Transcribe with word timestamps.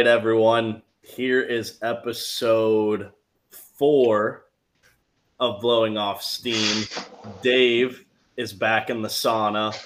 right, 0.00 0.06
everyone. 0.06 0.80
Here 1.02 1.42
is 1.42 1.78
episode 1.82 3.10
four 3.50 4.46
of 5.38 5.60
Blowing 5.60 5.98
Off 5.98 6.22
Steam. 6.22 6.86
Dave 7.42 8.06
is 8.38 8.50
back 8.50 8.88
in 8.88 9.02
the 9.02 9.08
sauna. 9.08 9.76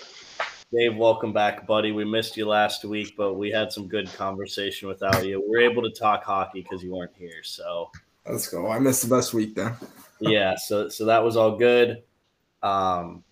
Dave, 0.72 0.96
welcome 0.96 1.32
back, 1.32 1.66
buddy. 1.66 1.90
We 1.90 2.04
missed 2.04 2.36
you 2.36 2.46
last 2.46 2.84
week, 2.84 3.14
but 3.16 3.34
we 3.34 3.50
had 3.50 3.72
some 3.72 3.88
good 3.88 4.06
conversation 4.14 4.86
without 4.86 5.26
you. 5.26 5.40
We 5.40 5.48
were 5.48 5.68
able 5.68 5.82
to 5.82 5.90
talk 5.90 6.22
hockey 6.22 6.62
because 6.62 6.80
you 6.80 6.94
weren't 6.94 7.16
here. 7.16 7.42
So 7.42 7.90
let's 8.24 8.46
go. 8.46 8.70
I 8.70 8.78
missed 8.78 9.02
the 9.02 9.12
best 9.12 9.34
week 9.34 9.56
then. 9.56 9.74
yeah, 10.20 10.54
so 10.54 10.88
so 10.88 11.06
that 11.06 11.24
was 11.24 11.36
all 11.36 11.56
good. 11.58 12.04
Um, 12.62 13.24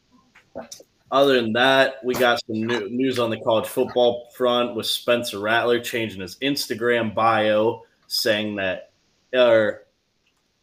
other 1.12 1.34
than 1.34 1.52
that, 1.52 1.97
we 2.02 2.15
got 2.15 2.41
some 2.47 2.62
new, 2.66 2.89
news 2.89 3.19
on 3.19 3.29
the 3.29 3.39
college 3.41 3.66
football 3.66 4.30
front 4.34 4.75
with 4.75 4.87
Spencer 4.87 5.38
Rattler 5.38 5.79
changing 5.79 6.23
his 6.23 6.37
Instagram 6.37 7.15
bio, 7.15 7.83
saying 8.07 8.57
that, 8.57 8.93
or 9.35 9.83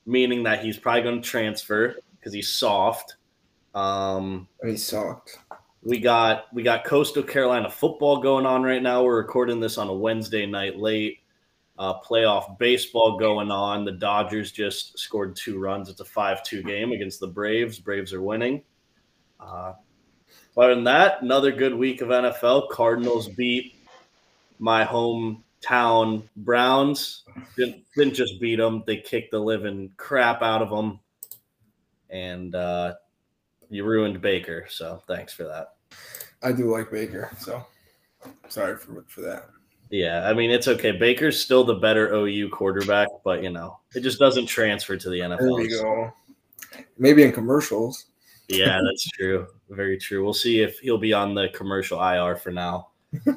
meaning 0.08 0.44
that 0.44 0.64
he's 0.64 0.76
probably 0.76 1.04
going 1.04 1.22
to 1.22 1.28
transfer 1.28 1.96
because 2.20 2.34
he's 2.34 2.50
soft. 2.50 3.16
Um, 3.76 4.48
he's 4.64 4.84
soft. 4.84 5.38
We 5.84 6.00
got 6.00 6.52
we 6.52 6.64
got 6.64 6.84
Coastal 6.84 7.24
Carolina 7.24 7.70
football 7.70 8.20
going 8.20 8.48
on 8.48 8.64
right 8.64 8.82
now. 8.82 9.04
We're 9.04 9.18
recording 9.18 9.60
this 9.60 9.78
on 9.78 9.88
a 9.88 9.94
Wednesday 9.94 10.48
night 10.48 10.78
late. 10.78 11.20
Uh, 11.78 12.02
playoff 12.02 12.58
baseball 12.58 13.18
going 13.18 13.52
on. 13.52 13.86
The 13.86 13.92
Dodgers 13.92 14.52
just 14.52 14.98
scored 14.98 15.36
two 15.36 15.60
runs. 15.60 15.88
It's 15.90 16.02
a 16.02 16.06
five-two 16.06 16.64
game 16.64 16.92
against 16.92 17.22
the 17.22 17.28
Braves. 17.28 17.80
Braves 17.80 18.12
are 18.14 18.22
winning. 18.22 18.64
Uh, 19.40 19.74
other 20.60 20.76
than 20.76 20.84
that, 20.86 21.22
another 21.22 21.52
good 21.52 21.74
week 21.74 22.02
of 22.02 22.10
NFL. 22.10 22.70
Cardinals 22.70 23.28
beat 23.30 23.76
my 24.60 24.84
hometown 24.84 26.24
Browns. 26.38 27.24
Didn't, 27.56 27.84
didn't 27.96 28.14
just 28.14 28.40
beat 28.40 28.58
them; 28.58 28.84
they 28.86 28.98
kicked 28.98 29.32
the 29.32 29.40
living 29.40 29.92
crap 29.98 30.42
out 30.42 30.62
of 30.62 30.70
them, 30.70 31.00
and 32.10 32.54
uh, 32.56 32.96
you 33.70 33.86
ruined 33.86 34.22
Baker. 34.22 34.66
So 34.70 35.02
thanks 35.08 35.34
for 35.34 35.44
that. 35.44 35.76
I 36.42 36.52
do 36.52 36.72
like 36.72 36.92
Baker, 36.92 37.32
so 37.38 37.66
sorry 38.48 38.78
for 38.78 39.04
for 39.08 39.22
that. 39.22 39.50
Yeah, 39.90 40.30
I 40.30 40.34
mean 40.34 40.52
it's 40.52 40.68
okay. 40.68 40.92
Baker's 40.92 41.42
still 41.42 41.64
the 41.64 41.76
better 41.76 42.14
OU 42.14 42.50
quarterback, 42.50 43.08
but 43.24 43.44
you 43.44 43.50
know 43.50 43.80
it 43.96 44.02
just 44.02 44.20
doesn't 44.20 44.46
transfer 44.46 44.98
to 44.98 45.10
the 45.10 45.20
NFL. 45.20 45.40
There 45.40 45.62
you 45.62 45.82
go. 45.82 46.14
Maybe 46.98 47.24
in 47.24 47.32
commercials. 47.32 48.06
Yeah, 48.50 48.80
that's 48.84 49.08
true. 49.12 49.48
Very 49.70 49.98
true. 49.98 50.24
We'll 50.24 50.34
see 50.34 50.62
if 50.62 50.80
he'll 50.80 50.98
be 50.98 51.14
on 51.14 51.36
the 51.36 51.50
commercial 51.50 52.02
IR 52.02 52.36
for 52.36 52.52
now. 52.52 52.90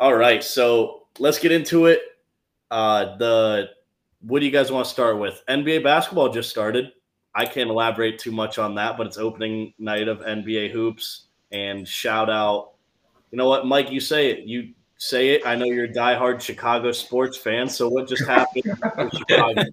All 0.00 0.14
right, 0.14 0.42
so 0.42 1.06
let's 1.18 1.38
get 1.38 1.52
into 1.52 1.86
it. 1.86 2.00
Uh, 2.70 3.16
the 3.16 3.70
what 4.22 4.40
do 4.40 4.46
you 4.46 4.52
guys 4.52 4.70
want 4.70 4.86
to 4.86 4.90
start 4.90 5.18
with? 5.18 5.42
NBA 5.48 5.82
basketball 5.82 6.28
just 6.28 6.50
started. 6.50 6.92
I 7.34 7.44
can't 7.44 7.70
elaborate 7.70 8.18
too 8.18 8.32
much 8.32 8.58
on 8.58 8.74
that, 8.76 8.96
but 8.96 9.06
it's 9.06 9.18
opening 9.18 9.72
night 9.78 10.08
of 10.08 10.18
NBA 10.20 10.70
hoops. 10.70 11.26
And 11.52 11.86
shout 11.86 12.30
out, 12.30 12.72
you 13.30 13.38
know 13.38 13.48
what, 13.48 13.66
Mike? 13.66 13.90
You 13.90 14.00
say 14.00 14.30
it. 14.30 14.44
You 14.46 14.72
say 14.98 15.30
it. 15.30 15.46
I 15.46 15.56
know 15.56 15.64
you're 15.64 15.86
a 15.86 15.92
diehard 15.92 16.40
Chicago 16.40 16.92
sports 16.92 17.36
fan. 17.36 17.68
So 17.68 17.88
what 17.88 18.08
just 18.08 18.26
happened 18.26 18.64
Chicago? 19.12 19.62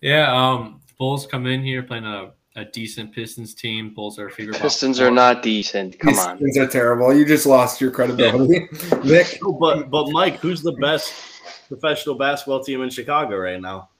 Yeah, 0.00 0.32
um, 0.32 0.80
Bulls 0.98 1.26
come 1.26 1.46
in 1.46 1.62
here 1.62 1.82
playing 1.82 2.04
a, 2.04 2.32
a 2.56 2.64
decent 2.64 3.14
Pistons 3.14 3.54
team. 3.54 3.94
Bulls 3.94 4.18
are 4.18 4.28
favorite. 4.28 4.60
Pistons 4.60 5.00
are 5.00 5.10
not 5.10 5.42
decent. 5.42 5.98
Come 5.98 6.18
on, 6.18 6.38
Pistons 6.38 6.58
are 6.58 6.66
terrible. 6.66 7.14
You 7.14 7.24
just 7.24 7.46
lost 7.46 7.80
your 7.80 7.90
credibility, 7.90 8.68
Nick. 9.04 9.38
But 9.60 9.90
but 9.90 10.10
Mike, 10.10 10.36
who's 10.36 10.62
the 10.62 10.72
best 10.72 11.14
professional 11.68 12.16
basketball 12.16 12.62
team 12.62 12.82
in 12.82 12.90
Chicago 12.90 13.36
right 13.36 13.60
now? 13.60 13.90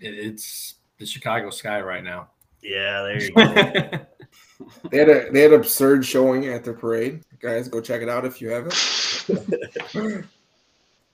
It's 0.00 0.74
the 0.98 1.06
Chicago 1.06 1.50
Sky 1.50 1.80
right 1.80 2.04
now. 2.04 2.28
Yeah, 2.62 3.02
there 3.02 3.22
you 3.22 3.32
go. 3.32 3.44
they 4.90 4.98
had 4.98 5.08
a 5.08 5.30
they 5.30 5.40
had 5.42 5.52
absurd 5.52 6.06
showing 6.06 6.46
at 6.46 6.64
their 6.64 6.74
parade. 6.74 7.22
Guys, 7.40 7.68
go 7.68 7.80
check 7.80 8.00
it 8.00 8.08
out 8.08 8.24
if 8.24 8.40
you 8.40 8.48
haven't. 8.48 8.74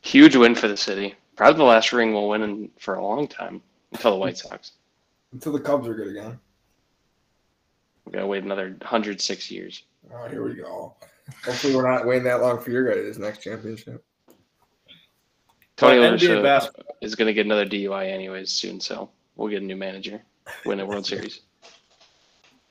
Huge 0.03 0.37
win 0.37 0.55
for 0.55 0.69
the 0.69 0.77
city. 0.77 1.15
Probably 1.37 1.59
the 1.59 1.65
last 1.65 1.93
ring 1.93 2.13
we'll 2.13 2.29
win 2.29 2.43
in, 2.43 2.71
for 2.79 2.95
a 2.95 3.03
long 3.03 3.27
time 3.27 3.63
until 3.93 4.13
the 4.13 4.19
White 4.19 4.39
Sox. 4.39 4.73
Until 5.33 5.53
the 5.53 5.61
Cubs 5.61 5.87
are 5.87 5.95
good 5.95 6.09
again. 6.09 6.39
We 8.05 8.13
gotta 8.13 8.27
wait 8.27 8.43
another 8.43 8.71
106 8.81 9.51
years. 9.51 9.85
Oh, 10.13 10.29
here 10.29 10.43
we 10.43 10.55
go. 10.55 10.97
Hopefully, 11.45 11.77
we're 11.77 11.89
not 11.89 12.07
waiting 12.07 12.25
that 12.25 12.41
long 12.41 12.61
for 12.61 12.71
your 12.71 12.93
guys' 12.93 13.19
next 13.19 13.43
championship. 13.43 14.05
Tony 15.77 15.99
well, 15.99 16.13
uh, 16.47 16.67
is 17.01 17.15
going 17.15 17.27
to 17.27 17.33
get 17.33 17.47
another 17.47 17.65
DUI 17.65 18.11
anyways 18.11 18.51
soon, 18.51 18.81
so 18.81 19.09
we'll 19.37 19.49
get 19.49 19.63
a 19.63 19.65
new 19.65 19.77
manager, 19.77 20.21
win 20.67 20.81
a 20.81 20.87
World 20.87 21.07
Series. 21.07 21.41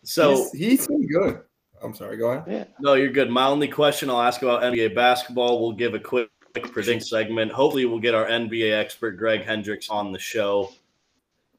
So 0.02 0.48
he's, 0.54 0.88
he's 0.88 1.12
good. 1.12 1.42
I'm 1.84 1.94
sorry. 1.94 2.16
Go 2.18 2.32
ahead. 2.32 2.44
Yeah. 2.48 2.64
No, 2.80 2.94
you're 2.94 3.12
good. 3.12 3.30
My 3.30 3.46
only 3.46 3.68
question 3.68 4.10
I'll 4.10 4.22
ask 4.22 4.42
about 4.42 4.64
NBA 4.64 4.96
basketball. 4.96 5.62
We'll 5.62 5.74
give 5.74 5.94
a 5.94 6.00
quick 6.00 6.30
predict 6.72 7.04
segment. 7.04 7.52
Hopefully, 7.52 7.86
we'll 7.86 8.00
get 8.00 8.16
our 8.16 8.26
NBA 8.26 8.72
expert 8.80 9.18
Greg 9.18 9.44
Hendricks 9.44 9.90
on 9.90 10.14
the 10.14 10.18
show 10.18 10.72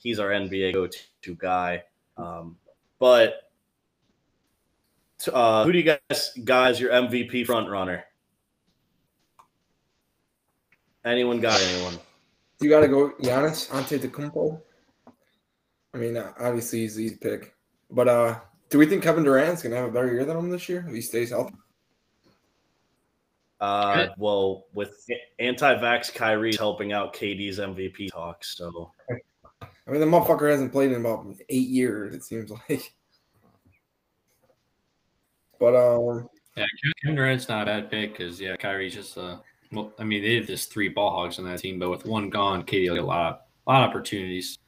he's 0.00 0.18
our 0.18 0.30
NBA 0.30 0.72
go-to 0.72 1.34
guy. 1.36 1.84
Um, 2.16 2.56
but 2.98 3.50
uh, 5.32 5.64
who 5.64 5.72
do 5.72 5.78
you 5.78 5.84
guys 5.84 6.32
guys 6.44 6.80
your 6.80 6.90
MVP 6.90 7.46
front 7.46 7.68
runner? 7.68 8.04
Anyone 11.04 11.40
got 11.40 11.60
anyone? 11.62 11.98
You 12.60 12.68
got 12.68 12.80
to 12.80 12.88
go 12.88 13.10
Giannis 13.22 13.68
Antetokounmpo. 13.68 14.60
I 15.94 15.98
mean, 15.98 16.16
uh, 16.16 16.32
obviously 16.38 16.80
he's 16.80 16.96
the 16.96 17.04
easy 17.04 17.16
pick, 17.16 17.54
but 17.90 18.06
uh, 18.06 18.38
do 18.68 18.78
we 18.78 18.86
think 18.86 19.02
Kevin 19.02 19.24
Durant's 19.24 19.62
gonna 19.62 19.76
have 19.76 19.88
a 19.88 19.92
better 19.92 20.12
year 20.12 20.24
than 20.24 20.36
him 20.36 20.50
this 20.50 20.68
year 20.68 20.84
if 20.86 20.94
he 20.94 21.00
stays 21.00 21.30
healthy? 21.30 21.54
Uh, 23.60 24.06
well, 24.16 24.66
with 24.72 25.04
anti-vax 25.38 26.14
Kyrie 26.14 26.54
helping 26.56 26.92
out 26.92 27.12
KD's 27.12 27.58
MVP 27.58 28.10
talk, 28.10 28.42
so 28.42 28.92
I 29.90 29.92
mean, 29.92 30.00
the 30.00 30.06
motherfucker 30.06 30.48
hasn't 30.48 30.70
played 30.70 30.92
in 30.92 31.00
about 31.00 31.26
eight 31.48 31.68
years. 31.68 32.14
It 32.14 32.22
seems 32.22 32.50
like. 32.50 32.94
But 35.58 35.74
um. 35.74 36.28
Yeah, 36.56 36.64
Kevin 37.02 37.16
Durant's 37.16 37.48
not 37.48 37.62
a 37.62 37.66
bad 37.66 37.90
pick 37.90 38.16
because 38.16 38.40
yeah, 38.40 38.56
Kyrie's 38.56 38.94
just 38.94 39.18
uh. 39.18 39.38
Well, 39.72 39.92
I 39.98 40.04
mean, 40.04 40.22
they 40.22 40.36
have 40.36 40.46
just 40.46 40.72
three 40.72 40.88
ball 40.88 41.10
hogs 41.10 41.38
on 41.38 41.44
that 41.46 41.58
team, 41.58 41.78
but 41.78 41.90
with 41.90 42.06
one 42.06 42.30
gone, 42.30 42.62
KD 42.62 42.88
will 42.88 42.94
get 42.96 43.04
a 43.04 43.06
lot, 43.06 43.46
a 43.66 43.70
lot 43.70 43.82
of 43.82 43.90
opportunities. 43.90 44.58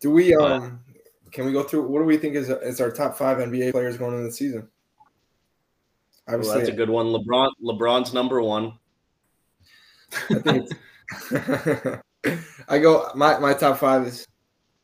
Do 0.00 0.10
we 0.10 0.36
um? 0.36 0.80
But, 1.24 1.32
can 1.32 1.46
we 1.46 1.52
go 1.52 1.62
through? 1.62 1.88
What 1.88 2.00
do 2.00 2.04
we 2.04 2.18
think 2.18 2.34
is 2.34 2.50
is 2.50 2.80
our 2.80 2.90
top 2.90 3.16
five 3.16 3.38
NBA 3.38 3.72
players 3.72 3.96
going 3.96 4.12
into 4.14 4.26
the 4.26 4.32
season? 4.32 4.68
Obviously, 6.28 6.50
well, 6.50 6.58
that's 6.58 6.70
a 6.70 6.76
good 6.76 6.90
one. 6.90 7.06
LeBron, 7.06 7.50
LeBron's 7.64 8.12
number 8.12 8.42
one. 8.42 8.74
I 10.30 10.34
think. 10.38 10.70
I 12.68 12.78
go. 12.78 13.10
My 13.14 13.38
my 13.38 13.54
top 13.54 13.78
five 13.78 14.06
is 14.06 14.26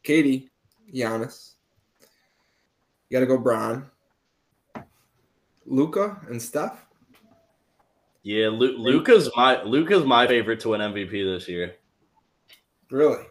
KD, 0.05 0.49
Giannis. 0.93 1.53
You 3.09 3.17
got 3.17 3.21
to 3.21 3.27
go 3.27 3.39
Bron, 3.39 3.91
Luka, 5.67 6.21
and 6.29 6.41
Steph. 6.41 6.87
Yeah, 8.23 8.49
Lu- 8.49 8.79
Luka's 8.79 9.29
my 9.37 9.63
Luka's 9.63 10.05
my 10.05 10.27
favorite 10.27 10.61
to 10.61 10.71
win 10.71 10.81
MVP 10.81 11.11
this 11.11 11.49
year. 11.49 11.75
Really? 12.91 13.25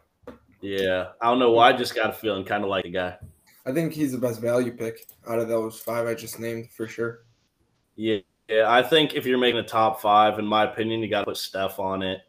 Yeah, 0.62 1.10
I 1.22 1.30
don't 1.30 1.40
know 1.40 1.52
why. 1.52 1.70
I 1.70 1.74
just 1.74 1.96
got 1.96 2.10
a 2.10 2.14
feeling 2.14 2.46
kind 2.46 2.64
of 2.64 2.70
like 2.70 2.84
the 2.84 2.92
guy. 2.92 3.18
I 3.66 3.72
think 3.72 3.94
he's 3.94 4.12
the 4.12 4.18
best 4.18 4.42
value 4.42 4.72
pick 4.72 5.08
out 5.28 5.40
of 5.40 5.48
those 5.48 5.80
five 5.80 6.08
I 6.08 6.14
just 6.14 6.40
named 6.40 6.72
for 6.72 6.88
sure. 6.88 7.22
Yeah, 7.96 8.18
yeah. 8.48 8.66
I 8.68 8.84
think 8.84 9.14
if 9.14 9.26
you're 9.26 9.38
making 9.38 9.60
a 9.60 9.64
top 9.64 10.02
five, 10.02 10.40
in 10.40 10.46
my 10.46 10.66
opinion, 10.66 11.02
you 11.02 11.10
got 11.10 11.20
to 11.20 11.26
put 11.26 11.38
Steph 11.38 11.80
on 11.80 12.04
it. 12.04 12.22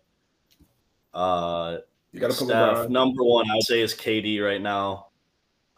Uh, 1.13 1.79
you 2.13 2.21
got 2.21 2.31
to 2.31 2.37
put 2.37 2.49
Steph, 2.49 2.77
LeBron. 2.77 2.91
Number 2.91 3.25
one, 3.25 3.51
I 3.51 3.55
would 3.55 3.63
say 3.65 3.81
is 3.81 3.95
KD 3.95 4.45
right 4.45 4.61
now. 4.61 5.09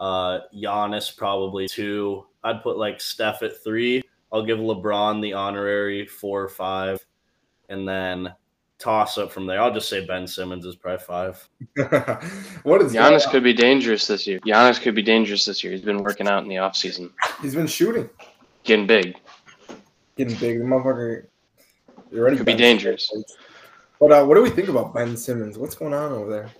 Uh, 0.00 0.40
Giannis 0.54 1.16
probably 1.16 1.68
two. 1.68 2.26
I'd 2.42 2.62
put 2.62 2.76
like 2.76 3.00
Steph 3.00 3.42
at 3.42 3.62
three. 3.62 4.02
I'll 4.32 4.44
give 4.44 4.58
LeBron 4.58 5.22
the 5.22 5.32
honorary 5.32 6.06
four 6.06 6.42
or 6.42 6.48
five, 6.48 7.04
and 7.68 7.88
then 7.88 8.34
toss 8.78 9.16
up 9.16 9.30
from 9.30 9.46
there. 9.46 9.62
I'll 9.62 9.72
just 9.72 9.88
say 9.88 10.04
Ben 10.04 10.26
Simmons 10.26 10.66
is 10.66 10.74
probably 10.74 11.04
five. 11.04 11.48
what 12.64 12.82
is 12.82 12.92
Giannis 12.92 13.22
that? 13.22 13.30
could 13.30 13.44
be 13.44 13.52
dangerous 13.52 14.08
this 14.08 14.26
year. 14.26 14.40
Giannis 14.40 14.80
could 14.80 14.96
be 14.96 15.02
dangerous 15.02 15.44
this 15.44 15.62
year. 15.62 15.72
He's 15.72 15.82
been 15.82 16.02
working 16.02 16.26
out 16.26 16.42
in 16.42 16.48
the 16.48 16.58
off 16.58 16.76
season. 16.76 17.10
He's 17.40 17.54
been 17.54 17.68
shooting, 17.68 18.10
getting 18.64 18.88
big, 18.88 19.16
getting 20.16 20.36
big. 20.38 20.58
The 20.58 20.64
motherfucker, 20.64 21.26
you're 22.10 22.24
ready. 22.24 22.36
Could 22.36 22.46
be 22.46 22.54
dangerous. 22.54 23.08
Simmons. 23.08 23.36
But 24.04 24.12
uh, 24.12 24.26
what 24.26 24.34
do 24.34 24.42
we 24.42 24.50
think 24.50 24.68
about 24.68 24.92
Ben 24.92 25.16
Simmons? 25.16 25.56
What's 25.56 25.74
going 25.74 25.94
on 25.94 26.12
over 26.12 26.28
there? 26.28 26.50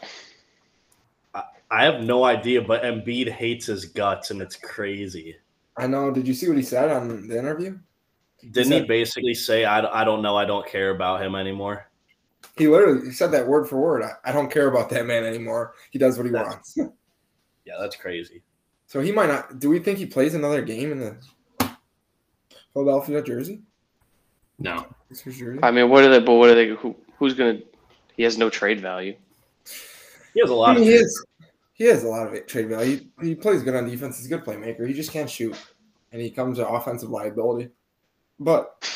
I 1.71 1.85
have 1.85 2.03
no 2.03 2.25
idea, 2.25 2.63
but 2.63 2.83
Embiid 2.85 3.29
hates 3.29 3.67
his 3.67 3.85
guts, 3.85 4.31
and 4.31 4.41
it's 4.41 4.57
crazy. 4.57 5.37
I 5.77 5.87
know. 5.87 6.11
Did 6.11 6.27
you 6.27 6.33
see 6.33 6.49
what 6.49 6.57
he 6.57 6.63
said 6.63 6.89
on 6.89 7.29
the 7.29 7.39
interview? 7.39 7.79
Didn't 8.41 8.57
he, 8.57 8.65
said, 8.65 8.81
he 8.81 8.89
basically 8.89 9.35
say, 9.35 9.67
I, 9.67 10.01
I 10.01 10.05
don't 10.05 10.23
know, 10.23 10.39
I 10.39 10.47
don't 10.47 10.67
care 10.67 10.89
about 10.89 11.21
him 11.21 11.35
anymore? 11.35 11.91
He 12.57 12.67
literally 12.67 13.13
said 13.13 13.31
that 13.33 13.47
word 13.47 13.69
for 13.69 13.79
word. 13.79 14.05
I, 14.05 14.31
I 14.31 14.33
don't 14.33 14.51
care 14.51 14.69
about 14.69 14.89
that 14.89 15.05
man 15.05 15.25
anymore. 15.25 15.75
He 15.91 15.99
does 15.99 16.17
what 16.17 16.25
he 16.25 16.33
that's, 16.33 16.49
wants. 16.49 16.79
yeah, 17.67 17.75
that's 17.79 17.97
crazy. 17.97 18.43
So 18.87 19.03
he 19.03 19.13
might 19.13 19.29
not. 19.29 19.59
Do 19.59 19.69
we 19.69 19.81
think 19.81 19.99
he 19.99 20.07
plays 20.07 20.33
another 20.33 20.63
game 20.63 20.93
in 20.93 20.99
the 20.99 21.77
Philadelphia 22.73 23.23
jersey? 23.23 23.61
No. 24.59 24.87
I 25.63 25.71
mean, 25.71 25.91
what 25.91 26.05
are 26.05 26.09
they? 26.09 26.21
But 26.21 26.35
what 26.37 26.49
are 26.49 26.55
they? 26.55 26.69
Who, 26.69 26.97
who's 27.25 27.35
gonna? 27.35 27.61
He 28.17 28.23
has 28.23 28.39
no 28.39 28.51
trade 28.51 28.81
value. 28.81 29.17
He 30.35 30.41
has 30.41 30.51
a 30.51 30.55
lot. 30.55 30.71
I 30.71 30.75
mean, 30.75 30.85
he 30.85 30.95
is. 30.95 31.27
He 31.73 31.85
has 31.85 32.05
a 32.05 32.09
lot 32.09 32.33
of 32.33 32.47
trade 32.47 32.69
value. 32.69 33.01
He, 33.21 33.29
he 33.29 33.35
plays 33.35 33.63
good 33.63 33.75
on 33.75 33.89
defense. 33.89 34.19
He's 34.19 34.27
a 34.27 34.29
good 34.29 34.45
playmaker. 34.45 34.87
He 34.87 34.95
just 34.95 35.11
can't 35.11 35.29
shoot, 35.29 35.57
and 36.13 36.21
he 36.21 36.31
comes 36.31 36.59
to 36.59 36.69
offensive 36.69 37.11
liability. 37.11 37.71
But 38.39 38.89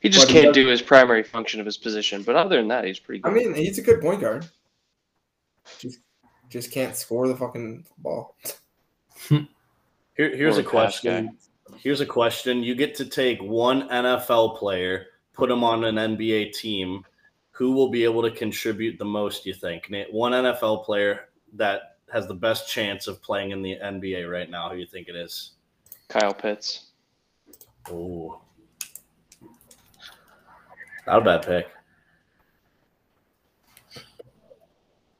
he 0.00 0.08
just 0.08 0.28
but 0.28 0.32
can't 0.32 0.46
he 0.54 0.62
do 0.62 0.68
his 0.68 0.82
primary 0.82 1.22
function 1.22 1.60
of 1.60 1.66
his 1.66 1.76
position. 1.76 2.22
But 2.22 2.36
other 2.36 2.56
than 2.56 2.68
that, 2.68 2.84
he's 2.84 2.98
pretty 2.98 3.20
good. 3.20 3.30
I 3.30 3.34
mean, 3.34 3.54
he's 3.54 3.78
a 3.78 3.82
good 3.82 4.00
point 4.00 4.20
guard. 4.20 4.46
Just 5.78 6.00
just 6.48 6.72
can't 6.72 6.96
score 6.96 7.28
the 7.28 7.36
fucking 7.36 7.86
ball. 7.98 8.36
Here, 9.28 10.36
here's 10.36 10.58
or 10.58 10.60
a 10.60 10.64
question. 10.64 11.38
Here's 11.78 12.00
a 12.00 12.06
question. 12.06 12.62
You 12.62 12.74
get 12.74 12.94
to 12.96 13.06
take 13.06 13.40
one 13.40 13.88
NFL 13.88 14.58
player, 14.58 15.06
put 15.40 15.50
him 15.50 15.64
on 15.64 15.84
an 15.84 15.94
NBA 15.94 16.52
team. 16.52 17.02
Who 17.52 17.72
will 17.72 17.88
be 17.88 18.04
able 18.04 18.22
to 18.22 18.30
contribute 18.30 18.98
the 18.98 19.06
most, 19.06 19.46
you 19.46 19.54
think? 19.54 19.90
One 20.10 20.32
NFL 20.32 20.84
player 20.84 21.30
that 21.54 21.96
has 22.12 22.26
the 22.26 22.34
best 22.34 22.68
chance 22.68 23.06
of 23.06 23.22
playing 23.22 23.50
in 23.50 23.62
the 23.62 23.78
NBA 23.82 24.30
right 24.30 24.50
now. 24.50 24.68
Who 24.68 24.76
you 24.76 24.86
think 24.86 25.08
it 25.08 25.16
is? 25.16 25.52
Kyle 26.08 26.34
Pitts. 26.34 26.90
Oh, 27.90 28.42
not 31.06 31.22
a 31.22 31.24
bad 31.24 31.42
pick. 31.42 31.68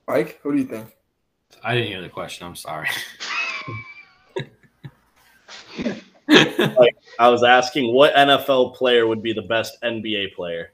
Mike, 0.07 0.39
who 0.43 0.53
do 0.53 0.59
you 0.59 0.67
think? 0.67 0.97
I 1.65 1.75
didn't 1.75 1.89
hear 1.89 2.03
the 2.03 2.09
question. 2.09 2.47
I'm 2.47 2.57
sorry. 2.57 2.89
like, 6.31 6.97
I 7.19 7.29
was 7.29 7.43
asking 7.43 7.93
what 7.95 8.15
NFL 8.15 8.75
player 8.77 9.07
would 9.07 9.23
be 9.23 9.33
the 9.33 9.43
best 9.43 9.81
NBA 9.83 10.35
player? 10.35 10.73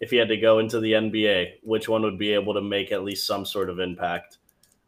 If 0.00 0.10
he 0.10 0.16
had 0.16 0.28
to 0.28 0.36
go 0.36 0.58
into 0.58 0.80
the 0.80 0.92
NBA, 0.92 1.60
which 1.62 1.88
one 1.88 2.02
would 2.02 2.18
be 2.18 2.32
able 2.32 2.54
to 2.54 2.60
make 2.60 2.90
at 2.90 3.04
least 3.04 3.26
some 3.26 3.46
sort 3.46 3.70
of 3.70 3.78
impact? 3.78 4.38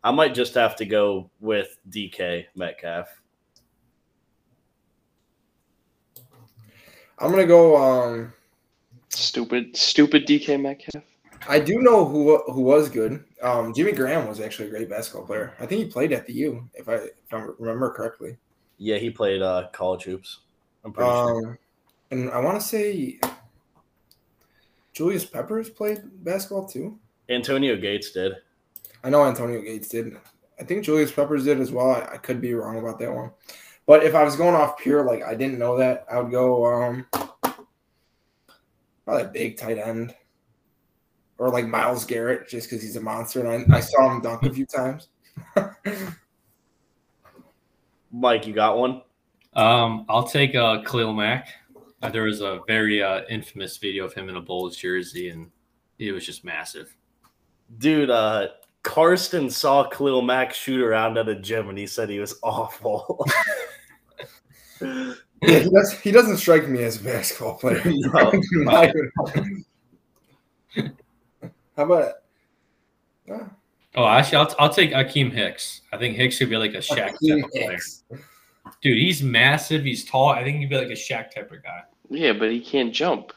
I 0.03 0.11
might 0.11 0.35
just 0.35 0.55
have 0.55 0.77
to 0.77 0.85
go 0.85 1.31
with 1.41 1.79
DK 1.89 2.47
Metcalf. 2.55 3.09
I'm 7.19 7.31
gonna 7.31 7.47
go. 7.47 7.77
Um, 7.77 8.33
stupid, 9.09 9.77
stupid 9.77 10.27
DK 10.27 10.61
Metcalf. 10.61 11.05
I 11.49 11.61
do 11.61 11.81
know 11.81 12.05
who 12.05 12.39
who 12.53 12.61
was 12.61 12.89
good. 12.89 13.25
Um, 13.43 13.73
Jimmy 13.75 13.93
Graham 13.93 14.27
was 14.29 14.41
actually 14.41 14.69
a 14.69 14.71
great 14.71 14.91
basketball 14.91 15.27
player. 15.27 15.55
I 15.61 15.67
think 15.67 15.85
he 15.85 15.91
played 15.91 16.13
at 16.13 16.27
the 16.27 16.33
U, 16.35 16.69
if 16.75 16.89
I 16.89 16.95
if 16.95 17.33
I 17.33 17.47
remember 17.59 17.91
correctly. 17.91 18.37
Yeah, 18.85 18.99
he 18.99 19.09
played 19.09 19.41
uh, 19.41 19.69
college 19.73 20.03
hoops. 20.03 20.41
I'm 20.85 20.93
pretty 20.93 21.11
um, 21.11 21.27
sure. 21.27 21.59
And 22.11 22.31
I 22.31 22.39
want 22.41 22.61
to 22.61 22.67
say 22.67 23.19
Julius 24.93 25.25
Peppers 25.25 25.71
played 25.71 26.03
basketball 26.23 26.69
too. 26.69 26.99
Antonio 27.31 27.79
Gates 27.79 28.11
did. 28.11 28.35
I 29.03 29.09
know 29.09 29.25
Antonio 29.25 29.63
Gates 29.63 29.89
did. 29.89 30.19
I 30.61 30.65
think 30.65 30.85
Julius 30.85 31.11
Peppers 31.11 31.45
did 31.45 31.61
as 31.61 31.73
well. 31.73 31.93
I, 31.93 32.15
I 32.15 32.17
could 32.19 32.43
be 32.43 32.53
wrong 32.53 32.79
about 32.79 32.99
that 32.99 33.11
one. 33.11 33.31
But 33.87 34.05
if 34.05 34.15
I 34.15 34.23
was 34.23 34.37
going 34.37 34.55
off 34.55 34.77
pure, 34.77 35.03
like 35.03 35.23
I 35.23 35.35
didn't 35.35 35.59
know 35.59 35.79
that, 35.79 36.05
I 36.13 36.21
would 36.21 36.31
go 36.31 36.67
um 36.67 37.07
probably 39.07 39.23
a 39.23 39.29
big 39.29 39.57
tight 39.57 39.79
end. 39.79 40.15
Or 41.39 41.49
like 41.49 41.67
Myles 41.67 42.05
Garrett, 42.05 42.51
just 42.51 42.69
because 42.69 42.83
he's 42.83 42.97
a 42.97 43.01
monster. 43.01 43.47
And 43.47 43.73
I, 43.73 43.79
I 43.79 43.81
saw 43.81 44.11
him 44.11 44.21
dunk 44.21 44.43
a 44.43 44.53
few 44.53 44.67
times. 44.67 45.09
Mike, 48.15 48.47
you 48.47 48.53
got 48.53 48.79
one? 48.79 49.03
Um, 49.55 50.07
I'll 50.09 50.23
take 50.27 50.55
uh, 50.55 50.83
Khalil 50.83 51.13
Mack. 51.13 51.49
Uh, 52.01 52.11
there 52.11 52.23
was 52.23 52.43
a 52.43 52.61
very 52.67 53.03
uh, 53.03 53.23
infamous 53.29 53.77
video 53.77 54.05
of 54.05 54.15
him 54.15 54.29
in 54.29 54.37
a 54.37 54.41
Bulls 54.41 54.77
jersey, 54.77 55.31
and 55.31 55.51
it 55.99 56.13
was 56.13 56.25
just 56.25 56.45
massive. 56.45 56.95
Dude, 57.79 58.11
uh, 58.11 58.49
Karsten 58.85 59.51
saw 59.51 59.89
Khalil 59.89 60.23
Mack 60.23 60.55
shoot 60.55 60.81
around 60.81 61.19
at 61.19 61.29
a 61.29 61.35
gym, 61.35 61.69
and 61.69 61.77
he 61.77 61.89
said 61.89 62.09
he 62.09 62.21
was 62.21 62.39
awful. 62.45 63.27
yeah, 64.81 65.15
he, 65.43 65.69
does, 65.71 65.93
he 66.01 66.13
doesn't 66.13 66.37
strike 66.37 66.69
me 66.69 66.85
as 66.85 67.01
a 67.01 67.05
basketball 67.05 67.55
player. 67.55 67.83
No. 67.85 68.93
How 71.77 71.85
about? 71.85 72.13
Uh, 73.31 73.39
Oh, 73.97 74.07
actually, 74.07 74.39
I'll, 74.39 74.55
I'll 74.59 74.71
take 74.71 74.93
Akiem 74.93 75.31
Hicks. 75.31 75.83
I 75.93 75.99
think 75.99 76.17
Hicks 76.17 76.39
could 76.39 76.51
be 76.51 76.57
like 76.57 76.75
a 76.75 76.79
Shaq 76.79 77.13
type 77.27 77.45
of 77.45 77.51
player. 77.51 77.79
Dude, 78.83 78.99
he's 78.99 79.23
massive. 79.23 79.85
He's 79.85 80.05
tall. 80.05 80.31
I 80.31 80.43
think 80.43 80.59
he'd 80.59 80.71
be 80.71 80.77
like 80.77 80.89
a 80.89 80.93
Shaq 80.93 81.31
type 81.31 81.53
of 81.53 81.63
guy. 81.63 81.83
Yeah, 82.11 82.33
but 82.33 82.51
he 82.51 82.61
can't 82.61 82.93
jump. 82.93 83.33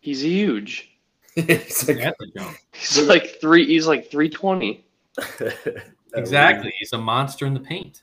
He's 0.00 0.22
huge. 0.22 0.90
he's 1.34 1.88
like, 1.88 2.14
he's 2.72 3.02
like 3.02 3.40
three. 3.40 3.66
He's 3.66 3.86
like 3.86 4.10
three 4.10 4.28
twenty. 4.28 4.86
exactly. 6.14 6.72
He's 6.78 6.92
a 6.92 6.98
monster 6.98 7.46
in 7.46 7.54
the 7.54 7.60
paint. 7.60 8.02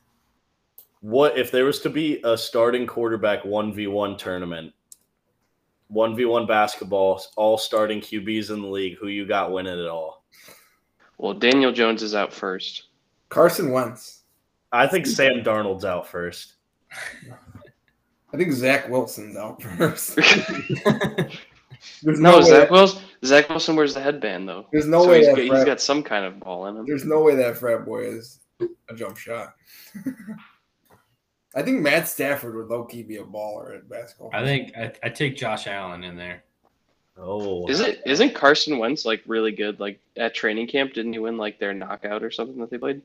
What 1.02 1.38
if 1.38 1.52
there 1.52 1.66
was 1.66 1.82
to 1.82 1.90
be 1.90 2.22
a 2.24 2.38
starting 2.38 2.88
quarterback 2.88 3.44
one 3.44 3.74
v 3.74 3.88
one 3.88 4.18
tournament? 4.18 4.74
One 5.88 6.16
v 6.16 6.26
one 6.26 6.48
basketball, 6.48 7.22
all 7.36 7.58
starting 7.58 8.00
QBs 8.00 8.52
in 8.52 8.62
the 8.62 8.68
league. 8.68 8.98
Who 9.00 9.08
you 9.08 9.26
got 9.26 9.52
winning 9.52 9.78
it 9.78 9.88
all? 9.88 10.23
Well, 11.18 11.34
Daniel 11.34 11.72
Jones 11.72 12.04
is 12.04 12.16
out 12.16 12.34
first. 12.34 12.84
Carson 13.30 13.72
Wentz. 13.72 14.22
I 14.72 14.88
think 14.88 15.06
Sam 15.06 15.44
Darnold's 15.44 15.86
out 15.86 16.08
first. 16.08 16.54
I 18.34 18.38
think 18.38 18.52
Zach 18.52 18.90
Wilson's 18.90 19.38
out 19.38 19.62
first. 19.62 20.18
no, 22.04 22.14
no 22.14 22.42
Zach 22.42 22.72
Wilson. 22.72 23.02
Zach 23.24 23.50
Wilson 23.50 23.76
wears 23.76 23.94
the 23.94 24.02
headband 24.02 24.50
though. 24.50 24.66
There's 24.72 24.88
no 24.88 25.04
so 25.04 25.10
way 25.10 25.20
he's, 25.20 25.28
that 25.28 25.36
got, 25.36 25.58
he's 25.58 25.66
got 25.66 25.82
some 25.82 26.04
kind 26.04 26.26
of 26.26 26.40
ball 26.40 26.66
in 26.68 26.78
him. 26.78 26.86
There's 26.86 27.06
no 27.06 27.22
way 27.22 27.36
that 27.36 27.58
frat 27.58 27.86
boy 27.86 28.02
is 28.06 28.40
a 28.60 28.96
jump 28.96 29.18
shot. 29.18 29.54
I 31.56 31.62
think 31.62 31.82
Matt 31.82 32.08
Stafford 32.08 32.56
would 32.56 32.68
low 32.68 32.84
key 32.84 33.04
be 33.04 33.18
a 33.18 33.24
baller 33.24 33.76
at 33.76 33.88
basketball. 33.88 34.32
I 34.34 34.44
think 34.44 34.76
I, 34.76 34.92
I 35.04 35.10
take 35.10 35.38
Josh 35.38 35.68
Allen 35.68 36.04
in 36.04 36.16
there. 36.16 36.44
Oh, 37.18 37.68
is 37.68 37.80
it? 37.80 38.02
Isn't 38.06 38.34
Carson 38.34 38.80
Wentz 38.80 39.06
like 39.06 39.22
really 39.28 39.52
good? 39.52 39.80
Like 39.80 40.00
at 40.18 40.34
training 40.34 40.68
camp, 40.68 40.94
didn't 40.94 41.14
he 41.14 41.20
win 41.20 41.38
like 41.38 41.60
their 41.60 41.74
knockout 41.74 42.24
or 42.24 42.32
something 42.32 42.58
that 42.60 42.72
they 42.72 42.78
played? 42.78 43.02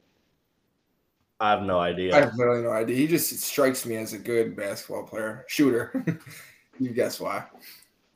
I 1.41 1.50
have 1.50 1.62
no 1.62 1.79
idea. 1.79 2.17
I 2.17 2.21
have 2.21 2.35
literally 2.35 2.62
no 2.62 2.71
idea. 2.71 2.97
He 2.97 3.07
just 3.07 3.31
strikes 3.41 3.87
me 3.87 3.97
as 3.97 4.12
a 4.12 4.19
good 4.19 4.57
basketball 4.57 5.05
player, 5.05 5.45
shooter. 5.47 6.05
you 6.81 6.91
guess 6.91 7.21
why? 7.21 7.45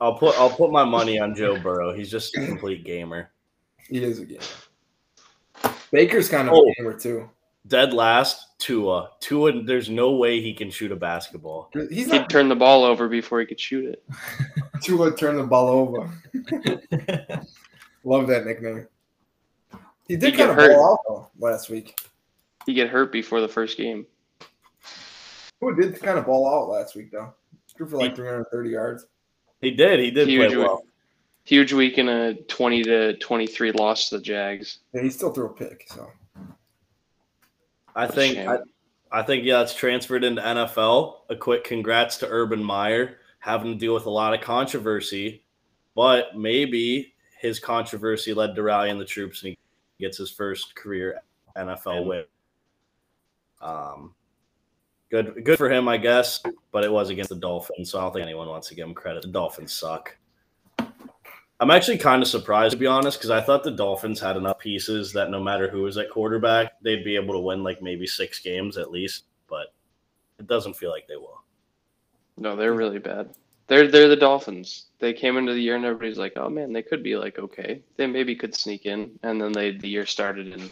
I'll 0.00 0.14
put 0.14 0.36
I'll 0.38 0.50
put 0.50 0.72
my 0.72 0.84
money 0.84 1.20
on 1.20 1.34
Joe 1.34 1.58
Burrow. 1.58 1.94
He's 1.94 2.10
just 2.10 2.36
a 2.36 2.46
complete 2.46 2.84
gamer. 2.84 3.30
He 3.88 4.02
is 4.02 4.18
a 4.18 4.24
gamer. 4.24 4.42
Baker's 5.92 6.28
kind 6.28 6.48
of 6.48 6.54
oh, 6.54 6.68
a 6.68 6.74
gamer 6.74 6.98
too. 6.98 7.28
Dead 7.68 7.92
last, 7.92 8.58
Tua. 8.58 9.10
Tua, 9.20 9.62
there's 9.62 9.88
no 9.88 10.12
way 10.12 10.40
he 10.40 10.52
can 10.52 10.70
shoot 10.70 10.90
a 10.90 10.96
basketball. 10.96 11.70
He's 11.90 12.10
He'd 12.10 12.28
turn 12.28 12.48
the 12.48 12.56
ball 12.56 12.82
over 12.82 13.08
before 13.08 13.38
he 13.38 13.46
could 13.46 13.60
shoot 13.60 13.84
it. 13.84 14.04
Tua 14.82 15.16
turned 15.16 15.38
the 15.38 15.44
ball 15.44 15.68
over. 15.68 16.10
Love 18.04 18.26
that 18.26 18.46
nickname. 18.46 18.86
He 20.08 20.16
did 20.16 20.32
he 20.32 20.38
kind 20.38 20.50
of 20.50 20.56
hurt. 20.56 20.72
ball 20.72 20.92
out 20.92 20.98
though 21.08 21.30
last 21.38 21.70
week. 21.70 21.98
He 22.66 22.74
get 22.74 22.88
hurt 22.88 23.12
before 23.12 23.40
the 23.40 23.48
first 23.48 23.76
game. 23.76 24.06
Who 25.60 25.74
did 25.74 26.00
kind 26.00 26.18
of 26.18 26.26
ball 26.26 26.46
out 26.46 26.68
last 26.68 26.96
week 26.96 27.12
though? 27.12 27.32
Threw 27.76 27.88
for 27.88 27.98
like 27.98 28.14
330 28.14 28.70
yards. 28.70 29.06
He 29.60 29.70
did. 29.70 30.00
He 30.00 30.10
did 30.10 30.28
huge 30.28 30.48
play 30.48 30.56
well. 30.58 30.76
Week, 30.76 30.92
huge 31.44 31.72
week 31.72 31.98
in 31.98 32.08
a 32.08 32.34
20 32.34 32.82
to 32.82 33.16
23 33.18 33.72
loss 33.72 34.08
to 34.08 34.18
the 34.18 34.22
Jags. 34.22 34.80
Yeah, 34.92 35.02
he 35.02 35.10
still 35.10 35.32
threw 35.32 35.46
a 35.46 35.52
pick. 35.52 35.86
So 35.88 36.10
I 37.94 38.06
think 38.06 38.38
I, 38.38 38.58
I 39.12 39.22
think 39.22 39.44
yeah, 39.44 39.62
it's 39.62 39.74
transferred 39.74 40.24
into 40.24 40.42
NFL. 40.42 41.20
A 41.30 41.36
quick 41.36 41.64
congrats 41.64 42.16
to 42.18 42.28
Urban 42.28 42.62
Meyer 42.62 43.18
having 43.42 43.72
to 43.72 43.78
deal 43.78 43.92
with 43.92 44.06
a 44.06 44.10
lot 44.10 44.32
of 44.32 44.40
controversy, 44.40 45.42
but 45.96 46.36
maybe 46.36 47.12
his 47.40 47.58
controversy 47.58 48.32
led 48.32 48.54
to 48.54 48.62
rallying 48.62 49.00
the 49.00 49.04
troops 49.04 49.42
and 49.42 49.50
he 49.50 49.58
gets 49.98 50.16
his 50.16 50.30
first 50.30 50.76
career 50.76 51.20
NFL 51.56 52.06
win. 52.06 52.24
Um, 53.60 54.14
good, 55.10 55.44
good 55.44 55.58
for 55.58 55.68
him, 55.68 55.88
I 55.88 55.96
guess. 55.96 56.40
But 56.70 56.84
it 56.84 56.92
was 56.92 57.10
against 57.10 57.30
the 57.30 57.36
Dolphins, 57.36 57.90
so 57.90 57.98
I 57.98 58.02
don't 58.02 58.12
think 58.12 58.22
anyone 58.22 58.48
wants 58.48 58.68
to 58.68 58.76
give 58.76 58.86
him 58.86 58.94
credit. 58.94 59.22
The 59.22 59.28
Dolphins 59.28 59.72
suck. 59.72 60.16
I'm 61.58 61.70
actually 61.72 61.98
kind 61.98 62.22
of 62.22 62.28
surprised 62.28 62.72
to 62.72 62.78
be 62.78 62.86
honest 62.86 63.18
because 63.18 63.30
I 63.30 63.40
thought 63.40 63.64
the 63.64 63.72
Dolphins 63.72 64.20
had 64.20 64.36
enough 64.36 64.60
pieces 64.60 65.12
that 65.14 65.30
no 65.30 65.42
matter 65.42 65.68
who 65.68 65.82
was 65.82 65.98
at 65.98 66.10
quarterback, 66.10 66.80
they'd 66.80 67.04
be 67.04 67.16
able 67.16 67.34
to 67.34 67.40
win 67.40 67.64
like 67.64 67.82
maybe 67.82 68.06
six 68.06 68.38
games 68.38 68.76
at 68.76 68.92
least. 68.92 69.24
But 69.48 69.74
it 70.38 70.46
doesn't 70.46 70.76
feel 70.76 70.90
like 70.90 71.08
they 71.08 71.16
will. 71.16 71.41
No, 72.42 72.56
they're 72.56 72.74
really 72.74 72.98
bad. 72.98 73.30
They're 73.68 73.86
they're 73.86 74.08
the 74.08 74.16
Dolphins. 74.16 74.86
They 74.98 75.12
came 75.12 75.36
into 75.36 75.54
the 75.54 75.62
year 75.62 75.76
and 75.76 75.84
everybody's 75.84 76.18
like, 76.18 76.32
oh 76.34 76.50
man, 76.50 76.72
they 76.72 76.82
could 76.82 77.04
be 77.04 77.14
like 77.16 77.38
okay, 77.38 77.80
they 77.96 78.08
maybe 78.08 78.34
could 78.34 78.52
sneak 78.52 78.84
in, 78.84 79.16
and 79.22 79.40
then 79.40 79.52
they 79.52 79.70
the 79.76 79.88
year 79.88 80.06
started 80.06 80.48
and 80.48 80.68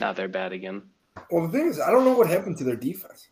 now 0.00 0.12
they're 0.12 0.26
bad 0.26 0.52
again. 0.52 0.82
Well, 1.30 1.46
the 1.46 1.56
thing 1.56 1.68
is, 1.68 1.78
I 1.78 1.92
don't 1.92 2.04
know 2.04 2.12
what 2.12 2.28
happened 2.28 2.58
to 2.58 2.64
their 2.64 2.74
defense. 2.74 3.28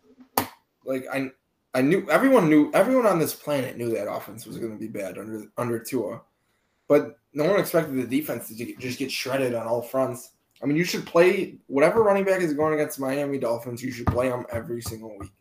Like 0.84 1.04
I, 1.12 1.32
I 1.74 1.82
knew 1.82 2.08
everyone 2.08 2.48
knew 2.48 2.70
everyone 2.74 3.06
on 3.06 3.18
this 3.18 3.34
planet 3.34 3.76
knew 3.76 3.90
that 3.90 4.08
offense 4.08 4.46
was 4.46 4.56
going 4.56 4.72
to 4.72 4.78
be 4.78 4.86
bad 4.86 5.18
under 5.18 5.46
under 5.58 5.80
Tua, 5.80 6.20
but 6.86 7.18
no 7.34 7.44
one 7.44 7.58
expected 7.58 7.96
the 7.96 8.20
defense 8.20 8.46
to 8.48 8.54
just 8.78 9.00
get 9.00 9.10
shredded 9.10 9.52
on 9.52 9.66
all 9.66 9.82
fronts. 9.82 10.30
I 10.62 10.66
mean, 10.66 10.76
you 10.76 10.84
should 10.84 11.06
play 11.06 11.56
whatever 11.66 12.04
running 12.04 12.24
back 12.24 12.40
is 12.40 12.54
going 12.54 12.74
against 12.74 13.00
Miami 13.00 13.38
Dolphins. 13.38 13.82
You 13.82 13.90
should 13.90 14.06
play 14.06 14.28
them 14.28 14.46
every 14.52 14.80
single 14.80 15.18
week. 15.18 15.32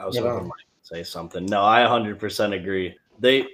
I 0.00 0.06
was 0.06 0.16
hoping 0.16 0.48
Mike 0.48 0.66
say 0.82 1.02
something. 1.02 1.44
No, 1.46 1.62
I 1.62 1.80
100% 1.80 2.58
agree. 2.58 2.96
They 3.18 3.46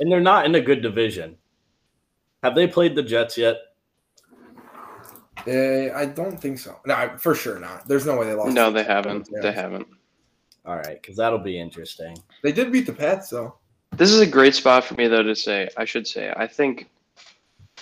and 0.00 0.10
they're 0.10 0.20
not 0.20 0.46
in 0.46 0.54
a 0.54 0.60
good 0.60 0.82
division. 0.82 1.36
Have 2.44 2.54
they 2.54 2.68
played 2.68 2.94
the 2.94 3.02
Jets 3.02 3.36
yet? 3.36 3.56
They, 5.44 5.90
I 5.90 6.06
don't 6.06 6.40
think 6.40 6.58
so. 6.58 6.78
No, 6.86 7.16
for 7.18 7.34
sure 7.34 7.58
not. 7.58 7.88
There's 7.88 8.06
no 8.06 8.16
way 8.16 8.26
they 8.26 8.34
lost. 8.34 8.54
No, 8.54 8.70
they 8.70 8.84
haven't. 8.84 9.28
They 9.42 9.52
haven't. 9.52 9.86
All 10.64 10.76
right, 10.76 11.00
because 11.00 11.16
that'll 11.16 11.38
be 11.38 11.58
interesting. 11.58 12.16
They 12.42 12.52
did 12.52 12.70
beat 12.70 12.86
the 12.86 12.92
Pats, 12.92 13.30
though. 13.30 13.56
This 13.96 14.12
is 14.12 14.20
a 14.20 14.26
great 14.26 14.54
spot 14.54 14.84
for 14.84 14.94
me, 14.94 15.08
though, 15.08 15.22
to 15.22 15.34
say. 15.34 15.68
I 15.76 15.84
should 15.84 16.06
say. 16.06 16.32
I 16.36 16.46
think, 16.46 16.90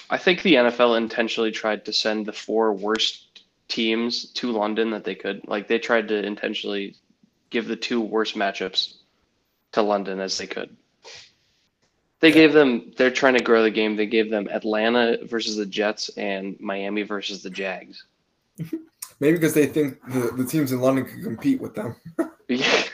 I 0.09 0.17
think 0.17 0.43
the 0.43 0.55
NFL 0.55 0.97
intentionally 0.97 1.51
tried 1.51 1.85
to 1.85 1.93
send 1.93 2.25
the 2.25 2.33
four 2.33 2.73
worst 2.73 3.43
teams 3.69 4.31
to 4.33 4.53
London 4.53 4.91
that 4.91 5.05
they 5.05 5.15
could. 5.15 5.47
Like 5.49 5.67
they 5.67 5.79
tried 5.79 6.09
to 6.09 6.25
intentionally 6.25 6.95
give 7.57 7.67
the 7.67 7.75
two 7.75 8.03
worst 8.03 8.35
matchups 8.35 8.97
to 9.73 9.81
London 9.81 10.21
as 10.21 10.37
they 10.37 10.47
could. 10.47 10.77
They 12.21 12.31
gave 12.31 12.53
them. 12.53 12.93
They're 12.99 13.11
trying 13.11 13.39
to 13.39 13.43
grow 13.43 13.63
the 13.63 13.71
game. 13.71 13.97
They 13.97 14.05
gave 14.05 14.31
them 14.31 14.47
Atlanta 14.51 15.25
versus 15.25 15.57
the 15.57 15.65
Jets 15.65 16.11
and 16.19 16.55
Miami 16.61 17.03
versus 17.03 17.43
the 17.43 17.49
Jags. 17.49 18.05
Maybe 19.21 19.39
because 19.39 19.55
they 19.55 19.65
think 19.65 19.99
the, 20.07 20.33
the 20.37 20.45
teams 20.45 20.71
in 20.73 20.81
London 20.81 21.07
can 21.07 21.23
compete 21.23 21.59
with 21.59 21.75
them. 21.75 21.97
yeah. 22.49 22.85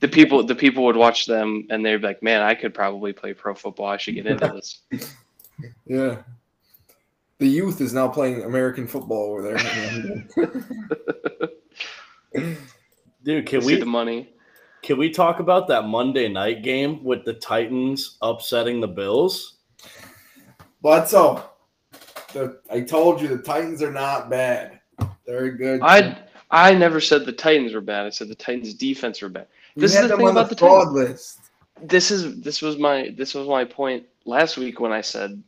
The 0.00 0.08
people 0.08 0.44
the 0.44 0.54
people 0.54 0.84
would 0.84 0.96
watch 0.96 1.24
them 1.24 1.66
and 1.70 1.84
they'd 1.84 1.96
be 1.96 2.06
like, 2.06 2.22
Man, 2.22 2.42
I 2.42 2.54
could 2.54 2.74
probably 2.74 3.14
play 3.14 3.32
pro 3.32 3.54
football. 3.54 3.86
I 3.86 3.96
should 3.96 4.14
get 4.14 4.26
into 4.26 4.48
this. 4.48 4.80
yeah. 5.86 6.22
The 7.38 7.48
youth 7.48 7.80
is 7.80 7.94
now 7.94 8.08
playing 8.08 8.42
American 8.42 8.86
football 8.86 9.32
over 9.32 9.42
there. 12.34 12.69
Dude, 13.22 13.46
can 13.46 13.64
we 13.64 13.76
the 13.76 13.86
money? 13.86 14.30
Can 14.82 14.96
we 14.98 15.10
talk 15.10 15.40
about 15.40 15.68
that 15.68 15.84
Monday 15.84 16.28
night 16.28 16.62
game 16.62 17.04
with 17.04 17.24
the 17.24 17.34
Titans 17.34 18.16
upsetting 18.22 18.80
the 18.80 18.88
Bills? 18.88 19.58
But 20.82 21.06
so, 21.06 21.44
the, 22.32 22.60
I 22.70 22.80
told 22.80 23.20
you 23.20 23.28
the 23.28 23.42
Titans 23.42 23.82
are 23.82 23.92
not 23.92 24.30
bad. 24.30 24.80
They're 25.26 25.50
good. 25.52 25.80
I 25.82 26.18
I 26.50 26.74
never 26.74 27.00
said 27.00 27.26
the 27.26 27.32
Titans 27.32 27.74
were 27.74 27.82
bad. 27.82 28.06
I 28.06 28.10
said 28.10 28.28
the 28.28 28.34
Titans 28.34 28.74
defense 28.74 29.20
were 29.20 29.28
bad. 29.28 29.46
This 29.76 29.94
is 29.94 30.08
the 30.08 30.16
thing 30.16 30.28
about 30.28 30.48
the, 30.48 30.54
the 30.54 30.60
fraud 30.60 30.94
Titans. 30.94 31.10
list. 31.10 31.40
This 31.82 32.10
is 32.10 32.40
this 32.40 32.62
was 32.62 32.78
my 32.78 33.14
this 33.16 33.34
was 33.34 33.46
my 33.46 33.64
point 33.64 34.06
last 34.24 34.56
week 34.56 34.80
when 34.80 34.92
I 34.92 35.02
said 35.02 35.42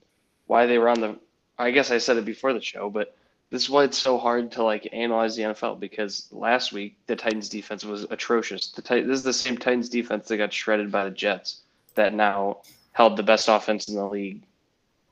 why 0.47 0.67
they 0.67 0.79
were 0.79 0.89
on 0.89 1.01
the. 1.01 1.19
I 1.59 1.71
guess 1.71 1.91
I 1.91 1.99
said 1.99 2.17
it 2.17 2.25
before 2.25 2.53
the 2.53 2.61
show, 2.61 2.91
but 2.91 3.17
this 3.53 3.65
is 3.65 3.71
why 3.71 3.85
it's 3.85 3.99
so 3.99 4.17
hard 4.17 4.51
to 4.53 4.63
like 4.63 4.89
analyze 4.95 5.37
the 5.37 5.43
NFL 5.43 5.79
because 5.79 6.27
last 6.33 6.73
week 6.73 6.97
the 7.07 7.15
Titans 7.15 7.51
defense 7.51 7.85
was 7.85 8.05
atrocious. 8.05 8.69
The 8.69 8.81
Tit- 8.81 9.07
this 9.07 9.19
is 9.19 9.25
the 9.25 9.33
same 9.33 9.59
Titans 9.59 9.91
defense 9.91 10.27
that 10.29 10.39
got 10.39 10.55
shredded 10.55 10.91
by 10.91 11.05
the 11.05 11.11
Jets 11.11 11.61
that 11.95 12.15
now 12.15 12.63
held 12.93 13.19
the 13.19 13.23
best 13.23 13.49
offense 13.49 13.89
in 13.89 13.95
the 13.95 14.07
league 14.07 14.43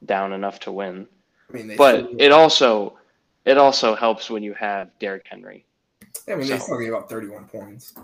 down 0.07 0.33
enough 0.33 0.59
to 0.61 0.73
win. 0.73 1.07
I 1.51 1.53
mean, 1.53 1.77
but 1.77 2.09
it 2.19 2.33
also 2.33 2.97
it 3.45 3.59
also 3.59 3.95
helps 3.95 4.31
when 4.31 4.43
you 4.43 4.55
have 4.55 4.89
Derrick 4.99 5.27
Henry. 5.29 5.67
Yeah, 6.27 6.35
I 6.35 6.37
mean 6.39 6.47
so, 6.47 6.55
they 6.55 6.59
still 6.61 6.79
gave 6.79 6.95
up 6.95 7.11
31 7.11 7.45
points. 7.45 7.95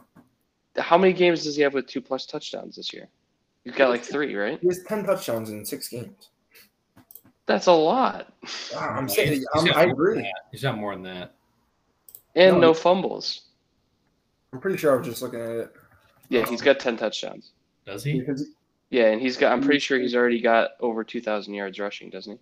How 0.76 0.99
many 0.99 1.14
games 1.14 1.45
does 1.45 1.57
he 1.57 1.62
have 1.62 1.73
with 1.73 1.87
two 1.87 2.02
plus 2.02 2.26
touchdowns 2.26 2.76
this 2.76 2.93
year? 2.93 3.09
He's 3.64 3.75
got 3.75 3.88
like 3.88 4.05
three, 4.05 4.35
right? 4.35 4.59
He 4.61 4.69
has 4.69 4.83
10 4.87 5.07
touchdowns 5.07 5.49
in 5.49 5.64
six 5.64 5.88
games. 5.88 6.28
That's 7.47 7.67
a 7.67 7.73
lot. 7.73 8.33
I'm 8.76 9.09
saying, 9.09 9.45
I'm, 9.55 9.73
I 9.73 9.85
agree. 9.85 10.31
He's 10.50 10.62
got 10.62 10.76
more 10.76 10.95
than 10.95 11.05
that. 11.05 11.35
And 12.35 12.57
no, 12.57 12.69
no 12.69 12.75
fumbles. 12.75 13.43
I'm 14.53 14.61
pretty 14.61 14.76
sure 14.79 14.95
I 14.95 14.99
was 14.99 15.07
just 15.07 15.23
looking 15.23 15.41
at 15.41 15.50
it. 15.50 15.73
Yeah, 16.29 16.45
he's 16.45 16.61
got 16.61 16.81
10 16.81 16.97
touchdowns. 16.97 17.53
Does 17.87 18.03
he? 18.03 18.23
Yeah, 18.91 19.07
and 19.07 19.21
he's 19.21 19.37
got. 19.37 19.53
I'm 19.53 19.62
pretty 19.62 19.79
sure 19.79 19.99
he's 19.99 20.15
already 20.15 20.41
got 20.41 20.71
over 20.81 21.05
2,000 21.05 21.55
yards 21.55 21.79
rushing, 21.79 22.11
doesn't 22.11 22.41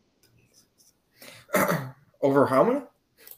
he? 1.54 1.60
over 2.22 2.46
how 2.46 2.64
many? 2.64 2.80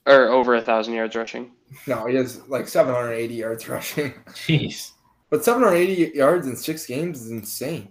Or 0.06 0.28
over 0.28 0.54
a 0.54 0.62
thousand 0.62 0.94
yards 0.94 1.16
rushing. 1.16 1.50
No, 1.88 2.06
he 2.06 2.14
has 2.14 2.46
like 2.48 2.68
780 2.68 3.34
yards 3.34 3.68
rushing. 3.68 4.14
Jeez. 4.28 4.92
But 5.30 5.44
780 5.44 6.16
yards 6.16 6.46
in 6.46 6.54
six 6.54 6.86
games 6.86 7.22
is 7.22 7.32
insane. 7.32 7.88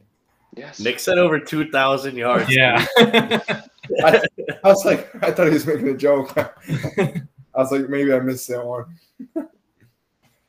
Yes. 0.55 0.79
Nick 0.79 0.99
said 0.99 1.17
over 1.17 1.39
2,000 1.39 2.15
yards. 2.15 2.53
Yeah. 2.53 2.85
I, 2.97 4.21
I, 4.63 4.67
was 4.67 4.85
like, 4.85 5.11
I 5.23 5.31
thought 5.31 5.47
he 5.47 5.53
was 5.53 5.67
making 5.67 5.89
a 5.89 5.97
joke. 5.97 6.35
I 6.37 7.23
was 7.55 7.71
like, 7.71 7.89
maybe 7.89 8.13
I 8.13 8.19
missed 8.19 8.47
that 8.47 8.65
one. 8.65 8.97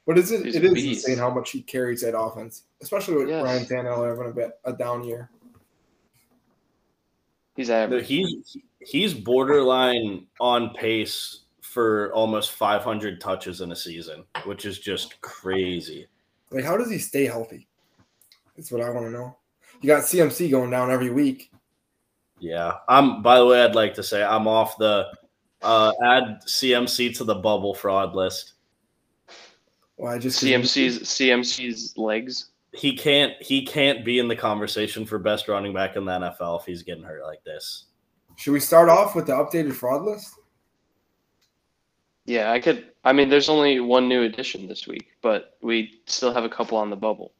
but 0.06 0.18
is 0.18 0.30
it, 0.30 0.46
it 0.46 0.64
is 0.64 0.84
insane 0.84 1.18
how 1.18 1.30
much 1.30 1.50
he 1.50 1.62
carries 1.62 2.02
that 2.02 2.18
offense, 2.18 2.62
especially 2.80 3.16
with 3.16 3.28
yes. 3.28 3.44
Ryan 3.44 3.64
Tannehill 3.64 4.08
having 4.08 4.30
a, 4.30 4.34
bit, 4.34 4.58
a 4.64 4.72
down 4.72 5.04
year. 5.04 5.30
He's 7.56 7.70
average. 7.70 8.06
He's, 8.06 8.56
he's 8.80 9.14
borderline 9.14 10.26
on 10.40 10.70
pace 10.75 11.40
for 11.62 12.12
almost 12.12 12.52
500 12.52 13.20
touches 13.20 13.60
in 13.60 13.72
a 13.72 13.76
season, 13.76 14.25
which 14.44 14.64
is 14.64 14.78
just 14.78 15.20
crazy. 15.20 16.06
Like, 16.50 16.64
how 16.64 16.76
does 16.76 16.90
he 16.90 16.98
stay 16.98 17.25
healthy? 17.25 17.66
That's 18.56 18.70
what 18.70 18.82
I 18.82 18.90
want 18.90 19.06
to 19.06 19.10
know 19.10 19.36
you 19.80 19.88
got 19.88 20.04
CMC 20.04 20.50
going 20.50 20.71
down 20.71 20.90
every 20.90 21.11
week. 21.11 21.50
Yeah. 22.38 22.75
I'm 22.88 23.23
by 23.23 23.38
the 23.38 23.47
way, 23.47 23.62
I'd 23.62 23.75
like 23.75 23.95
to 23.95 24.02
say 24.02 24.23
I'm 24.23 24.47
off 24.47 24.76
the 24.78 25.06
uh 25.62 25.92
add 26.04 26.42
CMC 26.47 27.16
to 27.18 27.25
the 27.25 27.35
bubble 27.35 27.75
fraud 27.75 28.14
list. 28.14 28.54
Well, 29.97 30.12
I 30.12 30.18
just 30.18 30.42
CMC's 30.42 31.00
CMC's 31.00 31.97
legs. 31.97 32.50
He 32.73 32.97
can't 32.97 33.33
he 33.40 33.64
can't 33.64 34.04
be 34.04 34.18
in 34.18 34.28
the 34.28 34.37
conversation 34.37 35.06
for 35.06 35.18
best 35.18 35.49
running 35.49 35.73
back 35.73 35.97
in 35.97 36.04
the 36.04 36.12
NFL 36.12 36.61
if 36.61 36.66
he's 36.66 36.83
getting 36.83 37.04
hurt 37.04 37.25
like 37.25 37.42
this. 37.45 37.87
Should 38.37 38.52
we 38.52 38.61
start 38.61 38.90
off 38.90 39.14
with 39.14 39.26
the 39.26 39.33
updated 39.33 39.73
fraud 39.73 40.02
list? 40.02 40.35
Yeah, 42.26 42.52
I 42.52 42.61
could 42.61 42.90
I 43.04 43.12
mean 43.14 43.30
there's 43.30 43.49
only 43.49 43.80
one 43.80 44.09
new 44.09 44.25
addition 44.25 44.68
this 44.68 44.87
week, 44.87 45.09
but 45.23 45.56
we 45.62 46.00
still 46.06 46.35
have 46.35 46.45
a 46.45 46.49
couple 46.50 46.76
on 46.76 46.90
the 46.90 46.97
bubble. 46.97 47.33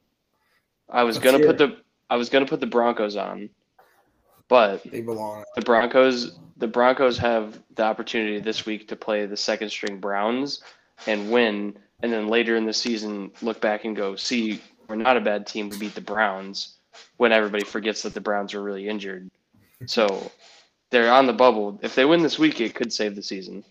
I 0.89 1.03
was 1.03 1.17
Let's 1.17 1.31
gonna 1.31 1.45
put 1.45 1.57
the 1.59 1.77
I 2.09 2.15
was 2.15 2.29
gonna 2.29 2.45
put 2.45 2.59
the 2.59 2.67
Broncos 2.67 3.15
on, 3.15 3.49
but 4.47 4.83
they 4.83 5.01
belong. 5.01 5.43
The 5.55 5.61
Broncos, 5.61 6.39
the 6.57 6.67
Broncos 6.67 7.17
have 7.17 7.61
the 7.75 7.83
opportunity 7.83 8.39
this 8.39 8.65
week 8.65 8.87
to 8.87 8.95
play 8.95 9.25
the 9.25 9.37
second 9.37 9.69
string 9.69 9.99
Browns 9.99 10.61
and 11.05 11.31
win, 11.31 11.77
and 12.01 12.11
then 12.11 12.27
later 12.27 12.55
in 12.55 12.65
the 12.65 12.73
season 12.73 13.31
look 13.41 13.61
back 13.61 13.85
and 13.85 13.95
go, 13.95 14.15
see, 14.15 14.61
we're 14.87 14.95
not 14.95 15.17
a 15.17 15.21
bad 15.21 15.45
team. 15.45 15.69
We 15.69 15.77
beat 15.77 15.95
the 15.95 16.01
Browns 16.01 16.77
when 17.17 17.31
everybody 17.31 17.63
forgets 17.63 18.01
that 18.03 18.13
the 18.13 18.21
Browns 18.21 18.53
are 18.53 18.63
really 18.63 18.87
injured. 18.87 19.29
So 19.85 20.31
they're 20.89 21.11
on 21.11 21.27
the 21.27 21.33
bubble. 21.33 21.79
If 21.81 21.95
they 21.95 22.05
win 22.05 22.21
this 22.21 22.39
week, 22.39 22.61
it 22.61 22.73
could 22.73 22.91
save 22.91 23.15
the 23.15 23.23
season. 23.23 23.63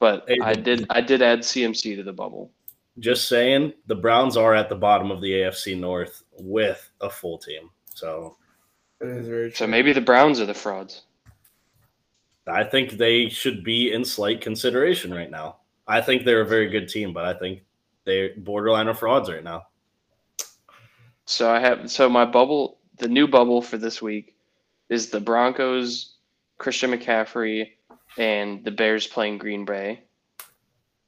But 0.00 0.28
I 0.42 0.54
did 0.54 0.86
I 0.90 1.00
did 1.00 1.22
add 1.22 1.40
CMC 1.40 1.96
to 1.96 2.02
the 2.02 2.12
bubble. 2.12 2.50
Just 2.98 3.28
saying, 3.28 3.72
the 3.86 3.94
Browns 3.94 4.36
are 4.36 4.54
at 4.54 4.68
the 4.68 4.74
bottom 4.74 5.10
of 5.10 5.20
the 5.20 5.32
AFC 5.32 5.78
North 5.78 6.22
with 6.38 6.90
a 7.00 7.08
full 7.08 7.38
team. 7.38 7.70
So, 7.94 8.36
so 9.00 9.66
maybe 9.66 9.92
the 9.92 10.00
Browns 10.00 10.40
are 10.40 10.46
the 10.46 10.54
frauds. 10.54 11.02
I 12.46 12.64
think 12.64 12.92
they 12.92 13.28
should 13.28 13.62
be 13.62 13.92
in 13.92 14.04
slight 14.04 14.40
consideration 14.40 15.12
right 15.12 15.30
now. 15.30 15.56
I 15.86 16.00
think 16.00 16.24
they're 16.24 16.40
a 16.40 16.46
very 16.46 16.68
good 16.68 16.88
team, 16.88 17.12
but 17.12 17.24
I 17.24 17.34
think 17.34 17.62
they're 18.04 18.30
borderline 18.36 18.88
of 18.88 18.98
frauds 18.98 19.30
right 19.30 19.44
now. 19.44 19.66
So 21.26 21.50
I 21.50 21.60
have 21.60 21.90
so 21.90 22.08
my 22.08 22.24
bubble, 22.24 22.78
the 22.98 23.08
new 23.08 23.28
bubble 23.28 23.60
for 23.60 23.76
this 23.76 24.00
week 24.00 24.34
is 24.88 25.10
the 25.10 25.20
Broncos, 25.20 26.14
Christian 26.56 26.90
McCaffrey, 26.90 27.72
and 28.16 28.64
the 28.64 28.70
Bears 28.70 29.06
playing 29.06 29.38
Green 29.38 29.64
Bay. 29.64 30.04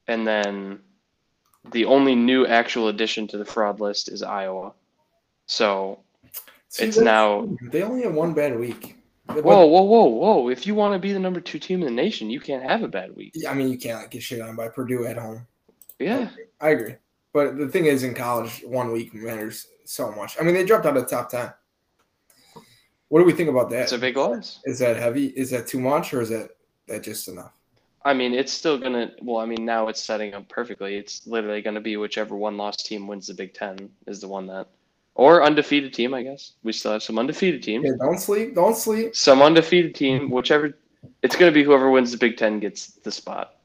And 0.06 0.26
then 0.26 0.80
the 1.72 1.84
only 1.84 2.14
new 2.14 2.46
actual 2.46 2.88
addition 2.88 3.26
to 3.28 3.38
the 3.38 3.44
fraud 3.44 3.80
list 3.80 4.08
is 4.08 4.22
Iowa. 4.22 4.72
So 5.46 6.00
See, 6.68 6.84
it's 6.84 6.98
now 6.98 7.48
they 7.70 7.82
only 7.82 8.02
have 8.02 8.14
one 8.14 8.34
bad 8.34 8.58
week. 8.58 8.96
Whoa, 9.26 9.66
whoa, 9.66 9.82
whoa, 9.82 10.04
whoa! 10.04 10.48
If 10.48 10.66
you 10.66 10.74
want 10.74 10.94
to 10.94 10.98
be 10.98 11.12
the 11.12 11.18
number 11.18 11.40
two 11.40 11.58
team 11.58 11.80
in 11.80 11.86
the 11.86 12.02
nation, 12.02 12.30
you 12.30 12.40
can't 12.40 12.62
have 12.62 12.82
a 12.82 12.88
bad 12.88 13.14
week. 13.14 13.34
I 13.48 13.54
mean, 13.54 13.68
you 13.68 13.78
can't 13.78 14.10
get 14.10 14.22
shit 14.22 14.40
on 14.40 14.56
by 14.56 14.68
Purdue 14.68 15.06
at 15.06 15.16
home. 15.16 15.46
Yeah, 15.98 16.30
I 16.60 16.70
agree. 16.70 16.96
But 17.32 17.56
the 17.58 17.68
thing 17.68 17.86
is, 17.86 18.02
in 18.02 18.14
college, 18.14 18.64
one 18.66 18.90
week 18.90 19.14
matters 19.14 19.68
so 19.84 20.10
much. 20.12 20.36
I 20.40 20.42
mean, 20.42 20.54
they 20.54 20.64
dropped 20.64 20.86
out 20.86 20.96
of 20.96 21.04
the 21.04 21.08
top 21.08 21.30
10. 21.30 21.52
What 23.08 23.20
do 23.20 23.24
we 23.24 23.32
think 23.32 23.48
about 23.48 23.70
that? 23.70 23.82
it's 23.82 23.92
a 23.92 23.98
big 23.98 24.16
loss. 24.16 24.60
Is 24.64 24.78
that 24.80 24.96
heavy? 24.96 25.26
Is 25.26 25.50
that 25.50 25.66
too 25.66 25.80
much, 25.80 26.12
or 26.12 26.20
is 26.20 26.30
that 26.30 26.50
that 26.88 27.02
just 27.02 27.28
enough? 27.28 27.52
I 28.04 28.14
mean, 28.14 28.32
it's 28.32 28.52
still 28.52 28.78
gonna. 28.78 29.12
Well, 29.20 29.38
I 29.38 29.46
mean, 29.46 29.64
now 29.64 29.88
it's 29.88 30.02
setting 30.02 30.32
up 30.34 30.48
perfectly. 30.48 30.96
It's 30.96 31.26
literally 31.26 31.60
gonna 31.60 31.80
be 31.80 31.96
whichever 31.96 32.34
one 32.34 32.56
lost 32.56 32.86
team 32.86 33.06
wins 33.06 33.26
the 33.26 33.34
Big 33.34 33.52
Ten 33.52 33.90
is 34.06 34.20
the 34.20 34.28
one 34.28 34.46
that, 34.46 34.68
or 35.14 35.42
undefeated 35.42 35.92
team. 35.92 36.14
I 36.14 36.22
guess 36.22 36.52
we 36.62 36.72
still 36.72 36.92
have 36.92 37.02
some 37.02 37.18
undefeated 37.18 37.62
teams. 37.62 37.84
Yeah, 37.84 37.96
don't 37.98 38.18
sleep. 38.18 38.54
Don't 38.54 38.76
sleep. 38.76 39.14
Some 39.14 39.42
undefeated 39.42 39.94
team, 39.94 40.30
whichever. 40.30 40.76
It's 41.22 41.36
gonna 41.36 41.52
be 41.52 41.62
whoever 41.62 41.90
wins 41.90 42.10
the 42.10 42.16
Big 42.16 42.38
Ten 42.38 42.58
gets 42.58 42.86
the 42.86 43.12
spot. 43.12 43.56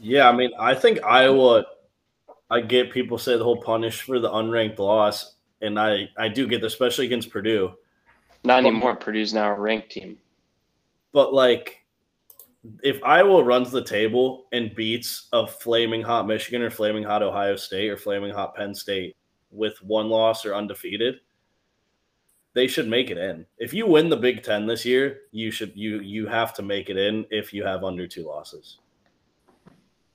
Yeah, 0.00 0.28
I 0.28 0.32
mean, 0.32 0.50
I 0.58 0.74
think 0.74 1.02
Iowa. 1.02 1.64
I 2.50 2.60
get 2.60 2.90
people 2.92 3.18
say 3.18 3.36
the 3.36 3.44
whole 3.44 3.60
punish 3.60 4.02
for 4.02 4.20
the 4.20 4.30
unranked 4.30 4.78
loss, 4.78 5.34
and 5.60 5.78
I 5.78 6.08
I 6.16 6.28
do 6.28 6.46
get, 6.46 6.60
that, 6.60 6.68
especially 6.68 7.06
against 7.06 7.30
Purdue. 7.30 7.74
Not 8.44 8.60
anymore. 8.60 8.94
Purdue's 8.94 9.34
now 9.34 9.50
a 9.50 9.54
ranked 9.54 9.90
team. 9.90 10.18
But 11.12 11.34
like, 11.34 11.77
if 12.82 13.02
Iowa 13.04 13.42
runs 13.42 13.70
the 13.70 13.82
table 13.82 14.46
and 14.52 14.74
beats 14.74 15.28
a 15.32 15.46
flaming 15.46 16.02
hot 16.02 16.26
Michigan 16.26 16.62
or 16.62 16.70
flaming 16.70 17.04
hot 17.04 17.22
Ohio 17.22 17.56
State 17.56 17.90
or 17.90 17.96
flaming 17.96 18.32
hot 18.32 18.54
Penn 18.54 18.74
State 18.74 19.16
with 19.50 19.80
one 19.82 20.08
loss 20.08 20.44
or 20.44 20.54
undefeated, 20.54 21.20
they 22.54 22.66
should 22.66 22.88
make 22.88 23.10
it 23.10 23.18
in. 23.18 23.46
If 23.58 23.72
you 23.72 23.86
win 23.86 24.08
the 24.08 24.16
Big 24.16 24.42
Ten 24.42 24.66
this 24.66 24.84
year, 24.84 25.20
you 25.30 25.50
should 25.50 25.72
you 25.76 26.00
you 26.00 26.26
have 26.26 26.52
to 26.54 26.62
make 26.62 26.90
it 26.90 26.96
in 26.96 27.24
if 27.30 27.52
you 27.52 27.64
have 27.64 27.84
under 27.84 28.06
two 28.06 28.26
losses. 28.26 28.78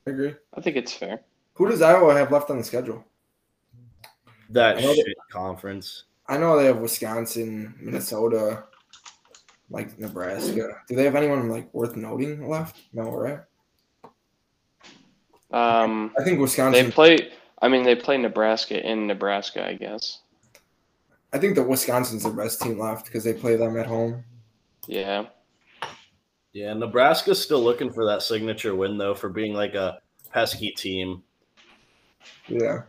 I 0.05 0.11
agree. 0.11 0.35
I 0.53 0.61
think 0.61 0.75
it's 0.75 0.93
fair. 0.93 1.21
Who 1.53 1.69
does 1.69 1.81
Iowa 1.81 2.13
have 2.15 2.31
left 2.31 2.49
on 2.49 2.57
the 2.57 2.63
schedule? 2.63 3.05
That 4.49 4.77
I 4.77 4.81
know 4.81 4.93
that- 4.93 5.15
conference. 5.31 6.05
I 6.27 6.37
know 6.37 6.57
they 6.57 6.65
have 6.65 6.77
Wisconsin, 6.79 7.75
Minnesota, 7.79 8.63
like 9.73 9.97
Nebraska. 9.99 10.77
Do 10.87 10.95
they 10.95 11.03
have 11.03 11.15
anyone 11.15 11.49
like 11.49 11.73
worth 11.73 11.97
noting 11.97 12.47
left? 12.47 12.77
No, 12.93 13.11
right? 13.11 13.39
Um, 15.51 16.13
I 16.17 16.23
think 16.23 16.39
Wisconsin. 16.39 16.71
they 16.71 16.85
Wisconsin. 16.85 16.91
play. 16.91 17.31
I 17.61 17.67
mean, 17.67 17.83
they 17.83 17.95
play 17.95 18.17
Nebraska 18.17 18.79
in 18.89 19.07
Nebraska, 19.07 19.67
I 19.67 19.73
guess. 19.73 20.19
I 21.33 21.39
think 21.39 21.55
that 21.55 21.63
Wisconsin's 21.63 22.23
the 22.23 22.29
best 22.29 22.61
team 22.61 22.79
left 22.79 23.05
because 23.05 23.23
they 23.23 23.33
play 23.33 23.55
them 23.55 23.77
at 23.77 23.87
home. 23.87 24.23
Yeah. 24.87 25.25
Yeah, 26.53 26.73
Nebraska's 26.73 27.41
still 27.41 27.61
looking 27.61 27.91
for 27.91 28.05
that 28.05 28.21
signature 28.21 28.75
win 28.75 28.97
though 28.97 29.15
for 29.15 29.29
being 29.29 29.53
like 29.53 29.73
a 29.73 29.99
pesky 30.31 30.69
team. 30.71 31.23
Yeah. 32.47 32.83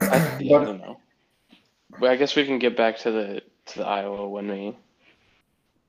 I, 0.00 0.38
yeah, 0.40 0.58
I 0.58 0.64
don't 0.64 0.78
know. 0.78 1.00
But 1.98 2.10
I 2.10 2.16
guess 2.16 2.36
we 2.36 2.44
can 2.44 2.60
get 2.60 2.76
back 2.76 2.98
to 2.98 3.10
the 3.10 3.37
to 3.68 3.78
the 3.78 3.86
Iowa 3.86 4.28
when 4.28 4.48
we 4.50 4.76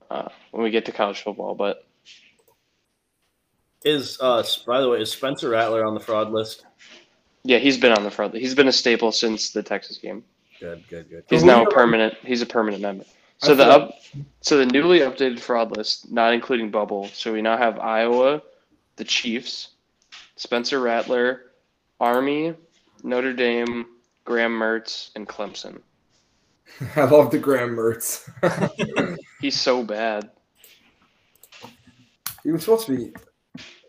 uh, 0.09 0.29
when 0.51 0.63
we 0.63 0.71
get 0.71 0.85
to 0.85 0.91
college 0.91 1.21
football. 1.21 1.55
But 1.55 1.85
Is 3.83 4.17
uh 4.21 4.43
by 4.65 4.81
the 4.81 4.89
way, 4.89 5.01
is 5.01 5.11
Spencer 5.11 5.49
Rattler 5.49 5.85
on 5.85 5.93
the 5.93 5.99
fraud 5.99 6.31
list? 6.31 6.65
yeah, 7.43 7.57
he's 7.57 7.77
been 7.77 7.91
on 7.93 8.03
the 8.03 8.11
fraud. 8.11 8.33
He's 8.33 8.55
been 8.55 8.67
a 8.67 8.73
staple 8.73 9.11
since 9.11 9.51
the 9.51 9.63
Texas 9.63 9.97
game. 9.97 10.23
Good, 10.59 10.83
good, 10.89 11.09
good. 11.09 11.23
He's 11.29 11.43
now 11.43 11.63
a 11.63 11.69
permanent. 11.69 12.15
He's 12.23 12.41
a 12.41 12.45
permanent 12.45 12.81
member. 12.81 13.05
So 13.37 13.55
the 13.55 13.63
up, 13.65 13.93
so 14.41 14.57
the 14.57 14.65
newly 14.65 14.99
updated 14.99 15.39
fraud 15.39 15.75
list, 15.77 16.11
not 16.11 16.33
including 16.33 16.71
bubble. 16.71 17.07
So 17.07 17.31
we 17.31 17.41
now 17.41 17.55
have 17.57 17.79
Iowa, 17.79 18.41
the 18.97 19.05
Chiefs, 19.05 19.69
Spencer 20.35 20.81
Rattler, 20.81 21.45
Army, 22.01 22.53
Notre 23.01 23.31
Dame, 23.31 23.85
Graham 24.25 24.51
Mertz, 24.51 25.11
and 25.15 25.25
Clemson. 25.25 25.79
I 26.95 27.05
love 27.05 27.31
the 27.31 27.39
Graham 27.39 27.75
Mertz. 27.75 28.29
He's 29.41 29.59
so 29.59 29.83
bad. 29.83 30.29
he 32.43 32.51
was 32.51 32.63
supposed 32.63 32.87
to 32.87 32.97
be 32.97 33.13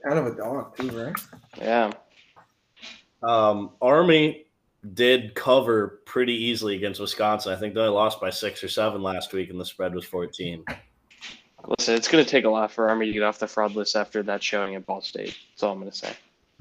kind 0.04 0.18
of 0.18 0.26
a 0.26 0.36
dog 0.36 0.76
too, 0.76 0.88
right? 0.90 1.16
Yeah. 1.58 1.92
Um, 3.22 3.70
Army 3.82 4.46
did 4.94 5.34
cover 5.34 6.00
pretty 6.06 6.32
easily 6.34 6.76
against 6.76 7.00
Wisconsin. 7.00 7.52
I 7.52 7.56
think 7.56 7.74
they 7.74 7.80
only 7.80 7.92
lost 7.92 8.20
by 8.20 8.30
six 8.30 8.64
or 8.64 8.68
seven 8.68 9.02
last 9.02 9.32
week, 9.32 9.50
and 9.50 9.60
the 9.60 9.64
spread 9.64 9.94
was 9.94 10.04
14. 10.04 10.64
Listen, 11.68 11.94
it's 11.94 12.08
going 12.08 12.24
to 12.24 12.30
take 12.30 12.46
a 12.46 12.50
lot 12.50 12.72
for 12.72 12.88
Army 12.88 13.06
to 13.06 13.12
get 13.12 13.22
off 13.22 13.38
the 13.38 13.46
fraud 13.46 13.76
list 13.76 13.94
after 13.94 14.22
that 14.22 14.42
showing 14.42 14.74
at 14.76 14.86
Ball 14.86 15.02
State. 15.02 15.36
That's 15.50 15.62
all 15.62 15.72
I'm 15.72 15.78
going 15.78 15.90
to 15.90 15.96
say. 15.96 16.12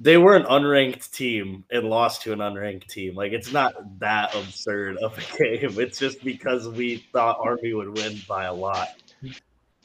They 0.01 0.17
were 0.17 0.35
an 0.35 0.43
unranked 0.43 1.11
team 1.11 1.65
and 1.71 1.89
lost 1.89 2.21
to 2.23 2.33
an 2.33 2.39
unranked 2.39 2.87
team. 2.87 3.15
Like 3.15 3.33
it's 3.33 3.51
not 3.51 3.73
that 3.99 4.33
absurd 4.35 4.97
of 4.97 5.17
a 5.17 5.37
game. 5.37 5.79
It's 5.79 5.99
just 5.99 6.23
because 6.23 6.67
we 6.67 6.97
thought 7.11 7.37
Army 7.41 7.73
would 7.73 7.97
win 7.97 8.19
by 8.27 8.45
a 8.45 8.53
lot. 8.53 8.89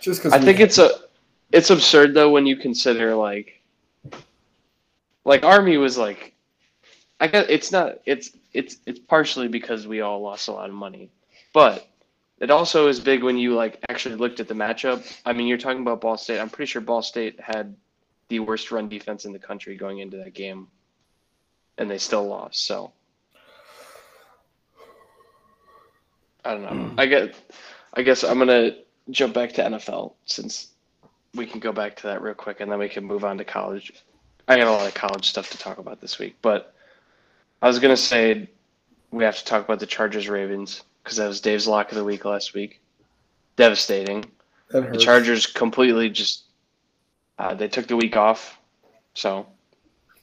Just 0.00 0.22
because 0.22 0.32
I 0.32 0.38
think 0.38 0.60
it's 0.60 0.78
a, 0.78 0.90
it's 1.52 1.70
absurd 1.70 2.14
though 2.14 2.30
when 2.30 2.46
you 2.46 2.56
consider 2.56 3.14
like, 3.14 3.60
like 5.24 5.44
Army 5.44 5.78
was 5.78 5.98
like, 5.98 6.34
I 7.20 7.26
guess 7.26 7.46
it's 7.48 7.72
not. 7.72 8.00
It's 8.04 8.32
it's 8.52 8.78
it's 8.86 8.98
partially 8.98 9.48
because 9.48 9.86
we 9.86 10.00
all 10.00 10.20
lost 10.20 10.48
a 10.48 10.52
lot 10.52 10.68
of 10.68 10.74
money, 10.74 11.10
but 11.52 11.88
it 12.40 12.50
also 12.50 12.88
is 12.88 13.00
big 13.00 13.22
when 13.22 13.38
you 13.38 13.54
like 13.54 13.78
actually 13.88 14.16
looked 14.16 14.40
at 14.40 14.48
the 14.48 14.54
matchup. 14.54 15.04
I 15.24 15.32
mean, 15.32 15.46
you're 15.46 15.58
talking 15.58 15.82
about 15.82 16.00
Ball 16.00 16.16
State. 16.16 16.40
I'm 16.40 16.50
pretty 16.50 16.70
sure 16.70 16.82
Ball 16.82 17.02
State 17.02 17.40
had 17.40 17.74
the 18.28 18.40
worst 18.40 18.70
run 18.70 18.88
defense 18.88 19.24
in 19.24 19.32
the 19.32 19.38
country 19.38 19.76
going 19.76 19.98
into 19.98 20.16
that 20.18 20.34
game, 20.34 20.68
and 21.78 21.90
they 21.90 21.98
still 21.98 22.26
lost. 22.26 22.64
So 22.64 22.92
I 26.44 26.52
don't 26.52 26.62
know. 26.62 26.88
Hmm. 26.88 27.00
I 27.00 27.06
get. 27.06 27.34
I 27.94 28.02
guess 28.02 28.24
I'm 28.24 28.38
gonna 28.38 28.76
jump 29.10 29.34
back 29.34 29.52
to 29.52 29.62
NFL 29.62 30.14
since 30.26 30.68
we 31.34 31.46
can 31.46 31.60
go 31.60 31.72
back 31.72 31.96
to 31.96 32.08
that 32.08 32.22
real 32.22 32.34
quick, 32.34 32.60
and 32.60 32.70
then 32.70 32.78
we 32.78 32.88
can 32.88 33.04
move 33.04 33.24
on 33.24 33.38
to 33.38 33.44
college. 33.44 33.92
I 34.46 34.58
got 34.58 34.66
a 34.66 34.72
lot 34.72 34.86
of 34.86 34.94
college 34.94 35.28
stuff 35.28 35.50
to 35.50 35.58
talk 35.58 35.78
about 35.78 36.00
this 36.00 36.18
week, 36.18 36.36
but 36.42 36.74
I 37.62 37.66
was 37.66 37.78
gonna 37.78 37.96
say 37.96 38.50
we 39.10 39.24
have 39.24 39.38
to 39.38 39.44
talk 39.44 39.64
about 39.64 39.80
the 39.80 39.86
Chargers 39.86 40.28
Ravens 40.28 40.82
because 41.02 41.16
that 41.16 41.28
was 41.28 41.40
Dave's 41.40 41.66
lock 41.66 41.90
of 41.90 41.96
the 41.96 42.04
week 42.04 42.24
last 42.24 42.54
week. 42.54 42.80
Devastating. 43.56 44.24
The. 44.70 44.98
Chargers 44.98 45.46
completely 45.46 46.10
just 46.10 46.44
uh, 47.38 47.54
they 47.54 47.68
took 47.68 47.86
the 47.86 47.96
week 47.96 48.16
off, 48.16 48.58
so 49.14 49.46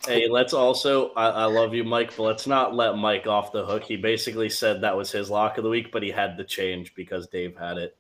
Hey, 0.08 0.28
let's 0.28 0.54
also, 0.54 1.12
I, 1.14 1.28
I 1.30 1.46
love 1.46 1.76
you, 1.76 1.84
Mike, 1.84 2.16
but 2.18 2.24
let's 2.24 2.48
not 2.48 2.74
let 2.76 2.98
Mike 2.98 3.28
off 3.28 3.52
the 3.52 3.64
hook. 3.64 3.84
He 3.84 3.98
basically 3.98 4.50
said 4.50 4.82
that 4.82 4.98
was 4.98 5.12
his 5.12 5.30
lock 5.30 5.60
of 5.60 5.64
the 5.64 5.70
week, 5.70 5.92
but 5.92 6.02
he 6.02 6.10
had 6.10 6.38
to 6.38 6.44
change 6.44 6.96
because 6.96 7.28
Dave 7.28 7.56
had 7.56 7.78
it. 7.78 7.96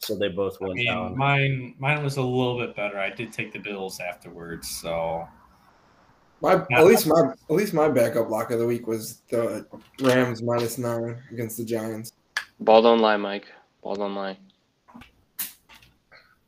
So 0.00 0.16
they 0.16 0.28
both 0.28 0.58
I 0.60 0.64
went 0.66 0.74
mean, 0.74 0.86
down. 0.86 1.16
mine 1.16 1.74
mine 1.78 2.02
was 2.02 2.16
a 2.16 2.22
little 2.22 2.58
bit 2.58 2.74
better. 2.74 2.98
I 2.98 3.10
did 3.10 3.32
take 3.32 3.52
the 3.52 3.58
Bills 3.60 4.00
afterwards, 4.00 4.68
so 4.68 5.26
My 6.42 6.64
at 6.72 6.84
least 6.84 7.06
my 7.06 7.32
at 7.32 7.54
least 7.54 7.72
my 7.72 7.88
backup 7.88 8.28
lock 8.28 8.50
of 8.50 8.58
the 8.58 8.66
week 8.66 8.86
was 8.86 9.22
the 9.30 9.66
Rams 10.02 10.42
minus 10.42 10.78
nine 10.78 11.16
against 11.30 11.56
the 11.56 11.64
Giants. 11.64 12.12
ball 12.60 12.82
don't 12.82 12.98
lie, 13.00 13.16
Mike. 13.16 13.46
Ball 13.82 13.94
don't 13.94 14.14
lie. 14.14 14.36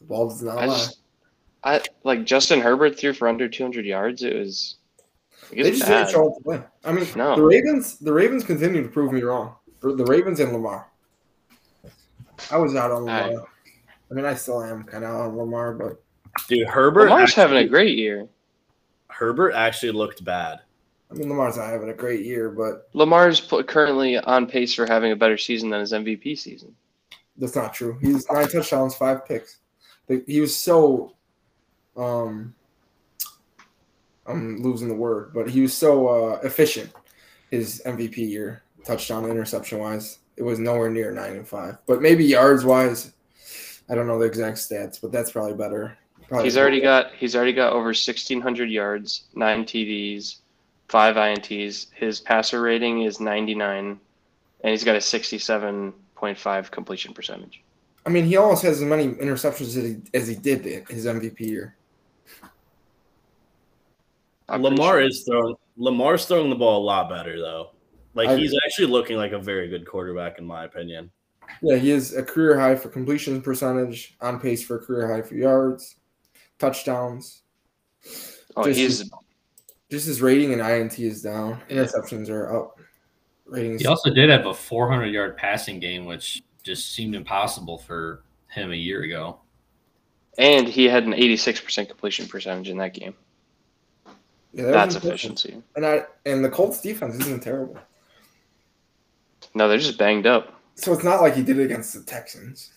The 0.01 0.07
ball 0.07 0.29
does 0.29 0.43
not 0.43 0.59
I 0.59 0.67
lie. 0.67 0.77
just, 0.77 0.99
I 1.65 1.81
like 2.05 2.25
Justin 2.25 2.61
Herbert 2.61 2.99
threw 2.99 3.13
for 3.13 3.29
under 3.29 3.49
200 3.49 3.85
yards. 3.85 4.23
It 4.23 4.37
was, 4.37 4.77
it 5.53 5.63
They 5.65 5.71
just 5.71 5.83
bad. 5.83 6.05
didn't 6.05 6.11
show 6.11 6.29
up 6.31 6.37
to 6.39 6.43
play. 6.45 6.63
I 6.85 6.93
mean, 6.93 7.07
No. 7.17 7.37
the 7.37 7.43
Ravens 7.43 7.99
the 7.99 8.13
Ravens 8.13 8.45
continue 8.45 8.83
to 8.83 8.89
prove 8.89 9.13
me 9.13 9.23
wrong. 9.23 9.55
The 9.81 9.95
the 9.95 10.05
Ravens 10.05 10.41
and 10.41 10.53
Lamar. 10.53 10.89
I 12.51 12.57
was 12.59 12.75
out 12.77 12.91
on 12.91 13.05
Lamar. 13.05 13.23
Alright. 13.23 13.47
I 14.11 14.15
mean, 14.15 14.25
I 14.25 14.35
still 14.35 14.63
am 14.63 14.85
kind 14.85 15.05
of 15.05 15.15
on 15.15 15.37
Lamar, 15.37 15.75
but 15.75 16.03
Dude, 16.49 16.69
Herbert 16.69 17.05
Lamar's 17.11 17.31
actually, 17.31 17.41
having 17.43 17.59
a 17.59 17.69
great 17.69 17.99
year. 17.99 18.29
Herbert 19.09 19.53
actually 19.55 19.93
looked 19.93 20.25
bad. 20.25 20.61
I 21.11 21.15
mean, 21.15 21.29
Lamar's 21.29 21.57
not 21.57 21.69
having 21.71 21.89
a 21.91 21.95
great 21.95 22.25
year, 22.25 22.51
but 22.51 22.89
Lamar's 22.93 23.41
pl- 23.41 23.65
currently 23.65 24.19
on 24.19 24.47
pace 24.47 24.73
for 24.75 24.87
having 24.87 25.11
a 25.11 25.17
better 25.17 25.37
season 25.39 25.71
than 25.71 25.81
his 25.81 25.93
MVP 25.93 26.39
season. 26.39 26.75
that's 27.37 27.57
not 27.57 27.75
true. 27.75 27.99
He's 28.01 28.29
nine 28.31 28.49
touchdowns, 28.49 28.95
five 28.95 29.27
picks. 29.27 29.59
He 30.27 30.41
was 30.41 30.55
so, 30.57 31.15
um, 31.99 32.55
I'm 34.27 34.63
losing 34.63 34.89
the 34.89 34.95
word, 34.95 35.33
but 35.35 35.49
he 35.49 35.63
was 35.63 35.75
so 35.75 36.09
uh, 36.09 36.41
efficient. 36.43 36.93
His 37.51 37.81
MVP 37.87 38.19
year, 38.19 38.63
touchdown 38.85 39.25
interception 39.25 39.79
wise, 39.79 40.19
it 40.37 40.43
was 40.43 40.59
nowhere 40.59 40.91
near 40.91 41.11
nine 41.13 41.33
and 41.33 41.49
five. 41.49 41.79
But 41.87 42.03
maybe 42.03 42.25
yards 42.25 42.65
wise, 42.65 43.13
I 43.89 43.95
don't 43.95 44.07
know 44.07 44.19
the 44.19 44.27
exact 44.27 44.59
stats, 44.59 45.01
but 45.01 45.13
that's 45.13 45.33
probably 45.33 45.55
better. 45.55 45.97
Probably 46.29 46.45
He's 46.45 46.59
already 46.59 46.81
got 46.81 47.13
he's 47.15 47.35
already 47.35 47.55
got 47.55 47.73
over 47.73 47.87
1600 47.87 48.69
yards, 48.71 49.25
nine 49.35 49.65
TDs, 49.65 50.37
five 50.89 51.17
ints. 51.17 51.87
His 51.95 52.21
passer 52.21 52.61
rating 52.61 53.03
is 53.03 53.19
99, 53.19 53.99
and 54.61 54.71
he's 54.71 54.85
got 54.85 54.95
a 54.95 54.99
67.5 54.99 56.71
completion 56.71 57.15
percentage. 57.15 57.63
I 58.05 58.11
mean, 58.11 58.27
he 58.27 58.37
almost 58.37 58.63
has 58.63 58.83
as 58.83 58.87
many 58.87 59.09
interceptions 59.15 59.61
as 59.61 59.75
he, 59.75 59.97
as 60.13 60.29
he 60.29 60.35
did 60.35 60.65
his 60.89 61.07
MVP 61.07 61.41
year. 61.41 61.78
I'm 64.49 64.63
Lamar 64.63 64.95
sure. 64.95 65.01
is 65.03 65.25
throwing 65.25 65.55
Lamar's 65.77 66.25
throwing 66.25 66.51
the 66.51 66.57
ball 66.57 66.83
a 66.83 66.85
lot 66.85 67.09
better 67.09 67.39
though. 67.39 67.71
Like 68.15 68.29
I, 68.29 68.37
he's 68.37 68.55
actually 68.65 68.87
looking 68.87 69.17
like 69.17 69.33
a 69.33 69.39
very 69.39 69.69
good 69.69 69.87
quarterback 69.87 70.39
in 70.39 70.45
my 70.45 70.65
opinion. 70.65 71.11
Yeah, 71.63 71.77
he 71.77 71.91
is 71.91 72.15
a 72.15 72.23
career 72.23 72.59
high 72.59 72.75
for 72.75 72.89
completion 72.89 73.41
percentage, 73.41 74.17
on 74.21 74.41
pace 74.41 74.63
for 74.63 74.77
a 74.77 74.81
career 74.81 75.13
high 75.13 75.23
for 75.23 75.35
yards, 75.35 75.97
touchdowns. 76.59 77.43
Oh, 78.57 78.65
just 78.65 78.79
he's 78.79 78.99
his, 78.99 79.11
just 79.91 80.07
his 80.07 80.21
rating 80.21 80.53
and 80.53 80.61
INT 80.61 80.99
is 80.99 81.23
down. 81.23 81.61
Interceptions 81.69 82.29
are 82.29 82.55
up. 82.55 82.81
Ratings. 83.47 83.81
He 83.81 83.87
also 83.87 84.13
did 84.13 84.29
have 84.29 84.47
a 84.47 84.53
400 84.53 85.07
yard 85.07 85.37
passing 85.37 85.81
game, 85.81 86.05
which 86.05 86.43
just 86.63 86.95
seemed 86.95 87.15
impossible 87.15 87.79
for 87.79 88.23
him 88.49 88.73
a 88.73 88.77
year 88.77 89.03
ago. 89.03 89.39
And 90.37 90.69
he 90.69 90.85
had 90.85 91.05
an 91.05 91.13
86% 91.13 91.89
completion 91.89 92.29
percentage 92.29 92.69
in 92.69 92.77
that 92.79 92.95
game. 92.95 93.15
Yeah, 94.53 94.71
that's 94.71 94.95
efficiency. 94.95 95.63
And 95.77 95.85
I 95.85 96.05
and 96.25 96.45
the 96.45 96.49
Colts 96.49 96.81
defense 96.81 97.17
isn't 97.17 97.43
terrible. 97.43 97.79
No, 99.55 99.69
they're 99.69 99.79
just 99.79 99.99
banged 99.99 100.27
up. 100.27 100.55
So 100.75 100.93
it's 100.93 101.05
not 101.05 101.21
like 101.21 101.35
he 101.35 101.43
did 101.43 101.59
it 101.59 101.65
against 101.65 101.95
the 101.95 102.03
Texans. 102.03 102.71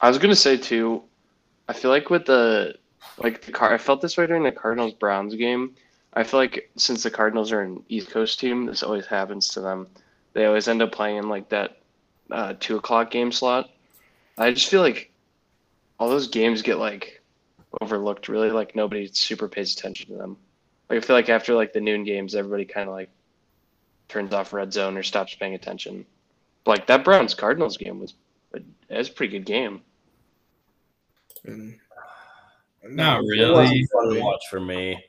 I 0.00 0.08
was 0.08 0.18
gonna 0.18 0.34
say 0.34 0.56
too, 0.56 1.02
I 1.68 1.72
feel 1.72 1.90
like 1.90 2.10
with 2.10 2.26
the 2.26 2.74
like 3.18 3.42
the 3.42 3.52
car 3.52 3.72
I 3.72 3.78
felt 3.78 4.00
this 4.00 4.16
way 4.16 4.26
during 4.26 4.42
the 4.42 4.52
Cardinals 4.52 4.94
Browns 4.94 5.34
game. 5.34 5.74
I 6.14 6.22
feel 6.22 6.40
like 6.40 6.70
since 6.76 7.02
the 7.02 7.10
Cardinals 7.10 7.52
are 7.52 7.60
an 7.60 7.82
East 7.88 8.10
Coast 8.10 8.38
team, 8.38 8.66
this 8.66 8.82
always 8.82 9.06
happens 9.06 9.48
to 9.50 9.60
them. 9.60 9.86
They 10.32 10.46
always 10.46 10.68
end 10.68 10.82
up 10.82 10.92
playing 10.92 11.16
in 11.16 11.28
like 11.28 11.48
that 11.48 11.78
uh, 12.30 12.54
two 12.60 12.76
o'clock 12.76 13.10
game 13.10 13.32
slot. 13.32 13.70
I 14.38 14.52
just 14.52 14.68
feel 14.68 14.80
like 14.80 15.12
all 15.98 16.08
those 16.08 16.28
games 16.28 16.62
get 16.62 16.78
like 16.78 17.22
overlooked. 17.80 18.28
Really, 18.28 18.50
like 18.50 18.74
nobody 18.74 19.06
super 19.06 19.48
pays 19.48 19.74
attention 19.74 20.10
to 20.10 20.16
them. 20.16 20.36
Like, 20.88 20.98
I 20.98 21.00
feel 21.06 21.16
like 21.16 21.28
after 21.28 21.54
like 21.54 21.72
the 21.72 21.80
noon 21.80 22.04
games, 22.04 22.34
everybody 22.34 22.64
kind 22.64 22.88
of 22.88 22.94
like 22.94 23.10
turns 24.08 24.32
off 24.32 24.52
red 24.52 24.72
zone 24.72 24.96
or 24.96 25.02
stops 25.02 25.34
paying 25.34 25.54
attention. 25.54 26.06
Like 26.66 26.86
that 26.86 27.04
Browns 27.04 27.34
Cardinals 27.34 27.76
game 27.76 28.00
was 28.00 28.14
a, 28.54 28.58
it 28.88 28.98
was 28.98 29.08
a 29.08 29.12
pretty 29.12 29.38
good 29.38 29.46
game. 29.46 29.82
Mm. 31.46 31.78
Not 32.84 33.22
really. 33.22 33.86
Fun 33.92 34.14
to 34.14 34.20
watch 34.20 34.42
for 34.50 34.60
me. 34.60 35.02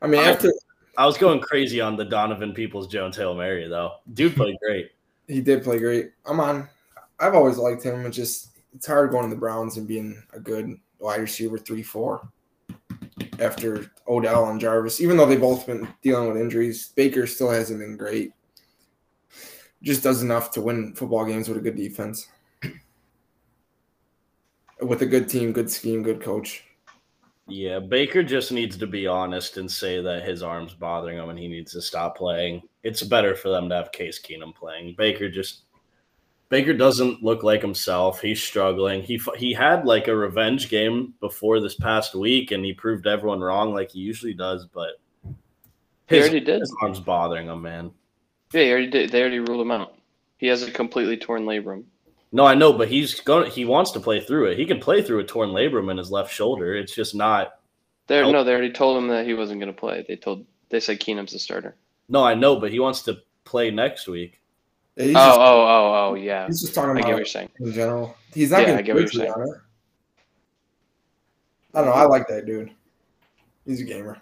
I 0.00 0.06
mean, 0.06 0.20
after 0.20 0.52
I 0.96 1.06
was 1.06 1.18
going 1.18 1.40
crazy 1.40 1.80
on 1.80 1.96
the 1.96 2.04
Donovan 2.04 2.52
Peoples 2.54 2.86
Jones 2.86 3.16
Hail 3.16 3.34
Mary 3.34 3.68
though. 3.68 3.92
Dude 4.14 4.36
played 4.36 4.56
great. 4.64 4.90
he 5.26 5.40
did 5.40 5.62
play 5.62 5.78
great. 5.78 6.12
I'm 6.26 6.40
on. 6.40 6.68
I've 7.20 7.34
always 7.34 7.56
liked 7.56 7.82
him. 7.82 8.06
It's 8.06 8.16
just 8.16 8.48
it's 8.74 8.86
hard 8.86 9.10
going 9.10 9.28
to 9.28 9.34
the 9.34 9.40
Browns 9.40 9.76
and 9.76 9.86
being 9.86 10.22
a 10.32 10.40
good 10.40 10.78
wide 10.98 11.20
receiver 11.20 11.58
three 11.58 11.82
four 11.82 12.28
after 13.38 13.90
Odell 14.06 14.50
and 14.50 14.60
Jarvis. 14.60 15.00
Even 15.00 15.16
though 15.16 15.26
they've 15.26 15.40
both 15.40 15.66
been 15.66 15.88
dealing 16.02 16.28
with 16.28 16.40
injuries, 16.40 16.88
Baker 16.96 17.26
still 17.26 17.50
hasn't 17.50 17.80
been 17.80 17.96
great. 17.96 18.32
Just 19.82 20.02
does 20.02 20.22
enough 20.22 20.50
to 20.52 20.60
win 20.60 20.94
football 20.94 21.24
games 21.24 21.48
with 21.48 21.58
a 21.58 21.60
good 21.60 21.76
defense. 21.76 22.26
With 24.80 25.02
a 25.02 25.06
good 25.06 25.28
team, 25.28 25.52
good 25.52 25.70
scheme, 25.70 26.02
good 26.02 26.22
coach. 26.22 26.64
Yeah, 27.48 27.78
Baker 27.78 28.22
just 28.22 28.52
needs 28.52 28.76
to 28.76 28.86
be 28.86 29.06
honest 29.06 29.56
and 29.56 29.70
say 29.70 30.02
that 30.02 30.22
his 30.22 30.42
arm's 30.42 30.74
bothering 30.74 31.16
him 31.16 31.30
and 31.30 31.38
he 31.38 31.48
needs 31.48 31.72
to 31.72 31.80
stop 31.80 32.16
playing. 32.16 32.62
It's 32.82 33.02
better 33.02 33.34
for 33.34 33.48
them 33.48 33.68
to 33.70 33.74
have 33.74 33.90
Case 33.90 34.20
Keenum 34.20 34.54
playing. 34.54 34.94
Baker 34.98 35.30
just 35.30 35.62
Baker 36.48 36.72
doesn't 36.72 37.22
look 37.22 37.42
like 37.42 37.60
himself. 37.60 38.20
He's 38.20 38.42
struggling. 38.42 39.02
He 39.02 39.20
he 39.36 39.52
had 39.52 39.84
like 39.84 40.08
a 40.08 40.16
revenge 40.16 40.70
game 40.70 41.14
before 41.20 41.60
this 41.60 41.74
past 41.74 42.14
week, 42.14 42.52
and 42.52 42.64
he 42.64 42.72
proved 42.72 43.06
everyone 43.06 43.40
wrong 43.40 43.74
like 43.74 43.90
he 43.90 44.00
usually 44.00 44.32
does. 44.32 44.66
But 44.66 45.00
his, 46.06 46.16
he 46.16 46.20
already 46.20 46.40
did. 46.40 46.60
His 46.60 46.74
arm's 46.80 47.00
bothering 47.00 47.48
him, 47.48 47.60
man. 47.60 47.90
Yeah, 48.52 48.62
he 48.62 48.70
already 48.70 48.90
did. 48.90 49.10
They 49.10 49.20
already 49.20 49.40
ruled 49.40 49.60
him 49.60 49.70
out. 49.70 49.94
He 50.38 50.46
has 50.46 50.62
a 50.62 50.70
completely 50.70 51.18
torn 51.18 51.44
labrum. 51.44 51.84
No, 52.32 52.46
I 52.46 52.54
know, 52.54 52.72
but 52.72 52.88
he's 52.88 53.20
going. 53.20 53.50
He 53.50 53.66
wants 53.66 53.90
to 53.92 54.00
play 54.00 54.20
through 54.20 54.46
it. 54.46 54.58
He 54.58 54.64
can 54.64 54.80
play 54.80 55.02
through 55.02 55.20
a 55.20 55.24
torn 55.24 55.50
labrum 55.50 55.90
in 55.90 55.98
his 55.98 56.10
left 56.10 56.32
shoulder. 56.32 56.74
It's 56.74 56.94
just 56.94 57.14
not. 57.14 57.60
There, 58.06 58.22
no, 58.30 58.42
they 58.42 58.52
already 58.52 58.72
told 58.72 58.96
him 58.96 59.08
that 59.08 59.26
he 59.26 59.34
wasn't 59.34 59.60
going 59.60 59.72
to 59.72 59.78
play. 59.78 60.04
They 60.08 60.16
told. 60.16 60.46
They 60.70 60.80
said 60.80 61.00
Keenum's 61.00 61.32
the 61.32 61.38
starter. 61.38 61.76
No, 62.08 62.24
I 62.24 62.34
know, 62.34 62.58
but 62.58 62.70
he 62.70 62.80
wants 62.80 63.02
to 63.02 63.18
play 63.44 63.70
next 63.70 64.08
week. 64.08 64.40
Yeah, 64.98 65.04
oh, 65.04 65.12
just, 65.12 65.38
oh, 65.38 65.42
oh, 65.42 66.08
oh, 66.10 66.14
yeah. 66.14 66.46
He's 66.48 66.60
just 66.60 66.74
talking 66.74 66.90
about 66.90 67.04
I 67.04 67.06
get 67.06 67.12
what 67.12 67.18
you're 67.18 67.26
saying. 67.26 67.50
in 67.60 67.72
general. 67.72 68.16
He's 68.34 68.50
not 68.50 68.66
yeah, 68.66 68.76
I 68.76 68.82
get 68.82 68.96
what 68.96 69.02
you're 69.02 69.26
saying. 69.26 69.32
I 71.72 71.82
don't 71.82 71.86
know. 71.86 71.92
I 71.92 72.04
like 72.04 72.26
that 72.26 72.46
dude. 72.46 72.72
He's 73.64 73.80
a 73.80 73.84
gamer. 73.84 74.20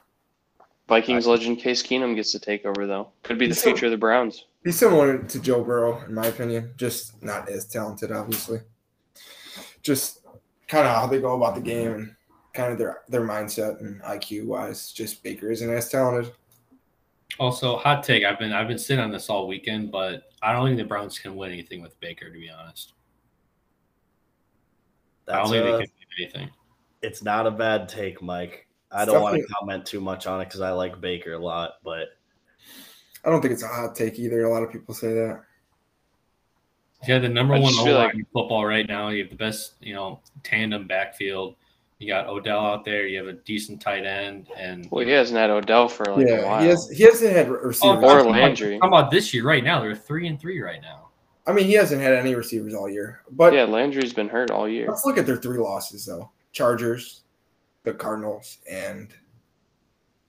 Vikings 0.88 1.26
legend 1.26 1.58
Case 1.58 1.82
Keenum 1.82 2.14
gets 2.14 2.30
to 2.32 2.38
take 2.38 2.66
over 2.66 2.86
though. 2.86 3.08
Could 3.22 3.38
be 3.38 3.46
the 3.46 3.54
future 3.54 3.86
of 3.86 3.92
the 3.92 3.96
Browns. 3.96 4.44
He's 4.64 4.76
similar 4.76 5.18
to 5.18 5.40
Joe 5.40 5.64
Burrow, 5.64 6.04
in 6.04 6.14
my 6.14 6.26
opinion. 6.26 6.72
Just 6.76 7.22
not 7.22 7.48
as 7.48 7.66
talented, 7.66 8.12
obviously. 8.12 8.60
Just 9.82 10.20
kind 10.68 10.86
of 10.86 10.94
how 10.94 11.06
they 11.06 11.20
go 11.20 11.36
about 11.36 11.54
the 11.54 11.60
game 11.60 11.92
and 11.92 12.16
kind 12.52 12.72
of 12.72 12.78
their 12.78 13.02
their 13.08 13.22
mindset 13.22 13.80
and 13.80 14.02
IQ 14.02 14.46
wise. 14.46 14.92
Just 14.92 15.22
Baker 15.22 15.50
isn't 15.50 15.70
as 15.70 15.88
talented. 15.88 16.32
Also, 17.38 17.76
hot 17.76 18.02
take. 18.02 18.24
I've 18.24 18.38
been 18.38 18.52
I've 18.52 18.68
been 18.68 18.78
sitting 18.78 19.04
on 19.04 19.10
this 19.10 19.28
all 19.28 19.46
weekend, 19.46 19.92
but 19.92 20.30
I 20.42 20.52
don't 20.52 20.66
think 20.66 20.78
the 20.78 20.84
Browns 20.84 21.18
can 21.18 21.36
win 21.36 21.52
anything 21.52 21.82
with 21.82 21.98
Baker. 22.00 22.26
To 22.26 22.38
be 22.38 22.50
honest, 22.50 22.94
That's 25.26 25.36
I 25.36 25.42
don't 25.42 25.50
think 25.50 25.64
a, 25.64 25.78
they 25.78 25.84
can 25.84 25.92
win 25.98 26.18
anything. 26.20 26.50
It's 27.02 27.22
not 27.22 27.46
a 27.46 27.50
bad 27.50 27.88
take, 27.88 28.22
Mike. 28.22 28.66
I 28.90 29.04
don't 29.04 29.20
want 29.20 29.36
to 29.36 29.54
comment 29.54 29.84
too 29.84 30.00
much 30.00 30.26
on 30.26 30.40
it 30.40 30.46
because 30.46 30.60
I 30.60 30.70
like 30.70 31.00
Baker 31.00 31.34
a 31.34 31.38
lot, 31.38 31.74
but 31.84 32.08
I 33.24 33.30
don't 33.30 33.42
think 33.42 33.52
it's 33.52 33.62
a 33.62 33.68
hot 33.68 33.94
take 33.94 34.18
either. 34.18 34.44
A 34.44 34.50
lot 34.50 34.62
of 34.62 34.72
people 34.72 34.94
say 34.94 35.12
that. 35.12 35.42
Yeah, 37.06 37.18
the 37.18 37.28
number 37.28 37.58
one 37.58 37.74
O 37.76 37.84
like... 37.84 38.14
in 38.14 38.24
football 38.32 38.64
right 38.64 38.88
now. 38.88 39.08
You 39.08 39.22
have 39.22 39.30
the 39.30 39.36
best, 39.36 39.74
you 39.80 39.94
know, 39.94 40.20
tandem 40.42 40.86
backfield. 40.86 41.56
You 41.98 42.08
got 42.08 42.28
Odell 42.28 42.60
out 42.60 42.84
there. 42.84 43.06
You 43.06 43.18
have 43.18 43.28
a 43.28 43.32
decent 43.32 43.80
tight 43.80 44.04
end, 44.04 44.48
and 44.56 44.86
well, 44.90 45.04
he 45.04 45.10
hasn't 45.12 45.38
had 45.38 45.48
Odell 45.48 45.88
for 45.88 46.04
like 46.06 46.28
yeah, 46.28 46.34
a 46.34 46.46
while. 46.46 46.62
He 46.62 46.68
has. 46.68 46.90
He 46.90 47.04
hasn't 47.04 47.34
had 47.34 47.48
receivers. 47.48 48.04
Oh, 48.04 48.18
or 48.18 48.22
Landry. 48.22 48.78
How 48.82 48.88
about 48.88 49.10
this 49.10 49.32
year? 49.32 49.44
Right 49.44 49.64
now, 49.64 49.80
they're 49.80 49.94
three 49.94 50.26
and 50.26 50.38
three 50.38 50.60
right 50.60 50.82
now. 50.82 51.08
I 51.46 51.52
mean, 51.52 51.64
he 51.64 51.72
hasn't 51.72 52.02
had 52.02 52.12
any 52.12 52.34
receivers 52.34 52.74
all 52.74 52.88
year. 52.88 53.22
But 53.30 53.54
yeah, 53.54 53.64
Landry's 53.64 54.12
been 54.12 54.28
hurt 54.28 54.50
all 54.50 54.68
year. 54.68 54.88
Let's 54.88 55.06
look 55.06 55.16
at 55.16 55.24
their 55.24 55.36
three 55.36 55.58
losses 55.58 56.04
though: 56.04 56.30
Chargers, 56.52 57.22
the 57.84 57.94
Cardinals, 57.94 58.58
and 58.70 59.14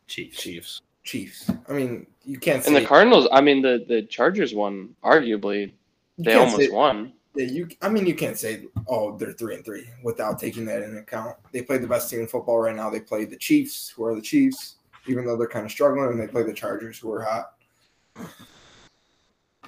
Chiefs. 0.08 0.41
Chiefs. 0.41 0.82
Chiefs. 1.03 1.51
I 1.67 1.73
mean, 1.73 2.08
you 2.23 2.39
can't. 2.39 2.65
And 2.65 2.75
the 2.75 2.86
Cardinals. 2.86 3.27
I 3.32 3.41
mean, 3.41 3.62
the 3.62 3.84
the 3.88 4.03
Chargers 4.03 4.56
won. 4.56 4.95
Arguably, 5.03 5.73
they 6.17 6.36
almost 6.36 6.58
say, 6.58 6.69
won. 6.69 7.12
Yeah, 7.38 7.45
you. 7.45 7.69
I 7.82 7.89
mean, 7.89 8.08
you 8.08 8.15
can't 8.15 8.38
say, 8.38 8.65
"Oh, 8.88 9.15
they're 9.15 9.34
three 9.34 9.54
and 9.54 9.63
three 9.63 9.88
without 10.04 10.39
taking 10.39 10.65
that 10.65 10.82
into 10.82 10.97
account. 10.97 11.38
They 11.52 11.62
played 11.62 11.84
the 11.84 11.88
best 11.88 12.10
team 12.10 12.21
in 12.21 12.28
football 12.28 12.58
right 12.58 12.76
now. 12.76 12.89
They 12.89 13.00
played 13.00 13.30
the 13.30 13.38
Chiefs, 13.38 13.89
who 13.89 14.06
are 14.06 14.15
the 14.15 14.21
Chiefs, 14.21 14.78
even 15.06 15.23
though 15.23 15.38
they're 15.38 15.47
kind 15.47 15.65
of 15.65 15.71
struggling, 15.71 16.10
and 16.10 16.19
they 16.19 16.28
play 16.28 16.41
the 16.41 16.54
Chargers, 16.54 16.97
who 16.97 17.12
are 17.12 17.21
hot. 17.21 17.54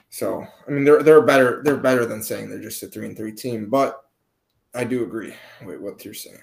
So, 0.10 0.44
I 0.68 0.72
mean, 0.72 0.84
they're 0.84 1.04
they're 1.04 1.22
better. 1.22 1.62
They're 1.64 1.78
better 1.78 2.08
than 2.08 2.24
saying 2.24 2.50
they're 2.50 2.60
just 2.60 2.82
a 2.82 2.88
three 2.88 3.06
and 3.06 3.16
three 3.16 3.34
team. 3.34 3.70
But 3.70 4.04
I 4.74 4.84
do 4.84 5.04
agree 5.04 5.36
with 5.64 5.80
what 5.80 6.04
you're 6.04 6.16
saying. 6.16 6.40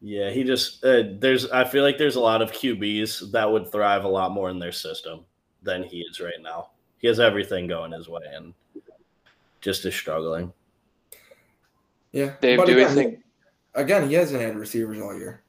Yeah, 0.00 0.30
he 0.30 0.44
just 0.44 0.82
uh, 0.82 1.02
there's. 1.18 1.50
I 1.50 1.64
feel 1.64 1.82
like 1.82 1.98
there's 1.98 2.16
a 2.16 2.20
lot 2.20 2.40
of 2.40 2.52
QBs 2.52 3.30
that 3.32 3.50
would 3.50 3.70
thrive 3.70 4.04
a 4.04 4.08
lot 4.08 4.32
more 4.32 4.48
in 4.48 4.58
their 4.58 4.72
system 4.72 5.24
than 5.62 5.82
he 5.82 6.00
is 6.00 6.20
right 6.20 6.40
now. 6.40 6.70
He 6.98 7.06
has 7.08 7.20
everything 7.20 7.66
going 7.66 7.92
his 7.92 8.08
way, 8.08 8.22
and 8.34 8.54
just 9.62 9.86
is 9.86 9.94
struggling. 9.94 10.52
Yeah, 12.12 12.34
Dave, 12.42 12.58
but 12.58 12.66
do 12.66 12.72
again, 12.72 12.88
we 12.88 12.94
think 12.94 13.18
again 13.74 14.08
he 14.08 14.14
hasn't 14.14 14.42
had 14.42 14.56
receivers 14.56 15.00
all 15.00 15.16
year? 15.16 15.42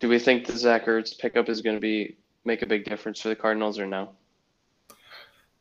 Do 0.00 0.08
we 0.08 0.18
think 0.18 0.46
the 0.46 0.56
Zach 0.56 0.86
Ertz 0.86 1.16
pickup 1.16 1.48
is 1.48 1.62
going 1.62 1.76
to 1.76 1.80
be 1.80 2.16
make 2.44 2.62
a 2.62 2.66
big 2.66 2.84
difference 2.84 3.20
for 3.20 3.28
the 3.28 3.36
Cardinals 3.36 3.78
or 3.78 3.86
no? 3.86 4.10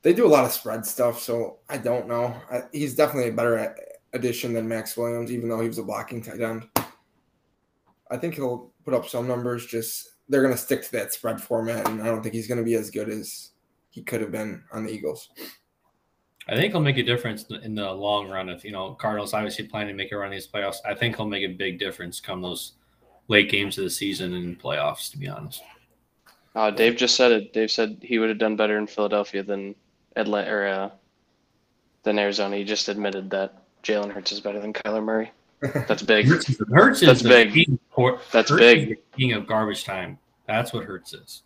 They 0.01 0.13
do 0.13 0.25
a 0.25 0.27
lot 0.27 0.45
of 0.45 0.51
spread 0.51 0.83
stuff, 0.83 1.21
so 1.21 1.59
I 1.69 1.77
don't 1.77 2.07
know. 2.07 2.35
I, 2.51 2.63
he's 2.71 2.95
definitely 2.95 3.29
a 3.29 3.33
better 3.33 3.75
addition 4.13 4.53
than 4.53 4.67
Maxx 4.67 4.97
Williams, 4.97 5.31
even 5.31 5.47
though 5.47 5.61
he 5.61 5.67
was 5.67 5.77
a 5.77 5.83
blocking 5.83 6.23
tight 6.23 6.41
end. 6.41 6.67
I 8.09 8.17
think 8.17 8.33
he'll 8.33 8.71
put 8.83 8.95
up 8.95 9.07
some 9.07 9.27
numbers. 9.27 9.67
Just 9.67 10.09
they're 10.27 10.41
going 10.41 10.55
to 10.55 10.59
stick 10.59 10.81
to 10.83 10.91
that 10.93 11.13
spread 11.13 11.39
format, 11.39 11.87
and 11.87 12.01
I 12.01 12.05
don't 12.05 12.23
think 12.23 12.33
he's 12.33 12.47
going 12.47 12.57
to 12.57 12.63
be 12.63 12.73
as 12.73 12.89
good 12.89 13.09
as 13.09 13.51
he 13.91 14.01
could 14.01 14.21
have 14.21 14.31
been 14.31 14.63
on 14.73 14.85
the 14.85 14.91
Eagles. 14.91 15.29
I 16.51 16.55
think 16.55 16.73
he'll 16.73 16.81
make 16.81 16.97
a 16.97 17.03
difference 17.03 17.45
in 17.63 17.75
the 17.75 17.89
long 17.93 18.29
run. 18.29 18.49
If 18.49 18.65
you 18.65 18.71
know 18.71 18.91
Cardinals 18.93 19.33
obviously 19.33 19.65
planning 19.65 19.95
to 19.95 20.03
make 20.03 20.11
a 20.11 20.17
run 20.17 20.31
these 20.31 20.47
playoffs, 20.47 20.77
I 20.85 20.93
think 20.93 21.15
he'll 21.15 21.25
make 21.25 21.45
a 21.45 21.53
big 21.53 21.79
difference 21.79 22.19
come 22.19 22.41
those 22.41 22.73
late 23.29 23.49
games 23.49 23.77
of 23.77 23.85
the 23.85 23.89
season 23.89 24.33
and 24.33 24.61
playoffs. 24.61 25.09
To 25.11 25.17
be 25.17 25.29
honest, 25.29 25.63
uh, 26.53 26.69
Dave 26.69 26.97
just 26.97 27.15
said 27.15 27.31
it. 27.31 27.53
Dave 27.53 27.71
said 27.71 27.99
he 28.01 28.19
would 28.19 28.27
have 28.27 28.37
done 28.37 28.57
better 28.57 28.77
in 28.77 28.85
Philadelphia 28.85 29.43
than 29.43 29.73
Atlanta 30.17 30.51
or 30.51 30.67
uh, 30.67 30.89
than 32.03 32.19
Arizona. 32.19 32.57
He 32.57 32.65
just 32.65 32.89
admitted 32.89 33.29
that 33.29 33.63
Jalen 33.81 34.11
Hurts 34.11 34.33
is 34.33 34.41
better 34.41 34.59
than 34.59 34.73
Kyler 34.73 35.01
Murray. 35.01 35.31
That's 35.61 36.03
big. 36.03 36.25
Hurts 36.27 36.49
is, 36.49 36.61
Hurts 36.73 36.99
That's 36.99 37.21
big. 37.21 37.53
king 37.53 37.79
That's 38.33 38.49
Hurts 38.49 38.59
big. 38.59 38.79
is 38.79 38.89
the 38.89 39.17
king 39.17 39.31
of 39.33 39.47
garbage 39.47 39.85
time. 39.85 40.19
That's 40.47 40.73
what 40.73 40.83
Hurts 40.83 41.13
is. 41.13 41.43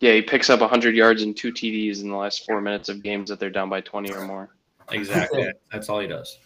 Yeah, 0.00 0.14
he 0.14 0.22
picks 0.22 0.48
up 0.48 0.60
100 0.60 0.96
yards 0.96 1.22
and 1.22 1.36
two 1.36 1.52
TDs 1.52 2.00
in 2.00 2.08
the 2.08 2.16
last 2.16 2.46
four 2.46 2.60
minutes 2.60 2.88
of 2.88 3.02
games 3.02 3.28
that 3.28 3.38
they're 3.38 3.50
down 3.50 3.68
by 3.68 3.82
20 3.82 4.12
or 4.12 4.24
more. 4.24 4.56
Exactly. 4.90 5.46
That's 5.70 5.88
all 5.88 6.00
he 6.00 6.06
does. 6.06 6.38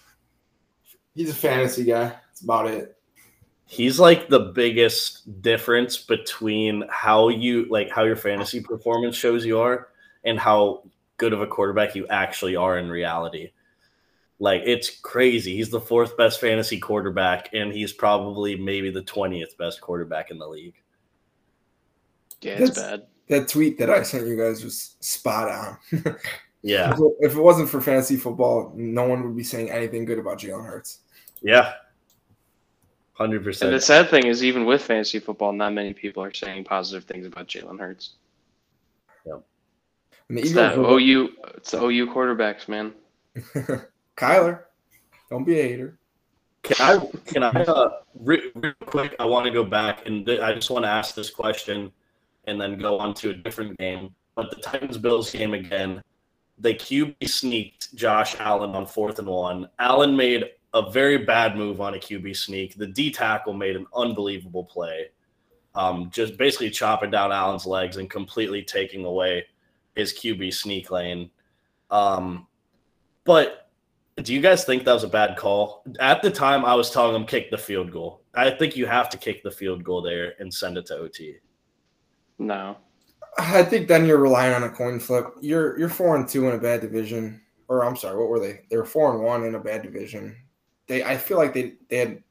He's 1.15 1.31
a 1.31 1.35
fantasy 1.35 1.85
guy. 1.85 2.09
That's 2.09 2.43
about 2.43 2.67
it. 2.67 2.97
He's 3.67 3.99
like 3.99 4.29
the 4.29 4.41
biggest 4.55 5.41
difference 5.41 5.97
between 5.97 6.85
how 6.91 7.29
you 7.29 7.67
like 7.71 7.91
how 7.91 8.05
your 8.05 8.17
fantasy 8.17 8.61
performance 8.61 9.17
shows 9.17 9.47
you 9.47 9.59
are 9.59 9.89
and 10.25 10.39
how 10.39 10.83
good 11.17 11.33
of 11.33 11.41
a 11.41 11.47
quarterback 11.47 11.95
you 11.95 12.07
actually 12.09 12.57
are 12.57 12.79
in 12.79 12.91
reality. 12.91 13.53
Like 14.39 14.63
it's 14.67 15.01
crazy. 15.01 15.57
He's 15.57 15.71
the 15.71 15.81
fourth 15.81 16.17
best 16.17 16.41
fantasy 16.41 16.79
quarterback, 16.79 17.55
and 17.55 17.73
he's 17.73 17.93
probably 17.93 18.57
maybe 18.57 18.91
the 18.91 19.03
twentieth 19.03 19.57
best 19.57 19.81
quarterback 19.81 20.31
in 20.31 20.39
the 20.39 20.47
league. 20.47 20.75
Yeah, 22.43 22.55
it's 22.55 22.75
That's- 22.75 22.99
bad. 23.01 23.07
That 23.29 23.49
tweet 23.49 23.79
that 23.79 23.89
I 23.91 24.03
sent 24.03 24.27
you 24.27 24.37
guys 24.37 24.63
was 24.65 24.97
spot 25.01 25.49
on. 25.51 26.17
Yeah, 26.67 26.95
If 27.21 27.35
it- 27.37 27.43
wasn't 27.43 27.69
for 27.69 27.79
fantasy 27.83 28.17
football, 28.17 28.73
no 28.75 29.07
one 29.07 29.23
would 29.23 29.37
be 29.37 29.45
saying 29.45 29.71
anything 29.71 30.07
good 30.07 30.19
about 30.19 30.39
Jalen 30.39 30.65
Hurts. 30.65 31.01
yeah, 31.43 31.75
Hundred 33.13 33.45
percent. 33.45 33.71
And 33.71 33.79
the 33.79 33.85
sad 33.85 34.09
thing 34.09 34.27
is, 34.27 34.43
even 34.43 34.65
with 34.65 34.81
fantasy 34.83 35.19
football, 35.21 35.53
not 35.53 35.75
many 35.75 35.93
people 35.93 36.23
are 36.25 36.33
saying 36.33 36.65
positive 36.65 37.05
things 37.05 37.27
about 37.27 37.49
Jalen 37.49 37.79
Hurts. 37.79 38.15
And 39.27 39.43
the 40.39 40.41
It's 40.41 40.53
that 40.53 40.73
Eagles, 40.73 41.03
OU, 41.03 41.29
it's 41.57 41.71
the 41.73 41.83
OU 41.85 42.07
quarterbacks, 42.15 42.67
man. 42.67 42.95
Kyler, 44.17 44.61
don't 45.29 45.45
be 45.45 45.61
a 45.61 45.63
hater. 45.65 45.99
Can 46.63 46.77
I? 46.81 47.07
Can 47.27 47.43
I? 47.43 47.51
Uh, 47.51 47.91
re- 48.19 48.51
real 48.55 48.73
quick, 48.87 49.15
I 49.21 49.27
want 49.27 49.45
to 49.45 49.51
go 49.53 49.65
back 49.65 50.07
and 50.07 50.25
th- 50.25 50.41
I 50.41 50.55
just 50.55 50.71
want 50.71 50.85
to 50.87 50.89
ask 50.89 51.15
this 51.15 51.29
question, 51.29 51.93
and 52.47 52.61
then 52.61 52.79
go 52.79 52.99
on 52.99 53.15
to 53.15 53.31
a 53.31 53.35
different 53.35 53.79
game. 53.79 54.15
But 54.35 54.51
the 54.51 54.57
Titans 54.57 54.99
Bills 54.99 55.31
game 55.31 55.55
again, 55.55 56.03
they 56.59 56.75
QB 56.75 57.29
sneaked 57.29 57.95
Josh 57.95 58.37
Allen 58.39 58.75
on 58.75 58.87
fourth 58.87 59.19
and 59.19 59.29
one. 59.29 59.69
Allen 59.79 60.17
made 60.17 60.45
a 60.73 60.91
very 60.91 61.19
bad 61.19 61.57
move 61.57 61.81
on 61.81 61.95
a 61.95 61.99
QB 61.99 62.37
sneak. 62.37 62.77
The 62.77 62.87
D 62.87 63.11
tackle 63.11 63.53
made 63.53 63.77
an 63.77 63.87
unbelievable 63.95 64.65
play, 64.65 65.11
um, 65.75 66.11
just 66.11 66.37
basically 66.37 66.71
chopping 66.71 67.11
down 67.11 67.33
Allen's 67.33 67.67
legs 67.67 67.97
and 67.97 68.11
completely 68.11 68.63
taking 68.63 69.05
away 69.05 69.47
his 69.95 70.13
QB 70.13 70.53
sneak 70.53 70.91
lane. 70.91 71.31
Um, 71.91 72.47
but 73.25 73.71
do 74.23 74.35
you 74.35 74.41
guys 74.41 74.65
think 74.65 74.85
that 74.85 74.93
was 74.93 75.05
a 75.05 75.09
bad 75.09 75.37
call? 75.37 75.85
At 76.01 76.23
the 76.23 76.31
time, 76.31 76.65
I 76.65 76.75
was 76.75 76.91
telling 76.91 77.15
him 77.15 77.27
kick 77.27 77.51
the 77.51 77.59
field 77.59 77.91
goal. 77.91 78.23
I 78.35 78.51
think 78.51 78.77
you 78.77 78.87
have 78.87 79.09
to 79.11 79.19
kick 79.19 79.43
the 79.43 79.51
field 79.51 79.85
goal 79.85 80.03
there 80.03 80.35
and 80.39 80.53
send 80.53 80.77
it 80.77 80.87
to 80.87 80.97
OT. 80.97 81.37
No. 82.39 82.77
I 83.39 83.63
think 83.63 83.89
then 83.89 84.07
you're 84.07 84.19
relying 84.19 84.55
on 84.55 84.63
a 84.63 84.71
coin 84.71 85.01
flip. 85.01 85.27
You're 85.41 85.79
you're 85.79 85.89
four 85.89 86.17
and 86.17 86.29
two 86.29 86.49
in 86.49 86.55
a 86.55 86.59
bad 86.59 86.81
division, 86.81 87.41
or 87.69 87.85
I'm 87.85 87.97
sorry, 87.97 88.17
what 88.17 88.29
were 88.29 88.39
they? 88.39 88.61
They 88.71 88.77
were 88.77 88.85
four 88.85 89.13
and 89.13 89.23
one 89.23 89.45
in 89.45 89.55
a 89.55 89.61
bad 89.61 89.83
division. 89.83 90.37
They, 90.87 91.03
I 91.03 91.17
feel 91.17 91.39
like 91.39 91.53
they 91.53 91.75
they 91.89 91.97
had 91.97 92.23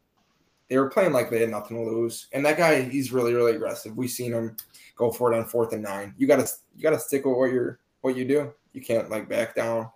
they 0.70 0.78
were 0.78 0.90
playing 0.90 1.12
like 1.12 1.30
they 1.30 1.42
had 1.42 1.50
nothing 1.50 1.78
to 1.78 1.84
lose. 1.84 2.28
And 2.32 2.46
that 2.46 2.58
guy, 2.58 2.82
he's 2.82 3.12
really 3.12 3.34
really 3.34 3.56
aggressive. 3.56 3.98
We've 3.98 4.10
seen 4.10 4.32
him 4.32 4.56
go 4.96 5.12
for 5.12 5.34
it 5.34 5.38
on 5.38 5.46
fourth 5.46 5.74
and 5.74 5.84
nine. 5.84 6.14
You 6.18 6.28
gotta 6.28 6.48
you 6.76 6.84
gotta 6.84 7.00
stick 7.00 7.26
with 7.26 7.36
what 7.36 7.52
you're 7.52 7.80
what 8.02 8.16
you 8.16 8.26
do. 8.26 8.54
You 8.72 8.82
can't 8.82 9.10
like 9.10 9.28
back 9.28 9.56
down 9.56 9.90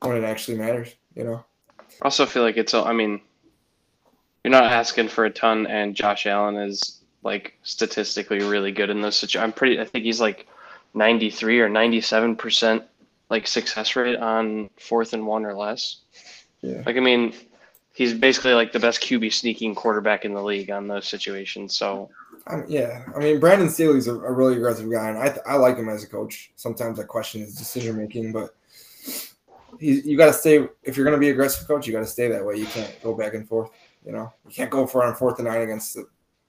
when 0.00 0.16
it 0.16 0.24
actually 0.24 0.58
matters. 0.58 0.94
You 1.14 1.24
know. 1.24 1.44
I 2.02 2.04
also 2.04 2.26
feel 2.26 2.42
like 2.42 2.56
it's, 2.56 2.74
I 2.74 2.92
mean, 2.92 3.20
you're 4.44 4.50
not 4.50 4.64
asking 4.64 5.08
for 5.08 5.24
a 5.24 5.30
ton, 5.30 5.66
and 5.66 5.94
Josh 5.94 6.26
Allen 6.26 6.56
is 6.56 6.95
like 7.26 7.58
statistically 7.62 8.38
really 8.38 8.72
good 8.72 8.88
in 8.88 9.02
those 9.02 9.18
situations. 9.18 9.44
I'm 9.44 9.52
pretty, 9.52 9.78
I 9.78 9.84
think 9.84 10.04
he's 10.04 10.20
like 10.20 10.46
93 10.94 11.60
or 11.60 11.68
97 11.68 12.36
percent 12.36 12.84
like 13.28 13.46
success 13.46 13.96
rate 13.96 14.16
on 14.16 14.70
fourth 14.78 15.12
and 15.12 15.26
one 15.26 15.44
or 15.44 15.52
less. 15.52 15.98
Yeah. 16.62 16.82
Like, 16.86 16.96
I 16.96 17.00
mean, 17.00 17.34
he's 17.92 18.14
basically 18.14 18.54
like 18.54 18.72
the 18.72 18.78
best 18.78 19.00
QB 19.00 19.32
sneaking 19.32 19.74
quarterback 19.74 20.24
in 20.24 20.34
the 20.34 20.42
league 20.42 20.70
on 20.70 20.86
those 20.86 21.08
situations. 21.08 21.76
So 21.76 22.10
Um, 22.46 22.64
yeah, 22.68 23.04
I 23.14 23.18
mean 23.18 23.40
Brandon 23.40 23.68
Staley's 23.68 24.06
a, 24.06 24.14
a 24.14 24.32
really 24.32 24.56
aggressive 24.56 24.90
guy, 24.90 25.08
and 25.08 25.18
I 25.18 25.36
I 25.46 25.56
like 25.56 25.76
him 25.76 25.88
as 25.88 26.04
a 26.04 26.08
coach. 26.08 26.52
Sometimes 26.56 27.00
I 27.00 27.04
question 27.04 27.40
his 27.40 27.56
decision 27.56 27.96
making, 27.96 28.32
but 28.32 28.54
he, 29.80 30.00
you 30.02 30.16
got 30.16 30.26
to 30.26 30.32
stay 30.32 30.68
if 30.84 30.96
you're 30.96 31.04
going 31.04 31.16
to 31.16 31.20
be 31.20 31.30
aggressive 31.30 31.66
coach. 31.66 31.86
You 31.86 31.92
got 31.92 32.00
to 32.00 32.06
stay 32.06 32.28
that 32.28 32.44
way. 32.44 32.56
You 32.56 32.66
can't 32.66 32.94
go 33.02 33.14
back 33.14 33.34
and 33.34 33.48
forth. 33.48 33.70
You 34.04 34.12
know, 34.12 34.32
you 34.46 34.54
can't 34.54 34.70
go 34.70 34.86
for 34.86 35.02
on 35.02 35.14
fourth 35.14 35.38
and 35.38 35.48
nine 35.48 35.62
against 35.62 35.94
the, 35.94 36.06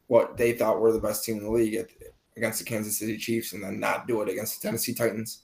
what 0.07 0.37
they 0.37 0.53
thought 0.53 0.79
were 0.79 0.91
the 0.91 0.99
best 0.99 1.23
team 1.23 1.37
in 1.37 1.43
the 1.43 1.51
league 1.51 1.75
at, 1.75 1.87
against 2.35 2.59
the 2.59 2.65
Kansas 2.65 2.99
City 2.99 3.17
Chiefs, 3.17 3.53
and 3.53 3.63
then 3.63 3.79
not 3.79 4.07
do 4.07 4.21
it 4.21 4.29
against 4.29 4.61
the 4.61 4.67
Tennessee 4.67 4.93
Titans 4.93 5.43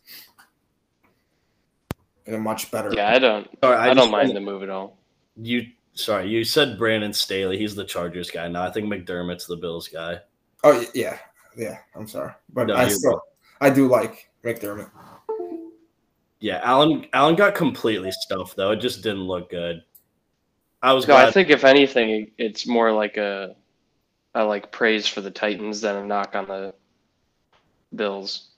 in 2.26 2.34
a 2.34 2.38
much 2.38 2.72
better. 2.72 2.92
yeah, 2.94 3.12
I 3.12 3.20
don't, 3.20 3.48
Sorry, 3.62 3.76
I, 3.76 3.88
just 3.88 3.98
don't 3.98 4.12
mind 4.12 4.36
the 4.36 4.40
move 4.40 4.64
at 4.64 4.70
all. 4.70 4.98
You 5.36 5.66
sorry, 5.94 6.30
you 6.30 6.44
said 6.44 6.78
Brandon 6.78 7.14
Staley. 7.14 7.58
He's 7.58 7.76
the 7.76 7.84
Chargers 7.84 8.32
guy 8.32 8.48
now. 8.48 8.64
I 8.64 8.72
think 8.72 8.88
McDermott's 8.88 9.48
the 9.48 9.58
Bills 9.58 9.88
guy. 9.88 10.20
Oh 10.64 10.86
yeah, 10.94 11.18
yeah. 11.58 11.80
I'm 11.96 12.08
sorry, 12.08 12.32
but 12.54 12.68
No, 12.68 12.76
I 12.76 12.88
still 12.88 13.22
I 13.62 13.70
do 13.70 13.88
like 13.88 14.30
McDermott. 14.44 14.90
Yeah, 16.40 16.60
Allen 16.64 17.08
Allen 17.14 17.36
got 17.36 17.56
completely 17.56 18.12
stuffed 18.12 18.56
though. 18.56 18.72
It 18.72 18.78
just 18.82 19.02
didn't 19.02 19.24
look 19.24 19.50
good. 19.50 19.84
I 20.82 20.92
was 20.94 21.08
No, 21.08 21.14
glad. 21.14 21.30
I 21.30 21.32
think 21.32 21.50
if 21.50 21.64
anything, 21.64 22.32
it's 22.38 22.68
more 22.68 22.92
like 22.92 23.16
a, 23.16 23.56
a 24.36 24.44
like 24.44 24.72
praise 24.72 25.08
for 25.08 25.22
the 25.22 25.32
Titans 25.32 25.82
than 25.82 25.96
a 25.96 26.06
knock 26.06 26.36
on 26.36 26.48
the 26.48 26.74
Bills. 27.94 28.50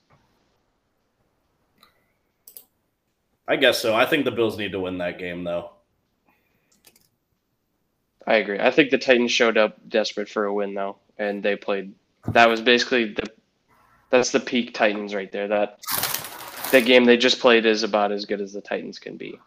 I 3.48 3.56
guess 3.56 3.80
so. 3.80 3.94
I 3.94 4.06
think 4.06 4.24
the 4.24 4.30
Bills 4.30 4.58
need 4.58 4.72
to 4.72 4.80
win 4.80 4.98
that 4.98 5.18
game 5.18 5.44
though. 5.44 5.70
I 8.26 8.36
agree. 8.36 8.58
I 8.58 8.70
think 8.70 8.90
the 8.90 8.98
Titans 8.98 9.30
showed 9.30 9.56
up 9.56 9.76
desperate 9.88 10.28
for 10.28 10.46
a 10.46 10.54
win 10.54 10.74
though, 10.74 10.96
and 11.18 11.42
they 11.42 11.54
played. 11.54 11.94
That 12.28 12.48
was 12.48 12.60
basically 12.60 13.12
the. 13.12 13.30
That's 14.10 14.30
the 14.30 14.40
peak 14.40 14.72
Titans 14.72 15.14
right 15.14 15.30
there. 15.30 15.48
That 15.48 15.80
that 16.72 16.84
game 16.84 17.04
they 17.04 17.16
just 17.16 17.40
played 17.40 17.66
is 17.66 17.82
about 17.82 18.12
as 18.12 18.24
good 18.24 18.40
as 18.40 18.52
the 18.52 18.60
Titans 18.60 18.98
can 18.98 19.16
be. 19.16 19.38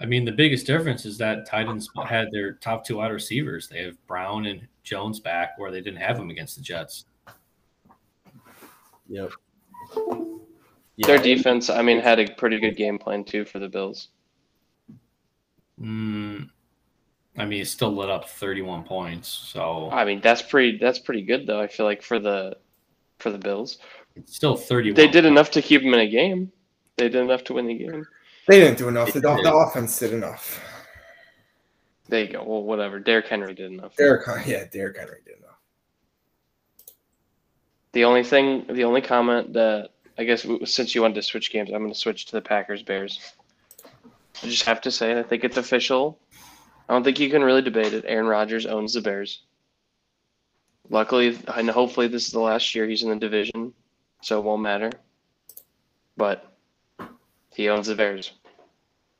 I 0.00 0.06
mean, 0.06 0.24
the 0.24 0.32
biggest 0.32 0.66
difference 0.66 1.04
is 1.04 1.18
that 1.18 1.46
Titans 1.46 1.88
had 2.06 2.30
their 2.30 2.54
top 2.54 2.86
two 2.86 2.96
wide 2.96 3.12
receivers. 3.12 3.68
They 3.68 3.82
have 3.84 4.06
Brown 4.06 4.46
and 4.46 4.66
Jones 4.90 5.20
back, 5.20 5.50
where 5.56 5.70
they 5.70 5.80
didn't 5.80 6.00
have 6.00 6.18
him 6.18 6.30
against 6.30 6.56
the 6.56 6.62
Jets. 6.62 7.04
Yep. 9.08 9.30
Their 10.98 11.18
defense, 11.18 11.70
I 11.70 11.80
mean, 11.80 12.00
had 12.00 12.18
a 12.18 12.28
pretty 12.34 12.58
good 12.58 12.76
game 12.76 12.98
plan 12.98 13.24
too 13.24 13.44
for 13.44 13.60
the 13.60 13.68
Bills. 13.68 14.08
Mm, 15.80 16.48
I 17.38 17.44
mean, 17.46 17.62
it 17.62 17.68
still 17.68 17.94
lit 17.94 18.10
up 18.10 18.28
31 18.28 18.82
points. 18.82 19.28
So 19.28 19.88
I 19.90 20.04
mean, 20.04 20.20
that's 20.20 20.42
pretty. 20.42 20.76
That's 20.78 20.98
pretty 20.98 21.22
good 21.22 21.46
though. 21.46 21.60
I 21.60 21.68
feel 21.68 21.86
like 21.86 22.02
for 22.02 22.18
the 22.18 22.56
for 23.18 23.30
the 23.30 23.38
Bills, 23.38 23.78
it's 24.16 24.34
still 24.34 24.56
31. 24.56 24.94
they 24.94 25.08
did 25.08 25.24
enough 25.24 25.50
to 25.52 25.62
keep 25.62 25.82
them 25.82 25.94
in 25.94 26.00
a 26.00 26.08
game. 26.08 26.52
They 26.96 27.08
did 27.08 27.22
enough 27.22 27.44
to 27.44 27.54
win 27.54 27.66
the 27.66 27.78
game. 27.78 28.04
They 28.48 28.60
didn't 28.60 28.78
do 28.78 28.88
enough. 28.88 29.12
The, 29.12 29.20
the 29.20 29.54
offense 29.54 29.98
did 29.98 30.12
enough. 30.12 30.60
There 32.10 32.24
you 32.24 32.32
go. 32.32 32.42
Well, 32.42 32.64
whatever. 32.64 32.98
Derrick 32.98 33.28
Henry 33.28 33.54
did 33.54 33.70
enough. 33.70 33.94
Derrick, 33.94 34.26
yeah, 34.44 34.64
Derrick 34.64 34.98
Henry 34.98 35.20
did 35.24 35.38
enough. 35.38 35.58
The 37.92 38.04
only 38.04 38.24
thing, 38.24 38.66
the 38.68 38.82
only 38.82 39.00
comment 39.00 39.52
that 39.52 39.90
I 40.18 40.24
guess 40.24 40.44
since 40.64 40.92
you 40.92 41.02
wanted 41.02 41.14
to 41.14 41.22
switch 41.22 41.52
games, 41.52 41.70
I'm 41.70 41.82
going 41.82 41.92
to 41.92 41.98
switch 41.98 42.26
to 42.26 42.32
the 42.32 42.42
Packers 42.42 42.82
Bears. 42.82 43.20
I 44.42 44.46
just 44.46 44.64
have 44.64 44.80
to 44.82 44.90
say, 44.90 45.18
I 45.18 45.22
think 45.22 45.44
it's 45.44 45.56
official. 45.56 46.18
I 46.88 46.92
don't 46.92 47.04
think 47.04 47.20
you 47.20 47.30
can 47.30 47.44
really 47.44 47.62
debate 47.62 47.94
it. 47.94 48.04
Aaron 48.08 48.26
Rodgers 48.26 48.66
owns 48.66 48.94
the 48.94 49.00
Bears. 49.00 49.44
Luckily, 50.88 51.38
and 51.54 51.70
hopefully, 51.70 52.08
this 52.08 52.26
is 52.26 52.32
the 52.32 52.40
last 52.40 52.74
year 52.74 52.88
he's 52.88 53.04
in 53.04 53.10
the 53.10 53.16
division, 53.16 53.72
so 54.20 54.40
it 54.40 54.44
won't 54.44 54.62
matter. 54.62 54.90
But 56.16 56.52
he 57.54 57.68
owns 57.68 57.86
the 57.86 57.94
Bears. 57.94 58.32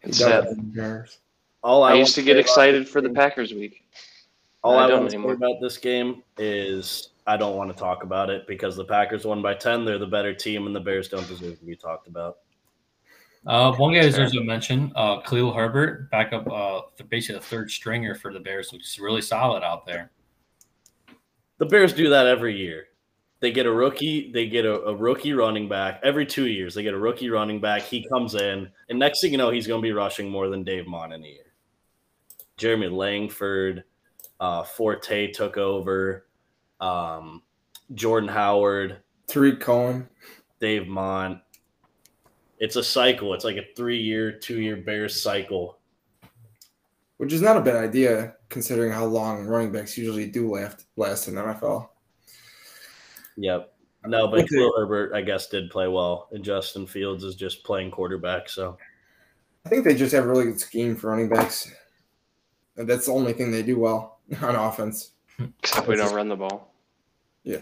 He 0.02 0.10
does 0.10 0.20
have 0.22 0.56
the 0.56 0.56
Bears. 0.56 1.18
All 1.62 1.82
I 1.82 1.90
want 1.90 1.98
used 2.00 2.14
to 2.14 2.22
get 2.22 2.38
excited 2.38 2.88
for 2.88 3.00
the 3.00 3.10
Packers 3.10 3.52
week. 3.52 3.84
All 4.62 4.78
I 4.78 4.84
I, 4.84 4.88
don't 4.88 5.00
want 5.00 5.12
to 5.12 5.22
say 5.22 5.30
about 5.30 5.60
this 5.60 5.76
game 5.76 6.22
is 6.38 7.10
I 7.26 7.36
don't 7.36 7.56
want 7.56 7.70
to 7.70 7.76
talk 7.76 8.02
about 8.02 8.30
it 8.30 8.46
because 8.46 8.76
the 8.76 8.84
Packers 8.84 9.24
won 9.24 9.42
by 9.42 9.54
ten. 9.54 9.84
They're 9.84 9.98
the 9.98 10.06
better 10.06 10.34
team, 10.34 10.66
and 10.66 10.74
the 10.74 10.80
Bears 10.80 11.08
don't 11.08 11.26
deserve 11.28 11.58
to 11.58 11.64
be 11.64 11.76
talked 11.76 12.08
about. 12.08 12.38
Uh, 13.46 13.74
one 13.76 13.94
guy 13.94 14.02
deserves 14.02 14.36
a 14.36 14.42
mention. 14.42 14.92
Uh, 14.94 15.20
Khalil 15.20 15.52
Herbert, 15.52 16.10
backup, 16.10 16.46
uh, 16.50 16.82
basically 17.08 17.36
the 17.36 17.46
third 17.46 17.70
stringer 17.70 18.14
for 18.14 18.32
the 18.32 18.40
Bears, 18.40 18.72
looks 18.72 18.98
really 18.98 19.22
solid 19.22 19.62
out 19.62 19.86
there. 19.86 20.10
The 21.56 21.66
Bears 21.66 21.94
do 21.94 22.10
that 22.10 22.26
every 22.26 22.56
year. 22.56 22.86
They 23.40 23.50
get 23.50 23.64
a 23.64 23.72
rookie. 23.72 24.30
They 24.32 24.46
get 24.46 24.66
a, 24.66 24.82
a 24.82 24.94
rookie 24.94 25.32
running 25.32 25.68
back 25.68 26.00
every 26.02 26.26
two 26.26 26.46
years. 26.46 26.74
They 26.74 26.82
get 26.82 26.92
a 26.92 26.98
rookie 26.98 27.30
running 27.30 27.60
back. 27.60 27.82
He 27.82 28.06
comes 28.08 28.34
in, 28.34 28.68
and 28.90 28.98
next 28.98 29.22
thing 29.22 29.32
you 29.32 29.38
know, 29.38 29.50
he's 29.50 29.66
going 29.66 29.80
to 29.80 29.86
be 29.86 29.92
rushing 29.92 30.28
more 30.28 30.48
than 30.48 30.62
Dave 30.62 30.86
Mont 30.86 31.14
in 31.14 31.24
a 31.24 31.26
year. 31.26 31.49
Jeremy 32.60 32.88
Langford, 32.88 33.84
uh, 34.38 34.62
Forte 34.62 35.32
took 35.32 35.56
over. 35.56 36.26
Um, 36.80 37.42
Jordan 37.94 38.28
Howard, 38.28 38.98
Tarik 39.26 39.60
Cohen. 39.60 40.08
Dave 40.60 40.86
Mont. 40.86 41.40
It's 42.58 42.76
a 42.76 42.84
cycle. 42.84 43.32
It's 43.32 43.44
like 43.44 43.56
a 43.56 43.64
three-year, 43.74 44.32
two-year 44.32 44.76
Bears 44.76 45.20
cycle. 45.20 45.78
which 47.16 47.32
is 47.32 47.42
not 47.42 47.56
a 47.56 47.60
bad 47.60 47.76
idea 47.76 48.34
considering 48.48 48.90
how 48.92 49.04
long 49.04 49.44
running 49.46 49.72
backs 49.72 49.96
usually 49.96 50.26
do 50.26 50.50
last 50.54 50.86
last 50.96 51.28
in 51.28 51.34
the 51.34 51.42
NFL. 51.42 51.88
Yep. 53.36 53.72
No, 54.06 54.28
but. 54.28 54.48
Khalil 54.48 54.72
Herbert, 54.76 55.14
I 55.14 55.22
guess, 55.22 55.48
did 55.48 55.70
play 55.70 55.88
well, 55.88 56.28
and 56.32 56.44
Justin 56.44 56.86
Fields 56.86 57.24
is 57.24 57.34
just 57.34 57.64
playing 57.64 57.90
quarterback. 57.90 58.48
So 58.48 58.76
I 59.66 59.68
think 59.68 59.84
they 59.84 59.94
just 59.94 60.12
have 60.12 60.24
a 60.24 60.28
really 60.28 60.44
good 60.44 60.60
scheme 60.60 60.96
for 60.96 61.10
running 61.10 61.28
backs. 61.28 61.70
And 62.76 62.88
that's 62.88 63.06
the 63.06 63.12
only 63.12 63.32
thing 63.32 63.50
they 63.50 63.62
do 63.62 63.78
well 63.78 64.18
on 64.42 64.54
offense. 64.54 65.12
Except 65.62 65.86
we 65.88 65.96
don't 65.96 66.14
run 66.14 66.28
the 66.28 66.36
ball. 66.36 66.72
Yeah. 67.44 67.58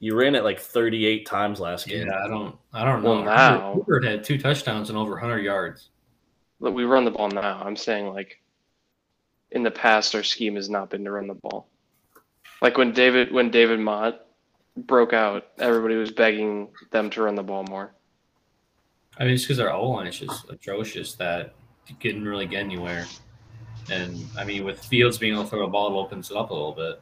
You 0.00 0.18
ran 0.18 0.34
it 0.34 0.44
like 0.44 0.58
38 0.58 1.26
times 1.26 1.60
last 1.60 1.86
game. 1.86 2.06
Yeah, 2.06 2.24
I 2.24 2.28
don't, 2.28 2.56
I 2.72 2.84
don't 2.84 3.02
know. 3.02 3.10
Well, 3.16 3.24
now- 3.24 3.74
Herbert 3.86 4.04
had 4.04 4.24
two 4.24 4.38
touchdowns 4.38 4.88
and 4.88 4.98
over 4.98 5.12
100 5.12 5.38
yards. 5.40 5.90
Look, 6.58 6.74
we 6.74 6.84
run 6.84 7.04
the 7.04 7.10
ball 7.10 7.28
now. 7.28 7.60
I'm 7.64 7.76
saying 7.76 8.08
like 8.12 8.40
in 9.50 9.62
the 9.62 9.70
past 9.70 10.14
our 10.14 10.22
scheme 10.22 10.56
has 10.56 10.68
not 10.68 10.90
been 10.90 11.04
to 11.04 11.10
run 11.10 11.26
the 11.26 11.34
ball. 11.34 11.66
Like 12.62 12.76
when 12.76 12.92
David 12.92 13.32
when 13.32 13.50
David 13.50 13.80
Mott 13.80 14.26
broke 14.76 15.12
out, 15.12 15.48
everybody 15.58 15.94
was 15.96 16.10
begging 16.10 16.68
them 16.90 17.08
to 17.10 17.22
run 17.22 17.34
the 17.34 17.42
ball 17.42 17.64
more. 17.64 17.94
I 19.18 19.24
mean, 19.24 19.34
it's 19.34 19.42
because 19.44 19.58
our 19.60 19.70
O 19.72 19.88
line 19.90 20.06
is 20.06 20.18
just 20.18 20.48
atrocious 20.50 21.14
that 21.14 21.54
you 21.86 21.94
couldn't 22.00 22.24
really 22.26 22.46
get 22.46 22.60
anywhere. 22.60 23.06
And 23.90 24.24
I 24.38 24.44
mean, 24.44 24.64
with 24.64 24.84
Fields 24.84 25.18
being 25.18 25.34
able 25.34 25.44
to 25.44 25.50
throw 25.50 25.64
a 25.64 25.68
ball, 25.68 25.90
it 25.90 26.00
opens 26.00 26.30
it 26.30 26.36
up 26.36 26.50
a 26.50 26.54
little 26.54 26.72
bit. 26.72 27.00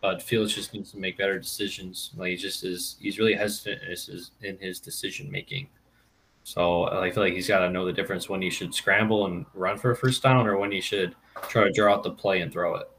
But 0.00 0.22
Fields 0.22 0.54
just 0.54 0.72
needs 0.72 0.92
to 0.92 0.98
make 0.98 1.18
better 1.18 1.38
decisions. 1.38 2.12
Like 2.16 2.30
he 2.30 2.36
just 2.36 2.64
is, 2.64 2.96
he's 3.00 3.18
really 3.18 3.34
hesitant 3.34 3.82
in 4.42 4.56
his, 4.58 4.80
decision 4.80 5.30
making. 5.30 5.68
So 6.42 6.84
I 6.84 7.10
feel 7.10 7.22
like 7.22 7.34
he's 7.34 7.48
got 7.48 7.60
to 7.60 7.70
know 7.70 7.84
the 7.84 7.92
difference 7.92 8.28
when 8.28 8.40
he 8.40 8.48
should 8.48 8.74
scramble 8.74 9.26
and 9.26 9.44
run 9.54 9.76
for 9.76 9.90
a 9.90 9.96
first 9.96 10.22
down, 10.22 10.46
or 10.46 10.56
when 10.56 10.72
he 10.72 10.80
should 10.80 11.14
try 11.48 11.64
to 11.64 11.72
draw 11.72 11.92
out 11.92 12.02
the 12.02 12.10
play 12.10 12.40
and 12.40 12.50
throw 12.50 12.76
it. 12.76 12.90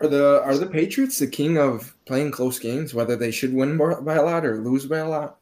Are 0.00 0.08
the 0.08 0.42
are 0.42 0.58
the 0.58 0.66
Patriots 0.66 1.18
the 1.18 1.28
king 1.28 1.58
of 1.58 1.94
playing 2.06 2.32
close 2.32 2.58
games, 2.58 2.94
whether 2.94 3.14
they 3.14 3.30
should 3.30 3.54
win 3.54 3.76
by 3.76 3.94
by 4.00 4.14
a 4.14 4.22
lot 4.22 4.44
or 4.44 4.56
lose 4.58 4.86
by 4.86 4.98
a 4.98 5.08
lot? 5.08 5.38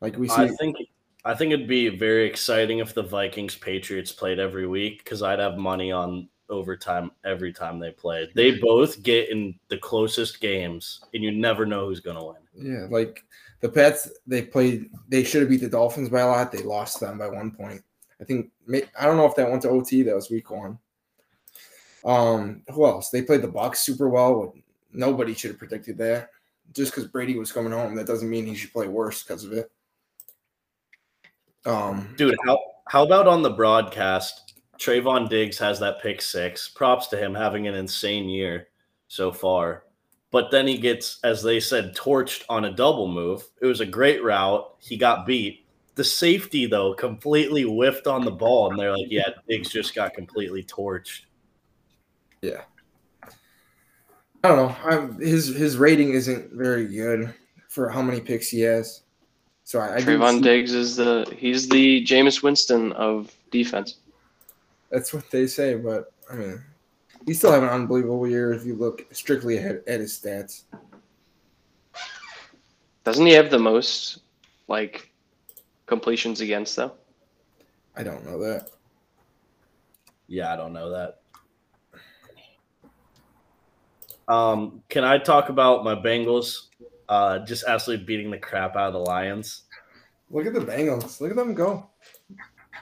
Like 0.00 0.16
we 0.16 0.28
see, 0.28 0.34
I 0.36 0.48
think 0.48 0.76
I 1.24 1.34
think 1.34 1.52
it'd 1.52 1.68
be 1.68 1.88
very 1.88 2.26
exciting 2.26 2.78
if 2.78 2.94
the 2.94 3.02
Vikings 3.02 3.56
Patriots 3.56 4.12
played 4.12 4.38
every 4.38 4.66
week 4.66 5.04
because 5.04 5.22
I'd 5.22 5.40
have 5.40 5.58
money 5.58 5.90
on 5.90 6.28
overtime 6.48 7.10
every 7.24 7.52
time 7.52 7.78
they 7.78 7.90
played. 7.90 8.30
They 8.34 8.52
both 8.52 9.02
get 9.02 9.28
in 9.28 9.58
the 9.68 9.78
closest 9.78 10.40
games, 10.40 11.00
and 11.12 11.22
you 11.22 11.30
never 11.30 11.66
know 11.66 11.86
who's 11.86 12.00
going 12.00 12.16
to 12.16 12.24
win. 12.24 12.72
yeah, 12.72 12.86
like 12.90 13.24
the 13.60 13.68
Pats, 13.68 14.10
they 14.26 14.42
played. 14.42 14.90
They 15.08 15.24
should 15.24 15.42
have 15.42 15.50
beat 15.50 15.60
the 15.60 15.68
Dolphins 15.68 16.08
by 16.08 16.20
a 16.20 16.26
lot. 16.26 16.52
They 16.52 16.62
lost 16.62 17.00
them 17.00 17.18
by 17.18 17.28
one 17.28 17.50
point. 17.50 17.82
I 18.20 18.24
think. 18.24 18.50
I 18.98 19.04
don't 19.04 19.16
know 19.16 19.26
if 19.26 19.34
that 19.36 19.50
went 19.50 19.62
to 19.62 19.70
OT. 19.70 20.02
That 20.02 20.14
was 20.14 20.30
week 20.30 20.50
one. 20.50 20.78
Um, 22.04 22.62
who 22.68 22.86
else? 22.86 23.10
They 23.10 23.22
played 23.22 23.42
the 23.42 23.48
Bucks 23.48 23.80
super 23.80 24.08
well. 24.08 24.54
Nobody 24.92 25.34
should 25.34 25.50
have 25.50 25.58
predicted 25.58 25.98
that. 25.98 26.30
Just 26.72 26.92
because 26.92 27.08
Brady 27.08 27.38
was 27.38 27.52
coming 27.52 27.72
home, 27.72 27.94
that 27.96 28.06
doesn't 28.06 28.28
mean 28.28 28.46
he 28.46 28.54
should 28.54 28.72
play 28.72 28.88
worse 28.88 29.22
because 29.22 29.44
of 29.44 29.52
it. 29.52 29.70
Um, 31.66 32.14
Dude, 32.16 32.36
how 32.46 32.58
how 32.88 33.04
about 33.04 33.26
on 33.26 33.42
the 33.42 33.50
broadcast? 33.50 34.54
Trevon 34.78 35.28
Diggs 35.28 35.58
has 35.58 35.80
that 35.80 36.00
pick 36.00 36.22
six. 36.22 36.68
Props 36.68 37.08
to 37.08 37.16
him 37.16 37.34
having 37.34 37.66
an 37.66 37.74
insane 37.74 38.28
year 38.28 38.68
so 39.08 39.32
far. 39.32 39.84
But 40.30 40.50
then 40.50 40.66
he 40.66 40.78
gets, 40.78 41.18
as 41.24 41.42
they 41.42 41.58
said, 41.58 41.96
torched 41.96 42.44
on 42.48 42.66
a 42.66 42.72
double 42.72 43.08
move. 43.08 43.44
It 43.60 43.66
was 43.66 43.80
a 43.80 43.86
great 43.86 44.22
route. 44.22 44.74
He 44.78 44.96
got 44.96 45.26
beat. 45.26 45.66
The 45.94 46.04
safety, 46.04 46.66
though, 46.66 46.94
completely 46.94 47.62
whiffed 47.62 48.06
on 48.06 48.24
the 48.24 48.30
ball. 48.30 48.70
And 48.70 48.78
they're 48.78 48.92
like, 48.92 49.08
yeah, 49.10 49.30
Diggs 49.48 49.70
just 49.70 49.94
got 49.94 50.14
completely 50.14 50.62
torched. 50.62 51.22
Yeah. 52.40 52.62
I 54.44 54.48
don't 54.48 54.56
know. 54.56 54.76
I'm, 54.84 55.18
his 55.18 55.48
his 55.48 55.76
rating 55.76 56.10
isn't 56.10 56.52
very 56.52 56.86
good 56.86 57.34
for 57.68 57.88
how 57.88 58.02
many 58.02 58.20
picks 58.20 58.48
he 58.48 58.60
has. 58.60 59.02
So 59.68 59.80
I, 59.80 59.96
I 59.96 59.98
do 59.98 60.16
Trevon 60.16 60.36
see- 60.36 60.40
Diggs 60.40 60.72
is 60.72 60.96
the 60.96 61.30
he's 61.36 61.68
the 61.68 62.02
Jameis 62.02 62.42
Winston 62.42 62.90
of 62.92 63.30
defense. 63.50 63.96
That's 64.90 65.12
what 65.12 65.30
they 65.30 65.46
say, 65.46 65.74
but 65.74 66.10
I 66.32 66.36
mean, 66.36 66.62
he 67.26 67.34
still 67.34 67.52
have 67.52 67.62
an 67.62 67.68
unbelievable 67.68 68.26
year 68.26 68.54
if 68.54 68.64
you 68.64 68.74
look 68.74 69.04
strictly 69.12 69.58
at, 69.58 69.86
at 69.86 70.00
his 70.00 70.18
stats. 70.18 70.62
Doesn't 73.04 73.26
he 73.26 73.34
have 73.34 73.50
the 73.50 73.58
most 73.58 74.20
like 74.68 75.12
completions 75.84 76.40
against 76.40 76.74
though? 76.74 76.92
I 77.94 78.02
don't 78.04 78.24
know 78.24 78.38
that. 78.38 78.70
Yeah, 80.28 80.50
I 80.50 80.56
don't 80.56 80.72
know 80.72 80.88
that. 80.92 81.20
Um, 84.32 84.82
can 84.88 85.04
I 85.04 85.18
talk 85.18 85.50
about 85.50 85.84
my 85.84 85.94
Bengals? 85.94 86.68
Uh, 87.08 87.38
just 87.40 87.64
absolutely 87.64 88.04
beating 88.04 88.30
the 88.30 88.38
crap 88.38 88.76
out 88.76 88.88
of 88.88 88.92
the 88.92 88.98
Lions. 89.00 89.62
Look 90.30 90.46
at 90.46 90.52
the 90.52 90.60
Bengals. 90.60 91.20
Look 91.20 91.30
at 91.30 91.36
them 91.36 91.54
go. 91.54 91.88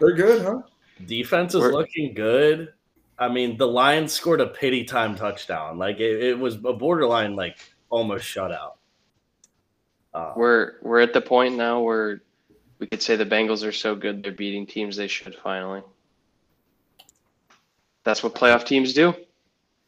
They're 0.01 0.15
good, 0.15 0.43
huh? 0.43 0.63
Defense 1.07 1.55
is 1.55 1.61
We're- 1.61 1.73
looking 1.73 2.15
good. 2.15 2.73
I 3.19 3.29
mean, 3.29 3.57
the 3.57 3.67
Lions 3.67 4.13
scored 4.13 4.41
a 4.43 4.47
pity 4.49 4.85
time 4.85 5.15
touchdown. 5.17 5.79
Like 5.79 6.01
it, 6.01 6.23
it 6.23 6.39
was 6.39 6.57
a 6.57 6.73
borderline, 6.75 7.35
like 7.35 7.57
almost 7.89 8.25
shutout. 8.27 8.73
Uh, 10.13 10.33
We're 10.37 10.75
we're 10.83 11.01
at 11.01 11.13
the 11.15 11.21
point 11.23 11.57
now 11.57 11.81
where 11.81 12.23
we 12.79 12.87
could 12.87 13.01
say 13.01 13.17
the 13.17 13.25
Bengals 13.25 13.67
are 13.67 13.73
so 13.73 13.95
good 13.95 14.23
they're 14.23 14.33
beating 14.33 14.67
teams 14.67 14.97
they 14.97 15.07
should 15.09 15.35
finally. 15.37 15.83
That's 18.05 18.23
what 18.23 18.35
playoff 18.35 18.65
teams 18.67 18.93
do. 18.93 19.15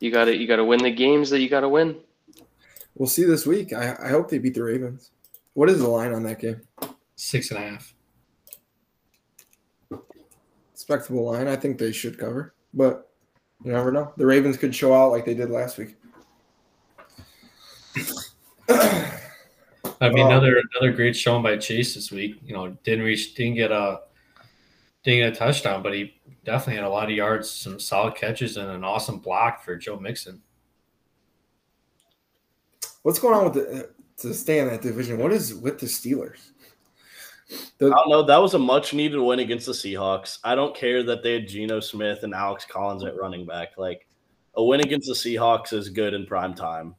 You 0.01 0.11
got 0.11 0.27
to 0.27 0.35
you 0.37 0.47
got 0.47 0.57
to 0.57 0.65
win 0.65 0.83
the 0.83 0.91
games 0.91 1.31
that 1.31 1.41
you 1.41 1.49
got 1.49 1.61
to 1.61 1.69
win. 1.69 1.97
We'll 2.99 3.09
see 3.09 3.25
this 3.25 3.47
week. 3.47 3.73
I, 3.73 3.97
I 4.03 4.09
hope 4.09 4.29
they 4.29 4.39
beat 4.39 4.55
the 4.55 4.65
Ravens. 4.65 5.13
What 5.55 5.71
is 5.71 5.79
the 5.79 5.89
line 5.89 6.13
on 6.13 6.25
that 6.25 6.41
game? 6.41 6.61
Six 7.15 7.51
and 7.53 7.59
a 7.65 7.69
half. 7.71 7.95
Respectable 10.73 11.25
line. 11.25 11.47
I 11.49 11.57
think 11.57 11.79
they 11.79 11.93
should 11.93 12.19
cover, 12.19 12.55
but 12.75 13.11
you 13.65 13.73
never 13.73 13.93
know. 13.93 14.13
The 14.17 14.27
Ravens 14.27 14.57
could 14.57 14.75
show 14.75 14.93
out 14.95 15.13
like 15.13 15.25
they 15.25 15.35
did 15.35 15.51
last 15.51 15.79
week. 15.79 15.97
I 20.01 20.11
mean, 20.11 20.21
Oh. 20.21 20.27
another 20.27 20.61
another 20.75 20.93
great 20.93 21.17
showing 21.17 21.43
by 21.43 21.57
Chase 21.57 21.95
this 21.95 22.11
week. 22.13 22.37
You 22.45 22.55
know, 22.55 22.77
didn't 22.85 23.05
reach, 23.05 23.35
didn't 23.35 23.57
get 23.57 23.73
a, 23.73 24.01
didn't 25.03 25.21
get 25.21 25.33
a 25.33 25.37
touchdown, 25.37 25.83
but 25.83 25.93
he 25.93 26.21
definitely 26.45 26.77
had 26.77 26.85
a 26.85 26.89
lot 26.91 27.11
of 27.11 27.17
yards, 27.17 27.51
some 27.51 27.81
solid 27.81 28.15
catches, 28.15 28.57
and 28.57 28.71
an 28.71 28.85
awesome 28.85 29.19
block 29.19 29.65
for 29.65 29.77
Joe 29.77 29.99
Mixon. 29.99 30.43
What's 33.09 33.19
going 33.21 33.35
on 33.35 33.45
with 33.45 33.55
the 33.55 33.85
uh, 33.85 33.87
to 34.19 34.35
stay 34.35 34.59
in 34.59 34.69
that 34.69 34.83
division? 34.83 35.17
What 35.19 35.33
is 35.33 35.55
with 35.55 35.79
the 35.79 35.87
Steelers? 35.87 36.51
I 37.51 37.55
don't 37.81 38.11
know. 38.11 38.23
That 38.23 38.37
was 38.37 38.53
a 38.53 38.59
much 38.59 38.93
needed 38.93 39.19
win 39.19 39.39
against 39.39 39.65
the 39.65 39.73
Seahawks. 39.73 40.41
I 40.45 40.55
don't 40.55 40.77
care 40.77 41.03
that 41.03 41.23
they 41.23 41.33
had 41.33 41.49
Geno 41.49 41.81
Smith 41.81 42.23
and 42.23 42.35
Alex 42.35 42.67
Collins 42.67 43.03
at 43.05 43.17
running 43.17 43.47
back. 43.47 43.79
Like 43.79 44.07
a 44.57 44.63
win 44.63 44.81
against 44.81 45.09
the 45.09 45.15
Seahawks 45.15 45.73
is 45.73 45.89
good 45.89 46.13
in 46.13 46.27
prime 46.27 46.53
time. 46.53 46.97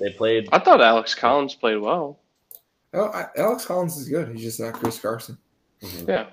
They 0.00 0.10
played 0.10 0.48
I 0.50 0.58
thought 0.58 0.80
Alex 0.80 1.14
Collins 1.14 1.54
played 1.54 1.76
well. 1.76 2.18
Oh, 2.92 3.04
I, 3.04 3.26
Alex 3.36 3.64
Collins 3.64 3.96
is 3.96 4.08
good. 4.08 4.30
He's 4.30 4.42
just 4.42 4.58
not 4.58 4.72
Chris 4.72 4.98
Carson. 4.98 5.38
Mm-hmm. 5.82 6.10
Yeah. 6.10 6.26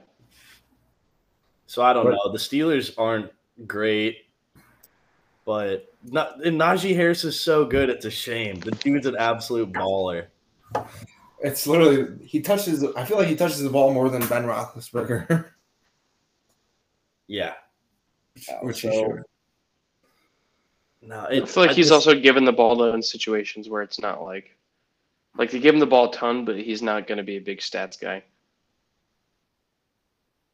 So 1.68 1.84
I 1.84 1.94
don't 1.94 2.06
But- 2.06 2.16
know. 2.26 2.32
The 2.32 2.40
Steelers 2.40 2.92
aren't 2.98 3.30
great, 3.68 4.26
but 5.46 5.93
not, 6.04 6.40
Najee 6.42 6.96
Harris 6.96 7.24
is 7.24 7.40
so 7.40 7.66
good. 7.66 7.90
It's 7.90 8.06
a 8.06 8.12
shame. 8.12 8.60
The 8.60 8.72
dude's 8.72 9.06
an 9.08 9.16
absolute 9.18 9.72
baller. 9.72 10.28
It's 11.42 11.68
literally 11.68 12.24
he 12.26 12.42
touches. 12.42 12.84
I 12.96 13.04
feel 13.06 13.18
like 13.18 13.28
he 13.28 13.36
touches 13.36 13.62
the 13.62 13.70
ball 13.70 13.94
more 13.94 14.10
than 14.10 14.26
Ben 14.28 14.44
Roethlisberger, 14.46 15.46
Yeah. 17.28 17.54
Oh, 18.50 18.66
which 18.66 18.82
he 18.82 18.88
So, 18.90 18.94
should. 18.94 19.24
No, 21.02 21.26
I 21.30 21.46
feel 21.46 21.64
like 21.64 21.72
I 21.72 21.74
he's 21.74 21.90
just- 21.90 22.08
also 22.08 22.20
given 22.20 22.46
the 22.46 22.54
ball 22.54 22.78
to 22.78 22.84
in 22.96 23.02
situations 23.02 23.68
where 23.70 23.82
it's 23.82 24.00
not 24.00 24.24
like 24.24 24.56
like 25.38 25.52
they 25.52 25.60
give 25.60 25.74
him 25.74 25.80
the 25.80 25.86
ball 25.86 26.10
a 26.10 26.14
ton, 26.14 26.46
but 26.46 26.58
he's 26.58 26.82
not 26.82 27.08
going 27.08 27.18
to 27.18 27.24
be 27.24 27.38
a 27.38 27.42
big 27.42 27.60
stats 27.60 28.00
guy. 28.00 28.24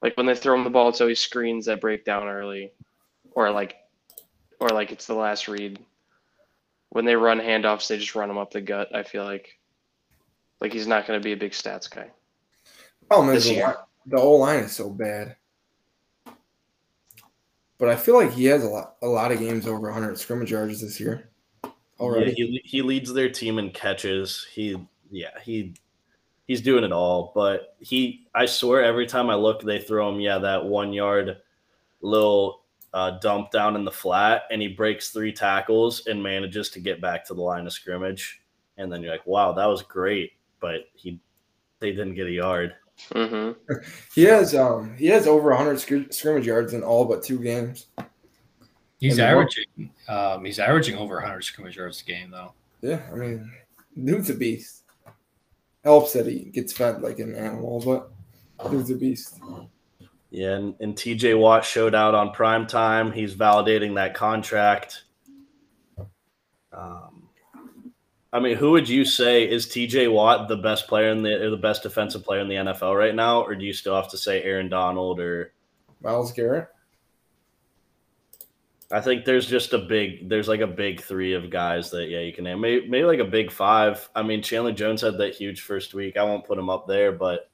Like 0.02 0.16
when 0.16 0.26
they 0.26 0.36
throw 0.36 0.56
him 0.56 0.64
the 0.64 0.70
ball, 0.70 0.90
it's 0.90 1.02
always 1.02 1.20
screens 1.20 1.66
that 1.66 1.82
break 1.82 2.06
down 2.06 2.28
early, 2.28 2.72
or 3.32 3.52
like, 3.52 3.76
or 4.60 4.70
like 4.70 4.92
it's 4.92 5.08
the 5.08 5.14
last 5.14 5.48
read. 5.48 5.80
when 6.90 7.06
they 7.06 7.16
run 7.16 7.40
handoffs, 7.40 7.88
they 7.88 7.98
just 7.98 8.16
run 8.16 8.30
him 8.30 8.38
up 8.38 8.52
the 8.52 8.62
gut. 8.62 8.94
I 8.96 9.04
feel 9.04 9.24
like 9.24 9.58
like 10.62 10.74
he's 10.74 10.88
not 10.88 11.08
going 11.08 11.20
to 11.20 11.24
be 11.24 11.34
a 11.34 11.38
big 11.38 11.52
stats 11.52 11.90
guy. 11.90 12.10
Problem 13.08 13.36
is 13.36 13.46
the, 13.46 13.54
year. 13.56 13.78
the 14.06 14.20
whole 14.20 14.40
line 14.40 14.64
is 14.64 14.72
so 14.72 14.90
bad. 14.90 15.36
But 17.78 17.90
I 17.90 17.96
feel 17.96 18.16
like 18.16 18.34
he 18.34 18.46
has 18.46 18.64
a 18.64 18.70
lot 18.70 18.96
a 19.02 19.08
lot 19.08 19.32
of 19.32 19.40
games 19.40 19.66
over 19.66 19.90
100 19.90 20.18
scrimmage 20.18 20.52
yards 20.52 20.82
this 20.82 21.00
year 21.00 21.30
already. 22.00 22.36
Yeah, 22.38 22.46
he 22.46 22.62
he 22.66 22.82
leads 22.82 23.14
their 23.14 23.30
team 23.30 23.58
in 23.58 23.72
catches. 23.72 24.46
He 24.52 24.76
yeah, 25.10 25.40
he 25.42 25.76
he's 26.46 26.62
doing 26.62 26.84
it 26.84 26.92
all. 26.92 27.32
But 27.34 27.76
he 27.80 28.28
I 28.36 28.48
swear 28.48 28.84
every 28.84 29.08
time 29.08 29.30
I 29.30 29.36
look, 29.36 29.62
they 29.62 29.80
throw 29.80 30.14
him, 30.14 30.20
yeah, 30.20 30.40
that 30.40 30.66
one 30.66 30.92
yard 30.92 31.38
little 32.02 32.64
uh, 32.94 33.12
dump 33.20 33.52
down 33.52 33.76
in 33.76 33.86
the 33.86 33.92
flat, 33.92 34.44
and 34.52 34.62
he 34.62 34.68
breaks 34.70 35.10
three 35.10 35.32
tackles 35.32 36.08
and 36.08 36.22
manages 36.22 36.70
to 36.72 36.80
get 36.80 37.02
back 37.02 37.26
to 37.26 37.34
the 37.34 37.42
line 37.42 37.66
of 37.68 37.74
scrimmage. 37.74 38.42
And 38.78 38.92
then 38.92 39.02
you're 39.02 39.12
like, 39.12 39.28
wow, 39.28 39.52
that 39.52 39.66
was 39.66 39.82
great. 39.82 40.34
But 40.60 40.82
he 40.94 41.20
they 41.80 41.92
didn't 41.92 42.16
get 42.16 42.28
a 42.28 42.32
yard. 42.32 42.76
hmm 43.12 43.52
He 44.16 44.24
has 44.24 44.56
um 44.56 44.96
he 44.98 45.08
has 45.08 45.28
over 45.28 45.50
100 45.50 45.80
scr- 45.80 46.12
scrimmage 46.12 46.46
yards 46.48 46.74
in 46.74 46.84
all 46.84 47.06
but 47.06 47.24
two 47.24 47.40
games. 47.40 47.88
He's 49.00 49.18
And 49.18 49.28
averaging. 49.30 49.92
Um, 50.10 50.44
he's 50.44 50.60
averaging 50.60 50.98
over 50.98 51.16
100 51.16 51.42
scrimmage 51.42 51.78
yards 51.78 52.02
a 52.02 52.06
game 52.06 52.32
though. 52.32 52.54
Yeah, 52.82 53.02
I 53.12 53.16
mean, 53.16 53.52
dude's 54.04 54.30
a 54.30 54.34
beast. 54.34 54.84
Helps 55.84 56.14
that 56.14 56.26
he 56.28 56.46
gets 56.46 56.74
fed 56.74 57.02
like 57.02 57.20
an 57.20 57.36
animal, 57.36 57.82
but 57.86 58.12
dude's 58.70 58.92
a 58.92 58.96
beast. 58.96 59.40
Yeah, 60.32 60.56
and, 60.56 60.76
and 60.80 60.96
TJ 60.96 61.40
Watt 61.40 61.66
showed 61.66 61.96
out 61.96 62.14
on 62.14 62.32
prime 62.32 62.68
time. 62.68 63.12
He's 63.12 63.34
validating 63.34 63.96
that 63.96 64.14
contract. 64.14 65.04
Um, 66.72 67.30
I 68.32 68.40
mean, 68.40 68.56
who 68.58 68.72
would 68.72 68.88
you 68.88 69.06
say 69.06 69.50
is 69.50 69.66
TJ 69.66 70.12
Watt 70.12 70.48
the 70.48 70.58
best 70.58 70.88
player 70.88 71.10
in 71.10 71.24
the 71.24 71.46
or 71.46 71.50
the 71.50 71.58
best 71.58 71.82
defensive 71.82 72.24
player 72.24 72.42
in 72.42 72.48
the 72.48 72.56
NFL 72.56 72.96
right 72.96 73.16
now, 73.16 73.42
or 73.42 73.56
do 73.56 73.66
you 73.66 73.74
still 73.74 73.96
have 73.96 74.10
to 74.12 74.18
say 74.18 74.44
Aaron 74.44 74.70
Donald? 74.70 75.20
Or 75.20 75.52
Myles 76.02 76.32
Garrett. 76.32 76.68
I 78.92 79.02
think 79.02 79.26
there's 79.26 79.48
just 79.48 79.74
a 79.74 79.80
big 79.80 80.30
there's 80.30 80.48
like 80.48 80.62
a 80.62 80.68
big 80.68 81.02
three 81.02 81.34
of 81.34 81.50
guys 81.50 81.92
that 81.92 82.10
yeah 82.10 82.20
you 82.20 82.34
can 82.34 82.44
name 82.44 82.62
maybe, 82.62 82.88
maybe 82.88 83.06
like 83.06 83.20
a 83.20 83.26
big 83.26 83.52
five. 83.52 84.08
I 84.16 84.22
mean, 84.22 84.44
Chandler 84.44 84.74
Jones 84.74 85.02
had 85.02 85.18
that 85.18 85.34
huge 85.34 85.62
first 85.62 85.96
week. 85.96 86.16
I 86.16 86.24
won't 86.24 86.46
put 86.46 86.60
him 86.60 86.70
up 86.70 86.88
there, 86.88 87.12
but 87.12 87.49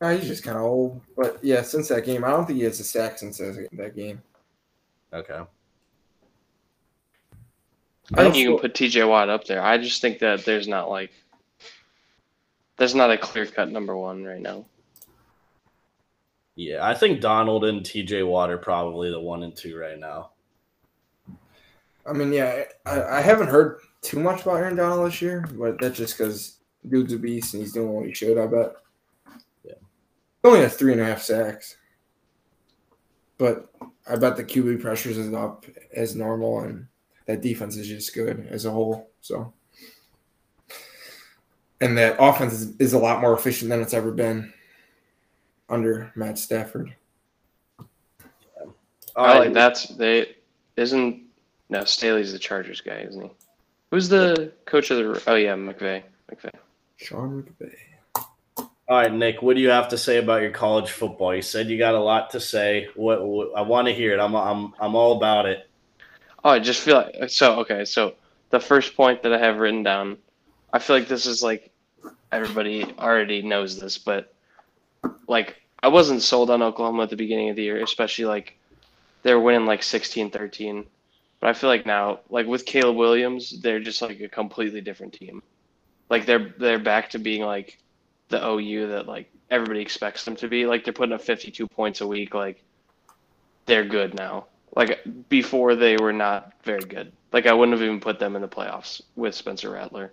Uh, 0.00 0.14
he's 0.14 0.28
just 0.28 0.44
kind 0.44 0.58
of 0.58 0.64
old, 0.64 1.00
but 1.16 1.38
yeah, 1.42 1.62
since 1.62 1.88
that 1.88 2.04
game, 2.04 2.22
I 2.22 2.28
don't 2.28 2.46
think 2.46 2.58
he 2.58 2.64
has 2.64 2.78
a 2.80 2.84
sack 2.84 3.18
since 3.18 3.38
that 3.38 3.68
that 3.72 3.96
game. 3.96 4.22
okay. 5.12 5.40
I 8.14 8.22
think 8.22 8.36
you 8.36 8.50
can 8.50 8.58
put 8.58 8.74
TJ 8.74 9.08
Watt 9.08 9.28
up 9.28 9.44
there. 9.44 9.60
I 9.62 9.78
just 9.78 10.00
think 10.00 10.20
that 10.20 10.44
there's 10.44 10.68
not 10.68 10.90
like 10.90 11.10
there's 12.76 12.94
not 12.94 13.10
a 13.10 13.18
clear 13.18 13.46
cut 13.46 13.70
number 13.70 13.96
one 13.96 14.24
right 14.24 14.40
now. 14.40 14.66
Yeah, 16.54 16.86
I 16.86 16.94
think 16.94 17.20
Donald 17.20 17.64
and 17.64 17.82
TJ 17.82 18.26
Watt 18.26 18.50
are 18.50 18.58
probably 18.58 19.10
the 19.10 19.20
one 19.20 19.42
and 19.42 19.56
two 19.56 19.76
right 19.76 19.98
now. 19.98 20.30
I 22.08 22.12
mean, 22.12 22.32
yeah, 22.32 22.64
I, 22.84 23.02
I 23.02 23.20
haven't 23.20 23.48
heard 23.48 23.80
too 24.02 24.20
much 24.20 24.42
about 24.42 24.56
Aaron 24.56 24.76
Donald 24.76 25.06
this 25.06 25.20
year, 25.20 25.46
but 25.52 25.80
that's 25.80 25.98
just 25.98 26.16
because 26.16 26.58
dude's 26.88 27.12
a 27.12 27.18
beast 27.18 27.54
and 27.54 27.62
he's 27.62 27.72
doing 27.72 27.92
what 27.92 28.06
he 28.06 28.14
should. 28.14 28.38
I 28.38 28.46
bet. 28.46 28.76
Yeah. 30.46 30.50
He 30.50 30.56
only 30.56 30.60
has 30.60 30.76
three 30.76 30.92
and 30.92 31.00
a 31.00 31.04
half 31.04 31.22
sacks, 31.22 31.76
but 33.38 33.72
I 34.08 34.16
bet 34.16 34.36
the 34.36 34.44
QB 34.44 34.80
pressures 34.80 35.18
is 35.18 35.34
up 35.34 35.66
as 35.94 36.14
normal, 36.14 36.60
and 36.60 36.86
that 37.26 37.42
defense 37.42 37.76
is 37.76 37.88
just 37.88 38.14
good 38.14 38.46
as 38.50 38.64
a 38.64 38.70
whole. 38.70 39.10
So, 39.20 39.52
and 41.80 41.98
that 41.98 42.16
offense 42.18 42.52
is, 42.52 42.76
is 42.78 42.92
a 42.92 42.98
lot 42.98 43.20
more 43.20 43.34
efficient 43.34 43.70
than 43.70 43.82
it's 43.82 43.94
ever 43.94 44.12
been 44.12 44.52
under 45.68 46.12
Matt 46.14 46.38
Stafford. 46.38 46.94
All 49.16 49.24
I 49.24 49.38
like 49.38 49.52
that's 49.52 49.86
they 49.88 50.36
isn't 50.76 51.22
no 51.68 51.84
Staley's 51.84 52.32
the 52.32 52.38
Chargers 52.38 52.80
guy, 52.80 52.98
isn't 53.08 53.22
he? 53.22 53.30
Who's 53.90 54.08
the 54.08 54.52
coach 54.66 54.90
of 54.90 54.98
the? 54.98 55.22
Oh 55.26 55.36
yeah, 55.36 55.54
McVay. 55.54 56.02
McVay. 56.30 56.52
Sean 56.96 57.42
McVay. 57.42 57.74
All 58.88 58.96
right, 58.96 59.12
Nick, 59.12 59.42
what 59.42 59.56
do 59.56 59.62
you 59.62 59.70
have 59.70 59.88
to 59.88 59.98
say 59.98 60.18
about 60.18 60.42
your 60.42 60.52
college 60.52 60.92
football? 60.92 61.34
You 61.34 61.42
said 61.42 61.66
you 61.66 61.76
got 61.76 61.94
a 61.94 62.00
lot 62.00 62.30
to 62.30 62.40
say. 62.40 62.88
What, 62.94 63.20
what 63.26 63.48
I 63.56 63.62
want 63.62 63.88
to 63.88 63.94
hear 63.94 64.14
it. 64.14 64.20
I'm 64.20 64.34
I'm 64.36 64.74
I'm 64.78 64.94
all 64.94 65.16
about 65.16 65.46
it. 65.46 65.68
Oh, 66.44 66.50
I 66.50 66.60
just 66.60 66.80
feel 66.80 66.96
like 66.96 67.28
so 67.28 67.60
okay. 67.60 67.84
So 67.84 68.14
the 68.50 68.60
first 68.60 68.96
point 68.96 69.24
that 69.24 69.32
I 69.32 69.38
have 69.38 69.56
written 69.56 69.82
down, 69.82 70.18
I 70.72 70.78
feel 70.78 70.96
like 70.96 71.08
this 71.08 71.26
is 71.26 71.42
like 71.42 71.72
everybody 72.30 72.84
already 72.98 73.42
knows 73.42 73.80
this, 73.80 73.98
but 73.98 74.32
like 75.26 75.60
I 75.82 75.88
wasn't 75.88 76.22
sold 76.22 76.50
on 76.50 76.62
Oklahoma 76.62 77.04
at 77.04 77.10
the 77.10 77.16
beginning 77.16 77.50
of 77.50 77.56
the 77.56 77.62
year, 77.62 77.82
especially 77.82 78.26
like 78.26 78.56
they 79.24 79.34
were 79.34 79.40
winning 79.40 79.66
like 79.66 79.80
16-13. 79.80 80.84
But 81.40 81.50
I 81.50 81.52
feel 81.54 81.68
like 81.68 81.86
now, 81.86 82.20
like 82.30 82.46
with 82.46 82.64
Caleb 82.64 82.96
Williams, 82.96 83.60
they're 83.60 83.80
just 83.80 84.00
like 84.00 84.20
a 84.20 84.28
completely 84.28 84.80
different 84.80 85.12
team. 85.12 85.42
Like 86.08 86.24
they're 86.24 86.54
they're 86.56 86.78
back 86.78 87.10
to 87.10 87.18
being 87.18 87.42
like 87.42 87.78
the 88.28 88.44
OU 88.44 88.88
that 88.88 89.06
like 89.06 89.30
everybody 89.50 89.80
expects 89.80 90.24
them 90.24 90.36
to 90.36 90.48
be. 90.48 90.66
Like 90.66 90.84
they're 90.84 90.92
putting 90.92 91.14
up 91.14 91.22
52 91.22 91.66
points 91.66 92.00
a 92.00 92.06
week. 92.06 92.34
Like 92.34 92.62
they're 93.66 93.84
good 93.84 94.14
now. 94.14 94.46
Like 94.74 95.00
before 95.28 95.74
they 95.74 95.96
were 95.96 96.12
not 96.12 96.52
very 96.62 96.82
good. 96.82 97.12
Like 97.32 97.46
I 97.46 97.52
wouldn't 97.52 97.76
have 97.76 97.84
even 97.86 98.00
put 98.00 98.18
them 98.18 98.36
in 98.36 98.42
the 98.42 98.48
playoffs 98.48 99.00
with 99.14 99.34
Spencer 99.34 99.70
Rattler. 99.70 100.12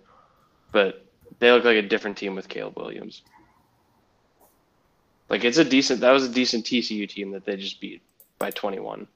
But 0.72 1.04
they 1.38 1.50
look 1.50 1.64
like 1.64 1.76
a 1.76 1.82
different 1.82 2.16
team 2.16 2.34
with 2.34 2.48
Caleb 2.48 2.76
Williams. 2.76 3.22
Like 5.28 5.44
it's 5.44 5.58
a 5.58 5.64
decent 5.64 6.00
that 6.00 6.12
was 6.12 6.24
a 6.24 6.32
decent 6.32 6.64
TCU 6.64 7.08
team 7.08 7.30
that 7.32 7.44
they 7.44 7.56
just 7.56 7.80
beat 7.80 8.02
by 8.38 8.50
21. 8.50 9.06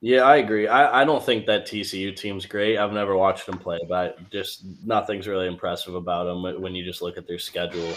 Yeah, 0.00 0.22
I 0.22 0.36
agree. 0.36 0.68
I, 0.68 1.02
I 1.02 1.04
don't 1.04 1.24
think 1.24 1.46
that 1.46 1.66
TCU 1.66 2.12
team's 2.12 2.46
great. 2.46 2.76
I've 2.76 2.92
never 2.92 3.16
watched 3.16 3.46
them 3.46 3.58
play, 3.58 3.78
but 3.88 4.18
just 4.30 4.64
nothing's 4.84 5.26
really 5.26 5.46
impressive 5.46 5.94
about 5.94 6.24
them 6.24 6.42
when- 6.42 6.60
when 6.60 6.74
you 6.74 6.84
just 6.84 7.02
look 7.02 7.16
at 7.16 7.26
their 7.26 7.38
schedule. 7.38 7.96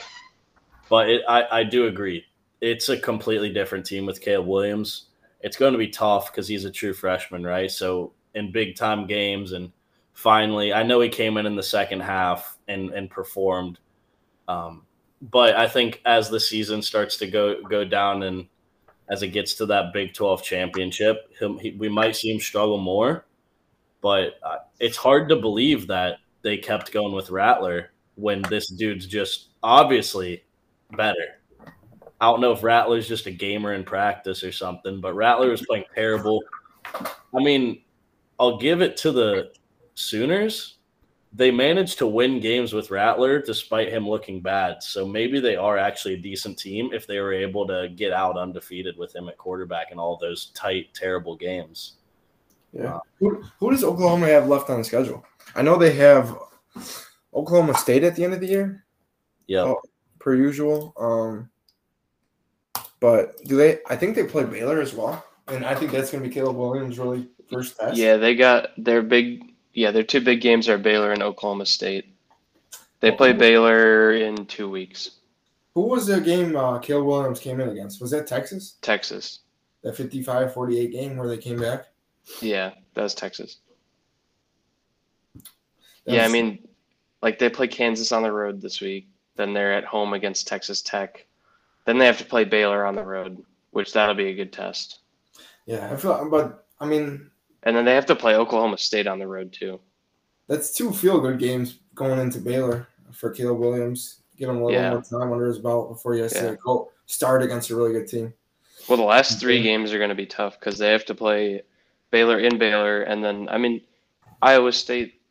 But 0.89 1.10
it, 1.10 1.24
I, 1.28 1.60
I 1.60 1.64
do 1.64 1.88
agree. 1.88 2.26
It's 2.62 2.89
a 2.89 3.00
completely 3.00 3.52
different 3.52 3.86
team 3.86 4.06
with 4.06 4.22
Caleb 4.22 4.47
Williams. 4.47 5.08
It's 5.41 5.58
going 5.58 5.74
to 5.74 5.80
be 5.80 5.89
tough 5.89 6.32
because 6.32 6.47
he's 6.47 6.66
a 6.66 6.72
true 6.72 6.93
freshman, 6.93 7.45
right? 7.45 7.72
So 7.72 8.14
in 8.36 8.52
big 8.52 8.76
time 8.76 9.08
games, 9.08 9.54
and 9.54 9.72
finally, 10.14 10.74
I 10.74 10.84
know 10.84 11.02
he 11.02 11.10
came 11.10 11.38
in 11.38 11.45
in 11.47 11.56
the 11.56 11.64
second 11.64 12.02
half 12.02 12.58
and 12.68 12.91
and 12.91 13.10
performed. 13.10 13.80
Um, 14.47 14.86
but 15.22 15.56
I 15.56 15.68
think 15.68 16.02
as 16.06 16.30
the 16.30 16.39
season 16.39 16.82
starts 16.82 17.18
to 17.18 17.28
go 17.28 17.62
go 17.64 17.86
down 17.86 18.24
and 18.24 18.47
as 19.10 19.24
it 19.24 19.30
gets 19.30 19.53
to 19.55 19.66
that 19.68 19.93
Big 19.93 20.14
12 20.14 20.43
championship, 20.43 21.32
he'll, 21.39 21.60
we 21.78 21.89
might 21.89 22.16
see 22.16 22.32
him 22.32 22.39
struggle 22.39 22.78
more. 22.78 23.26
But 24.01 24.36
uh, 24.43 24.57
it's 24.80 24.97
hard 24.97 25.30
to 25.30 25.36
believe 25.36 25.88
that 25.88 26.18
they 26.41 26.57
kept 26.57 26.91
going 26.91 27.14
with 27.14 27.32
Rattler 27.32 27.91
when 28.16 28.41
this 28.43 28.70
dude's 28.70 29.05
just 29.05 29.49
obviously 29.64 30.43
better. 30.95 31.39
I 32.22 32.26
don't 32.26 32.41
know 32.41 32.51
if 32.51 32.64
Rattler's 32.64 33.07
just 33.07 33.28
a 33.28 33.32
gamer 33.32 33.74
in 33.74 33.84
practice 33.84 34.43
or 34.43 34.51
something, 34.51 34.99
but 34.99 35.14
Rattler 35.16 35.49
was 35.49 35.66
playing 35.66 35.86
terrible. 35.95 36.41
I 36.93 37.39
mean, 37.39 37.82
I'll 38.39 38.57
give 38.57 38.82
it 38.82 38.97
to 38.97 39.12
the 39.12 39.51
Sooners. 39.95 40.78
They 41.32 41.51
managed 41.51 41.99
to 41.99 42.07
win 42.07 42.39
games 42.39 42.73
with 42.73 42.89
Rattler 42.89 43.39
despite 43.39 43.89
him 43.89 44.09
looking 44.09 44.41
bad. 44.41 44.82
So 44.82 45.05
maybe 45.05 45.39
they 45.39 45.55
are 45.55 45.77
actually 45.77 46.15
a 46.15 46.17
decent 46.17 46.57
team 46.57 46.89
if 46.91 47.05
they 47.05 47.19
were 47.19 47.34
able 47.34 47.67
to 47.67 47.89
get 47.95 48.11
out 48.11 48.38
undefeated 48.38 48.97
with 48.97 49.15
him 49.15 49.30
at 49.30 49.38
quarterback 49.38 49.91
in 49.91 49.99
all 49.99 50.17
those 50.17 50.47
tight, 50.55 50.88
terrible 50.95 51.36
games. 51.36 51.97
Yeah. 52.73 52.97
Who, 53.19 53.43
who 53.59 53.69
does 53.71 53.84
Oklahoma 53.84 54.27
have 54.27 54.47
left 54.47 54.69
on 54.71 54.80
the 54.80 54.84
schedule? 54.84 55.23
I 55.55 55.61
know 55.61 55.77
they 55.77 55.93
have 55.93 56.36
Oklahoma 57.34 57.75
State 57.77 58.03
at 58.03 58.15
the 58.15 58.23
end 58.23 58.34
of 58.34 58.39
the 58.39 58.47
year, 58.47 58.86
Yeah. 59.47 59.61
Oh. 59.63 59.82
per 60.19 60.36
usual. 60.36 60.93
Um, 60.97 61.49
but 62.99 63.38
do 63.45 63.55
they? 63.55 63.80
I 63.88 63.95
think 63.95 64.15
they 64.15 64.25
play 64.25 64.43
Baylor 64.43 64.82
as 64.82 64.93
well, 64.93 65.25
and 65.47 65.65
I 65.65 65.73
think 65.73 65.91
that's 65.91 66.11
going 66.11 66.21
to 66.23 66.30
be 66.30 66.34
Caleb 66.34 66.57
Williams' 66.57 66.99
really 66.99 67.27
first 67.51 67.77
test. 67.80 67.97
Yeah, 67.97 68.17
they 68.17 68.36
got 68.36 68.71
their 68.77 69.01
big. 69.01 69.49
Yeah, 69.80 69.91
their 69.91 70.03
two 70.03 70.19
big 70.19 70.41
games 70.41 70.67
are 70.67 70.77
Baylor 70.77 71.13
and 71.13 71.23
Oklahoma 71.23 71.65
State. 71.65 72.13
They 72.99 73.13
play 73.13 73.32
Baylor 73.32 74.11
in 74.11 74.45
two 74.45 74.69
weeks. 74.69 75.11
Who 75.73 75.84
was 75.84 76.05
the 76.05 76.19
game 76.19 76.57
uh, 76.57 76.80
Caleb 76.80 77.05
Williams 77.05 77.39
came 77.39 77.61
in 77.61 77.69
against? 77.69 78.01
Was 78.01 78.11
that 78.11 78.27
Texas? 78.27 78.75
Texas. 78.82 79.39
That 79.84 79.95
55-48 79.95 80.91
game 80.91 81.15
where 81.15 81.30
they 81.30 81.38
came 81.38 81.61
back. 81.61 81.86
Yeah, 82.41 82.71
that 82.93 83.03
was 83.03 83.15
Texas. 83.15 83.59
That 85.34 85.43
Yeah, 86.07 86.25
I 86.25 86.27
mean, 86.27 86.67
like 87.21 87.39
they 87.39 87.47
play 87.47 87.69
Kansas 87.69 88.11
on 88.11 88.23
the 88.23 88.34
road 88.34 88.61
this 88.61 88.82
week. 88.82 89.07
Then 89.38 89.53
they're 89.53 89.73
at 89.73 89.86
home 89.86 90.11
against 90.11 90.45
Texas 90.45 90.82
Tech. 90.82 91.25
Then 91.86 91.97
they 91.97 92.05
have 92.05 92.17
to 92.17 92.25
play 92.25 92.43
Baylor 92.43 92.86
on 92.86 92.95
the 92.95 93.05
road, 93.05 93.41
which 93.71 93.93
that'll 93.93 94.13
be 94.13 94.27
a 94.27 94.36
good 94.36 94.51
test. 94.51 94.99
Yeah, 95.65 95.89
I 95.89 95.95
feel, 95.95 96.27
but 96.30 96.67
I 96.82 96.86
mean, 96.86 97.32
And 97.64 97.76
then 97.76 97.86
they 97.86 97.95
have 97.95 98.05
to 98.07 98.16
play 98.16 98.36
Oklahoma 98.36 98.78
State 98.78 99.07
on 99.07 99.20
the 99.20 99.28
road 99.28 99.51
too. 99.51 99.80
That's 100.47 100.74
two 100.74 100.91
feel 100.91 101.20
good 101.20 101.39
games 101.39 101.80
going 101.93 102.20
into 102.20 102.39
Baylor 102.39 102.88
for 103.12 103.30
Caleb 103.30 103.60
Williams. 103.60 104.22
Give 104.38 104.49
him 104.49 104.57
a 104.57 104.66
little 104.66 104.80
Yeah. 104.80 104.91
more 104.91 105.01
time 105.01 105.32
under 105.34 105.45
his 105.45 105.60
belt 105.60 105.89
before 105.89 106.14
he 106.14 106.22
has 106.22 106.34
Yeah. 106.34 106.51
to 106.51 106.55
go 106.55 106.91
start 107.05 107.43
against 107.43 107.70
a 107.70 107.76
really 107.76 107.91
good 107.91 108.07
team. 108.07 108.34
Well, 108.88 108.97
the 108.97 109.03
last 109.03 109.39
three 109.39 109.55
Okay. 109.60 109.64
games 109.64 109.91
are 109.91 109.97
going 109.97 110.10
to 110.10 110.16
be 110.16 110.26
tough 110.26 110.60
because 110.60 110.78
they 110.78 110.89
have 110.91 111.05
to 111.05 111.16
play 111.16 111.64
Baylor 112.12 112.39
in 112.39 112.57
Baylor, 112.57 113.01
and 113.03 113.24
then 113.24 113.49
I 113.49 113.57
mean, 113.57 113.82
Iowa 114.41 114.72
State. 114.72 115.22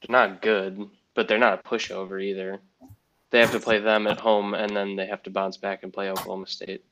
They're 0.00 0.12
not 0.12 0.42
good, 0.42 0.88
but 1.14 1.28
they're 1.28 1.38
not 1.38 1.58
a 1.60 1.68
pushover 1.68 2.22
either. 2.22 2.60
They 3.30 3.40
have 3.40 3.50
to 3.52 3.60
play 3.60 3.78
them 3.80 4.06
at 4.06 4.20
home, 4.20 4.54
and 4.54 4.74
then 4.76 4.96
they 4.96 5.06
have 5.06 5.22
to 5.24 5.30
bounce 5.30 5.56
back 5.56 5.82
and 5.82 5.92
play 5.92 6.10
Oklahoma 6.10 6.46
State. 6.46 6.84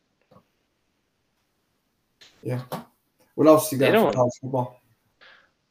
What 3.35 3.47
else 3.47 3.73
you 3.73 3.79
They 3.79 3.87
got 3.87 3.93
don't- 3.93 4.11
for 4.13 4.17
college 4.17 4.33
football? 4.41 4.79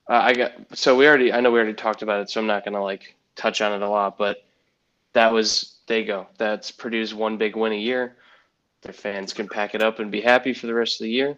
Uh, 0.09 0.13
I 0.23 0.33
got 0.33 0.51
so 0.73 0.95
we 0.97 1.07
already. 1.07 1.31
I 1.31 1.39
know 1.39 1.51
we 1.51 1.59
already 1.59 1.75
talked 1.75 2.01
about 2.01 2.21
it, 2.21 2.29
so 2.29 2.41
I'm 2.41 2.47
not 2.47 2.65
gonna 2.65 2.83
like 2.83 3.15
touch 3.35 3.61
on 3.61 3.71
it 3.71 3.81
a 3.85 3.89
lot. 3.89 4.17
But 4.17 4.43
that 5.13 5.31
was 5.31 5.75
they 5.87 6.03
go. 6.03 6.27
That's 6.37 6.71
Purdue's 6.71 7.13
one 7.13 7.37
big 7.37 7.55
win 7.55 7.71
a 7.71 7.77
year. 7.77 8.17
Their 8.81 8.93
fans 8.93 9.31
can 9.31 9.47
pack 9.47 9.75
it 9.75 9.81
up 9.81 9.99
and 9.99 10.11
be 10.11 10.19
happy 10.19 10.53
for 10.53 10.67
the 10.67 10.73
rest 10.73 10.99
of 10.99 11.05
the 11.05 11.11
year. 11.11 11.37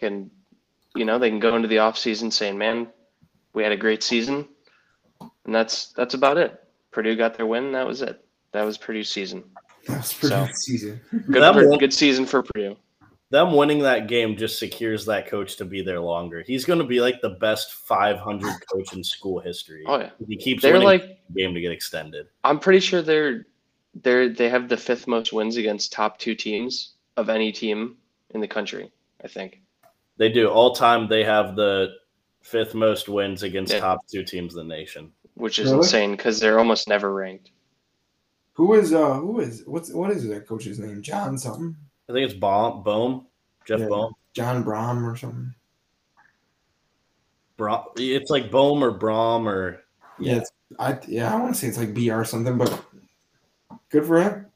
Can 0.00 0.30
you 0.94 1.04
know 1.04 1.18
they 1.18 1.28
can 1.28 1.40
go 1.40 1.56
into 1.56 1.68
the 1.68 1.78
off 1.80 1.98
season 1.98 2.30
saying, 2.30 2.56
"Man, 2.56 2.86
we 3.52 3.62
had 3.62 3.72
a 3.72 3.76
great 3.76 4.02
season," 4.02 4.48
and 5.20 5.54
that's 5.54 5.92
that's 5.92 6.14
about 6.14 6.38
it. 6.38 6.62
Purdue 6.92 7.16
got 7.16 7.34
their 7.36 7.46
win. 7.46 7.72
That 7.72 7.86
was 7.86 8.00
it. 8.00 8.24
That 8.52 8.62
was 8.62 8.78
Purdue's 8.78 9.10
season. 9.10 9.42
That 9.88 9.98
was 9.98 10.12
pretty 10.14 10.34
So- 10.34 10.46
good 10.46 10.56
season. 10.56 11.00
Good, 11.10 11.42
That 11.42 11.76
good 11.80 11.92
season 11.92 12.24
for 12.26 12.42
Purdue. 12.42 12.76
Them 13.32 13.54
winning 13.54 13.78
that 13.78 14.08
game 14.08 14.36
just 14.36 14.58
secures 14.58 15.06
that 15.06 15.26
coach 15.26 15.56
to 15.56 15.64
be 15.64 15.80
there 15.80 16.00
longer. 16.00 16.42
He's 16.46 16.66
going 16.66 16.80
to 16.80 16.84
be 16.84 17.00
like 17.00 17.22
the 17.22 17.30
best 17.30 17.72
500 17.72 18.52
coach 18.70 18.92
in 18.92 19.02
school 19.02 19.40
history. 19.40 19.84
Oh 19.86 19.98
yeah, 20.00 20.10
he 20.28 20.36
keeps 20.36 20.60
they're 20.60 20.74
winning 20.74 20.84
like 20.86 21.18
the 21.30 21.40
game 21.42 21.54
to 21.54 21.60
get 21.62 21.72
extended. 21.72 22.26
I'm 22.44 22.58
pretty 22.58 22.80
sure 22.80 23.00
they're 23.00 23.46
they're 24.02 24.28
they 24.28 24.50
have 24.50 24.68
the 24.68 24.76
fifth 24.76 25.06
most 25.06 25.32
wins 25.32 25.56
against 25.56 25.92
top 25.92 26.18
two 26.18 26.34
teams 26.34 26.92
of 27.16 27.30
any 27.30 27.52
team 27.52 27.96
in 28.34 28.42
the 28.42 28.48
country. 28.48 28.92
I 29.24 29.28
think. 29.28 29.62
They 30.18 30.28
do 30.28 30.48
all 30.48 30.74
time. 30.74 31.08
They 31.08 31.24
have 31.24 31.56
the 31.56 31.94
fifth 32.42 32.74
most 32.74 33.08
wins 33.08 33.42
against 33.44 33.72
Yeah. 33.72 33.80
top 33.80 34.00
two 34.12 34.24
teams 34.24 34.54
in 34.54 34.68
the 34.68 34.74
nation. 34.76 35.10
which 35.36 35.58
is 35.58 35.70
Really? 35.70 35.78
insane 35.78 36.10
because 36.10 36.38
they're 36.38 36.58
almost 36.58 36.86
never 36.86 37.14
ranked. 37.14 37.50
Who 38.52 38.74
is 38.74 38.92
uh 38.92 39.14
who 39.14 39.40
is 39.40 39.62
what's 39.66 39.90
what 39.90 40.10
is 40.10 40.28
that 40.28 40.46
coach's 40.46 40.78
name? 40.78 41.00
John 41.00 41.38
something? 41.38 41.74
I 42.12 42.14
think 42.14 42.30
it's 42.30 42.38
Baum, 42.38 42.82
Bohm, 42.82 43.26
Jeff 43.66 43.80
Yeah. 43.80 43.88
Bohm. 43.88 44.14
John 44.34 44.62
Brom 44.62 45.06
or 45.06 45.16
something. 45.16 45.54
Brom, 47.56 47.84
it's 47.96 48.30
like 48.30 48.50
Bohm 48.50 48.84
or 48.84 48.90
Brom 48.90 49.48
or 49.48 49.82
Yeah, 50.18 50.36
it's, 50.36 50.52
I 50.78 50.98
yeah, 51.08 51.34
I 51.34 51.40
want 51.40 51.54
to 51.54 51.60
say 51.60 51.68
it's 51.68 51.78
like 51.78 51.94
BR 51.94 52.12
or 52.12 52.24
something, 52.24 52.58
but 52.58 52.84
good 53.88 54.04
for 54.04 54.22
him. 54.22 54.46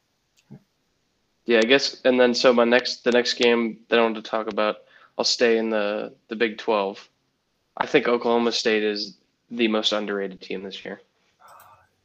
Yeah, 1.47 1.59
I 1.59 1.63
guess. 1.63 2.01
And 2.05 2.21
then 2.21 2.35
so 2.35 2.53
my 2.53 2.65
next 2.65 3.05
the 3.05 3.13
next 3.13 3.35
game 3.35 3.79
that 3.89 3.99
I 3.99 4.03
want 4.03 4.17
to 4.17 4.23
talk 4.23 4.49
about, 4.49 4.77
I'll 5.17 5.25
stay 5.25 5.57
in 5.57 5.71
the 5.71 6.15
the 6.29 6.37
Big 6.37 6.59
Twelve. 6.59 7.09
I 7.79 7.87
think 7.87 8.07
Oklahoma 8.07 8.53
State 8.53 8.83
is 8.83 9.17
the 9.51 9.69
most 9.69 9.93
underrated 9.93 10.43
team 10.43 10.63
this 10.63 10.85
year. 10.85 11.01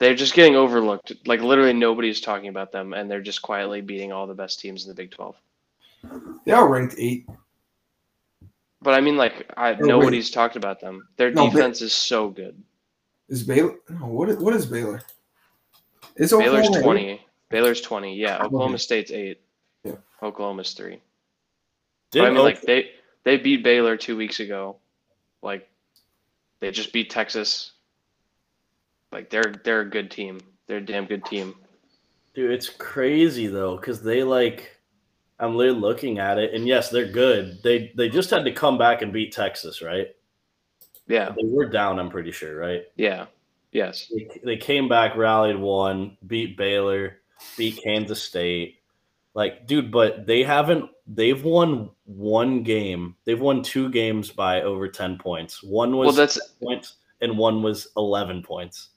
They're 0.01 0.15
just 0.15 0.33
getting 0.33 0.55
overlooked. 0.55 1.13
Like 1.27 1.41
literally 1.41 1.73
nobody's 1.73 2.19
talking 2.21 2.47
about 2.49 2.71
them, 2.71 2.93
and 2.93 3.09
they're 3.09 3.21
just 3.21 3.43
quietly 3.43 3.81
beating 3.81 4.11
all 4.11 4.25
the 4.25 4.33
best 4.33 4.59
teams 4.59 4.83
in 4.83 4.89
the 4.89 4.95
Big 4.95 5.11
Twelve. 5.11 5.35
They 6.43 6.51
are 6.53 6.67
ranked 6.67 6.95
eight. 6.97 7.27
But 8.81 8.95
I 8.95 8.99
mean, 9.01 9.15
like 9.15 9.47
I, 9.55 9.73
wait. 9.73 9.81
nobody's 9.81 10.31
talked 10.31 10.55
about 10.55 10.81
them. 10.81 11.07
Their 11.17 11.29
No, 11.29 11.45
but- 11.45 11.53
defense 11.53 11.83
is 11.83 11.93
so 11.93 12.29
good. 12.29 12.59
Is 13.29 13.43
Baylor? 13.43 13.75
No, 13.89 14.07
what 14.07 14.27
is, 14.29 14.37
what 14.37 14.55
is 14.55 14.65
Baylor? 14.65 15.03
Is 16.15 16.31
Baylor's 16.31 16.65
Oklahoma 16.65 16.77
eight? 16.79 16.81
twenty. 16.83 17.21
Baylor's 17.49 17.81
twenty. 17.81 18.15
Yeah, 18.15 18.43
Oklahoma 18.43 18.73
Okay. 18.73 18.77
State's 18.81 19.11
eight. 19.11 19.39
Yeah. 19.83 19.97
Oklahoma's 20.23 20.73
three. 20.73 20.99
did 22.09 22.21
But 22.21 22.25
I 22.27 22.31
mean, 22.31 22.41
like 22.41 22.61
they 22.63 22.89
they 23.23 23.37
beat 23.37 23.63
Baylor 23.63 23.97
two 23.97 24.17
weeks 24.17 24.39
ago. 24.39 24.77
Like 25.43 25.69
they 26.59 26.71
just 26.71 26.91
beat 26.91 27.11
Texas. 27.11 27.73
Like 29.11 29.29
they're 29.29 29.53
they're 29.63 29.81
a 29.81 29.89
good 29.89 30.09
team. 30.11 30.39
They're 30.67 30.77
a 30.77 30.85
damn 30.85 31.05
good 31.05 31.25
team. 31.25 31.55
Dude, 32.33 32.51
it's 32.51 32.69
crazy 32.69 33.47
though, 33.47 33.75
because 33.75 34.01
they 34.01 34.23
like 34.23 34.77
I'm 35.39 35.55
literally 35.55 35.79
looking 35.79 36.19
at 36.19 36.37
it, 36.37 36.53
and 36.53 36.67
yes, 36.67 36.89
they're 36.89 37.11
good. 37.11 37.61
They 37.63 37.91
they 37.95 38.09
just 38.09 38.29
had 38.29 38.45
to 38.45 38.51
come 38.51 38.77
back 38.77 39.01
and 39.01 39.11
beat 39.11 39.33
Texas, 39.33 39.81
right? 39.81 40.07
Yeah, 41.07 41.33
They 41.35 41.43
were 41.43 41.65
down, 41.65 41.99
I'm 41.99 42.09
pretty 42.09 42.31
sure, 42.31 42.55
right? 42.55 42.83
yeah, 42.95 43.25
yes. 43.73 44.09
They, 44.15 44.29
they 44.45 44.55
came 44.55 44.87
back, 44.87 45.17
rallied, 45.17 45.57
won, 45.57 46.15
beat 46.25 46.55
Baylor, 46.55 47.17
beat 47.57 47.81
Kansas 47.83 48.21
State. 48.23 48.77
Like, 49.33 49.67
dude, 49.67 49.91
but 49.91 50.25
they 50.25 50.43
haven't. 50.43 50.89
They've 51.07 51.43
won 51.43 51.89
one 52.05 52.63
game. 52.63 53.15
They've 53.25 53.39
won 53.39 53.61
two 53.63 53.89
games 53.89 54.29
by 54.29 54.61
over 54.61 54.87
ten 54.87 55.17
points. 55.17 55.61
One 55.63 55.97
was 55.97 56.07
Well, 56.07 56.15
that's 56.15 56.39
points, 56.63 56.95
and 57.19 57.37
one 57.37 57.61
was 57.61 57.87
eleven 57.97 58.41
points. 58.41 58.89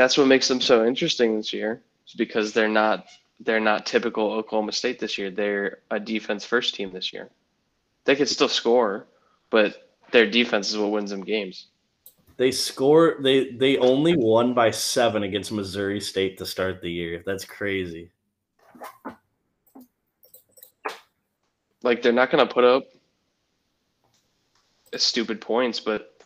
That's 0.00 0.16
what 0.16 0.26
makes 0.26 0.48
them 0.48 0.62
so 0.62 0.86
interesting 0.86 1.36
this 1.36 1.52
year. 1.52 1.82
Is 2.06 2.14
because 2.14 2.54
they're 2.54 2.68
not 2.68 3.06
they're 3.38 3.60
not 3.60 3.84
typical 3.84 4.32
Oklahoma 4.32 4.72
State 4.72 4.98
this 4.98 5.18
year. 5.18 5.30
They're 5.30 5.80
a 5.90 6.00
defense 6.00 6.42
first 6.44 6.74
team 6.74 6.90
this 6.90 7.12
year. 7.12 7.28
They 8.06 8.16
could 8.16 8.28
still 8.28 8.48
score, 8.48 9.06
but 9.50 9.90
their 10.10 10.28
defense 10.28 10.70
is 10.70 10.78
what 10.78 10.90
wins 10.90 11.10
them 11.10 11.22
games. 11.22 11.66
They 12.38 12.50
score. 12.50 13.16
They 13.20 13.50
they 13.50 13.76
only 13.76 14.16
won 14.16 14.54
by 14.54 14.70
seven 14.70 15.22
against 15.22 15.52
Missouri 15.52 16.00
State 16.00 16.38
to 16.38 16.46
start 16.46 16.80
the 16.80 16.90
year. 16.90 17.22
That's 17.26 17.44
crazy. 17.44 18.10
Like 21.82 22.00
they're 22.00 22.12
not 22.12 22.30
gonna 22.30 22.46
put 22.46 22.64
up 22.64 22.84
stupid 24.96 25.42
points, 25.42 25.78
but 25.78 26.24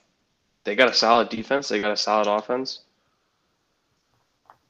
they 0.63 0.77
got 0.77 0.89
a 0.89 0.95
solid 0.95 1.29
defense. 1.29 1.69
They 1.69 1.81
got 1.81 1.91
a 1.91 1.97
solid 1.97 2.29
offense. 2.29 2.85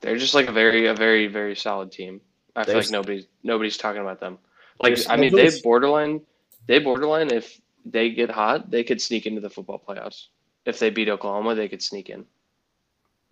They're 0.04 0.18
just 0.18 0.34
like 0.34 0.48
a 0.48 0.52
very, 0.52 0.86
a 0.86 0.94
very, 0.94 1.28
very 1.28 1.56
solid 1.56 1.90
team. 1.90 2.20
I 2.54 2.64
feel 2.64 2.74
There's- 2.74 2.86
like 2.86 2.92
nobody's 2.92 3.26
nobody's 3.42 3.76
talking 3.78 4.02
about 4.02 4.20
them. 4.20 4.38
Like 4.80 4.98
I 5.08 5.16
mean, 5.16 5.34
they 5.34 5.50
borderline, 5.62 6.20
they 6.66 6.78
borderline. 6.78 7.30
If 7.32 7.60
they 7.86 8.10
get 8.10 8.30
hot, 8.30 8.70
they 8.70 8.84
could 8.84 9.00
sneak 9.00 9.24
into 9.26 9.40
the 9.40 9.48
football 9.48 9.78
playoffs. 9.78 10.26
If 10.66 10.78
they 10.78 10.90
beat 10.90 11.08
Oklahoma, 11.08 11.54
they 11.54 11.68
could 11.68 11.82
sneak 11.82 12.10
in. 12.10 12.26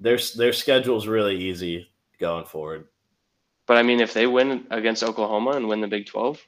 Their 0.01 0.19
their 0.37 0.53
schedule's 0.53 1.07
really 1.07 1.37
easy 1.37 1.89
going 2.19 2.47
forward. 2.47 2.89
But 3.67 3.77
I 3.77 3.83
mean, 3.83 4.01
if 4.01 4.15
they 4.15 4.27
win 4.27 4.67
against 4.71 5.03
Oklahoma 5.05 5.51
and 5.51 5.69
win 5.69 5.81
the 5.83 5.89
Big 5.89 6.07
Twelve, 6.07 6.41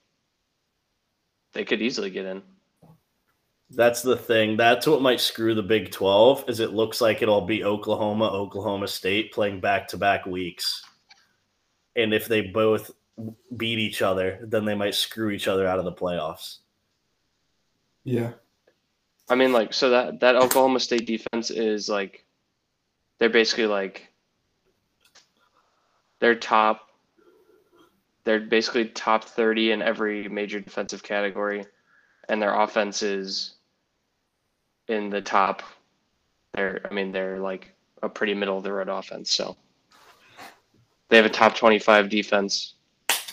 they 1.53 1.65
could 1.65 1.83
easily 1.83 2.11
get 2.11 2.25
in. 2.25 2.43
That's 3.71 4.03
the 4.03 4.17
thing. 4.17 4.57
That's 4.57 4.87
what 4.87 5.03
might 5.03 5.21
screw 5.21 5.55
the 5.55 5.63
Big 5.63 5.91
12 5.91 6.45
is 6.49 6.61
it 6.61 6.73
looks 6.73 7.01
like 7.01 7.23
it'll 7.23 7.47
be 7.47 7.65
Oklahoma, 7.65 8.27
Oklahoma 8.27 8.87
State 8.87 9.33
playing 9.33 9.61
back-to-back 9.61 10.27
weeks. 10.27 10.83
And 11.97 12.13
if 12.13 12.27
they 12.27 12.43
both 12.43 12.91
beat 13.57 13.79
each 13.79 14.03
other, 14.03 14.39
then 14.43 14.65
they 14.65 14.75
might 14.75 14.95
screw 14.95 15.31
each 15.31 15.49
other 15.49 15.67
out 15.67 15.79
of 15.79 15.85
the 15.85 15.93
playoffs. 15.93 16.59
Yeah. 18.05 18.33
I 19.29 19.35
mean, 19.35 19.53
like, 19.53 19.73
so 19.73 19.91
that 19.91 20.21
that 20.21 20.37
Oklahoma 20.37 20.81
State 20.81 21.07
defense 21.07 21.51
is 21.51 21.89
like, 21.89 22.27
they're 23.19 23.31
basically 23.31 23.67
like, 23.67 24.13
they're 26.21 26.35
top. 26.35 26.91
They're 28.25 28.41
basically 28.41 28.87
top 28.89 29.25
thirty 29.25 29.73
in 29.73 29.83
every 29.83 30.29
major 30.29 30.61
defensive 30.61 31.03
category, 31.03 31.65
and 32.29 32.41
their 32.41 32.55
offense 32.55 33.03
is 33.03 33.55
in 34.89 35.11
the 35.11 35.21
top. 35.21 35.63
They're, 36.55 36.87
I 36.89 36.95
mean, 36.95 37.13
they're 37.13 37.39
like 37.39 37.73
a 38.03 38.09
pretty 38.09 38.35
middle 38.35 38.59
of 38.59 38.65
the 38.65 38.73
road 38.73 38.89
offense. 38.89 39.33
So 39.33 39.57
they 41.09 41.17
have 41.17 41.27
a 41.27 41.31
top 41.31 41.57
twenty-five 41.57 42.09
defense, 42.09 42.75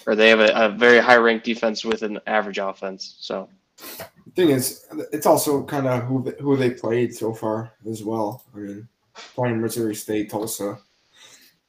or 0.05 0.15
they 0.15 0.29
have 0.29 0.39
a, 0.39 0.51
a 0.53 0.69
very 0.69 0.99
high 0.99 1.17
ranked 1.17 1.45
defense 1.45 1.85
with 1.85 2.03
an 2.03 2.19
average 2.27 2.57
offense. 2.57 3.15
So. 3.19 3.49
The 3.77 4.31
thing 4.35 4.49
is, 4.51 4.85
it's 5.11 5.25
also 5.25 5.63
kind 5.63 5.87
of 5.87 6.03
who 6.03 6.23
they, 6.23 6.33
who 6.39 6.55
they 6.55 6.69
played 6.69 7.13
so 7.15 7.33
far 7.33 7.73
as 7.89 8.03
well. 8.03 8.43
I 8.53 8.59
mean, 8.59 8.87
playing 9.35 9.59
Missouri 9.59 9.95
State, 9.95 10.29
Tulsa. 10.29 10.77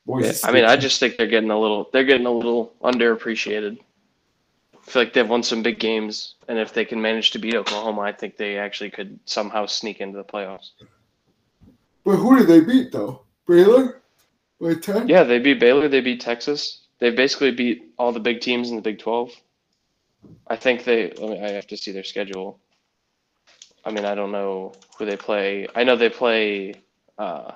Boise 0.05 0.27
Yeah, 0.27 0.33
State. 0.33 0.49
I 0.49 0.53
mean, 0.53 0.65
I 0.65 0.77
just 0.77 1.01
think 1.01 1.17
they're 1.17 1.27
getting 1.27 1.51
a 1.51 1.59
little 1.59 1.89
they're 1.93 2.05
getting 2.05 2.27
a 2.27 2.31
little 2.31 2.75
underappreciated. 2.83 3.79
I 4.83 4.91
feel 4.91 5.03
like 5.03 5.13
they've 5.13 5.29
won 5.29 5.43
some 5.43 5.63
big 5.63 5.79
games, 5.79 6.35
and 6.49 6.59
if 6.59 6.75
they 6.75 6.85
can 6.85 7.01
manage 7.01 7.31
to 7.33 7.39
beat 7.39 7.55
Oklahoma, 7.55 8.03
I 8.03 8.13
think 8.13 8.37
they 8.37 8.59
actually 8.59 8.91
could 8.91 9.19
somehow 9.25 9.67
sneak 9.67 10.01
into 10.01 10.19
the 10.19 10.25
playoffs. 10.25 10.71
But 12.05 12.17
who 12.17 12.37
did 12.37 12.49
they 12.49 12.61
beat 12.61 12.91
though? 12.93 13.23
Baylor 13.47 14.03
by 14.61 14.75
ten. 14.75 15.09
Yeah, 15.09 15.23
they 15.23 15.39
beat 15.39 15.61
Baylor, 15.61 15.89
they 15.89 16.01
beat 16.01 16.21
Texas. 16.21 16.81
They 16.99 17.11
basically 17.11 17.53
beat 17.53 17.93
all 17.99 18.13
the 18.13 18.21
big 18.21 18.41
teams 18.41 18.71
in 18.71 18.77
the 18.77 18.83
Big 18.83 18.99
Twelve. 18.99 19.31
I 20.47 20.57
think 20.57 20.85
they. 20.85 21.13
Let 21.13 21.31
me, 21.31 21.41
I 21.41 21.51
have 21.51 21.67
to 21.69 21.77
see 21.77 21.93
their 21.93 22.05
schedule. 22.05 22.59
I 23.85 23.91
mean, 23.91 24.05
I 24.05 24.15
don't 24.15 24.31
know 24.31 24.73
who 24.97 25.07
they 25.07 25.17
play. 25.17 25.67
I 25.75 25.85
know 25.85 25.97
they 25.97 26.11
play. 26.11 26.75
Uh, 27.19 27.53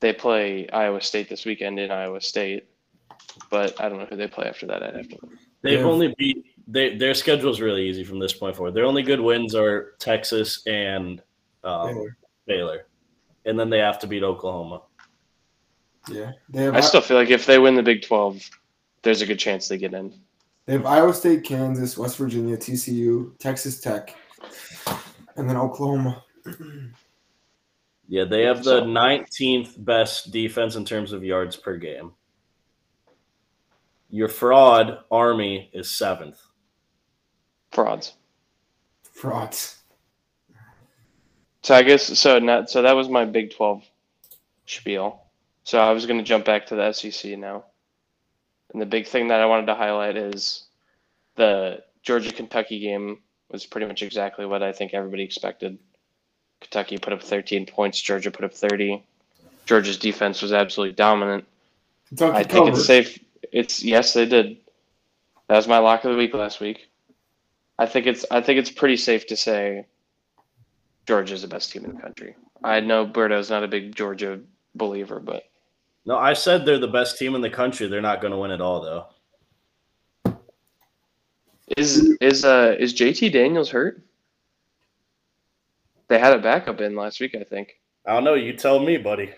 they 0.00 0.12
play 0.12 0.68
Iowa 0.68 1.00
State 1.00 1.28
this 1.28 1.44
weekend 1.44 1.78
in 1.78 1.90
Iowa 1.92 2.20
State, 2.20 2.66
but 3.50 3.80
I 3.80 3.88
don't 3.88 3.98
know 3.98 4.06
who 4.06 4.16
they 4.16 4.26
play 4.28 4.46
after 4.46 4.66
that. 4.66 4.82
I'd 4.82 4.96
have 4.96 5.08
to. 5.08 5.18
They've 5.62 5.78
Yeah. 5.80 5.84
only 5.86 6.14
beat 6.18 6.44
they, 6.68 6.96
their 6.96 7.12
schedule's 7.14 7.60
really 7.60 7.88
easy 7.88 8.04
from 8.04 8.18
this 8.20 8.32
point 8.32 8.54
forward. 8.56 8.72
Their 8.74 8.84
only 8.84 9.02
good 9.02 9.20
wins 9.20 9.54
are 9.54 9.94
Texas 9.98 10.62
and 10.66 11.20
um, 11.64 11.88
Baylor. 11.88 12.16
Baylor, 12.46 12.86
and 13.44 13.58
then 13.58 13.68
they 13.70 13.78
have 13.78 13.98
to 14.00 14.06
beat 14.06 14.22
Oklahoma. 14.22 14.82
Yeah, 16.08 16.32
they 16.48 16.62
have 16.64 16.74
I 16.74 16.80
still 16.80 17.00
feel 17.00 17.16
like 17.16 17.30
if 17.30 17.46
they 17.46 17.58
win 17.58 17.74
the 17.74 17.82
Big 17.82 18.02
Twelve, 18.02 18.42
there's 19.02 19.22
a 19.22 19.26
good 19.26 19.38
chance 19.38 19.68
they 19.68 19.78
get 19.78 19.94
in. 19.94 20.12
they 20.66 20.72
have 20.74 20.86
Iowa 20.86 21.14
State, 21.14 21.44
Kansas, 21.44 21.96
West 21.98 22.16
Virginia, 22.16 22.56
TCU, 22.56 23.36
Texas 23.38 23.80
Tech, 23.80 24.14
and 25.36 25.48
then 25.48 25.56
Oklahoma. 25.56 26.22
Yeah, 28.08 28.24
they 28.24 28.42
have 28.42 28.62
the 28.64 28.82
19th 28.82 29.82
best 29.84 30.32
defense 30.32 30.74
in 30.76 30.84
terms 30.84 31.12
of 31.12 31.24
yards 31.24 31.56
per 31.56 31.76
game. 31.76 32.12
Your 34.12 34.28
fraud 34.28 34.98
Army 35.10 35.70
is 35.72 35.90
seventh. 35.90 36.38
Frauds. 37.70 38.12
Frauds. 39.02 39.78
So 41.62 41.74
I 41.74 41.82
guess 41.82 42.18
so. 42.18 42.38
Not 42.38 42.68
so 42.68 42.82
that 42.82 42.92
was 42.92 43.08
my 43.08 43.24
Big 43.24 43.54
Twelve 43.56 43.82
spiel. 44.66 45.22
So 45.64 45.78
I 45.78 45.92
was 45.92 46.04
going 46.04 46.18
to 46.18 46.24
jump 46.24 46.44
back 46.44 46.66
to 46.66 46.76
the 46.76 46.92
SEC 46.92 47.38
now, 47.38 47.64
and 48.72 48.82
the 48.82 48.86
big 48.86 49.06
thing 49.06 49.28
that 49.28 49.40
I 49.40 49.46
wanted 49.46 49.66
to 49.66 49.74
highlight 49.74 50.18
is 50.18 50.66
the 51.36 51.82
Georgia 52.02 52.32
Kentucky 52.32 52.80
game 52.80 53.18
was 53.50 53.64
pretty 53.64 53.86
much 53.86 54.02
exactly 54.02 54.44
what 54.44 54.62
I 54.62 54.72
think 54.72 54.92
everybody 54.92 55.22
expected. 55.22 55.78
Kentucky 56.60 56.98
put 56.98 57.14
up 57.14 57.22
13 57.22 57.64
points. 57.64 58.00
Georgia 58.00 58.30
put 58.30 58.44
up 58.44 58.52
30. 58.52 59.02
Georgia's 59.64 59.98
defense 59.98 60.42
was 60.42 60.52
absolutely 60.52 60.94
dominant. 60.94 61.46
Kentucky 62.08 62.36
I 62.36 62.42
think 62.42 62.66
covered. 62.66 62.74
it's 62.74 62.84
safe. 62.84 63.18
It's 63.52 63.82
yes, 63.82 64.14
they 64.14 64.26
did. 64.26 64.56
That 65.48 65.56
was 65.56 65.68
my 65.68 65.78
lock 65.78 66.04
of 66.04 66.12
the 66.12 66.16
week 66.16 66.34
last 66.34 66.60
week. 66.60 66.88
I 67.78 67.86
think 67.86 68.06
it's 68.06 68.24
I 68.30 68.40
think 68.40 68.58
it's 68.58 68.70
pretty 68.70 68.96
safe 68.96 69.26
to 69.26 69.36
say 69.36 69.86
Georgia's 71.06 71.42
the 71.42 71.48
best 71.48 71.70
team 71.70 71.84
in 71.84 71.94
the 71.94 72.00
country. 72.00 72.34
I 72.64 72.80
know 72.80 73.04
Berto's 73.04 73.50
not 73.50 73.64
a 73.64 73.68
big 73.68 73.94
Georgia 73.94 74.40
believer, 74.74 75.20
but 75.20 75.44
No, 76.06 76.16
I 76.16 76.32
said 76.32 76.64
they're 76.64 76.78
the 76.78 76.88
best 76.88 77.18
team 77.18 77.34
in 77.34 77.40
the 77.40 77.50
country. 77.50 77.86
They're 77.86 78.00
not 78.00 78.20
going 78.20 78.32
to 78.32 78.38
win 78.38 78.50
it 78.50 78.60
all, 78.60 78.80
though. 78.80 80.34
is 81.76 82.16
is 82.20 82.44
uh 82.44 82.76
is 82.78 82.94
JT 82.94 83.32
Daniels 83.32 83.70
hurt? 83.70 84.02
They 86.08 86.18
had 86.18 86.34
a 86.34 86.38
backup 86.38 86.80
in 86.80 86.94
last 86.94 87.20
week, 87.20 87.34
I 87.34 87.44
think. 87.44 87.80
I 88.06 88.14
don't 88.14 88.24
know. 88.24 88.34
You 88.34 88.52
tell 88.54 88.80
me, 88.80 88.96
buddy. 88.96 89.32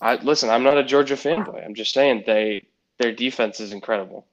I 0.00 0.16
listen. 0.16 0.50
I'm 0.50 0.62
not 0.62 0.78
a 0.78 0.84
Georgia 0.84 1.14
fanboy. 1.14 1.64
I'm 1.64 1.74
just 1.74 1.92
saying 1.92 2.24
they 2.26 2.66
their 3.00 3.12
defense 3.12 3.60
is 3.60 3.72
incredible. 3.72 4.26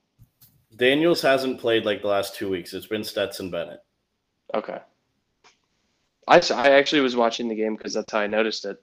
Daniels 0.75 1.21
hasn't 1.21 1.59
played 1.59 1.85
like 1.85 2.01
the 2.01 2.09
last 2.09 2.35
two 2.35 2.49
weeks. 2.49 2.73
It's 2.73 2.85
been 2.85 3.03
Stetson 3.03 3.49
Bennett. 3.49 3.79
Okay. 4.53 4.79
I, 6.27 6.41
I 6.53 6.71
actually 6.71 6.99
was 6.99 7.15
watching 7.15 7.47
the 7.47 7.55
game 7.55 7.77
because 7.77 7.93
that's 7.93 8.11
how 8.11 8.19
I 8.19 8.27
noticed 8.27 8.65
it, 8.65 8.81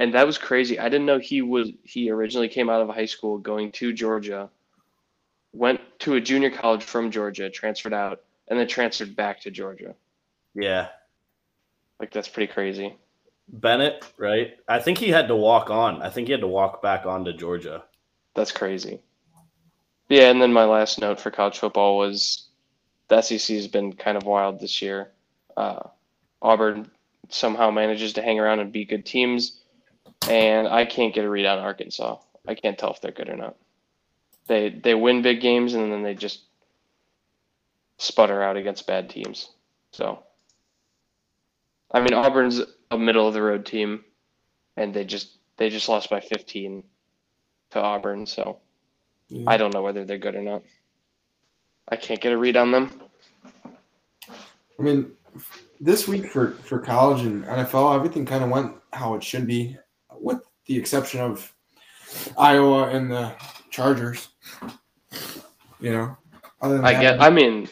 and 0.00 0.12
that 0.14 0.26
was 0.26 0.36
crazy. 0.36 0.80
I 0.80 0.88
didn't 0.88 1.06
know 1.06 1.20
he 1.20 1.40
was 1.40 1.70
he 1.84 2.10
originally 2.10 2.48
came 2.48 2.68
out 2.68 2.82
of 2.82 2.88
high 2.88 3.06
school 3.06 3.38
going 3.38 3.70
to 3.72 3.92
Georgia, 3.92 4.50
went 5.52 5.80
to 6.00 6.16
a 6.16 6.20
junior 6.20 6.50
college 6.50 6.82
from 6.82 7.12
Georgia, 7.12 7.48
transferred 7.48 7.94
out, 7.94 8.22
and 8.48 8.58
then 8.58 8.66
transferred 8.66 9.14
back 9.14 9.40
to 9.42 9.52
Georgia. 9.52 9.94
Yeah. 10.56 10.88
Like 12.00 12.12
that's 12.12 12.28
pretty 12.28 12.52
crazy. 12.52 12.96
Bennett, 13.46 14.04
right? 14.16 14.54
I 14.66 14.80
think 14.80 14.98
he 14.98 15.10
had 15.10 15.28
to 15.28 15.36
walk 15.36 15.70
on. 15.70 16.02
I 16.02 16.10
think 16.10 16.26
he 16.26 16.32
had 16.32 16.40
to 16.40 16.48
walk 16.48 16.82
back 16.82 17.06
on 17.06 17.24
to 17.26 17.32
Georgia. 17.32 17.84
That's 18.34 18.52
crazy. 18.52 19.00
Yeah, 20.10 20.28
and 20.28 20.42
then 20.42 20.52
my 20.52 20.64
last 20.64 21.00
note 21.00 21.20
for 21.20 21.30
college 21.30 21.60
football 21.60 21.96
was 21.96 22.48
the 23.06 23.22
SEC 23.22 23.54
has 23.54 23.68
been 23.68 23.92
kind 23.92 24.16
of 24.16 24.24
wild 24.24 24.58
this 24.58 24.82
year. 24.82 25.12
Uh, 25.56 25.88
Auburn 26.42 26.90
somehow 27.28 27.70
manages 27.70 28.14
to 28.14 28.22
hang 28.22 28.40
around 28.40 28.58
and 28.58 28.72
beat 28.72 28.88
good 28.88 29.06
teams, 29.06 29.60
and 30.28 30.66
I 30.66 30.84
can't 30.84 31.14
get 31.14 31.24
a 31.24 31.30
read 31.30 31.46
on 31.46 31.60
Arkansas. 31.60 32.16
I 32.48 32.56
can't 32.56 32.76
tell 32.76 32.90
if 32.90 33.00
they're 33.00 33.12
good 33.12 33.28
or 33.28 33.36
not. 33.36 33.54
They 34.48 34.70
they 34.70 34.96
win 34.96 35.22
big 35.22 35.40
games 35.40 35.74
and 35.74 35.92
then 35.92 36.02
they 36.02 36.14
just 36.14 36.40
sputter 37.98 38.42
out 38.42 38.56
against 38.56 38.88
bad 38.88 39.10
teams. 39.10 39.48
So, 39.92 40.24
I 41.92 42.00
mean, 42.00 42.14
Auburn's 42.14 42.60
a 42.90 42.98
middle 42.98 43.28
of 43.28 43.34
the 43.34 43.42
road 43.42 43.64
team, 43.64 44.04
and 44.76 44.92
they 44.92 45.04
just 45.04 45.38
they 45.56 45.70
just 45.70 45.88
lost 45.88 46.10
by 46.10 46.18
15 46.18 46.82
to 47.70 47.80
Auburn. 47.80 48.26
So. 48.26 48.58
Yeah. 49.30 49.44
I 49.46 49.56
don't 49.56 49.72
know 49.72 49.82
whether 49.82 50.04
they're 50.04 50.18
good 50.18 50.34
or 50.34 50.42
not. 50.42 50.62
I 51.88 51.96
can't 51.96 52.20
get 52.20 52.32
a 52.32 52.36
read 52.36 52.56
on 52.56 52.70
them. 52.70 53.00
I 54.78 54.82
mean, 54.82 55.12
this 55.80 56.06
week 56.06 56.26
for 56.26 56.52
for 56.52 56.78
college 56.78 57.22
and 57.24 57.44
NFL, 57.44 57.94
everything 57.94 58.26
kind 58.26 58.44
of 58.44 58.50
went 58.50 58.74
how 58.92 59.14
it 59.14 59.22
should 59.22 59.46
be, 59.46 59.76
with 60.12 60.42
the 60.66 60.76
exception 60.76 61.20
of 61.20 61.52
Iowa 62.36 62.88
and 62.88 63.10
the 63.10 63.32
Chargers. 63.70 64.28
You 65.80 65.92
know, 65.92 66.16
other 66.60 66.76
than 66.76 66.84
I 66.84 66.92
that, 66.92 67.00
get. 67.00 67.22
I 67.22 67.30
mean, 67.30 67.68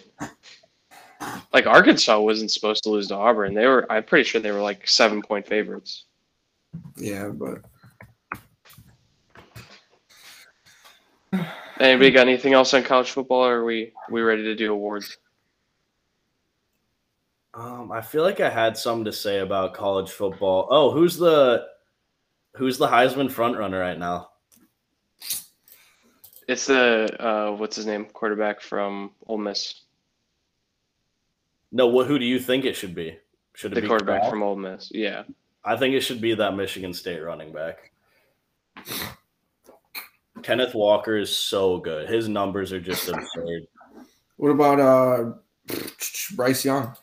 like 1.53 1.67
Arkansas 1.67 2.21
wasn't 2.21 2.51
supposed 2.51 2.85
to 2.85 2.91
lose 2.91 3.09
to 3.09 3.17
Auburn. 3.17 3.55
They 3.55 3.67
were. 3.67 3.91
I'm 3.91 4.05
pretty 4.05 4.25
sure 4.25 4.41
they 4.41 4.53
were 4.53 4.63
like 4.63 4.89
seven 4.89 5.23
point 5.23 5.47
favorites. 5.47 6.05
yeah, 6.97 7.29
but 7.29 7.63
Anybody 11.81 12.11
got 12.11 12.27
anything 12.27 12.53
else 12.55 12.75
on 12.75 12.83
college 12.83 13.11
football? 13.11 13.45
Or 13.45 13.59
are 13.61 13.65
we 13.65 13.93
we 14.11 14.21
ready 14.23 14.43
to 14.45 14.55
do 14.55 14.73
awards? 14.73 15.17
Um, 17.55 17.91
I 17.93 18.01
feel 18.03 18.23
like 18.23 18.41
I 18.41 18.51
had 18.51 18.77
something 18.77 19.05
to 19.07 19.13
say 19.13 19.41
about 19.41 19.75
college 19.75 20.11
football. 20.11 20.69
Oh, 20.71 20.91
who's 20.91 21.17
the 21.17 21.67
who's 22.57 22.79
the 22.79 22.87
Heisman 22.89 23.31
frontrunner 23.31 23.81
right 23.81 23.99
now? 23.99 24.31
It's 26.49 26.67
the 26.67 27.17
uh, 27.23 27.53
what's 27.57 27.77
his 27.77 27.87
name 27.87 28.07
quarterback 28.07 28.61
from 28.61 29.13
Ole 29.27 29.39
Miss. 29.39 29.83
No, 31.71 31.87
what? 31.89 32.07
Who 32.07 32.19
do 32.19 32.25
you 32.25 32.39
think 32.41 32.65
it 32.65 32.75
should 32.77 32.95
be? 32.95 33.19
Should 33.55 33.73
it 33.73 33.75
The 33.77 33.81
be 33.83 33.89
quarterback 33.89 34.21
Corral? 34.23 34.31
from 34.31 34.43
Ole 34.43 34.57
Miss. 34.57 34.91
Yeah. 34.93 35.25
I 35.65 35.77
think 35.77 35.95
it 35.95 36.01
should 36.01 36.21
be 36.21 36.35
that 36.35 36.57
Michigan 36.57 36.95
State 36.95 37.21
running 37.21 37.53
back. 37.53 37.91
Kenneth 40.49 40.75
Walker 40.75 41.19
is 41.19 41.37
so 41.37 41.77
good. 41.77 42.09
His 42.09 42.27
numbers 42.27 42.73
are 42.73 42.81
just 42.81 43.07
absurd. 43.07 43.67
what 44.39 44.49
about 44.49 44.81
uh 44.81 45.33
Bryce 46.37 46.65
Young? 46.65 46.97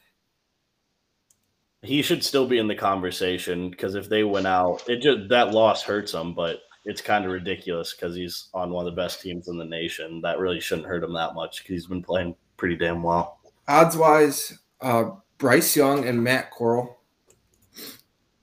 He 1.84 2.02
should 2.02 2.24
still 2.24 2.48
be 2.48 2.58
in 2.58 2.68
the 2.68 2.74
conversation 2.74 3.70
because 3.70 3.94
if 3.94 4.10
they 4.10 4.24
went 4.24 4.48
out, 4.48 4.82
it 4.90 5.00
just 5.04 5.30
that 5.30 5.52
loss 5.52 5.84
hurts 5.84 6.12
him, 6.12 6.34
but 6.34 6.62
it's 6.86 7.02
kind 7.02 7.24
of 7.24 7.30
ridiculous 7.30 7.94
because 7.94 8.16
he's 8.16 8.50
on 8.56 8.72
one 8.72 8.88
of 8.88 8.92
the 8.92 9.00
best 9.00 9.22
teams 9.22 9.48
in 9.48 9.60
the 9.60 9.66
nation. 9.66 10.22
That 10.22 10.40
really 10.40 10.60
shouldn't 10.60 10.88
hurt 10.88 11.04
him 11.04 11.14
that 11.14 11.36
much 11.36 11.60
because 11.60 11.74
he's 11.76 11.86
been 11.86 12.02
playing 12.02 12.36
pretty 12.58 12.78
damn 12.78 13.04
well. 13.04 13.42
Odds 13.68 13.96
wise, 13.96 14.58
uh, 14.82 15.12
Bryce 15.38 15.76
Young 15.76 16.08
and 16.08 16.24
Matt 16.24 16.50
Corral. 16.50 17.00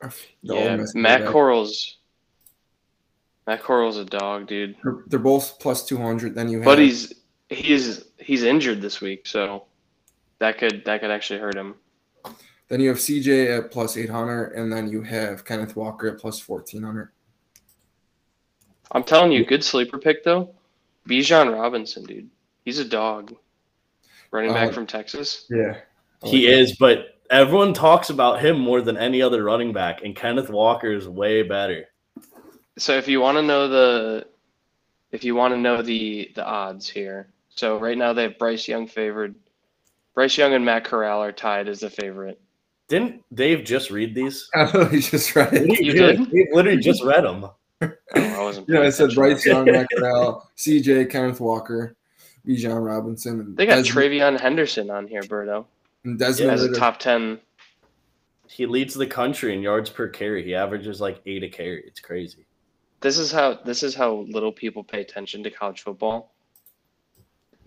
The 0.00 0.12
yeah. 0.44 0.76
Matt 0.94 1.22
quarterback. 1.22 1.32
Corral's. 1.32 1.98
Matt 3.46 3.62
Corral's 3.62 3.96
a 3.98 4.04
dog, 4.04 4.46
dude. 4.46 4.76
They're, 4.82 4.98
they're 5.08 5.18
both 5.18 5.58
plus 5.58 5.84
two 5.86 5.96
hundred. 5.98 6.34
Then 6.34 6.48
you 6.48 6.58
have 6.58 6.64
But 6.64 6.78
he's 6.78 7.12
he's 7.48 8.04
he's 8.18 8.42
injured 8.44 8.80
this 8.80 9.00
week, 9.00 9.26
so 9.26 9.64
that 10.38 10.58
could 10.58 10.84
that 10.84 11.00
could 11.00 11.10
actually 11.10 11.40
hurt 11.40 11.56
him. 11.56 11.74
then 12.68 12.80
you 12.80 12.88
have 12.88 12.98
CJ 12.98 13.58
at 13.58 13.70
plus 13.72 13.96
eight 13.96 14.10
hundred, 14.10 14.52
and 14.52 14.72
then 14.72 14.88
you 14.88 15.02
have 15.02 15.44
Kenneth 15.44 15.74
Walker 15.76 16.08
at 16.08 16.18
plus 16.18 16.38
fourteen 16.38 16.82
hundred. 16.82 17.10
I'm 18.92 19.02
telling 19.04 19.32
you, 19.32 19.44
good 19.44 19.64
sleeper 19.64 19.98
pick 19.98 20.22
though. 20.24 20.54
Bijan 21.08 21.52
Robinson, 21.52 22.04
dude. 22.04 22.28
He's 22.64 22.78
a 22.78 22.84
dog. 22.84 23.34
Running 24.30 24.52
back 24.52 24.68
Uh, 24.70 24.72
from 24.72 24.86
Texas. 24.86 25.46
Yeah, 25.50 25.78
I 26.22 26.28
He 26.28 26.46
like 26.46 26.54
that. 26.54 26.60
is, 26.60 26.76
but 26.78 26.98
everyone 27.28 27.74
talks 27.74 28.08
about 28.10 28.40
him 28.40 28.58
more 28.58 28.80
than 28.80 28.96
any 28.96 29.20
other 29.20 29.42
running 29.44 29.72
back, 29.72 30.02
and 30.04 30.14
Kenneth 30.14 30.48
Walker 30.48 30.92
is 30.92 31.08
way 31.08 31.42
better. 31.42 31.86
So 32.78 32.96
if 32.96 33.08
you 33.08 33.20
want 33.20 33.36
to 33.36 33.42
know 33.42 33.68
the 33.68 34.26
if 35.12 35.24
you 35.24 35.34
want 35.34 35.54
to 35.54 35.58
know 35.58 35.82
the 35.82 36.30
the 36.34 36.44
odds 36.44 36.88
here. 36.88 37.28
So 37.50 37.78
right 37.78 37.98
now 37.98 38.12
they 38.12 38.22
have 38.22 38.38
Bryce 38.38 38.66
Young 38.66 38.86
favored. 38.86 39.34
Bryce 40.14 40.36
Young 40.36 40.54
and 40.54 40.64
Matt 40.64 40.84
Corral 40.84 41.22
are 41.22 41.32
tied 41.32 41.68
as 41.68 41.80
the 41.80 41.90
favorite. 41.90 42.40
Didn't 42.88 43.22
Dave 43.34 43.64
just 43.64 43.90
read 43.90 44.14
these? 44.14 44.48
I 44.54 44.64
literally 44.64 45.00
just 45.00 45.34
read 45.36 45.52
it. 45.52 45.80
You 45.80 45.92
did? 45.92 46.18
He 46.28 46.46
literally 46.52 46.80
just 46.80 47.02
read 47.04 47.24
them. 47.24 47.46
Oh, 47.80 47.90
I 48.14 48.42
wasn't. 48.42 48.68
Yeah, 48.68 48.76
paying 48.76 48.86
I 48.86 48.90
said. 48.90 49.14
Bryce 49.14 49.44
Young, 49.44 49.64
Matt 49.66 49.88
Corral, 49.96 50.50
CJ, 50.56 51.10
Kenneth 51.10 51.40
Walker, 51.40 51.96
Bijan 52.46 52.84
Robinson. 52.84 53.40
And 53.40 53.56
They 53.56 53.66
got 53.66 53.84
Des- 53.84 53.90
TreVeyon 53.90 54.40
Henderson 54.40 54.90
on 54.90 55.06
here, 55.06 55.22
Berto. 55.22 55.66
And 56.04 56.18
Desmond 56.18 56.52
as 56.52 56.62
a 56.62 56.74
top 56.74 56.98
ten. 56.98 57.40
He 58.48 58.66
leads 58.66 58.92
the 58.94 59.06
country 59.06 59.54
in 59.54 59.62
yards 59.62 59.88
per 59.88 60.08
carry. 60.08 60.44
He 60.44 60.54
averages 60.54 61.00
like 61.00 61.20
eight 61.24 61.42
a 61.42 61.48
carry. 61.48 61.82
It's 61.86 62.00
crazy. 62.00 62.44
This 63.02 63.18
is 63.18 63.32
how 63.32 63.54
this 63.54 63.82
is 63.82 63.94
how 63.96 64.24
little 64.28 64.52
people 64.52 64.84
pay 64.84 65.00
attention 65.00 65.42
to 65.42 65.50
college 65.50 65.82
football. 65.82 66.32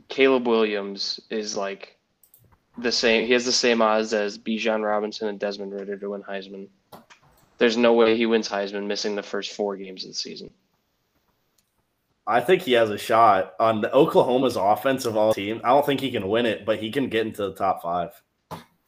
Caleb 0.08 0.48
Williams 0.48 1.20
is 1.30 1.58
like 1.58 1.98
the 2.78 2.92
same. 2.92 3.28
He 3.28 3.34
has 3.34 3.44
the 3.46 3.52
same 3.52 3.82
odds 3.82 4.14
as 4.14 4.38
Bijan 4.38 4.84
Robinson 4.84 5.28
and 5.28 5.40
Desmond 5.40 5.74
Ridder 5.74 5.98
to 5.98 6.10
win 6.10 6.24
Heisman. 6.24 6.70
There's 7.58 7.76
no 7.76 7.94
way 7.94 8.16
he 8.16 8.26
wins 8.26 8.48
Heisman 8.48 8.88
missing 8.88 9.16
the 9.16 9.24
first 9.24 9.52
four 9.52 9.76
games 9.76 10.06
of 10.06 10.12
the 10.12 10.16
season. 10.16 10.52
I 12.28 12.40
think 12.40 12.62
he 12.62 12.72
has 12.74 12.90
a 12.90 12.98
shot 12.98 13.54
on 13.60 13.82
the 13.82 13.94
Oklahoma's 13.94 14.56
offensive 14.56 15.16
all 15.16 15.34
team. 15.34 15.62
I 15.64 15.70
don't 15.70 15.86
think 15.86 16.00
he 16.00 16.12
can 16.12 16.28
win 16.28 16.46
it, 16.46 16.66
but 16.66 16.80
he 16.80 16.92
can 16.92 17.08
get 17.08 17.28
into 17.28 17.44
the 17.44 17.54
top 17.54 17.82
five. 17.84 18.12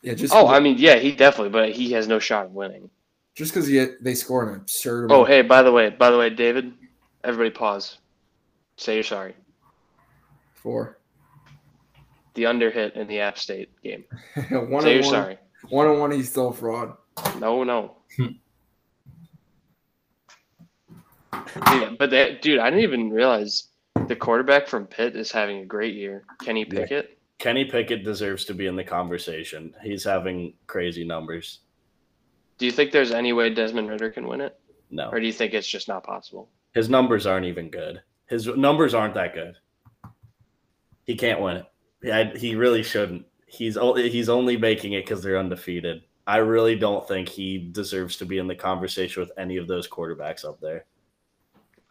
yeah, 0.02 0.14
just 0.16 0.34
Oh, 0.34 0.48
I 0.48 0.60
mean, 0.60 0.78
yeah, 0.80 0.96
he 0.96 1.12
definitely, 1.12 1.50
but 1.50 1.72
he 1.72 1.92
has 1.92 2.08
no 2.08 2.20
shot 2.20 2.46
of 2.46 2.54
winning. 2.54 2.90
Just 3.38 3.54
because 3.54 3.68
they 4.02 4.16
score 4.16 4.50
an 4.50 4.56
absurd. 4.56 5.12
Oh, 5.12 5.24
hey, 5.24 5.44
by 5.44 5.62
the 5.62 5.72
way, 5.72 5.92
by 5.92 6.10
the 6.10 6.18
way, 6.18 6.32
David, 6.32 6.74
everybody 7.24 7.52
pause. 7.56 8.00
Say 8.78 8.96
you're 8.96 9.04
sorry. 9.04 9.36
four. 10.56 10.98
The 12.34 12.48
under 12.48 12.72
hit 12.72 12.96
in 12.96 13.08
the 13.08 13.20
App 13.20 13.38
State 13.38 13.70
game. 13.84 14.04
one 14.50 14.82
Say 14.82 14.96
you're 14.96 15.04
one. 15.04 15.12
sorry. 15.12 15.38
One 15.70 15.88
and 15.88 16.00
one. 16.00 16.12
He's 16.12 16.30
still 16.30 16.50
a 16.50 16.54
fraud. 16.54 16.94
No, 17.40 17.64
no. 17.64 17.98
Yeah, 21.72 21.92
but 21.98 22.10
that, 22.12 22.42
dude, 22.42 22.60
I 22.60 22.70
didn't 22.70 22.84
even 22.84 23.10
realize 23.10 23.68
the 24.08 24.16
quarterback 24.16 24.68
from 24.68 24.86
Pitt 24.86 25.16
is 25.16 25.32
having 25.32 25.60
a 25.60 25.66
great 25.66 25.96
year. 25.96 26.24
Kenny 26.44 26.66
Yeah. 26.72 26.82
Pickett. 26.82 27.18
Kenny 27.40 27.66
Pickett 27.66 28.04
deserves 28.04 28.46
to 28.46 28.54
be 28.54 28.66
in 28.68 28.76
the 28.76 28.84
conversation. 28.84 29.74
He's 29.84 30.04
having 30.04 30.54
crazy 30.68 31.04
numbers. 31.04 31.60
Do 32.58 32.66
you 32.66 32.72
think 32.72 32.92
there's 32.92 33.12
any 33.12 33.34
way 33.34 33.50
Desmond 33.54 33.90
Ridder 33.90 34.10
can 34.10 34.28
win 34.28 34.42
it, 34.42 34.60
No, 34.90 35.10
or 35.10 35.20
do 35.20 35.26
you 35.28 35.34
think 35.34 35.54
it's 35.54 35.68
just 35.68 35.88
not 35.88 36.04
possible? 36.04 36.50
his 36.74 36.90
numbers 36.90 37.26
aren't 37.26 37.46
even 37.46 37.70
good. 37.70 38.02
His 38.28 38.46
numbers 38.48 38.94
aren't 38.94 39.14
that 39.16 39.34
good. 39.34 39.56
He 41.06 41.16
can't 41.16 41.40
win 41.42 41.58
it. 41.58 41.66
Yeah, 42.04 42.36
he 42.36 42.56
really 42.56 42.84
shouldn't. 42.84 43.26
He's 43.48 43.78
o- 43.78 43.96
he's 43.96 44.30
only 44.30 44.58
making 44.58 44.94
it 44.94 45.06
because 45.06 45.24
they're 45.24 45.40
undefeated. 45.40 46.04
I 46.28 46.38
really 46.38 46.76
don't 46.76 47.08
think 47.08 47.30
he 47.30 47.58
deserves 47.58 48.18
to 48.18 48.26
be 48.26 48.38
in 48.38 48.48
the 48.48 48.56
conversation 48.56 49.22
with 49.22 49.32
any 49.38 49.56
of 49.58 49.68
those 49.68 49.88
quarterbacks 49.88 50.44
up 50.46 50.60
there. 50.60 50.86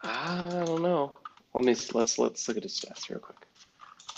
I 0.02 0.42
don't 0.46 0.82
know. 0.82 1.12
Let 1.54 1.64
me 1.64 1.74
let's 1.94 2.18
let's 2.18 2.46
look 2.46 2.56
at 2.58 2.62
his 2.62 2.78
stats 2.78 3.08
real 3.08 3.18
quick, 3.18 3.38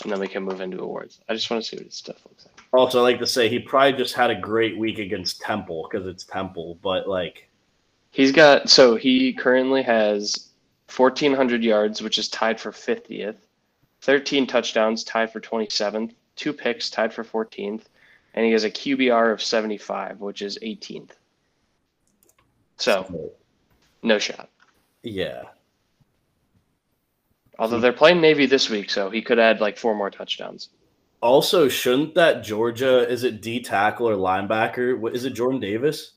and 0.03 0.11
then 0.11 0.19
we 0.19 0.27
can 0.27 0.43
move 0.43 0.59
into 0.59 0.81
awards. 0.81 1.21
I 1.29 1.33
just 1.33 1.49
want 1.49 1.63
to 1.63 1.69
see 1.69 1.77
what 1.77 1.85
his 1.85 1.95
stuff 1.95 2.17
looks 2.27 2.45
like. 2.45 2.58
Also, 2.71 2.99
I 2.99 3.03
like 3.03 3.19
to 3.19 3.27
say 3.27 3.49
he 3.49 3.59
probably 3.59 3.93
just 3.93 4.13
had 4.13 4.29
a 4.29 4.35
great 4.35 4.77
week 4.77 4.99
against 4.99 5.41
Temple 5.41 5.87
because 5.89 6.05
it's 6.05 6.23
Temple, 6.23 6.77
but 6.81 7.07
like 7.07 7.49
He's 8.11 8.31
got 8.31 8.69
so 8.69 8.95
he 8.95 9.33
currently 9.33 9.83
has 9.83 10.49
1400 10.95 11.63
yards, 11.63 12.01
which 12.01 12.17
is 12.17 12.27
tied 12.27 12.59
for 12.59 12.71
50th, 12.71 13.37
13 14.01 14.47
touchdowns, 14.47 15.03
tied 15.03 15.31
for 15.31 15.39
27th, 15.39 16.13
two 16.35 16.53
picks, 16.53 16.89
tied 16.89 17.13
for 17.13 17.23
14th, 17.23 17.83
and 18.33 18.45
he 18.45 18.51
has 18.51 18.63
a 18.63 18.71
QBR 18.71 19.31
of 19.31 19.41
75, 19.41 20.19
which 20.19 20.41
is 20.41 20.57
18th. 20.61 21.11
So 22.77 23.31
no 24.01 24.17
shot. 24.17 24.49
yeah, 25.03 25.43
Although 27.59 27.81
they're 27.81 27.91
playing 27.91 28.21
Navy 28.21 28.45
this 28.45 28.69
week, 28.69 28.89
so 28.89 29.09
he 29.09 29.21
could 29.21 29.37
add 29.37 29.59
like 29.59 29.77
four 29.77 29.93
more 29.93 30.09
touchdowns. 30.09 30.69
Also, 31.21 31.67
shouldn't 31.67 32.15
that 32.15 32.43
Georgia 32.43 33.07
is 33.09 33.23
it 33.23 33.41
D 33.41 33.61
tackle 33.61 34.07
or 34.07 34.15
linebacker? 34.15 34.97
What 34.97 35.15
is 35.15 35.25
it? 35.25 35.31
Jordan 35.31 35.59
Davis? 35.59 36.13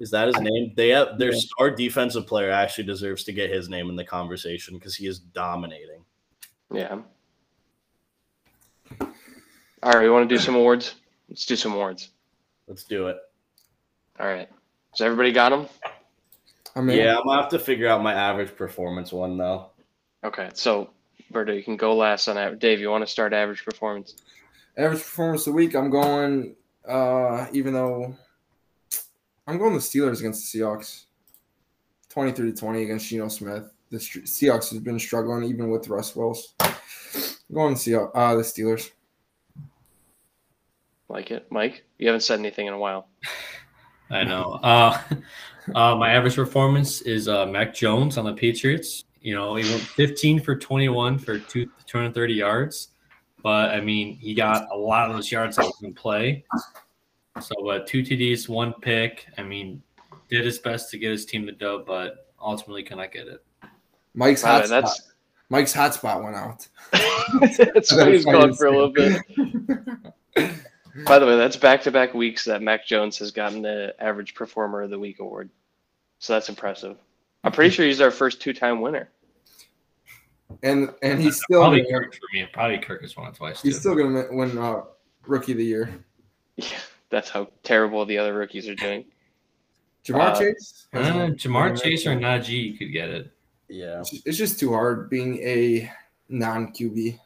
Is 0.00 0.10
that 0.10 0.28
his 0.28 0.40
name? 0.40 0.72
They 0.76 0.88
have 0.88 1.18
their 1.18 1.32
Yeah. 1.32 1.38
star 1.38 1.70
defensive 1.70 2.26
player 2.26 2.50
actually 2.50 2.84
deserves 2.84 3.22
to 3.24 3.32
get 3.32 3.50
his 3.50 3.68
name 3.68 3.90
in 3.90 3.96
the 3.96 4.04
conversation 4.04 4.74
because 4.76 4.96
he 4.96 5.06
is 5.06 5.18
dominating. 5.18 6.04
Yeah. 6.72 7.02
All 9.82 9.92
right, 9.92 10.02
we 10.02 10.10
want 10.10 10.28
to 10.28 10.34
do 10.34 10.40
some 10.40 10.54
awards. 10.54 10.94
Let's 11.28 11.46
do 11.46 11.54
some 11.56 11.72
awards. 11.72 12.10
Let's 12.66 12.84
do 12.84 13.08
it. 13.08 13.18
All 14.18 14.26
right. 14.26 14.48
So 14.94 15.04
everybody 15.04 15.32
got 15.32 15.50
them? 15.50 15.68
I 16.74 16.80
mean, 16.80 16.98
Yeah, 16.98 17.16
I'm 17.16 17.24
gonna 17.24 17.40
have 17.40 17.50
to 17.50 17.58
figure 17.58 17.88
out 17.88 18.02
my 18.02 18.12
average 18.12 18.54
performance 18.56 19.12
one 19.12 19.36
though. 19.38 19.70
Okay. 20.24 20.50
So, 20.54 20.90
Berto, 21.32 21.54
you 21.54 21.62
can 21.62 21.76
go 21.76 21.94
last 21.94 22.28
on 22.28 22.36
that. 22.36 22.58
Dave, 22.58 22.80
you 22.80 22.90
want 22.90 23.02
to 23.02 23.10
start 23.10 23.32
average 23.32 23.64
performance? 23.64 24.16
average 24.76 25.00
performance 25.00 25.46
of 25.46 25.52
the 25.52 25.56
week. 25.56 25.74
I'm 25.74 25.90
going. 25.90 26.56
Uh, 26.86 27.46
even 27.52 27.74
though 27.74 28.16
I'm 29.46 29.58
going 29.58 29.74
the 29.74 29.80
Steelers 29.80 30.20
against 30.20 30.52
the 30.52 30.60
Seahawks, 30.60 31.04
23 32.08 32.52
to 32.52 32.56
20 32.56 32.82
against 32.82 33.08
Geno 33.08 33.28
Smith. 33.28 33.70
The 33.90 34.00
St- 34.00 34.24
Seahawks 34.24 34.70
has 34.70 34.78
been 34.78 34.98
struggling 34.98 35.44
even 35.44 35.70
with 35.70 35.88
Russ 35.88 36.16
Wells. 36.16 36.54
I'm 36.60 36.74
going 37.52 37.74
the 37.74 37.80
Seahawks. 37.80 38.10
Uh, 38.14 38.34
the 38.36 38.42
Steelers. 38.42 38.90
Like 41.08 41.30
it, 41.30 41.46
Mike? 41.50 41.84
You 41.98 42.06
haven't 42.06 42.22
said 42.22 42.38
anything 42.38 42.66
in 42.66 42.72
a 42.72 42.78
while. 42.78 43.08
I 44.10 44.24
know. 44.24 44.58
Uh, 44.62 45.00
uh, 45.74 45.96
my 45.96 46.12
average 46.12 46.36
performance 46.36 47.02
is 47.02 47.28
uh, 47.28 47.46
Mac 47.46 47.74
Jones 47.74 48.16
on 48.16 48.24
the 48.24 48.32
Patriots. 48.32 49.04
You 49.20 49.34
know, 49.34 49.54
he 49.54 49.68
went 49.70 49.82
15 49.82 50.40
for 50.40 50.56
21 50.56 51.18
for 51.18 51.38
two, 51.38 51.66
230 51.86 52.34
yards. 52.34 52.88
But, 53.42 53.70
I 53.70 53.80
mean, 53.80 54.16
he 54.16 54.34
got 54.34 54.68
a 54.70 54.76
lot 54.76 55.08
of 55.08 55.16
those 55.16 55.30
yards 55.32 55.56
that 55.56 55.64
was 55.64 55.80
in 55.82 55.94
play. 55.94 56.44
So, 57.40 57.68
uh, 57.70 57.80
two 57.86 58.02
TDs, 58.02 58.48
one 58.48 58.74
pick. 58.80 59.26
I 59.38 59.42
mean, 59.42 59.82
did 60.28 60.44
his 60.44 60.58
best 60.58 60.90
to 60.90 60.98
get 60.98 61.10
his 61.10 61.24
team 61.24 61.46
the 61.46 61.52
dub, 61.52 61.86
but 61.86 62.32
ultimately 62.40 62.82
cannot 62.82 63.12
get 63.12 63.28
it. 63.28 63.44
Mike's 64.14 64.42
hot. 64.42 64.66
the 64.66 64.74
way, 64.74 64.80
hotspot. 64.80 64.82
that's 64.82 65.12
Mike's 65.48 65.74
hotspot 65.74 66.22
went 66.22 66.36
out. 66.36 66.68
that's 67.74 67.92
what 67.92 68.12
he's 68.12 68.24
going 68.24 68.54
for 68.54 68.66
a 68.66 68.70
little 68.70 68.92
bit. 68.92 69.22
By 71.06 71.18
the 71.18 71.26
way, 71.26 71.36
that's 71.36 71.56
back 71.56 71.82
to 71.82 71.90
back 71.90 72.14
weeks 72.14 72.44
that 72.44 72.62
Mac 72.62 72.86
Jones 72.86 73.18
has 73.18 73.30
gotten 73.30 73.62
the 73.62 73.94
average 74.00 74.34
performer 74.34 74.82
of 74.82 74.90
the 74.90 74.98
week 74.98 75.20
award. 75.20 75.50
So 76.18 76.32
that's 76.32 76.48
impressive. 76.48 76.96
I'm 77.44 77.52
pretty 77.52 77.70
sure 77.70 77.86
he's 77.86 78.00
our 78.00 78.10
first 78.10 78.40
two 78.40 78.52
time 78.52 78.80
winner. 78.80 79.10
and 80.62 80.90
and 81.02 81.20
he's 81.20 81.36
still 81.42 81.60
Probably 81.62 81.82
gonna, 81.82 82.04
Kirk 82.04 82.14
for 82.14 82.20
me. 82.32 82.46
Probably 82.52 82.78
Kirk 82.78 83.02
has 83.02 83.16
won 83.16 83.28
it 83.28 83.34
twice, 83.34 83.62
too. 83.62 83.68
he's 83.68 83.78
still 83.80 83.94
gonna 83.94 84.26
win 84.30 84.58
uh, 84.58 84.82
rookie 85.26 85.52
of 85.52 85.58
the 85.58 85.64
year. 85.64 85.90
Yeah, 86.56 86.66
that's 87.08 87.30
how 87.30 87.48
terrible 87.62 88.04
the 88.04 88.18
other 88.18 88.34
rookies 88.34 88.68
are 88.68 88.74
doing. 88.74 89.06
Ja'Marr 90.04 90.32
Uh, 90.34 90.38
Chase. 90.38 90.86
Uh, 90.92 90.98
Ja'Marr 91.30 91.80
Chase 91.80 92.06
or 92.06 92.10
Najee 92.10 92.76
could 92.78 92.92
get 92.92 93.08
it. 93.08 93.30
Yeah. 93.68 94.02
It's 94.26 94.36
just 94.36 94.60
too 94.60 94.70
hard 94.72 95.08
being 95.08 95.38
a 95.38 95.90
non 96.28 96.72
QB. 96.74 97.18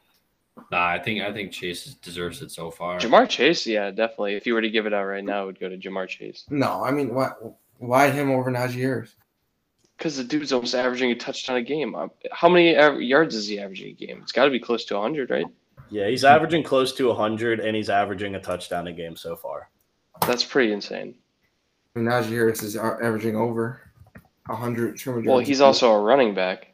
Nah, 0.71 0.87
I 0.87 1.01
think 1.01 1.23
I 1.23 1.33
think 1.33 1.51
Chase 1.51 1.95
deserves 1.95 2.43
it 2.43 2.53
so 2.53 2.71
far. 2.71 3.01
Ja'Marr 3.01 3.29
Chase, 3.29 3.67
yeah, 3.67 3.91
definitely. 3.91 4.35
If 4.37 4.47
you 4.47 4.55
were 4.55 4.61
to 4.63 4.71
give 4.71 4.87
it 4.87 4.95
out 4.95 5.05
right 5.07 5.25
now, 5.25 5.43
it 5.45 5.47
would 5.47 5.59
go 5.61 5.69
to 5.69 5.77
Ja'Marr 5.79 6.07
Chase. 6.07 6.45
No, 6.51 6.85
I 6.85 6.93
mean 6.93 7.13
why 7.13 7.31
why 7.79 8.11
him 8.11 8.31
over 8.31 8.53
Najee 8.53 8.81
Harris? 8.81 9.17
Because 9.97 10.17
the 10.17 10.25
dude's 10.25 10.53
almost 10.53 10.75
averaging 10.75 11.13
a 11.13 11.15
touchdown 11.15 11.57
a 11.57 11.63
game. 11.63 11.95
Uh, 11.95 12.09
How 12.33 12.49
many 12.49 12.73
yards 13.05 13.35
is 13.35 13.47
he 13.47 13.61
averaging 13.61 13.91
a 13.91 14.07
game? 14.07 14.21
It's 14.23 14.33
got 14.33 14.45
to 14.45 14.51
be 14.51 14.59
close 14.59 14.85
to 14.87 14.95
100, 14.95 15.31
right? 15.31 15.47
Yeah, 15.91 16.09
he's 16.09 16.25
averaging 16.25 16.65
close 16.65 16.93
to 16.95 17.09
100 17.09 17.61
and 17.61 17.77
he's 17.77 17.91
averaging 17.91 18.35
a 18.35 18.41
touchdown 18.41 18.89
a 18.89 18.93
game 18.93 19.17
so 19.17 19.37
far. 19.37 19.71
That's 20.27 20.45
pretty 20.45 20.73
insane. 20.73 21.15
I 21.95 22.01
mean, 22.01 22.09
Najee 22.09 22.31
Harris 22.31 22.63
is 22.63 22.77
averaging 22.77 23.37
over 23.37 23.81
hundred. 24.49 25.01
Well, 25.07 25.39
he's 25.39 25.61
also 25.61 25.91
a 25.93 26.01
running 26.01 26.35
back. 26.35 26.73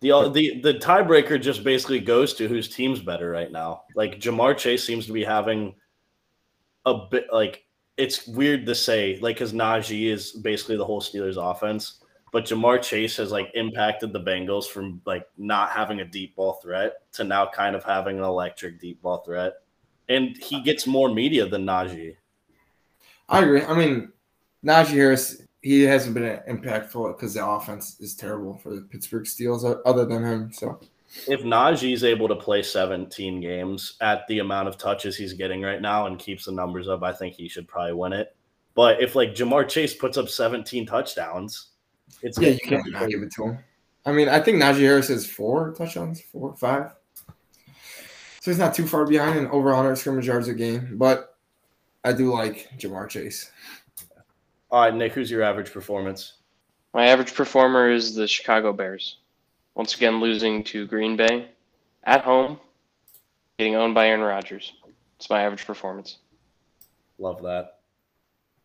The, 0.00 0.30
the 0.30 0.60
the 0.60 0.74
tiebreaker 0.74 1.40
just 1.40 1.62
basically 1.62 2.00
goes 2.00 2.34
to 2.34 2.48
whose 2.48 2.68
team's 2.68 3.00
better 3.00 3.30
right 3.30 3.52
now. 3.52 3.84
Like 3.94 4.18
Ja'Marr 4.18 4.58
Chase 4.58 4.84
seems 4.84 5.06
to 5.06 5.12
be 5.12 5.22
having 5.24 5.74
a 6.84 7.06
bit 7.08 7.26
like 7.32 7.64
it's 7.96 8.26
weird 8.26 8.66
to 8.66 8.74
say 8.74 9.18
like 9.22 9.36
because 9.36 9.52
Najee 9.52 10.10
is 10.12 10.32
basically 10.32 10.76
the 10.76 10.84
whole 10.84 11.00
Steelers 11.00 11.36
offense, 11.36 12.01
but 12.32 12.46
Ja'Marr 12.46 12.82
Chase 12.82 13.16
has 13.18 13.30
like 13.30 13.50
impacted 13.54 14.12
the 14.12 14.20
Bengals 14.20 14.66
from 14.66 15.00
like 15.06 15.28
not 15.38 15.70
having 15.70 16.00
a 16.00 16.04
deep 16.04 16.34
ball 16.34 16.54
threat 16.54 16.94
to 17.12 17.24
now 17.24 17.46
kind 17.46 17.76
of 17.76 17.84
having 17.84 18.18
an 18.18 18.24
electric 18.24 18.80
deep 18.80 19.00
ball 19.00 19.18
threat, 19.18 19.54
and 20.08 20.36
he 20.36 20.60
gets 20.62 20.86
more 20.86 21.12
media 21.14 21.46
than 21.46 21.64
Najee. 21.64 22.16
I 23.28 23.42
agree. 23.42 23.62
I 23.62 23.74
mean, 23.74 24.12
Najee 24.64 24.88
Harris 24.88 25.42
he 25.62 25.82
hasn't 25.82 26.14
been 26.14 26.40
impactful 26.48 27.16
because 27.16 27.34
the 27.34 27.46
offense 27.46 27.96
is 28.00 28.14
terrible 28.14 28.58
for 28.58 28.74
the 28.74 28.82
Pittsburgh 28.82 29.24
Steelers. 29.24 29.80
Other 29.86 30.04
than 30.04 30.24
him, 30.24 30.52
so 30.52 30.80
If 31.28 31.42
Najee's 31.42 32.04
able 32.04 32.26
to 32.28 32.34
play 32.34 32.62
17 32.62 33.40
games 33.40 33.94
at 34.00 34.26
the 34.26 34.40
amount 34.40 34.68
of 34.68 34.76
touches 34.76 35.16
he's 35.16 35.34
getting 35.34 35.62
right 35.62 35.80
now 35.80 36.06
and 36.06 36.18
keeps 36.18 36.46
the 36.46 36.52
numbers 36.52 36.88
up, 36.88 37.02
I 37.02 37.12
think 37.12 37.34
he 37.34 37.48
should 37.48 37.68
probably 37.68 37.92
win 37.92 38.12
it. 38.12 38.34
But 38.74 39.00
if 39.00 39.14
like 39.14 39.34
Ja'Marr 39.34 39.68
Chase 39.68 39.94
puts 39.94 40.16
up 40.16 40.28
17 40.28 40.86
touchdowns, 40.86 41.68
it's 42.22 42.38
yeah, 42.38 42.50
you 42.50 42.58
can't 42.58 42.90
not 42.90 43.08
give 43.08 43.22
it 43.22 43.32
to 43.32 43.44
him. 43.44 43.58
I 44.04 44.12
mean, 44.12 44.28
I 44.28 44.40
think 44.40 44.60
Najee 44.60 44.80
Harris 44.80 45.08
has 45.08 45.26
four 45.26 45.72
touchdowns, 45.72 46.20
four, 46.20 46.54
five. 46.56 46.92
So 48.40 48.50
he's 48.50 48.58
not 48.58 48.74
too 48.74 48.86
far 48.86 49.06
behind 49.06 49.38
and 49.38 49.48
over 49.48 49.68
100 49.68 49.96
scrimmage 49.96 50.26
yards 50.26 50.48
a 50.48 50.54
game. 50.54 50.96
But 50.98 51.36
I 52.04 52.12
do 52.12 52.32
like 52.32 52.68
Ja'Marr 52.76 53.08
Chase. 53.08 53.50
All 54.70 54.82
right, 54.82 54.94
Nick, 54.94 55.12
who's 55.12 55.30
your 55.30 55.42
average 55.42 55.72
performance? 55.72 56.34
My 56.92 57.06
average 57.06 57.34
performer 57.34 57.90
is 57.90 58.14
the 58.14 58.26
Chicago 58.26 58.72
Bears. 58.72 59.18
Once 59.74 59.94
again, 59.94 60.20
losing 60.20 60.64
to 60.64 60.86
Green 60.86 61.16
Bay 61.16 61.48
at 62.04 62.22
home, 62.22 62.58
getting 63.58 63.76
owned 63.76 63.94
by 63.94 64.08
Aaron 64.08 64.20
Rodgers. 64.20 64.72
It's 65.16 65.30
my 65.30 65.42
average 65.42 65.64
performance. 65.64 66.18
Love 67.18 67.42
that. 67.42 67.78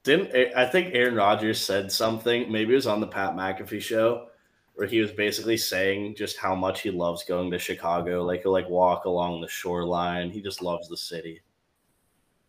Didn't 0.08 0.55
I 0.55 0.66
think 0.66 0.95
Aaron 0.95 1.16
Rodgers 1.16 1.60
said 1.60 1.91
something? 1.91 2.49
Maybe 2.49 2.72
it 2.72 2.78
was 2.78 2.88
on 2.88 3.01
the 3.01 3.08
Pat 3.08 3.36
McAfee 3.36 3.82
show, 3.82 4.30
where 4.76 4.88
he 4.88 5.01
was 5.01 5.12
basically 5.12 5.58
saying 5.58 6.16
just 6.16 6.38
how 6.38 6.55
much 6.55 6.80
he 6.80 6.91
loves 6.91 7.26
going 7.26 7.51
to 7.51 7.60
Chicago. 7.60 8.24
Like 8.24 8.43
he'll 8.43 8.53
like 8.53 8.70
walk 8.70 9.03
along 9.03 9.41
the 9.41 9.49
shoreline. 9.49 10.30
He 10.32 10.41
just 10.41 10.62
loves 10.62 10.88
the 10.88 10.95
city. 10.95 11.41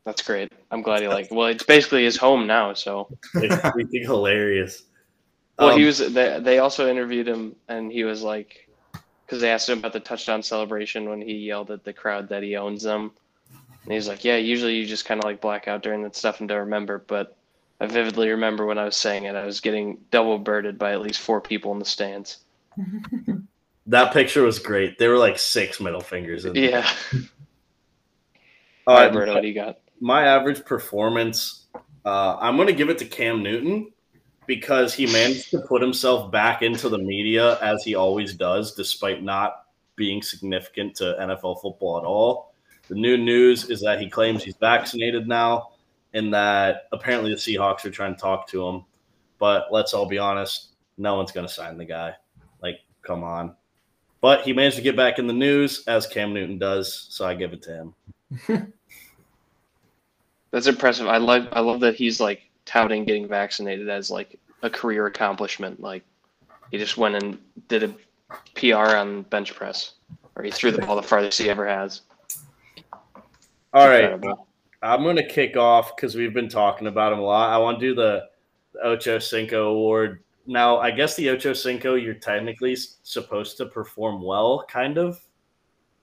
That's 0.05 0.23
great. 0.23 0.53
I'm 0.71 0.83
glad 0.83 1.03
he 1.03 1.09
liked. 1.09 1.33
Well, 1.33 1.49
it's 1.49 1.65
basically 1.65 2.05
his 2.05 2.17
home 2.17 2.47
now. 2.47 2.75
So 2.75 3.09
It's 3.35 3.57
freaking 3.57 4.05
hilarious. 4.05 4.85
Well, 5.59 5.77
he 5.77 5.83
Um, 5.83 5.87
was. 5.87 5.99
They, 5.99 6.39
they 6.41 6.59
also 6.61 6.89
interviewed 6.89 7.27
him, 7.27 7.57
and 7.67 7.91
he 7.91 8.05
was 8.05 8.23
like, 8.23 8.69
because 9.27 9.41
they 9.41 9.51
asked 9.51 9.69
him 9.69 9.79
about 9.79 9.95
the 9.95 9.99
touchdown 9.99 10.45
celebration 10.45 11.09
when 11.11 11.21
he 11.21 11.35
yelled 11.35 11.73
at 11.73 11.83
the 11.83 11.93
crowd 11.93 12.29
that 12.29 12.45
he 12.45 12.55
owns 12.55 12.85
them, 12.85 13.11
and 13.83 13.93
he's 13.93 14.07
like, 14.07 14.23
"Yeah, 14.25 14.37
usually 14.37 14.77
you 14.77 14.87
just 14.87 15.07
kind 15.07 15.19
of 15.19 15.25
like 15.25 15.41
black 15.41 15.67
out 15.67 15.83
during 15.83 16.05
that 16.05 16.15
stuff 16.15 16.39
and 16.39 16.49
don't 16.49 16.59
remember, 16.61 17.03
but 17.09 17.35
I 17.81 17.87
vividly 17.87 18.31
remember 18.31 18.66
when 18.66 18.79
I 18.79 18.85
was 18.85 18.97
saying 18.97 19.24
it, 19.24 19.37
I 19.37 19.45
was 19.45 19.61
getting 19.61 19.99
double 20.11 20.39
birded 20.39 20.79
by 20.79 20.93
at 20.93 21.01
least 21.01 21.20
four 21.20 21.41
people 21.41 21.72
in 21.72 21.79
the 21.79 21.85
stands." 21.85 22.39
that 23.87 24.12
picture 24.12 24.43
was 24.43 24.59
great. 24.59 24.99
There 24.99 25.11
were 25.11 25.18
like 25.18 25.39
six 25.39 25.81
middle 25.81 26.01
fingers. 26.01 26.45
In 26.45 26.55
there. 26.55 26.70
Yeah. 26.70 26.93
All 28.87 28.97
right, 28.97 29.12
what 29.12 29.43
do 29.43 29.49
you 29.49 29.55
got? 29.55 29.79
my 30.01 30.24
average 30.24 30.64
performance, 30.64 31.66
uh, 32.05 32.37
I'm 32.41 32.57
going 32.57 32.68
to 32.68 32.74
give 32.74 32.91
it 32.91 32.99
to 32.99 33.05
Cam 33.05 33.43
Newton 33.43 33.93
because 34.47 34.95
he 34.95 35.07
managed 35.07 35.51
to 35.51 35.61
put 35.61 35.83
himself 35.83 36.31
back 36.31 36.62
into 36.62 36.89
the 36.89 36.99
media 36.99 37.59
as 37.61 37.83
he 37.85 37.95
always 37.95 38.35
does, 38.35 38.74
despite 38.74 39.22
not 39.22 39.64
being 39.97 40.22
significant 40.22 40.95
to 40.97 41.16
NFL 41.20 41.61
football 41.61 41.99
at 41.99 42.05
all. 42.05 42.55
The 42.89 42.95
new 42.95 43.16
news 43.16 43.68
is 43.68 43.81
that 43.83 44.01
he 44.01 44.09
claims 44.09 44.43
he's 44.43 44.57
vaccinated 44.57 45.29
now 45.29 45.70
and 46.15 46.33
that 46.35 46.89
apparently 46.93 47.31
the 47.31 47.37
Seahawks 47.37 47.85
are 47.85 47.91
trying 47.91 48.15
to 48.15 48.21
talk 48.21 48.49
to 48.49 48.67
him. 48.67 48.85
But 49.39 49.67
let's 49.71 49.95
all 49.95 50.07
be 50.07 50.19
honest, 50.19 50.69
no 50.97 51.15
one's 51.17 51.33
going 51.33 51.47
to 51.47 51.53
sign 51.53 51.79
the 51.79 51.85
guy. 51.85 52.15
Like, 52.63 52.81
come 53.03 53.23
on. 53.23 53.55
But 54.21 54.43
he 54.43 54.53
managed 54.53 54.77
to 54.77 54.83
get 54.83 54.97
back 54.97 55.19
in 55.19 55.27
the 55.27 55.33
news 55.33 55.85
as 55.87 56.07
Cam 56.07 56.35
Newton 56.35 56.59
does, 56.59 57.07
so 57.11 57.25
I 57.25 57.35
give 57.35 57.53
it 57.53 57.63
to 57.63 57.93
him. 58.49 58.73
That's 60.51 60.67
impressive. 60.67 61.07
I 61.07 61.19
love. 61.19 61.47
I 61.53 61.61
love 61.61 61.81
that 61.81 61.95
he's 61.95 62.21
like 62.21 62.43
touting 62.65 63.05
getting 63.05 63.29
vaccinated 63.29 63.89
as 63.89 64.11
like 64.11 64.39
a 64.63 64.71
career 64.71 65.07
accomplishment. 65.07 65.81
Like 65.81 66.03
he 66.71 66.79
just 66.79 66.97
went 66.97 67.23
and 67.23 67.39
did 67.69 67.85
a 67.85 67.95
PR 68.55 68.97
on 68.97 69.23
bench 69.23 69.55
press, 69.55 69.93
or 70.35 70.43
he 70.43 70.51
threw 70.51 70.73
the 70.73 70.79
ball 70.79 70.97
the 70.97 71.03
farthest 71.03 71.39
he 71.39 71.49
ever 71.49 71.67
has. 71.69 72.01
All 73.73 73.87
right. 73.89 74.05
Incredible. 74.05 74.48
I'm 74.83 75.03
going 75.03 75.16
to 75.16 75.26
kick 75.26 75.57
off 75.57 75.97
because 75.97 76.14
we've 76.14 76.35
been 76.35 76.49
talking 76.49 76.87
about 76.87 77.12
him 77.12 77.18
a 77.18 77.22
lot. 77.22 77.51
I 77.51 77.59
want 77.59 77.81
to 77.81 77.87
do 77.87 77.95
the, 77.95 78.24
the 78.72 78.81
Ocho 78.85 79.18
Cinco 79.18 79.70
Award. 79.70 80.22
Now, 80.47 80.79
I 80.79 80.91
guess 80.91 81.16
the 81.16 81.31
Ocho 81.31 81.53
Cinco, 81.53 81.95
you're 81.95 82.14
technically 82.14 82.76
supposed 83.03 83.57
to 83.59 83.66
perform 83.66 84.22
well, 84.22 84.64
kind 84.68 84.99
of. 84.99 85.20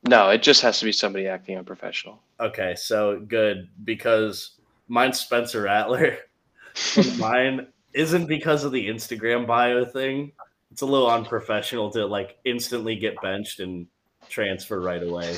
No, 0.08 0.30
it 0.30 0.44
just 0.44 0.62
has 0.62 0.80
to 0.80 0.86
be 0.86 0.92
somebody 0.92 1.28
acting 1.28 1.58
unprofessional. 1.58 2.22
Okay, 2.40 2.76
so 2.76 3.20
good 3.22 3.70
because 3.86 4.52
mine's 4.88 5.20
Spencer 5.20 5.64
Rattler. 5.64 6.18
Mine 7.18 7.68
isn't 7.94 8.28
because 8.28 8.66
of 8.66 8.72
the 8.72 8.88
Instagram 8.88 9.48
bio 9.48 9.86
thing. 9.86 10.32
It's 10.72 10.82
a 10.82 10.86
little 10.86 11.10
unprofessional 11.10 11.90
to 11.92 12.06
like 12.06 12.38
instantly 12.44 12.98
get 12.98 13.20
benched 13.22 13.62
and 13.62 13.88
transfer 14.30 14.82
right 14.82 15.02
away, 15.02 15.38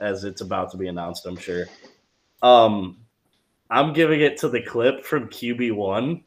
as 0.00 0.24
it's 0.24 0.40
about 0.40 0.70
to 0.70 0.78
be 0.78 0.88
announced. 0.88 1.26
I'm 1.26 1.36
sure. 1.36 1.66
Um, 2.42 2.98
I'm 3.70 3.92
giving 3.92 4.20
it 4.20 4.36
to 4.38 4.48
the 4.48 4.62
clip 4.62 5.04
from 5.04 5.28
QB 5.28 5.74
one 5.74 6.24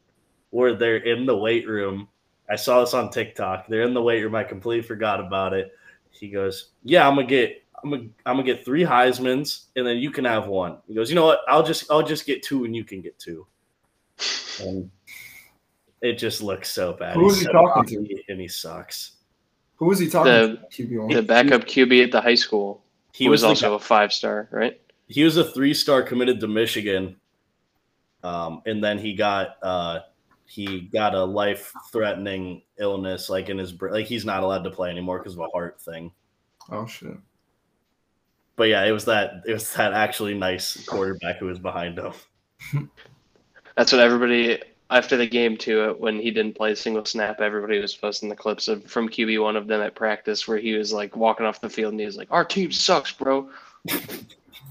where 0.50 0.74
they're 0.74 0.96
in 0.98 1.26
the 1.26 1.36
weight 1.36 1.66
room. 1.66 2.08
I 2.50 2.56
saw 2.56 2.80
this 2.80 2.94
on 2.94 3.10
TikTok. 3.10 3.66
They're 3.68 3.82
in 3.82 3.94
the 3.94 4.02
weight 4.02 4.22
room. 4.22 4.34
I 4.34 4.44
completely 4.44 4.86
forgot 4.86 5.20
about 5.20 5.54
it. 5.54 5.72
He 6.10 6.28
goes, 6.28 6.70
"Yeah, 6.84 7.08
I'm 7.08 7.14
gonna 7.14 7.26
get, 7.26 7.64
I'm 7.82 7.90
gonna, 7.90 8.02
I'm 8.26 8.36
gonna 8.36 8.42
get 8.42 8.64
three 8.64 8.82
Heisman's, 8.82 9.68
and 9.76 9.86
then 9.86 9.96
you 9.96 10.10
can 10.10 10.24
have 10.26 10.46
one." 10.48 10.76
He 10.86 10.94
goes, 10.94 11.08
"You 11.08 11.14
know 11.14 11.24
what? 11.24 11.40
I'll 11.48 11.62
just, 11.62 11.90
I'll 11.90 12.02
just 12.02 12.26
get 12.26 12.42
two, 12.42 12.64
and 12.66 12.76
you 12.76 12.84
can 12.84 13.00
get 13.00 13.18
two. 13.18 13.46
And 14.60 14.90
it 16.02 16.18
just 16.18 16.42
looks 16.42 16.70
so 16.70 16.92
bad. 16.92 17.14
Who 17.14 17.24
He's 17.30 17.38
he 17.38 17.44
so 17.46 17.52
talking 17.52 18.04
to? 18.06 18.22
And 18.28 18.38
he 18.40 18.48
sucks. 18.48 19.12
Who 19.76 19.86
was 19.86 19.98
he 19.98 20.08
talking 20.10 20.32
The- 20.32 20.60
to? 20.70 20.86
QB1? 20.86 21.14
The 21.14 21.22
backup 21.22 21.62
QB 21.62 22.04
at 22.04 22.12
the 22.12 22.20
high 22.20 22.34
school, 22.34 22.84
He 23.14 23.24
he 23.24 23.30
was, 23.30 23.42
was, 23.42 23.48
also 23.62 23.70
guy- 23.70 23.76
a 23.76 23.78
five 23.78 24.12
star, 24.12 24.48
right? 24.50 24.78
He 25.08 25.24
was 25.24 25.36
a 25.36 25.44
three 25.44 25.74
star 25.74 26.02
committed 26.02 26.40
to 26.40 26.48
Michigan, 26.48 27.16
um, 28.22 28.62
and 28.66 28.82
then 28.82 28.98
he 28.98 29.14
got 29.14 29.56
uh, 29.62 30.00
he 30.46 30.80
got 30.80 31.14
a 31.14 31.24
life 31.24 31.72
threatening 31.90 32.62
illness, 32.78 33.30
like 33.30 33.48
in 33.48 33.58
his 33.58 33.74
like 33.80 34.06
he's 34.06 34.24
not 34.24 34.42
allowed 34.42 34.64
to 34.64 34.70
play 34.70 34.90
anymore 34.90 35.18
because 35.18 35.34
of 35.34 35.40
a 35.40 35.48
heart 35.48 35.80
thing. 35.80 36.12
Oh 36.70 36.86
shit. 36.86 37.16
But 38.56 38.64
yeah, 38.64 38.84
it 38.84 38.92
was 38.92 39.06
that 39.06 39.42
it 39.46 39.52
was 39.52 39.72
that 39.74 39.92
actually 39.92 40.34
nice 40.34 40.84
quarterback 40.84 41.38
who 41.38 41.46
was 41.46 41.58
behind 41.58 41.98
him. 41.98 42.12
That's 43.76 43.92
what 43.92 44.00
everybody 44.00 44.60
after 44.90 45.16
the 45.16 45.26
game 45.26 45.56
too. 45.56 45.96
When 45.98 46.18
he 46.18 46.30
didn't 46.30 46.54
play 46.54 46.72
a 46.72 46.76
single 46.76 47.04
snap, 47.04 47.40
everybody 47.40 47.80
was 47.80 47.94
posting 47.94 48.28
the 48.28 48.36
clips 48.36 48.68
of 48.68 48.84
from 48.84 49.08
QB 49.08 49.42
one 49.42 49.56
of 49.56 49.66
them 49.66 49.80
at 49.80 49.94
practice 49.94 50.46
where 50.46 50.58
he 50.58 50.74
was 50.74 50.92
like 50.92 51.16
walking 51.16 51.46
off 51.46 51.60
the 51.60 51.70
field 51.70 51.92
and 51.92 52.00
he 52.00 52.06
was 52.06 52.16
like, 52.16 52.28
"Our 52.30 52.44
team 52.44 52.70
sucks, 52.70 53.12
bro." 53.12 53.48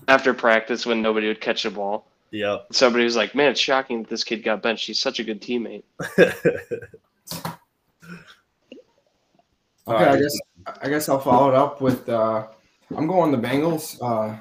after 0.08 0.34
practice, 0.34 0.86
when 0.86 1.02
nobody 1.02 1.28
would 1.28 1.42
catch 1.42 1.64
the 1.64 1.70
ball, 1.72 2.08
Yeah. 2.32 2.60
somebody 2.72 3.04
was 3.04 3.16
like, 3.16 3.36
"Man, 3.36 3.52
it's 3.52 3.60
shocking 3.60 4.04
that 4.04 4.10
this 4.10 4.24
kid 4.24 4.44
got 4.44 4.62
benched. 4.62 4.88
He's 4.88 5.00
such 5.00 5.20
a 5.20 5.24
good 5.24 5.42
teammate." 5.42 5.84
Okay, 9.88 10.06
I 10.06 10.18
guess 10.20 10.40
I 10.84 10.90
guess 10.90 11.10
I'll 11.10 11.20
follow 11.20 11.50
it 11.50 11.56
up 11.56 11.82
with 11.82 12.08
uh 12.08 12.48
I'm 12.96 13.08
going 13.08 13.32
the 13.32 13.38
Bengals. 13.38 13.98
Uh 14.02 14.38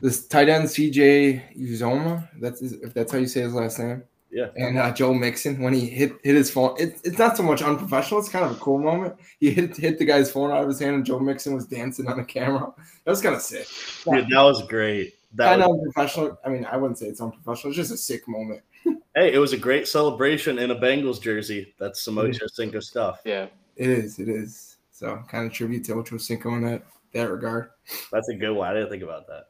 this 0.00 0.28
tight 0.28 0.48
end 0.48 0.68
CJ 0.68 1.58
Uzomah, 1.58 2.28
that's 2.40 2.62
if 2.62 2.94
that's 2.94 3.10
how 3.10 3.18
you 3.18 3.26
say 3.26 3.40
his 3.40 3.52
last 3.52 3.78
name. 3.80 4.04
Yeah. 4.30 4.48
And 4.56 4.78
uh, 4.78 4.92
Joe 4.92 5.14
Mixon 5.14 5.62
when 5.62 5.72
he 5.72 5.88
hit 5.88 6.12
hit 6.22 6.36
his 6.36 6.50
phone. 6.50 6.74
It, 6.78 7.00
it's 7.04 7.18
not 7.18 7.36
so 7.36 7.42
much 7.42 7.62
unprofessional, 7.62 8.20
it's 8.20 8.28
kind 8.28 8.44
of 8.44 8.52
a 8.52 8.60
cool 8.60 8.78
moment. 8.78 9.14
He 9.40 9.50
hit 9.50 9.76
hit 9.76 9.98
the 9.98 10.04
guy's 10.04 10.30
phone 10.30 10.50
out 10.50 10.62
of 10.62 10.68
his 10.68 10.78
hand 10.78 10.96
and 10.96 11.04
Joe 11.06 11.18
Mixon 11.18 11.54
was 11.54 11.66
dancing 11.66 12.06
on 12.08 12.18
the 12.18 12.24
camera. 12.24 12.72
That 13.04 13.10
was 13.10 13.22
kind 13.22 13.34
of 13.34 13.42
sick. 13.42 13.66
Dude, 14.04 14.28
that 14.28 14.42
was 14.42 14.66
great. 14.66 15.14
That 15.34 15.58
Kind 15.58 15.60
was, 15.60 15.68
of 15.68 15.74
unprofessional. 15.76 16.38
I 16.44 16.48
mean, 16.48 16.64
I 16.64 16.76
wouldn't 16.76 16.98
say 16.98 17.06
it's 17.06 17.20
unprofessional. 17.20 17.70
It's 17.70 17.76
just 17.76 17.92
a 17.92 17.96
sick 17.96 18.26
moment. 18.28 18.62
hey, 19.14 19.32
it 19.32 19.38
was 19.38 19.52
a 19.52 19.58
great 19.58 19.86
celebration 19.88 20.58
in 20.58 20.70
a 20.70 20.76
Bengals 20.76 21.20
jersey. 21.20 21.74
That's 21.78 22.02
some 22.02 22.18
Ocho 22.18 22.46
Cinco 22.46 22.80
stuff. 22.80 23.20
Yeah, 23.24 23.46
It 23.76 23.90
is. 23.90 24.18
It 24.18 24.28
is. 24.28 24.76
So 24.90 25.22
kind 25.28 25.46
of 25.46 25.52
tribute 25.52 25.84
to 25.84 25.94
Ocho 25.94 26.18
Cinco 26.18 26.54
in 26.54 26.62
that 26.62 26.82
that 27.12 27.30
regard. 27.30 27.70
That's 28.12 28.28
a 28.28 28.34
good 28.34 28.52
one. 28.52 28.68
I 28.68 28.74
didn't 28.74 28.90
think 28.90 29.02
about 29.02 29.26
that. 29.28 29.46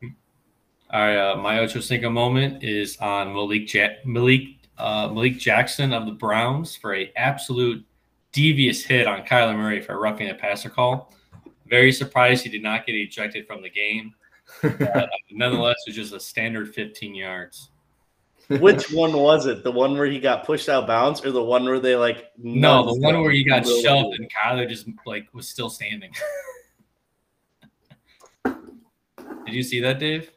All 0.91 1.01
right, 1.01 1.17
uh, 1.17 1.37
my 1.37 1.59
Ocho 1.61 1.81
Cinco 1.81 2.11
moment 2.11 2.63
is 2.63 2.97
on 2.99 3.33
Malik 3.35 3.73
ja- 3.73 3.97
Malik 4.05 4.58
uh, 4.79 5.09
Malik 5.09 5.39
Jackson 5.39 5.93
of 5.93 6.07
the 6.07 6.13
Browns 6.13 6.77
for 6.77 6.95
a 6.95 7.13
absolute 7.17 7.85
devious 8.33 8.85
hit 8.85 9.07
on 9.07 9.25
Kyler 9.25 9.57
Murray 9.57 9.81
for 9.81 9.95
a 9.95 9.99
roughing 9.99 10.29
the 10.29 10.35
passer 10.35 10.71
call. 10.71 11.13
Very 11.67 11.93
surprised 11.93 12.45
he 12.45 12.51
did 12.51 12.63
not 12.63 12.87
get 12.87 12.95
ejected 12.95 13.47
from 13.47 13.63
the 13.63 13.71
game. 13.71 14.15
But 14.63 15.11
nonetheless, 15.31 15.77
it 15.87 15.91
was 15.91 15.97
just 15.97 16.15
a 16.15 16.21
standard 16.21 16.75
15 16.75 17.15
yards. 17.15 17.71
Which 18.49 18.91
one 18.91 19.13
was 19.13 19.45
it? 19.45 19.63
The 19.63 19.71
one 19.71 19.93
where 19.99 20.07
he 20.07 20.19
got 20.19 20.47
pushed 20.47 20.71
out 20.71 20.87
bounds, 20.87 21.23
or 21.23 21.31
the 21.33 21.43
one 21.43 21.67
where 21.67 21.79
they 21.79 21.97
like? 21.97 22.31
No, 22.39 22.87
the 22.87 22.99
one 22.99 23.21
where 23.21 23.31
he 23.31 23.45
got 23.45 23.65
Really? 23.65 23.83
shoved 23.83 24.19
and 24.19 24.31
Kyler 24.33 24.67
just 24.67 24.87
like 25.05 25.29
was 25.35 25.47
still 25.47 25.69
standing. 25.69 26.11
Did 28.45 29.55
you 29.55 29.63
see 29.63 29.81
that, 29.81 29.99
Dave? 29.99 30.31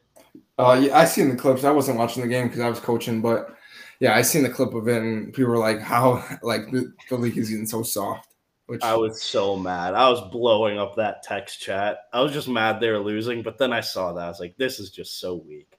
Uh, 0.58 0.78
yeah, 0.82 0.98
I 0.98 1.06
seen 1.06 1.30
the 1.30 1.36
clips. 1.36 1.64
I 1.64 1.70
wasn't 1.70 1.98
watching 1.98 2.22
the 2.22 2.28
game 2.28 2.48
because 2.48 2.60
I 2.60 2.68
was 2.68 2.80
coaching, 2.80 3.22
but 3.22 3.56
yeah, 4.02 4.16
I 4.16 4.22
seen 4.22 4.42
the 4.42 4.50
clip 4.50 4.74
of 4.74 4.88
it, 4.88 5.00
and 5.00 5.32
people 5.32 5.52
were 5.52 5.58
like, 5.58 5.80
"How 5.80 6.24
like 6.42 6.72
the, 6.72 6.92
the 7.08 7.16
league 7.16 7.38
is 7.38 7.50
getting 7.50 7.66
so 7.66 7.84
soft." 7.84 8.34
Which 8.66 8.82
I 8.82 8.96
was 8.96 9.22
so 9.22 9.56
mad. 9.56 9.94
I 9.94 10.08
was 10.08 10.20
blowing 10.32 10.76
up 10.76 10.96
that 10.96 11.22
text 11.22 11.60
chat. 11.60 11.98
I 12.12 12.20
was 12.20 12.32
just 12.32 12.48
mad 12.48 12.80
they 12.80 12.90
were 12.90 12.98
losing, 12.98 13.42
but 13.42 13.58
then 13.58 13.72
I 13.72 13.80
saw 13.80 14.12
that. 14.12 14.24
I 14.24 14.28
was 14.28 14.40
like, 14.40 14.56
this 14.56 14.80
is 14.80 14.90
just 14.90 15.20
so 15.20 15.36
weak. 15.36 15.78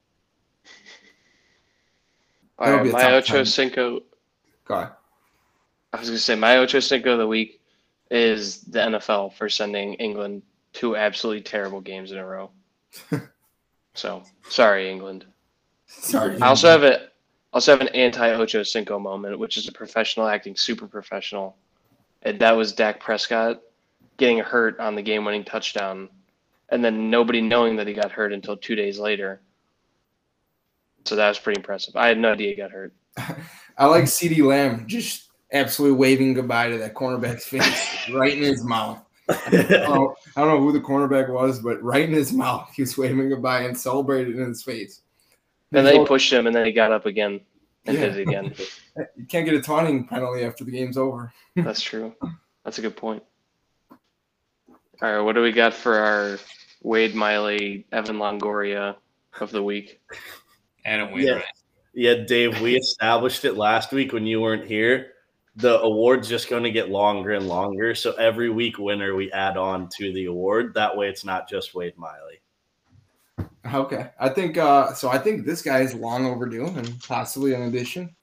all 2.59 2.67
That'll 2.67 2.85
right. 2.85 2.93
My 2.93 3.01
tough 3.01 3.11
Ocho 3.11 3.33
time. 3.37 3.45
Cinco. 3.45 3.99
God, 4.63 4.91
I 5.91 5.99
was 5.99 6.07
gonna 6.07 6.19
say 6.19 6.35
my 6.35 6.57
Ocho 6.57 6.79
Cinco 6.79 7.11
of 7.11 7.19
the 7.19 7.27
week 7.27 7.59
is 8.09 8.61
the 8.61 8.79
NFL 8.79 9.33
for 9.33 9.49
sending 9.49 9.95
England 9.95 10.43
two 10.71 10.95
absolutely 10.95 11.41
terrible 11.41 11.81
games 11.81 12.13
in 12.13 12.19
a 12.19 12.25
row. 12.25 12.51
so 13.95 14.23
sorry, 14.47 14.89
England. 14.89 15.25
Sorry. 15.87 16.39
I 16.39 16.47
also 16.47 16.69
have 16.69 16.83
a 16.83 17.09
also 17.53 17.71
have 17.71 17.81
an 17.81 17.89
anti 17.89 18.31
Ocho 18.31 18.63
Cinco 18.63 18.99
moment, 18.99 19.37
which 19.37 19.57
is 19.57 19.67
a 19.67 19.71
professional 19.71 20.27
acting 20.27 20.55
super 20.55 20.87
professional. 20.87 21.55
And 22.23 22.39
that 22.39 22.51
was 22.51 22.73
Dak 22.73 22.99
Prescott 22.99 23.61
getting 24.17 24.39
hurt 24.39 24.79
on 24.79 24.95
the 24.95 25.01
game 25.01 25.25
winning 25.25 25.43
touchdown 25.43 26.09
and 26.69 26.83
then 26.83 27.09
nobody 27.09 27.41
knowing 27.41 27.75
that 27.75 27.87
he 27.87 27.93
got 27.93 28.11
hurt 28.11 28.33
until 28.33 28.57
two 28.57 28.75
days 28.75 28.97
later. 28.97 29.41
So 31.05 31.15
that 31.15 31.27
was 31.27 31.37
pretty 31.37 31.59
impressive. 31.59 31.95
I 31.95 32.07
had 32.07 32.17
no 32.17 32.31
idea 32.31 32.49
he 32.49 32.55
got 32.55 32.71
hurt. 32.71 32.93
I 33.77 33.85
like 33.85 34.05
CeeDee 34.05 34.45
Lamb 34.45 34.87
just 34.87 35.29
absolutely 35.51 35.97
waving 35.97 36.33
goodbye 36.33 36.69
to 36.69 36.77
that 36.79 36.95
cornerback's 36.95 37.45
face 37.45 38.09
right 38.11 38.33
in 38.33 38.43
his 38.43 38.63
mouth. 38.63 38.99
I 39.29 39.49
don't, 39.51 39.69
know, 39.69 40.15
I 40.35 40.41
don't 40.41 40.49
know 40.49 40.59
who 40.59 40.73
the 40.73 40.81
cornerback 40.81 41.29
was, 41.29 41.59
but 41.59 41.81
right 41.81 42.03
in 42.03 42.13
his 42.13 42.33
mouth, 42.33 42.69
he 42.75 42.81
was 42.81 42.97
waving 42.97 43.29
goodbye 43.29 43.61
and 43.61 43.77
celebrated 43.77 44.35
in 44.35 44.47
his 44.47 44.63
face. 44.63 45.01
And 45.73 45.85
then 45.85 45.99
he 45.99 46.05
pushed 46.05 46.31
him, 46.31 46.47
and 46.47 46.55
then 46.55 46.65
he 46.65 46.71
got 46.71 46.91
up 46.91 47.05
again 47.05 47.41
and 47.85 47.97
Yeah. 47.97 48.05
did 48.07 48.17
it 48.17 48.21
again. 48.21 48.55
You 49.17 49.25
can't 49.25 49.43
get 49.43 49.55
a 49.55 49.61
taunting 49.61 50.05
penalty 50.05 50.43
after 50.43 50.63
the 50.63 50.69
game's 50.69 50.97
over. 50.97 51.33
That's 51.55 51.81
true. 51.81 52.13
That's 52.63 52.77
a 52.77 52.81
good 52.83 52.95
point. 52.95 53.23
All 53.89 53.97
right, 55.01 55.19
what 55.19 55.33
do 55.33 55.41
we 55.41 55.51
got 55.51 55.73
for 55.73 55.95
our 55.97 56.37
Wade 56.83 57.15
Miley, 57.15 57.87
Evan 57.91 58.17
Longoria 58.17 58.95
of 59.41 59.49
the 59.49 59.63
week? 59.63 59.99
Adam 60.85 61.09
Yeah. 61.17 61.41
Yeah, 61.95 62.13
Dave, 62.15 62.61
we 62.61 62.75
established 62.75 63.45
it 63.45 63.57
last 63.57 63.91
week 63.91 64.13
when 64.13 64.27
you 64.27 64.41
weren't 64.41 64.65
here. 64.65 65.13
The 65.55 65.79
award's 65.81 66.29
just 66.29 66.49
going 66.49 66.63
to 66.63 66.71
get 66.71 66.89
longer 66.89 67.31
and 67.31 67.47
longer. 67.47 67.95
So 67.95 68.13
every 68.13 68.51
week 68.51 68.77
winner 68.77 69.15
we 69.15 69.31
add 69.31 69.57
on 69.57 69.89
to 69.97 70.13
the 70.13 70.25
award. 70.25 70.75
That 70.75 70.95
way 70.95 71.09
it's 71.09 71.25
not 71.25 71.49
just 71.49 71.73
Wade 71.73 71.97
Miley. 71.97 72.41
Okay. 73.71 74.09
I 74.19 74.29
think 74.29 74.57
uh 74.57 74.93
so 74.93 75.09
I 75.09 75.17
think 75.17 75.45
this 75.45 75.61
guy 75.61 75.81
is 75.81 75.93
long 75.93 76.25
overdue 76.25 76.65
and 76.65 76.99
possibly 77.01 77.53
an 77.53 77.63
addition. 77.63 78.15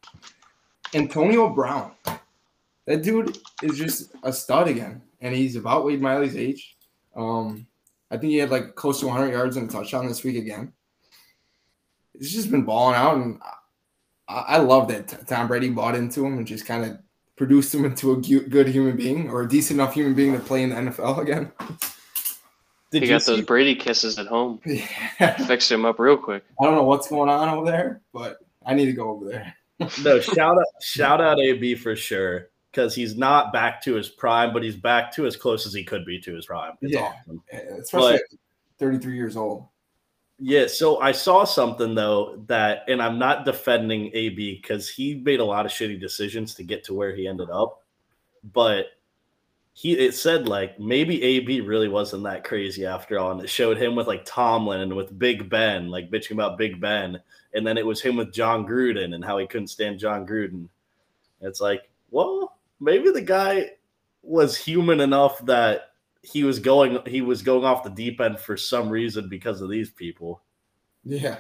Antonio 0.95 1.49
Brown. 1.49 1.93
That 2.87 3.03
dude 3.03 3.39
is 3.63 3.79
just 3.79 4.15
a 4.23 4.33
stud 4.33 4.69
again. 4.69 5.03
And 5.21 5.35
he's 5.35 5.57
about 5.57 5.85
Wade 5.85 6.03
Miley's 6.03 6.37
age. 6.37 6.77
Um 7.17 7.67
I 8.11 8.17
think 8.17 8.33
he 8.33 8.39
had 8.39 8.51
like 8.51 8.75
close 8.75 9.01
to 9.01 9.07
100 9.07 9.31
yards 9.31 9.57
and 9.57 9.69
a 9.69 9.73
touchdown 9.73 10.09
this 10.09 10.25
week 10.25 10.37
again. 10.37 10.73
He's 12.19 12.33
just 12.33 12.51
been 12.51 12.65
balling 12.65 12.97
out, 12.97 13.17
and 13.17 13.41
I, 14.29 14.41
I 14.49 14.59
love 14.59 14.89
that 14.89 15.27
Tom 15.27 15.47
Brady 15.47 15.71
bought 15.71 15.95
into 15.95 16.27
him 16.27 16.37
and 16.37 16.47
just 16.47 16.67
kind 16.67 16.85
of 16.85 16.99
produced 17.37 17.75
him 17.75 17.85
into 17.85 18.13
a 18.13 18.17
good 18.17 18.69
human 18.69 18.97
being 18.97 19.31
or 19.31 19.43
a 19.43 19.49
decent 19.49 19.81
enough 19.81 19.95
human 19.95 20.15
being 20.15 20.33
to 20.33 20.41
play 20.41 20.63
in 20.63 20.71
the 20.71 20.77
NFL 20.77 21.19
again. 21.19 21.53
Did 22.91 23.03
he 23.03 23.09
you 23.09 23.15
got 23.15 23.25
those 23.25 23.43
Brady 23.43 23.75
kisses 23.75 24.19
at 24.19 24.27
home. 24.27 24.61
Yeah. 24.67 25.37
Fixed 25.47 25.71
him 25.71 25.85
up 25.85 25.99
real 25.99 26.17
quick. 26.17 26.45
I 26.61 26.65
don't 26.65 26.75
know 26.75 26.85
what's 26.85 27.09
going 27.09 27.29
on 27.29 27.49
over 27.49 27.71
there, 27.71 28.01
but 28.13 28.39
I 28.67 28.75
need 28.75 28.87
to 28.87 28.93
go 28.93 29.11
over 29.11 29.27
there. 29.27 29.55
no 30.03 30.21
shout 30.21 30.59
out 30.59 30.65
shout 30.83 31.21
out 31.21 31.39
AB 31.39 31.75
for 31.77 31.97
sure 31.97 32.49
because 32.71 32.95
he's 32.95 33.17
not 33.17 33.53
back 33.53 33.81
to 33.83 33.95
his 33.95 34.09
prime, 34.09 34.53
but 34.53 34.63
he's 34.63 34.77
back 34.77 35.13
to 35.13 35.27
as 35.27 35.37
close 35.37 35.67
as 35.67 35.73
he 35.73 35.83
could 35.85 36.05
be 36.05 36.21
to 36.21 36.35
his 36.35 36.47
prime. 36.47 36.73
It's 36.83 36.95
Yeah. 36.95 37.01
awesome. 37.21 37.43
Eh, 37.51 37.59
eh, 37.59 37.75
especially 37.81 38.13
But- 38.31 38.39
33 38.79 39.15
years 39.15 39.37
old. 39.37 39.67
Yeah, 40.43 40.67
so 40.69 41.01
I 41.01 41.13
saw 41.13 41.45
something 41.45 41.95
though 41.95 42.43
that, 42.47 42.85
and 42.89 43.03
I'm 43.03 43.19
not 43.19 43.45
defending 43.45 44.11
AB 44.15 44.57
because 44.57 44.89
he 44.89 45.17
made 45.17 45.41
a 45.41 45.45
lot 45.45 45.67
of 45.67 45.73
shitty 45.73 46.01
decisions 46.01 46.55
to 46.55 46.63
get 46.63 46.83
to 46.85 46.95
where 46.95 47.15
he 47.15 47.27
ended 47.29 47.51
up, 47.51 47.83
but 48.55 48.87
he 49.73 49.93
it 49.93 50.15
said 50.15 50.49
like 50.49 50.79
maybe 50.79 51.23
AB 51.23 51.61
really 51.63 51.89
wasn't 51.89 52.25
that 52.25 52.45
crazy 52.45 52.85
after 52.85 53.19
all, 53.19 53.33
and 53.33 53.41
it 53.41 53.49
showed 53.49 53.79
him 53.79 53.95
with 53.95 54.07
like 54.07 54.25
Tomlin 54.25 54.81
and 54.81 54.95
with 54.95 55.19
Big 55.19 55.49
Ben, 55.49 55.89
like 55.89 56.11
bitching 56.11 56.33
about 56.33 56.59
Big 56.59 56.81
Ben, 56.81 57.21
and 57.55 57.67
then 57.67 57.79
it 57.79 57.87
was 57.87 58.01
him 58.01 58.17
with 58.17 58.33
Jon 58.33 58.67
Gruden 58.67 59.15
and 59.15 59.25
how 59.25 59.39
he 59.39 59.47
couldn't 59.47 59.69
stand 59.69 59.99
Jon 59.99 60.27
Gruden. 60.27 60.69
It's 61.41 61.61
like, 61.61 61.89
well, 62.11 62.59
maybe 62.81 63.11
the 63.11 63.23
guy 63.23 63.71
was 64.23 64.57
human 64.57 65.01
enough 65.01 65.45
that 65.47 65.93
he 66.23 66.45
was 66.45 66.59
going 66.59 66.99
he 67.07 67.23
was 67.23 67.43
going 67.43 67.65
off 67.65 67.83
the 67.83 67.91
deep 67.91 68.21
end 68.21 68.39
for 68.39 68.57
some 68.57 68.91
reason 68.91 69.29
because 69.29 69.61
of 69.61 69.71
these 69.71 69.91
people. 69.91 70.43
Yeah. 71.05 71.39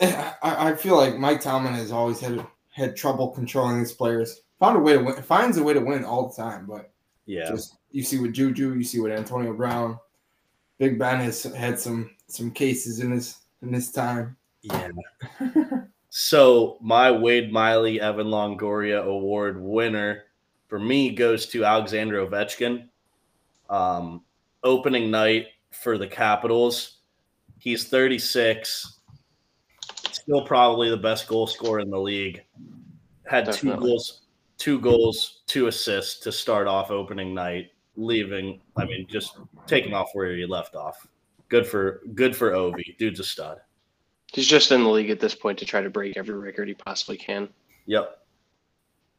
I 0.00 0.74
feel 0.74 0.96
like 0.96 1.16
Mike 1.16 1.40
Tomlin 1.40 1.74
has 1.74 1.92
always 1.92 2.20
had 2.20 2.44
had 2.70 2.96
trouble 2.96 3.28
controlling 3.28 3.80
his 3.80 3.92
players. 3.92 4.42
Found 4.60 4.76
a 4.76 4.80
way 4.80 4.94
to 4.94 4.98
win. 5.02 5.22
Finds 5.22 5.56
a 5.56 5.62
way 5.62 5.72
to 5.74 5.80
win 5.80 6.04
all 6.04 6.28
the 6.28 6.34
time, 6.42 6.66
but 6.66 6.90
Yeah. 7.26 7.48
just 7.48 7.76
you 7.90 8.02
see 8.02 8.18
with 8.18 8.32
Juju, 8.34 8.74
you 8.74 8.84
see 8.84 9.00
with 9.00 9.12
Antonio 9.12 9.52
Brown. 9.52 9.98
Big 10.78 10.98
Ben 10.98 11.20
has 11.20 11.42
had 11.42 11.78
some 11.78 12.10
some 12.26 12.50
cases 12.50 13.00
in 13.00 13.10
his 13.12 13.38
in 13.62 13.72
his 13.72 13.90
time. 13.92 14.36
Yeah. 14.62 14.88
So 16.10 16.78
my 16.80 17.10
Wade 17.12 17.52
Miley 17.52 18.00
Evan 18.00 18.28
Longoria 18.28 19.04
Award 19.04 19.60
winner 19.62 20.24
for 20.66 20.78
me 20.78 21.10
goes 21.10 21.46
to 21.48 21.64
Alexander 21.66 22.26
Ovechkin. 22.26 22.88
Um, 23.68 24.24
opening 24.64 25.10
night 25.10 25.48
for 25.70 25.98
the 25.98 26.06
Capitals. 26.06 26.96
He's 27.58 27.84
36. 27.88 29.00
Still 30.10 30.44
probably 30.46 30.88
the 30.88 30.96
best 30.96 31.28
goal 31.28 31.46
scorer 31.46 31.80
in 31.80 31.90
the 31.90 32.00
league. 32.00 32.42
Had 33.26 33.52
two 33.52 33.76
goals, 33.76 34.22
two 34.58 34.80
goals, 34.80 35.42
two 35.46 35.68
assists 35.68 36.20
to 36.20 36.32
start 36.32 36.66
off 36.66 36.90
opening 36.90 37.32
night, 37.32 37.70
leaving. 37.96 38.60
I 38.76 38.84
mean, 38.84 39.06
just 39.08 39.38
taking 39.66 39.94
off 39.94 40.10
where 40.12 40.34
he 40.36 40.44
left 40.44 40.74
off. 40.74 41.06
Good 41.48 41.66
for 41.66 42.02
good 42.14 42.36
for 42.36 42.50
Ovi. 42.50 42.96
Dude's 42.98 43.20
a 43.20 43.24
stud. 43.24 43.58
He's 44.32 44.46
just 44.46 44.72
in 44.72 44.82
the 44.82 44.90
league 44.90 45.10
at 45.10 45.20
this 45.20 45.34
point 45.34 45.58
to 45.58 45.64
try 45.64 45.80
to 45.80 45.88
break 45.88 46.16
every 46.16 46.34
record 46.34 46.68
he 46.68 46.74
possibly 46.74 47.16
can. 47.16 47.48
Yep. 47.86 48.18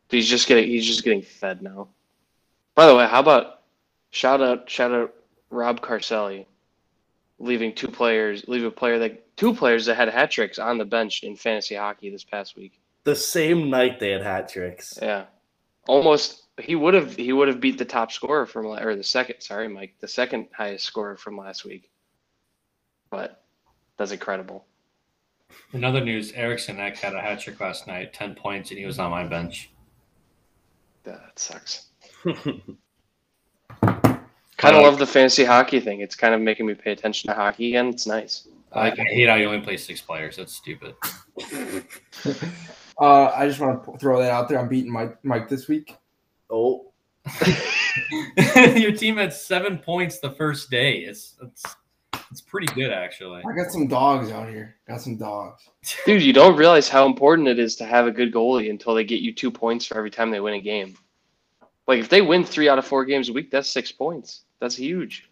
He's 0.10 0.28
just 0.28 0.48
getting 0.48 0.68
he's 0.68 0.86
just 0.86 1.04
getting 1.04 1.22
fed 1.22 1.62
now. 1.64 1.88
By 2.76 2.86
the 2.86 2.96
way, 2.96 3.08
how 3.08 3.20
about 3.20 3.62
shout 4.12 4.42
out 4.42 4.70
shout 4.70 4.92
out 4.92 5.14
Rob 5.50 5.82
Carcelli 5.82 6.46
leaving 7.40 7.74
two 7.74 7.88
players 7.88 8.46
leave 8.48 8.66
a 8.66 8.72
player 8.72 9.00
that 9.00 9.36
two 9.38 9.54
players 9.54 9.86
that 9.86 9.96
had 9.96 10.10
hat 10.10 10.30
tricks 10.30 10.60
on 10.60 10.78
the 10.78 10.86
bench 10.86 11.24
in 11.24 11.36
fantasy 11.36 11.76
hockey 11.76 12.10
this 12.10 12.24
past 12.24 12.56
week. 12.56 12.80
The 13.04 13.16
same 13.16 13.70
night 13.70 14.00
they 14.00 14.12
had 14.12 14.22
hat 14.22 14.50
tricks. 14.50 15.00
Yeah. 15.02 15.26
Almost 15.88 16.44
he 16.60 16.76
would 16.76 16.94
have 16.94 17.16
he 17.16 17.34
would 17.34 17.48
have 17.48 17.60
beat 17.60 17.78
the 17.78 17.86
top 17.86 18.12
scorer 18.12 18.46
from 18.46 18.66
or 18.66 18.96
the 18.96 19.04
second 19.04 19.36
sorry 19.40 19.68
Mike 19.68 19.96
the 20.00 20.08
second 20.08 20.48
highest 20.56 20.86
scorer 20.86 21.16
from 21.16 21.38
last 21.38 21.66
week. 21.66 21.90
But 23.10 23.44
that's 23.98 24.12
incredible. 24.12 24.66
In 25.74 25.84
other 25.84 26.02
news, 26.04 26.32
Eriksson 26.34 26.80
Ek 26.80 26.98
had 26.98 27.16
a 27.16 27.22
hat 27.22 27.40
trick 27.40 27.60
last 27.60 27.88
night, 27.88 28.14
10 28.14 28.36
points, 28.36 28.70
and 28.70 28.80
he 28.80 28.86
was 28.86 29.00
on 29.00 29.10
my 29.12 29.26
bench. 29.26 29.72
That 31.04 31.38
sucks. 31.38 31.88
Kind 34.60 34.76
of 34.76 34.84
love 34.84 35.00
the 35.00 35.08
fantasy 35.08 35.46
hockey 35.46 35.80
thing. 35.80 36.02
It's 36.02 36.16
kind 36.16 36.34
of 36.34 36.42
making 36.42 36.66
me 36.66 36.74
pay 36.74 36.92
attention 36.92 37.30
to 37.30 37.36
hockey 37.36 37.70
again. 37.70 37.88
It's 37.88 38.06
nice. 38.06 38.48
I 38.74 38.80
I, 38.80 38.90
like 38.90 39.00
I 39.00 39.04
hate 39.04 39.30
how 39.30 39.36
you 39.36 39.46
only 39.48 39.62
play 39.62 39.78
six 39.78 40.02
players. 40.02 40.36
That's 40.36 40.54
stupid. 40.54 40.96
Uh, 43.00 43.32
I 43.36 43.48
just 43.48 43.60
want 43.60 43.84
to 43.86 43.98
throw 43.98 44.20
that 44.20 44.32
out 44.32 44.50
there. 44.50 44.60
I'm 44.60 44.68
beating 44.68 44.92
Mike 44.92 45.24
Mike 45.24 45.48
this 45.48 45.68
week. 45.68 45.96
oh, 46.50 46.92
Your 48.76 48.92
team 48.92 49.18
had 49.18 49.34
seven 49.34 49.78
points 49.78 50.20
the 50.20 50.32
first 50.32 50.70
day. 50.70 51.00
It's 51.00 51.36
it's 51.42 51.64
it's 52.32 52.42
pretty 52.42 52.68
good 52.74 52.92
actually. 52.92 53.42
I 53.48 53.56
got 53.56 53.72
some 53.72 53.88
dogs 53.88 54.32
out 54.32 54.50
here. 54.50 54.76
Got 54.88 55.02
some 55.02 55.18
dogs. 55.18 55.70
Dude, 56.06 56.22
you 56.22 56.34
don't 56.34 56.58
realize 56.58 56.90
how 56.90 57.06
important 57.06 57.48
it 57.48 57.60
is 57.60 57.76
to 57.78 57.86
have 57.86 58.08
a 58.08 58.12
good 58.12 58.34
goalie 58.34 58.70
until 58.70 58.94
they 58.94 59.04
get 59.04 59.22
you 59.22 59.34
two 59.34 59.52
points 59.52 59.86
for 59.86 59.98
every 59.98 60.12
time 60.12 60.30
they 60.30 60.40
win 60.40 60.56
a 60.56 60.62
game. 60.62 60.96
Like 61.88 62.00
if 62.00 62.10
they 62.10 62.22
win 62.22 62.44
three 62.44 62.70
out 62.70 62.78
of 62.78 62.86
four 62.86 63.06
games 63.06 63.30
a 63.30 63.34
week, 63.34 63.50
that's 63.50 63.70
six 63.70 63.92
points. 63.92 64.42
That's 64.60 64.76
huge. 64.76 65.30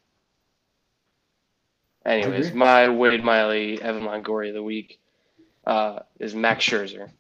Anyways, 2.05 2.53
my 2.53 2.88
Wade 2.88 3.24
Miley, 3.24 3.82
Evan 3.82 4.03
Longoria 4.03 4.49
of 4.49 4.55
the 4.55 4.63
week 4.63 4.99
uh, 5.65 5.99
is 6.20 6.34
Max 6.34 6.65
Scherzer. 6.65 7.11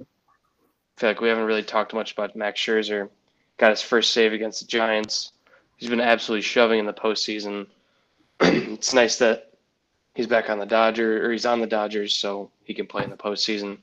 Feel 0.97 1.09
like 1.09 1.21
we 1.21 1.29
haven't 1.29 1.45
really 1.45 1.63
talked 1.63 1.93
much 1.93 2.11
about 2.13 2.35
Max 2.35 2.59
Scherzer. 2.59 3.09
Got 3.57 3.69
his 3.71 3.81
first 3.81 4.11
save 4.13 4.33
against 4.33 4.61
the 4.61 4.67
Giants. 4.67 5.31
He's 5.77 5.89
been 5.89 6.01
absolutely 6.01 6.41
shoving 6.41 6.79
in 6.79 6.85
the 6.85 6.93
postseason. 6.93 7.67
it's 8.41 8.93
nice 8.93 9.17
that 9.19 9.51
he's 10.15 10.27
back 10.27 10.49
on 10.49 10.59
the 10.59 10.65
Dodger 10.65 11.25
or 11.25 11.31
he's 11.31 11.45
on 11.45 11.61
the 11.61 11.67
Dodgers, 11.67 12.15
so 12.15 12.49
he 12.63 12.73
can 12.73 12.87
play 12.87 13.03
in 13.03 13.09
the 13.11 13.17
postseason. 13.17 13.77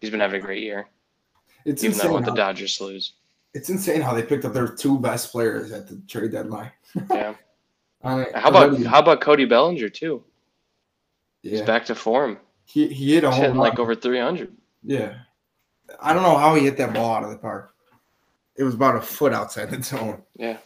He's 0.00 0.10
been 0.10 0.20
having 0.20 0.40
a 0.40 0.44
great 0.44 0.62
year, 0.62 0.86
It's 1.64 1.82
even 1.82 1.98
though 1.98 2.12
want 2.12 2.24
the 2.26 2.32
Dodgers 2.34 2.80
lose. 2.80 3.14
it's 3.52 3.68
insane 3.70 4.00
how 4.00 4.14
they 4.14 4.22
picked 4.22 4.44
up 4.44 4.52
their 4.52 4.68
two 4.68 4.98
best 4.98 5.32
players 5.32 5.72
at 5.72 5.88
the 5.88 6.00
trade 6.08 6.32
deadline. 6.32 6.70
Yeah. 7.10 7.34
How 8.02 8.50
about 8.50 8.82
how 8.82 8.98
about 8.98 9.22
Cody 9.22 9.46
Bellinger 9.46 9.88
too? 9.88 10.22
He's 11.42 11.60
yeah. 11.60 11.64
back 11.64 11.86
to 11.86 11.94
form. 11.94 12.36
He 12.66 12.86
he 12.88 13.14
hit 13.14 13.24
a 13.24 13.30
He's 13.30 13.38
home 13.38 13.46
run. 13.52 13.56
like 13.56 13.78
over 13.78 13.94
three 13.94 14.20
hundred. 14.20 14.54
Yeah. 14.82 15.14
I 16.00 16.12
don't 16.12 16.22
know 16.22 16.36
how 16.36 16.54
he 16.54 16.64
hit 16.64 16.76
that 16.78 16.94
ball 16.94 17.14
out 17.14 17.24
of 17.24 17.30
the 17.30 17.38
park. 17.38 17.74
It 18.56 18.62
was 18.62 18.74
about 18.74 18.96
a 18.96 19.00
foot 19.00 19.32
outside 19.32 19.70
the 19.70 19.82
zone. 19.82 20.22
Yeah. 20.36 20.58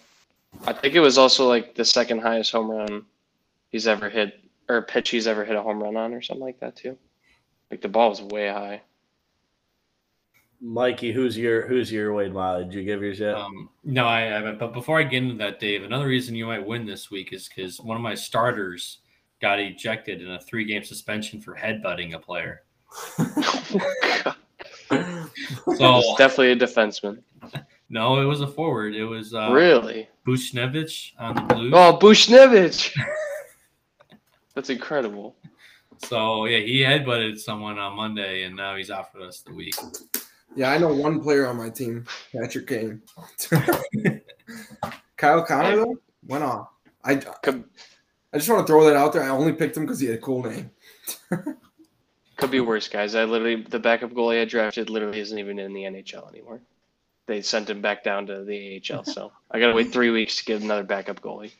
I 0.67 0.73
think 0.73 0.95
it 0.95 1.01
was 1.01 1.19
also 1.19 1.49
like 1.49 1.75
the 1.75 1.85
second 1.85 2.21
highest 2.21 2.53
home 2.53 2.71
run 2.71 3.05
he's 3.71 3.87
ever 3.87 4.09
hit 4.09 4.41
or 4.69 4.83
pitch 4.83 5.11
he's 5.11 5.27
ever 5.27 5.45
hit 5.45 5.57
a 5.57 5.63
home 5.63 5.83
run 5.83 5.97
on 5.97 6.15
or 6.15 6.23
something 6.23 6.45
like 6.45 6.61
that 6.61 6.77
too. 6.77 6.97
Like 7.71 7.81
the 7.81 7.89
ball 7.89 8.11
was 8.11 8.23
way 8.23 8.49
high. 8.49 8.83
Mikey, 10.61 11.13
who's 11.13 11.39
your 11.39 11.69
who's 11.69 11.93
your 11.93 12.13
Wade 12.13 12.33
Miley? 12.33 12.65
Did 12.65 12.75
you 12.75 12.85
give 12.85 13.01
yours 13.01 13.21
yet? 13.21 13.37
Um, 13.37 13.69
no, 13.85 14.07
I 14.07 14.23
haven't. 14.23 14.59
But 14.59 14.73
before 14.73 14.99
I 14.99 15.05
get 15.05 15.23
into 15.23 15.37
that, 15.37 15.61
Dave, 15.61 15.85
another 15.85 16.09
reason 16.09 16.35
you 16.35 16.47
might 16.47 16.67
win 16.67 16.85
this 16.85 17.11
week 17.11 17.33
is 17.33 17.49
because 17.49 17.81
one 17.81 17.97
of 17.97 18.03
my 18.03 18.15
starters 18.15 18.99
got 19.41 19.61
ejected 19.61 20.21
in 20.21 20.33
a 20.33 20.41
three-game 20.41 20.83
suspension 20.83 21.41
for 21.41 21.55
headbutting 21.55 22.15
a 22.15 22.19
player. 22.19 22.63
So 25.77 25.99
It's 25.99 26.15
definitely 26.19 26.53
a 26.53 26.57
defenseman. 26.57 27.23
no, 27.89 28.21
it 28.21 28.25
was 28.25 28.41
a 28.41 28.47
forward. 28.47 28.95
It 28.95 29.05
was 29.05 29.35
uh, 29.35 29.51
really? 29.53 30.09
Buchnevich 30.27 31.13
on 31.19 31.35
the 31.35 31.43
blue. 31.43 31.71
Oh, 31.73 31.99
Buchnevich. 32.01 32.95
That's 34.55 34.71
incredible. 34.71 35.37
So 36.05 36.45
yeah, 36.47 36.59
he 36.59 36.81
headbutted 36.81 37.39
someone 37.39 37.79
on 37.79 37.97
Monday, 37.97 38.45
and 38.45 38.55
now 38.57 38.77
he's 38.77 38.91
out 38.91 39.13
for 39.13 39.19
the 39.19 39.25
rest 39.27 39.47
of 39.47 39.53
the 39.53 39.57
week. 39.57 39.75
Yeah, 40.55 40.71
I 40.71 40.79
know 40.79 40.93
one 40.93 41.21
player 41.21 41.47
on 41.47 41.57
my 41.57 41.71
team, 41.71 42.05
Patrick 42.33 42.67
Kane. 42.67 43.03
Kyle 45.17 45.45
Connor 45.45 45.77
though 45.77 45.97
went 46.27 46.45
off. 46.45 46.69
I 47.05 47.13
I 48.33 48.39
just 48.39 48.49
want 48.49 48.67
to 48.67 48.71
throw 48.71 48.85
that 48.85 48.97
out 48.97 49.13
there. 49.13 49.23
I 49.23 49.29
only 49.29 49.53
picked 49.53 49.77
him 49.77 49.85
because 49.85 50.01
he 50.01 50.07
had 50.07 50.19
a 50.19 50.21
cool 50.21 50.43
name. 50.43 50.71
could 52.39 52.51
be 52.51 52.61
worse, 52.61 52.89
guys. 52.89 53.15
I 53.15 53.25
literally 53.25 53.63
the 53.63 53.79
backup 53.79 54.13
goalie 54.13 54.41
I 54.41 54.45
drafted 54.47 54.89
literally 54.89 55.21
isn't 55.21 55.39
even 55.39 55.59
in 55.59 55.75
the 55.75 55.83
NHL 55.83 56.31
anymore. 56.31 56.61
They 57.27 57.43
sent 57.43 57.69
him 57.69 57.83
back 57.83 58.03
down 58.03 58.27
to 58.29 58.45
the 58.45 58.81
AHL, 58.91 59.05
so 59.05 59.33
I 59.51 59.61
gotta 59.61 59.75
wait 59.75 59.93
three 59.93 60.11
weeks 60.11 60.39
to 60.39 60.45
get 60.45 60.63
another 60.63 60.85
backup 60.85 61.21
goalie. 61.21 61.53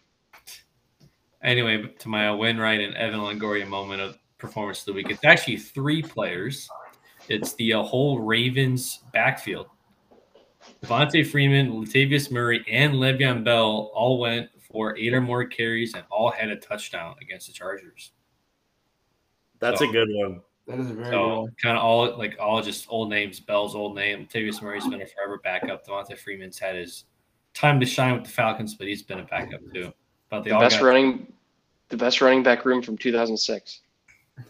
Anyway, 1.43 1.83
to 1.99 2.09
my 2.09 2.33
Wainwright 2.33 2.81
and 2.81 2.97
Evan 2.97 3.21
Longoria 3.21 3.67
moment 3.67 4.01
of 4.01 4.19
performance 4.39 4.81
of 4.81 4.87
the 4.87 4.93
week, 4.95 5.11
it's 5.11 5.25
actually 5.25 5.59
three 5.59 6.01
players. 6.01 6.69
It's 7.29 7.53
the 7.55 7.75
uh, 7.75 7.83
whole 7.83 8.21
Ravens 8.21 9.01
backfield. 9.13 9.67
Devonta 10.83 11.27
Freeman, 11.27 11.73
Latavius 11.73 12.31
Murray, 12.31 12.65
and 12.71 12.95
Le'Veon 12.95 13.45
Bell 13.45 13.91
all 13.95 14.19
went 14.19 14.49
for 14.61 14.97
eight 14.97 15.13
or 15.13 15.21
more 15.21 15.45
carries 15.45 15.95
and 15.95 16.05
all 16.11 16.31
had 16.31 16.49
a 16.49 16.57
touchdown 16.57 17.15
against 17.21 17.47
the 17.47 17.53
Chargers. 17.53 18.13
That's 19.61 19.81
so- 19.81 19.89
a 19.89 19.93
good 19.93 20.09
one. 20.11 20.41
That 20.69 20.79
is 20.81 20.91
a 20.91 20.95
very 20.95 21.11
So 21.11 21.41
one. 21.41 21.55
kind 21.61 21.77
of 21.79 21.83
all 21.83 22.17
like 22.19 22.37
all 22.39 22.61
just 22.63 22.87
old 22.91 23.09
names. 23.09 23.41
Bell's 23.41 23.75
old 23.75 23.95
name. 23.97 24.27
Latavius 24.27 24.61
Murray's 24.63 24.87
been 24.87 25.01
a 25.01 25.07
forever 25.07 25.41
backup. 25.43 25.87
Devonta 25.87 26.17
Freeman's 26.17 26.59
had 26.59 26.77
his 26.77 27.05
time 27.55 27.81
to 27.81 27.87
shine 27.87 28.13
with 28.15 28.25
the 28.25 28.31
Falcons, 28.31 28.75
but 28.75 28.87
he's 28.87 29.03
been 29.03 29.21
a 29.21 29.25
backup 29.25 29.61
too. 29.73 29.91
But 30.29 30.45
they 30.45 30.51
The 30.51 30.57
all 30.57 30.61
best 30.61 30.79
got 30.79 30.85
running, 30.87 31.33
the 31.89 31.97
best 31.97 32.21
running 32.21 32.43
back 32.43 32.67
room 32.67 32.83
from 32.83 32.99
2006. 32.99 33.81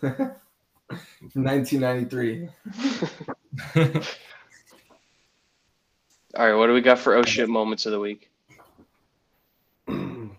1993. 0.00 2.48
All 6.36 6.46
right, 6.46 6.54
what 6.54 6.66
do 6.66 6.74
we 6.74 6.80
got 6.80 6.98
for 6.98 7.14
oh 7.14 7.22
shit 7.22 7.48
moments 7.48 7.86
of 7.86 7.92
the 7.92 8.00
week? 8.00 8.28
um, 9.88 10.32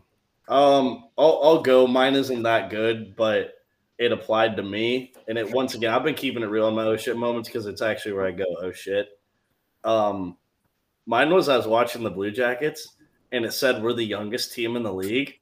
I'll, 0.49 1.09
I'll 1.17 1.61
go. 1.61 1.87
Mine 1.87 2.15
isn't 2.15 2.43
that 2.43 2.69
good, 2.69 3.15
but 3.15 3.58
it 3.99 4.13
applied 4.13 4.55
to 4.55 4.63
me. 4.63 5.13
And 5.27 5.37
it 5.37 5.51
once 5.51 5.75
again, 5.75 5.93
I've 5.93 6.03
been 6.03 6.15
keeping 6.15 6.41
it 6.41 6.47
real 6.47 6.69
in 6.69 6.75
my 6.75 6.85
oh 6.85 6.97
shit 6.97 7.17
moments 7.17 7.49
because 7.49 7.67
it's 7.67 7.81
actually 7.81 8.13
where 8.13 8.25
I 8.25 8.31
go 8.31 8.45
oh 8.61 8.71
shit. 8.71 9.09
Um, 9.83 10.37
mine 11.05 11.29
was 11.29 11.49
I 11.49 11.57
was 11.57 11.67
watching 11.67 12.03
the 12.03 12.09
Blue 12.09 12.31
Jackets, 12.31 12.95
and 13.31 13.45
it 13.45 13.53
said 13.53 13.83
we're 13.83 13.93
the 13.93 14.03
youngest 14.03 14.53
team 14.53 14.75
in 14.75 14.83
the 14.83 14.93
league, 14.93 15.33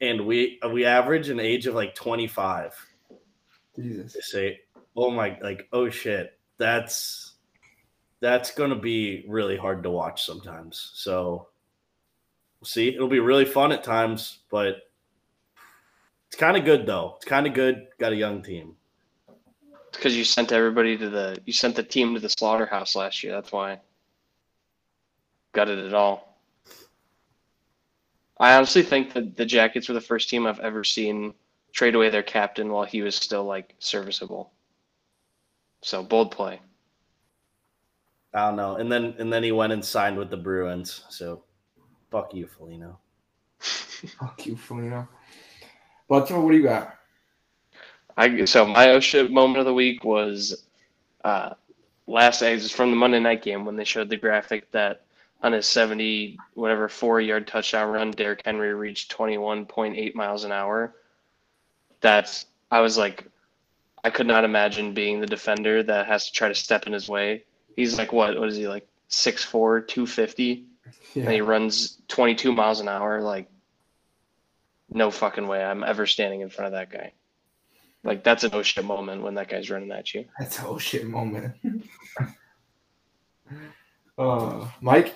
and 0.00 0.26
we 0.26 0.58
we 0.72 0.84
average 0.84 1.28
an 1.28 1.40
age 1.40 1.66
of 1.66 1.74
like 1.74 1.94
twenty 1.94 2.26
five. 2.26 2.74
Jesus. 3.76 4.12
They 4.12 4.20
say, 4.20 4.60
oh 4.96 5.10
my, 5.10 5.38
like 5.40 5.68
oh 5.72 5.88
shit, 5.88 6.36
that's 6.58 7.36
that's 8.20 8.50
gonna 8.50 8.78
be 8.78 9.24
really 9.28 9.56
hard 9.56 9.84
to 9.84 9.90
watch 9.90 10.24
sometimes. 10.24 10.90
So 10.94 11.48
we'll 12.60 12.66
see. 12.66 12.88
It'll 12.88 13.06
be 13.06 13.20
really 13.20 13.44
fun 13.44 13.70
at 13.70 13.84
times, 13.84 14.40
but 14.50 14.87
it's 16.28 16.36
kind 16.36 16.56
of 16.56 16.64
good 16.64 16.86
though. 16.86 17.14
It's 17.16 17.24
kind 17.24 17.46
of 17.46 17.54
good. 17.54 17.88
Got 17.98 18.12
a 18.12 18.16
young 18.16 18.42
team. 18.42 18.74
Because 19.92 20.16
you 20.16 20.24
sent 20.24 20.52
everybody 20.52 20.96
to 20.96 21.08
the, 21.08 21.38
you 21.46 21.52
sent 21.52 21.74
the 21.74 21.82
team 21.82 22.14
to 22.14 22.20
the 22.20 22.28
slaughterhouse 22.28 22.94
last 22.94 23.24
year. 23.24 23.32
That's 23.32 23.50
why. 23.50 23.80
Got 25.52 25.70
it 25.70 25.78
at 25.78 25.94
all. 25.94 26.38
I 28.38 28.54
honestly 28.54 28.82
think 28.82 29.14
that 29.14 29.36
the 29.36 29.46
Jackets 29.46 29.88
were 29.88 29.94
the 29.94 30.00
first 30.00 30.28
team 30.28 30.46
I've 30.46 30.60
ever 30.60 30.84
seen 30.84 31.34
trade 31.72 31.94
away 31.94 32.10
their 32.10 32.22
captain 32.22 32.70
while 32.70 32.84
he 32.84 33.02
was 33.02 33.16
still 33.16 33.44
like 33.44 33.74
serviceable. 33.78 34.52
So 35.82 36.02
bold 36.02 36.30
play. 36.30 36.60
I 38.34 38.46
don't 38.46 38.56
know. 38.56 38.76
And 38.76 38.92
then 38.92 39.14
and 39.18 39.32
then 39.32 39.42
he 39.42 39.52
went 39.52 39.72
and 39.72 39.84
signed 39.84 40.18
with 40.18 40.30
the 40.30 40.36
Bruins. 40.36 41.04
So 41.08 41.44
fuck 42.10 42.34
you, 42.34 42.46
Foligno. 42.46 42.98
Fuck 43.58 44.46
you, 44.46 44.56
Foligno. 44.56 45.08
Baltimore, 46.08 46.42
what 46.42 46.52
do 46.52 46.56
you 46.56 46.62
got? 46.62 46.94
I 48.16 48.44
so 48.46 48.66
my 48.66 48.90
oh 48.90 49.00
shit 49.00 49.30
moment 49.30 49.60
of 49.60 49.66
the 49.66 49.74
week 49.74 50.02
was 50.02 50.64
uh 51.24 51.50
last 52.06 52.40
was 52.40 52.72
from 52.72 52.90
the 52.90 52.96
Monday 52.96 53.20
night 53.20 53.42
game 53.42 53.64
when 53.64 53.76
they 53.76 53.84
showed 53.84 54.08
the 54.08 54.16
graphic 54.16 54.70
that 54.72 55.02
on 55.42 55.52
his 55.52 55.66
70 55.66 56.36
whatever 56.54 56.88
four 56.88 57.20
yard 57.20 57.46
touchdown 57.46 57.90
run 57.90 58.10
Derrick 58.10 58.42
Henry 58.44 58.74
reached 58.74 59.16
21.8 59.16 60.14
miles 60.16 60.42
an 60.42 60.50
hour. 60.50 60.96
That's 62.00 62.46
I 62.72 62.80
was 62.80 62.98
like 62.98 63.24
I 64.02 64.10
could 64.10 64.26
not 64.26 64.44
imagine 64.44 64.94
being 64.94 65.20
the 65.20 65.26
defender 65.26 65.82
that 65.84 66.06
has 66.06 66.26
to 66.26 66.32
try 66.32 66.48
to 66.48 66.54
step 66.54 66.86
in 66.86 66.92
his 66.92 67.08
way. 67.08 67.44
He's 67.76 67.98
like 67.98 68.12
what 68.12 68.38
what 68.38 68.48
is 68.48 68.56
he 68.56 68.66
like 68.66 68.88
6'4 69.10 69.86
250 69.86 70.64
and 71.14 71.30
he 71.30 71.40
runs 71.40 71.98
22 72.08 72.52
miles 72.52 72.80
an 72.80 72.88
hour 72.88 73.20
like 73.20 73.48
no 74.90 75.10
fucking 75.10 75.46
way 75.46 75.64
I'm 75.64 75.84
ever 75.84 76.06
standing 76.06 76.40
in 76.40 76.50
front 76.50 76.66
of 76.66 76.72
that 76.72 76.90
guy. 76.90 77.12
Like 78.04 78.22
that's 78.24 78.44
an 78.44 78.50
oh 78.52 78.62
shit 78.62 78.84
moment 78.84 79.22
when 79.22 79.34
that 79.34 79.48
guy's 79.48 79.70
running 79.70 79.90
at 79.92 80.14
you. 80.14 80.24
That's 80.38 80.58
a 80.60 80.66
oh 80.66 80.78
shit 80.78 81.06
moment. 81.06 81.54
uh, 84.18 84.68
Mike? 84.80 85.14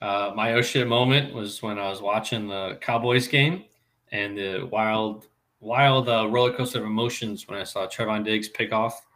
Uh, 0.00 0.32
my 0.34 0.54
oh 0.54 0.62
shit 0.62 0.86
moment 0.86 1.34
was 1.34 1.62
when 1.62 1.78
I 1.78 1.88
was 1.88 2.02
watching 2.02 2.48
the 2.48 2.78
Cowboys 2.80 3.28
game 3.28 3.64
and 4.12 4.36
the 4.36 4.68
wild, 4.70 5.28
wild 5.60 6.08
uh, 6.08 6.28
roller 6.28 6.52
coaster 6.52 6.78
of 6.78 6.84
emotions 6.84 7.48
when 7.48 7.58
I 7.58 7.64
saw 7.64 7.86
Trevon 7.86 8.24
Diggs 8.24 8.48
pick 8.48 8.72
off 8.72 9.06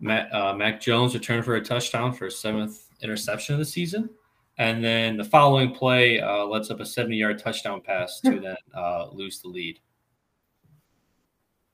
Matt, 0.00 0.32
uh, 0.32 0.54
Mac 0.54 0.80
Jones 0.80 1.14
return 1.14 1.42
for 1.42 1.56
a 1.56 1.64
touchdown 1.64 2.12
for 2.12 2.26
his 2.26 2.38
seventh 2.38 2.86
interception 3.02 3.54
of 3.54 3.58
the 3.58 3.64
season. 3.64 4.10
And 4.58 4.84
then 4.84 5.16
the 5.16 5.24
following 5.24 5.72
play 5.72 6.20
uh, 6.20 6.44
lets 6.44 6.70
up 6.70 6.80
a 6.80 6.86
70 6.86 7.16
yard 7.16 7.38
touchdown 7.38 7.80
pass 7.80 8.20
to 8.20 8.40
then 8.40 8.56
uh, 8.74 9.08
lose 9.10 9.40
the 9.40 9.48
lead. 9.48 9.78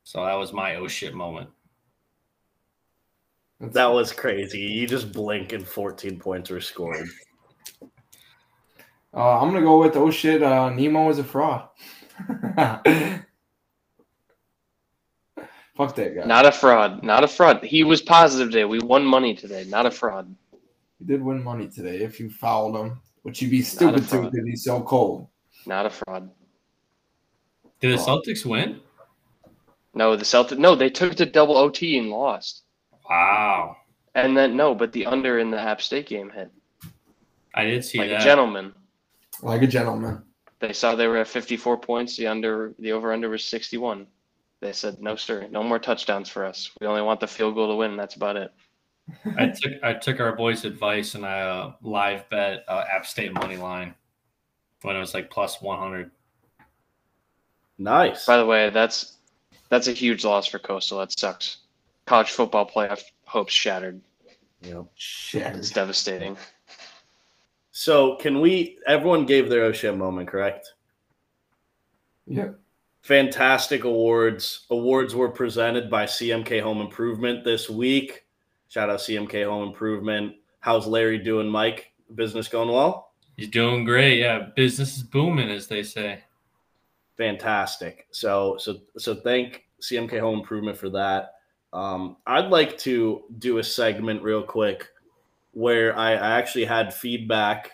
So 0.02 0.24
that 0.24 0.35
was 0.35 0.52
my 0.52 0.77
oh 0.77 0.86
shit 0.86 1.15
moment. 1.15 1.48
That 3.61 3.86
was 3.86 4.12
crazy. 4.12 4.61
You 4.61 4.86
just 4.86 5.12
blink 5.12 5.55
and 5.55 5.66
14 5.66 6.19
points 6.19 6.51
were 6.51 6.61
scored. 6.61 7.09
Uh, 9.15 9.40
I'm 9.40 9.48
gonna 9.48 9.62
go 9.62 9.81
with 9.81 9.97
oh 9.97 10.11
shit. 10.11 10.43
Uh, 10.43 10.69
Nemo 10.69 11.09
is 11.09 11.19
a 11.19 11.24
fraud. 11.24 11.69
Fuck 15.74 15.97
that 15.97 16.15
guy. 16.15 16.24
Not 16.24 16.47
a 16.47 16.52
fraud. 16.52 17.02
Not 17.02 17.24
a 17.24 17.28
fraud. 17.28 17.65
He 17.65 17.82
was 17.82 18.02
positive 18.02 18.51
today. 18.51 18.65
We 18.65 18.81
won 18.81 19.05
money 19.05 19.35
today. 19.35 19.65
Not 19.69 19.86
a 19.86 19.90
fraud. 19.90 20.35
He 20.98 21.04
did 21.04 21.22
win 21.22 21.42
money 21.42 21.68
today 21.68 21.98
if 21.98 22.20
you 22.20 22.30
fouled 22.30 22.76
him, 22.76 23.00
which 23.22 23.42
you'd 23.42 23.50
be 23.50 23.62
stupid 23.62 24.02
to 24.02 24.02
fraud. 24.02 24.32
because 24.32 24.46
he's 24.46 24.64
so 24.64 24.82
cold. 24.82 25.28
Not 25.66 25.86
a 25.86 25.90
fraud. 25.90 26.30
Did 27.80 27.98
the. 27.98 28.02
Celtics 28.02 28.44
win? 28.44 28.80
No, 29.94 30.16
the 30.16 30.24
Celtics. 30.24 30.58
No, 30.58 30.74
they 30.74 30.90
took 30.90 31.12
it 31.12 31.18
to 31.18 31.26
double 31.26 31.56
OT 31.56 31.98
and 31.98 32.10
lost. 32.10 32.62
Wow. 33.08 33.76
And 34.14 34.36
then 34.36 34.56
no, 34.56 34.74
but 34.74 34.92
the 34.92 35.06
under 35.06 35.38
in 35.38 35.50
the 35.50 35.60
App 35.60 35.82
State 35.82 36.06
game 36.06 36.30
hit 36.30 36.50
I 37.54 37.64
did 37.64 37.84
see 37.84 37.98
that. 37.98 38.04
like 38.04 38.10
that. 38.12 38.20
a 38.20 38.24
gentleman. 38.24 38.74
Like 39.42 39.62
a 39.62 39.66
gentleman. 39.66 40.22
They 40.60 40.72
saw 40.72 40.94
they 40.94 41.06
were 41.06 41.18
at 41.18 41.28
54 41.28 41.78
points. 41.78 42.16
The 42.16 42.26
under, 42.26 42.74
the 42.78 42.92
over 42.92 43.12
under 43.12 43.28
was 43.28 43.44
61. 43.44 44.06
They 44.60 44.72
said, 44.72 45.00
"No, 45.00 45.14
sir, 45.16 45.46
no 45.50 45.62
more 45.62 45.78
touchdowns 45.78 46.28
for 46.28 46.44
us. 46.44 46.70
We 46.80 46.86
only 46.86 47.02
want 47.02 47.20
the 47.20 47.26
field 47.26 47.54
goal 47.54 47.68
to 47.68 47.76
win. 47.76 47.96
That's 47.96 48.14
about 48.14 48.36
it." 48.36 48.50
I 49.39 49.48
took 49.48 49.72
I 49.82 49.93
took 49.94 50.20
our 50.20 50.35
boys' 50.35 50.64
advice 50.64 51.14
and 51.14 51.26
I 51.26 51.40
uh, 51.40 51.72
live 51.82 52.28
bet 52.31 52.64
uh, 52.68 52.85
App 52.90 53.06
State 53.06 53.32
money 53.35 53.56
line 53.56 53.94
when 54.82 54.97
it 54.97 55.01
was 55.01 55.14
like 55.14 55.31
plus 55.31 55.60
one 55.60 55.78
hundred. 55.78 56.10
Nice. 57.78 58.26
By 58.26 58.36
the 58.36 58.47
way, 58.47 58.70
that's 58.70 59.18
that's 59.68 59.89
a 59.89 59.93
huge 59.93 60.24
loss 60.24 60.47
for 60.47 60.59
Coastal. 60.59 60.98
That 60.98 61.18
sucks. 61.18 61.59
College 62.06 62.31
football 62.31 62.68
playoff 62.68 63.02
hopes 63.24 63.52
shattered. 63.52 64.01
Yep. 64.62 64.86
Shattered. 64.94 65.56
It's 65.59 65.70
devastating. 65.70 66.36
So 67.72 68.16
can 68.16 68.40
we? 68.40 68.78
Everyone 68.86 69.26
gave 69.26 69.48
their 69.51 69.72
shit 69.74 69.97
moment, 69.97 70.28
correct? 70.28 70.74
Yep. 72.26 72.59
fantastic 73.02 73.85
awards. 73.85 74.66
Awards 74.70 75.14
were 75.14 75.28
presented 75.28 75.90
by 75.90 76.06
CMK 76.06 76.62
Home 76.62 76.81
Improvement 76.81 77.44
this 77.44 77.68
week. 77.68 78.23
Shout 78.68 78.90
out 78.90 78.98
CMK 78.98 79.44
Home 79.44 79.68
Improvement. 79.68 80.34
How's 80.60 80.86
Larry 80.86 81.18
doing, 81.18 81.48
Mike? 81.48 81.92
Business 82.14 82.48
going 82.48 82.70
well? 82.70 83.12
He's 83.36 83.48
doing 83.48 83.84
great. 83.84 84.18
Yeah, 84.18 84.48
business 84.54 84.96
is 84.96 85.02
booming, 85.02 85.50
as 85.50 85.66
they 85.66 85.82
say. 85.82 86.22
Fantastic. 87.16 88.06
So 88.10 88.56
so 88.58 88.78
so 88.98 89.14
thank 89.14 89.64
CMK 89.80 90.20
Home 90.20 90.38
Improvement 90.38 90.76
for 90.76 90.90
that. 90.90 91.34
Um, 91.72 92.16
I'd 92.26 92.50
like 92.50 92.78
to 92.78 93.24
do 93.38 93.58
a 93.58 93.64
segment 93.64 94.22
real 94.22 94.42
quick 94.42 94.88
where 95.52 95.96
I, 95.96 96.12
I 96.12 96.38
actually 96.38 96.64
had 96.64 96.94
feedback 96.94 97.72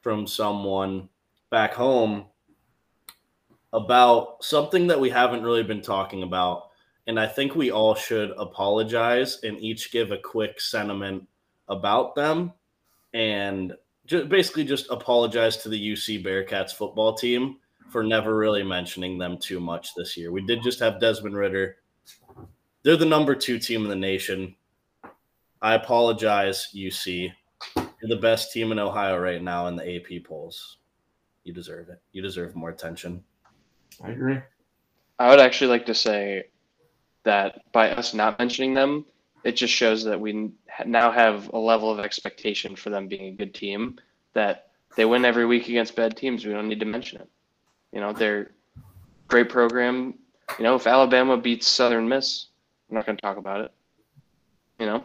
from 0.00 0.26
someone 0.26 1.08
back 1.50 1.74
home 1.74 2.26
about 3.72 4.42
something 4.42 4.86
that 4.86 5.00
we 5.00 5.10
haven't 5.10 5.42
really 5.42 5.62
been 5.62 5.82
talking 5.82 6.22
about. 6.22 6.70
And 7.06 7.20
I 7.20 7.26
think 7.26 7.54
we 7.54 7.70
all 7.70 7.94
should 7.94 8.30
apologize 8.38 9.40
and 9.42 9.58
each 9.58 9.92
give 9.92 10.10
a 10.10 10.18
quick 10.18 10.60
sentiment 10.60 11.28
about 11.68 12.14
them 12.14 12.52
and 13.12 13.74
just 14.06 14.28
basically 14.28 14.64
just 14.64 14.90
apologize 14.90 15.56
to 15.58 15.68
the 15.68 15.92
UC 15.92 16.24
Bearcats 16.24 16.72
football 16.72 17.14
team 17.14 17.56
for 17.90 18.02
never 18.02 18.36
really 18.36 18.62
mentioning 18.62 19.18
them 19.18 19.38
too 19.38 19.60
much 19.60 19.94
this 19.94 20.16
year. 20.16 20.32
We 20.32 20.44
did 20.44 20.62
just 20.62 20.80
have 20.80 21.00
Desmond 21.00 21.36
Ridder. 21.36 21.76
They're 22.82 22.96
the 22.96 23.04
number 23.04 23.34
two 23.34 23.58
team 23.58 23.84
in 23.84 23.88
the 23.88 23.96
nation. 23.96 24.54
I 25.62 25.74
apologize, 25.74 26.68
UC. 26.74 27.32
You're 27.76 28.08
the 28.08 28.16
best 28.16 28.52
team 28.52 28.72
in 28.72 28.78
Ohio 28.78 29.18
right 29.18 29.42
now 29.42 29.66
in 29.68 29.76
the 29.76 29.96
AP 29.96 30.24
polls. 30.24 30.78
You 31.44 31.52
deserve 31.52 31.88
it. 31.88 32.00
You 32.12 32.20
deserve 32.20 32.54
more 32.54 32.70
attention. 32.70 33.22
I 34.02 34.10
agree. 34.10 34.38
I 35.18 35.30
would 35.30 35.40
actually 35.40 35.68
like 35.68 35.86
to 35.86 35.94
say 35.94 36.44
that 37.24 37.70
by 37.72 37.90
us 37.90 38.14
not 38.14 38.38
mentioning 38.38 38.74
them, 38.74 39.04
it 39.42 39.56
just 39.56 39.72
shows 39.72 40.04
that 40.04 40.20
we 40.20 40.50
now 40.86 41.10
have 41.10 41.48
a 41.52 41.58
level 41.58 41.90
of 41.90 42.00
expectation 42.00 42.76
for 42.76 42.90
them 42.90 43.08
being 43.08 43.26
a 43.26 43.36
good 43.36 43.54
team 43.54 43.98
that 44.32 44.70
they 44.96 45.04
win 45.04 45.24
every 45.24 45.46
week 45.46 45.68
against 45.68 45.96
bad 45.96 46.16
teams. 46.16 46.44
We 46.44 46.52
don't 46.52 46.68
need 46.68 46.80
to 46.80 46.86
mention 46.86 47.20
it. 47.20 47.28
You 47.92 48.00
know, 48.00 48.12
they're 48.12 48.52
great 49.28 49.48
program. 49.48 50.14
You 50.58 50.64
know, 50.64 50.74
if 50.74 50.86
Alabama 50.86 51.36
beats 51.36 51.66
Southern 51.66 52.08
Miss, 52.08 52.46
I'm 52.88 52.96
not 52.96 53.06
going 53.06 53.16
to 53.16 53.22
talk 53.22 53.36
about 53.36 53.60
it. 53.62 53.72
You 54.78 54.86
know, 54.86 55.04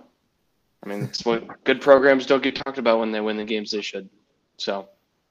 I 0.84 0.90
mean, 0.90 1.04
it's 1.04 1.26
what 1.26 1.64
good 1.64 1.82
programs 1.82 2.26
don't 2.26 2.44
get 2.44 2.56
talked 2.56 2.78
about 2.78 3.00
when 3.00 3.12
they 3.12 3.22
win 3.22 3.38
the 3.38 3.46
games 3.46 3.72
they 3.72 3.82
should. 3.82 4.10
So, 4.58 4.90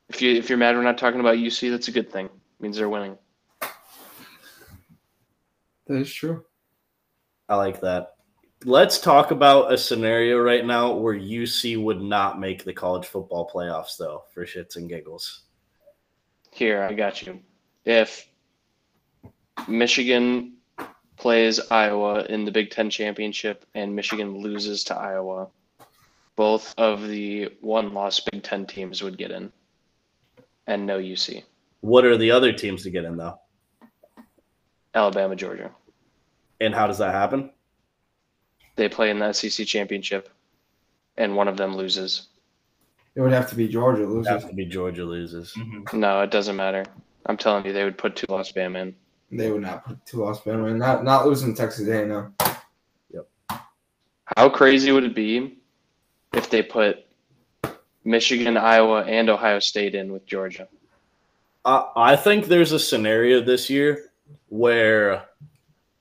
if 0.09 0.23
you 0.23 0.33
if 0.35 0.49
you're 0.49 0.59
mad 0.59 0.77
we're 0.77 0.83
not 0.83 0.99
talking 0.99 1.21
about 1.21 1.37
UC, 1.37 1.71
that's 1.71 1.89
a 1.89 1.93
good 1.93 2.11
thing. 2.11 2.27
It 2.27 2.63
means 2.63 2.77
they're 2.77 2.89
winning. 2.89 3.19
That 5.87 5.97
is 5.97 6.13
true. 6.13 6.45
I 7.49 7.57
like 7.57 7.81
that. 7.81 8.15
Let's 8.65 8.99
talk 8.99 9.31
about 9.31 9.73
a 9.73 9.79
scenario 9.79 10.39
right 10.39 10.67
now 10.67 10.93
where 10.93 11.15
UC 11.15 11.83
would 11.83 12.03
not 12.03 12.41
make 12.41 12.65
the 12.65 12.73
college 12.73 13.07
football 13.07 13.49
playoffs, 13.53 13.97
though, 13.97 14.25
for 14.35 14.45
shits 14.45 14.77
and 14.77 14.89
giggles. 14.89 15.43
Here, 16.51 16.83
I 16.83 16.93
got 16.93 17.23
you. 17.23 17.41
If 17.85 18.29
Michigan 19.69 20.55
plays 21.17 21.61
Iowa 21.71 22.25
in 22.25 22.45
the 22.45 22.51
Big 22.51 22.71
Ten 22.71 22.91
championship 22.91 23.65
and 23.75 23.95
Michigan 23.95 24.39
loses 24.39 24.85
to 24.85 24.97
Iowa, 24.97 25.49
both 26.37 26.75
of 26.79 27.07
the 27.09 27.51
one 27.61 27.95
loss 27.95 28.21
Big 28.21 28.43
Ten 28.43 28.67
teams 28.67 29.03
would 29.03 29.19
get 29.19 29.31
in 29.31 29.53
and 30.67 30.85
no 30.85 30.99
UC. 30.99 31.45
What 31.81 32.05
are 32.05 32.17
the 32.17 32.31
other 32.31 32.53
teams 32.53 32.83
to 32.83 32.91
get 32.91 33.05
in, 33.05 33.17
though? 33.17 33.39
Alabama, 34.95 35.37
Georgia. 35.37 35.71
And 36.61 36.75
how 36.75 36.87
does 36.87 36.99
that 36.99 37.13
happen? 37.15 37.51
They 38.77 38.89
play 38.89 39.11
in 39.11 39.19
the 39.19 39.33
SEC 39.33 39.67
championship 39.67 40.29
and 41.17 41.37
one 41.37 41.49
of 41.49 41.57
them 41.57 41.77
loses. 41.77 42.29
It 43.15 43.21
would 43.21 43.33
have 43.33 43.49
to 43.51 43.57
be 43.57 43.69
Georgia 43.69 44.05
It 44.05 44.09
loses. 44.09 44.29
has 44.29 44.45
to 44.45 44.55
be 44.55 44.65
Georgia 44.65 45.05
loses. 45.05 45.53
Mm-hmm. 45.57 45.99
No, 45.99 46.21
it 46.23 46.31
doesn't 46.31 46.57
matter. 46.57 46.85
I'm 47.27 47.37
telling 47.37 47.67
you, 47.67 47.73
they 47.73 47.85
would 47.85 47.99
put 47.99 48.17
two 48.17 48.27
loss 48.29 48.53
Bama 48.53 48.83
in. 48.83 48.95
They 49.31 49.51
would 49.51 49.63
not 49.63 49.85
put 49.85 50.05
two 50.07 50.19
lost 50.25 50.45
Bama 50.45 50.71
in. 50.71 50.79
Not 50.79 51.05
not 51.05 51.27
losing 51.27 51.55
Texas 51.55 51.89
A&M. 51.89 52.35
Yep. 53.13 53.29
How 54.37 54.49
crazy 54.49 54.93
would 54.93 55.05
it 55.05 55.15
be 55.15 55.59
if 56.33 56.49
they 56.49 56.63
put 56.63 57.05
Michigan, 58.05 58.57
Iowa, 58.57 59.03
and 59.03 59.29
Ohio 59.29 59.59
State 59.59 59.95
in 59.95 60.13
with 60.13 60.25
Georgia? 60.25 60.69
I, 61.65 61.87
I 61.97 62.17
think 62.17 62.47
there's 62.47 62.73
a 62.73 62.79
scenario 62.79 63.41
this 63.43 63.69
year 63.69 64.13
where 64.49 65.25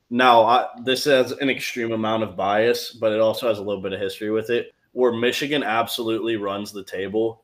now 0.09 0.43
I, 0.43 0.67
this 0.83 1.05
has 1.05 1.31
an 1.31 1.49
extreme 1.49 1.91
amount 1.91 2.23
of 2.23 2.35
bias, 2.35 2.91
but 2.91 3.11
it 3.11 3.19
also 3.19 3.47
has 3.47 3.59
a 3.59 3.63
little 3.63 3.81
bit 3.81 3.93
of 3.93 3.99
history 3.99 4.31
with 4.31 4.49
it, 4.49 4.73
where 4.93 5.11
Michigan 5.11 5.63
absolutely 5.63 6.37
runs 6.37 6.71
the 6.71 6.83
table 6.83 7.43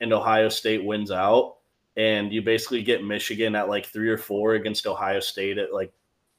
and 0.00 0.12
Ohio 0.12 0.48
State 0.48 0.84
wins 0.84 1.10
out. 1.10 1.56
And 1.96 2.32
you 2.32 2.42
basically 2.42 2.82
get 2.82 3.04
Michigan 3.04 3.54
at 3.54 3.68
like 3.68 3.86
three 3.86 4.08
or 4.08 4.18
four 4.18 4.54
against 4.54 4.86
Ohio 4.86 5.20
State 5.20 5.58
at 5.58 5.72
like 5.72 5.92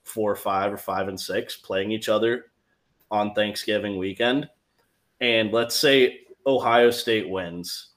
four 0.03 0.31
or 0.31 0.35
five 0.35 0.71
or 0.71 0.77
five 0.77 1.07
and 1.07 1.19
six 1.19 1.55
playing 1.55 1.91
each 1.91 2.09
other 2.09 2.45
on 3.09 3.33
Thanksgiving 3.33 3.97
weekend. 3.97 4.49
And 5.21 5.51
let's 5.51 5.75
say 5.75 6.21
Ohio 6.45 6.91
State 6.91 7.29
wins 7.29 7.95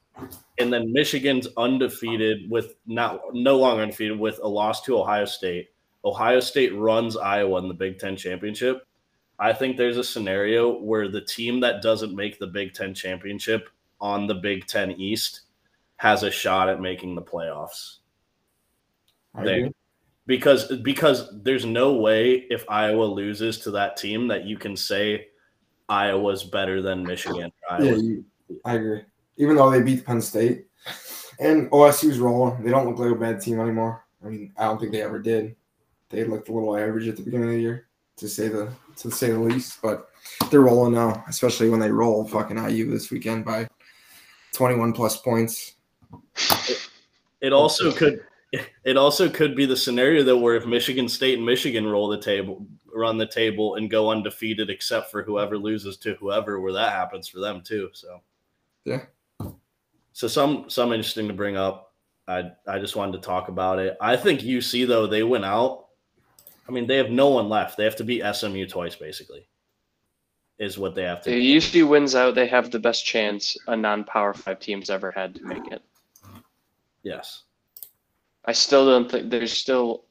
and 0.57 0.71
then 0.71 0.91
Michigan's 0.91 1.47
undefeated 1.57 2.49
with 2.49 2.75
not 2.85 3.21
no 3.33 3.57
longer 3.57 3.83
undefeated 3.83 4.19
with 4.19 4.39
a 4.43 4.47
loss 4.47 4.81
to 4.83 4.97
Ohio 4.97 5.25
State. 5.25 5.69
Ohio 6.05 6.39
State 6.39 6.75
runs 6.75 7.17
Iowa 7.17 7.59
in 7.59 7.67
the 7.67 7.73
Big 7.73 7.99
Ten 7.99 8.15
championship. 8.15 8.85
I 9.39 9.53
think 9.53 9.77
there's 9.77 9.97
a 9.97 10.03
scenario 10.03 10.79
where 10.79 11.07
the 11.07 11.21
team 11.21 11.59
that 11.61 11.81
doesn't 11.81 12.15
make 12.15 12.39
the 12.39 12.47
Big 12.47 12.73
Ten 12.73 12.93
championship 12.93 13.69
on 14.01 14.27
the 14.27 14.35
Big 14.35 14.65
Ten 14.67 14.91
East 14.91 15.41
has 15.97 16.23
a 16.23 16.31
shot 16.31 16.69
at 16.69 16.81
making 16.81 17.15
the 17.15 17.21
playoffs. 17.21 17.97
There. 19.35 19.69
Because 20.25 20.67
because 20.81 21.29
there's 21.43 21.65
no 21.65 21.93
way 21.93 22.45
if 22.49 22.63
Iowa 22.69 23.03
loses 23.03 23.59
to 23.59 23.71
that 23.71 23.97
team 23.97 24.27
that 24.27 24.45
you 24.45 24.57
can 24.57 24.75
say 24.75 25.27
Iowa's 25.87 26.43
better 26.43 26.81
than 26.81 27.03
Michigan. 27.03 27.51
Yeah, 27.79 27.95
you, 27.95 28.25
I 28.63 28.75
agree. 28.75 29.01
Even 29.37 29.55
though 29.55 29.71
they 29.71 29.81
beat 29.81 30.05
Penn 30.05 30.21
State 30.21 30.65
and 31.39 31.69
OSU's 31.71 32.19
rolling, 32.19 32.63
they 32.63 32.69
don't 32.69 32.87
look 32.87 32.99
like 32.99 33.11
a 33.11 33.15
bad 33.15 33.41
team 33.41 33.59
anymore. 33.59 34.05
I 34.23 34.27
mean, 34.27 34.53
I 34.57 34.65
don't 34.65 34.79
think 34.79 34.91
they 34.91 35.01
ever 35.01 35.19
did. 35.19 35.55
They 36.09 36.23
looked 36.23 36.49
a 36.49 36.53
little 36.53 36.75
average 36.75 37.07
at 37.07 37.17
the 37.17 37.23
beginning 37.23 37.49
of 37.49 37.55
the 37.55 37.61
year, 37.61 37.87
to 38.17 38.27
say 38.27 38.47
the 38.47 38.71
to 38.97 39.11
say 39.11 39.31
the 39.31 39.39
least. 39.39 39.81
But 39.81 40.09
they're 40.49 40.61
rolling 40.61 40.93
now, 40.93 41.23
especially 41.27 41.69
when 41.69 41.79
they 41.79 41.91
roll 41.91 42.27
fucking 42.27 42.57
IU 42.57 42.89
this 42.89 43.11
weekend 43.11 43.45
by 43.45 43.67
twenty 44.53 44.75
one 44.75 44.93
plus 44.93 45.17
points. 45.17 45.75
It 47.41 47.53
also 47.53 47.91
could 47.91 48.21
it 48.83 48.97
also 48.97 49.29
could 49.29 49.55
be 49.55 49.65
the 49.65 49.77
scenario 49.77 50.23
though 50.23 50.37
where 50.37 50.55
if 50.55 50.65
Michigan 50.65 51.07
State 51.07 51.37
and 51.37 51.45
Michigan 51.45 51.85
roll 51.85 52.07
the 52.07 52.19
table 52.19 52.65
run 52.93 53.17
the 53.17 53.27
table 53.27 53.75
and 53.75 53.89
go 53.89 54.09
undefeated 54.09 54.69
except 54.69 55.11
for 55.11 55.21
whoever 55.21 55.57
loses 55.57 55.97
to 55.97 56.15
whoever 56.15 56.59
where 56.59 56.73
that 56.73 56.91
happens 56.91 57.27
for 57.27 57.39
them 57.39 57.61
too. 57.61 57.89
So 57.93 58.21
Yeah. 58.85 59.03
So 60.13 60.27
some 60.27 60.69
some 60.69 60.91
interesting 60.91 61.27
to 61.27 61.33
bring 61.33 61.55
up. 61.55 61.93
I 62.27 62.51
I 62.67 62.79
just 62.79 62.95
wanted 62.95 63.13
to 63.13 63.25
talk 63.25 63.47
about 63.47 63.79
it. 63.79 63.95
I 64.01 64.17
think 64.17 64.41
UC 64.41 64.87
though 64.87 65.07
they 65.07 65.23
went 65.23 65.45
out. 65.45 65.85
I 66.69 66.71
mean 66.71 66.85
they 66.85 66.97
have 66.97 67.09
no 67.09 67.29
one 67.29 67.49
left. 67.49 67.77
They 67.77 67.83
have 67.83 67.95
to 67.95 68.03
beat 68.03 68.23
SMU 68.33 68.67
twice 68.67 68.95
basically. 68.95 69.47
Is 70.59 70.77
what 70.77 70.93
they 70.93 71.03
have 71.03 71.23
to 71.23 71.31
If 71.31 71.63
UC 71.63 71.87
wins 71.87 72.15
out, 72.15 72.35
they 72.35 72.47
have 72.47 72.69
the 72.69 72.79
best 72.79 73.05
chance 73.05 73.57
a 73.67 73.75
non-power 73.75 74.33
five 74.33 74.59
team's 74.59 74.89
ever 74.89 75.09
had 75.09 75.35
to 75.35 75.43
make 75.43 75.65
it. 75.71 75.81
Yes. 77.01 77.43
I 78.45 78.51
still 78.51 78.85
don't 78.85 79.09
think 79.09 79.29
there's 79.29 79.53
still. 79.53 80.03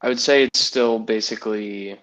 I 0.00 0.08
would 0.08 0.20
say 0.20 0.44
it's 0.44 0.60
still 0.60 0.98
basically 0.98 1.98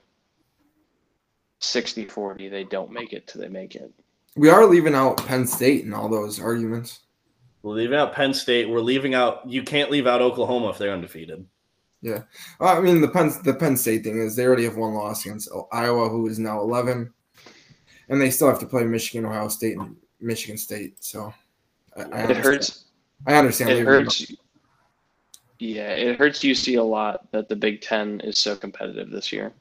60-40. 1.61 2.49
They 2.49 2.63
don't 2.63 2.91
make 2.91 3.13
it 3.13 3.27
till 3.27 3.41
they 3.41 3.47
make 3.47 3.75
it. 3.75 3.91
We 4.35 4.49
are 4.49 4.65
leaving 4.65 4.95
out 4.95 5.25
Penn 5.25 5.45
State 5.45 5.83
in 5.83 5.93
all 5.93 6.09
those 6.09 6.39
arguments. 6.39 7.01
We're 7.63 7.75
leaving 7.75 7.97
out 7.97 8.13
Penn 8.13 8.33
State. 8.33 8.69
We're 8.69 8.79
leaving 8.79 9.13
out 9.13 9.47
you 9.47 9.63
can't 9.63 9.91
leave 9.91 10.07
out 10.07 10.21
Oklahoma 10.21 10.69
if 10.69 10.77
they're 10.77 10.93
undefeated. 10.93 11.45
Uh, 12.05 12.19
I 12.59 12.79
mean, 12.81 13.01
the 13.01 13.07
Penn 13.07 13.31
the 13.43 13.53
Penn 13.53 13.77
State 13.77 14.03
thing 14.03 14.17
is 14.19 14.35
they 14.35 14.45
already 14.45 14.63
have 14.65 14.75
one 14.77 14.93
loss 14.93 15.25
against 15.25 15.49
Iowa, 15.71 16.09
who 16.09 16.27
is 16.27 16.39
now 16.39 16.59
eleven, 16.61 17.13
and 18.09 18.19
they 18.19 18.31
still 18.31 18.47
have 18.49 18.59
to 18.59 18.65
play 18.65 18.83
Michigan, 18.85 19.25
Ohio 19.25 19.47
State, 19.49 19.77
and 19.77 19.95
Michigan 20.19 20.57
State. 20.57 21.03
So 21.03 21.33
I, 21.95 22.01
I 22.01 22.03
It 22.03 22.11
understand- 22.13 22.43
hurts. 22.43 22.85
I 23.27 23.35
understand. 23.35 23.69
It 23.71 23.85
hurts. 23.85 24.31
Yeah, 25.59 25.89
it 25.91 26.17
hurts 26.17 26.39
UC 26.39 26.79
a 26.79 26.81
lot 26.81 27.31
that 27.31 27.47
the 27.47 27.55
Big 27.55 27.81
Ten 27.81 28.19
is 28.21 28.39
so 28.39 28.55
competitive 28.55 29.11
this 29.11 29.31
year. 29.31 29.53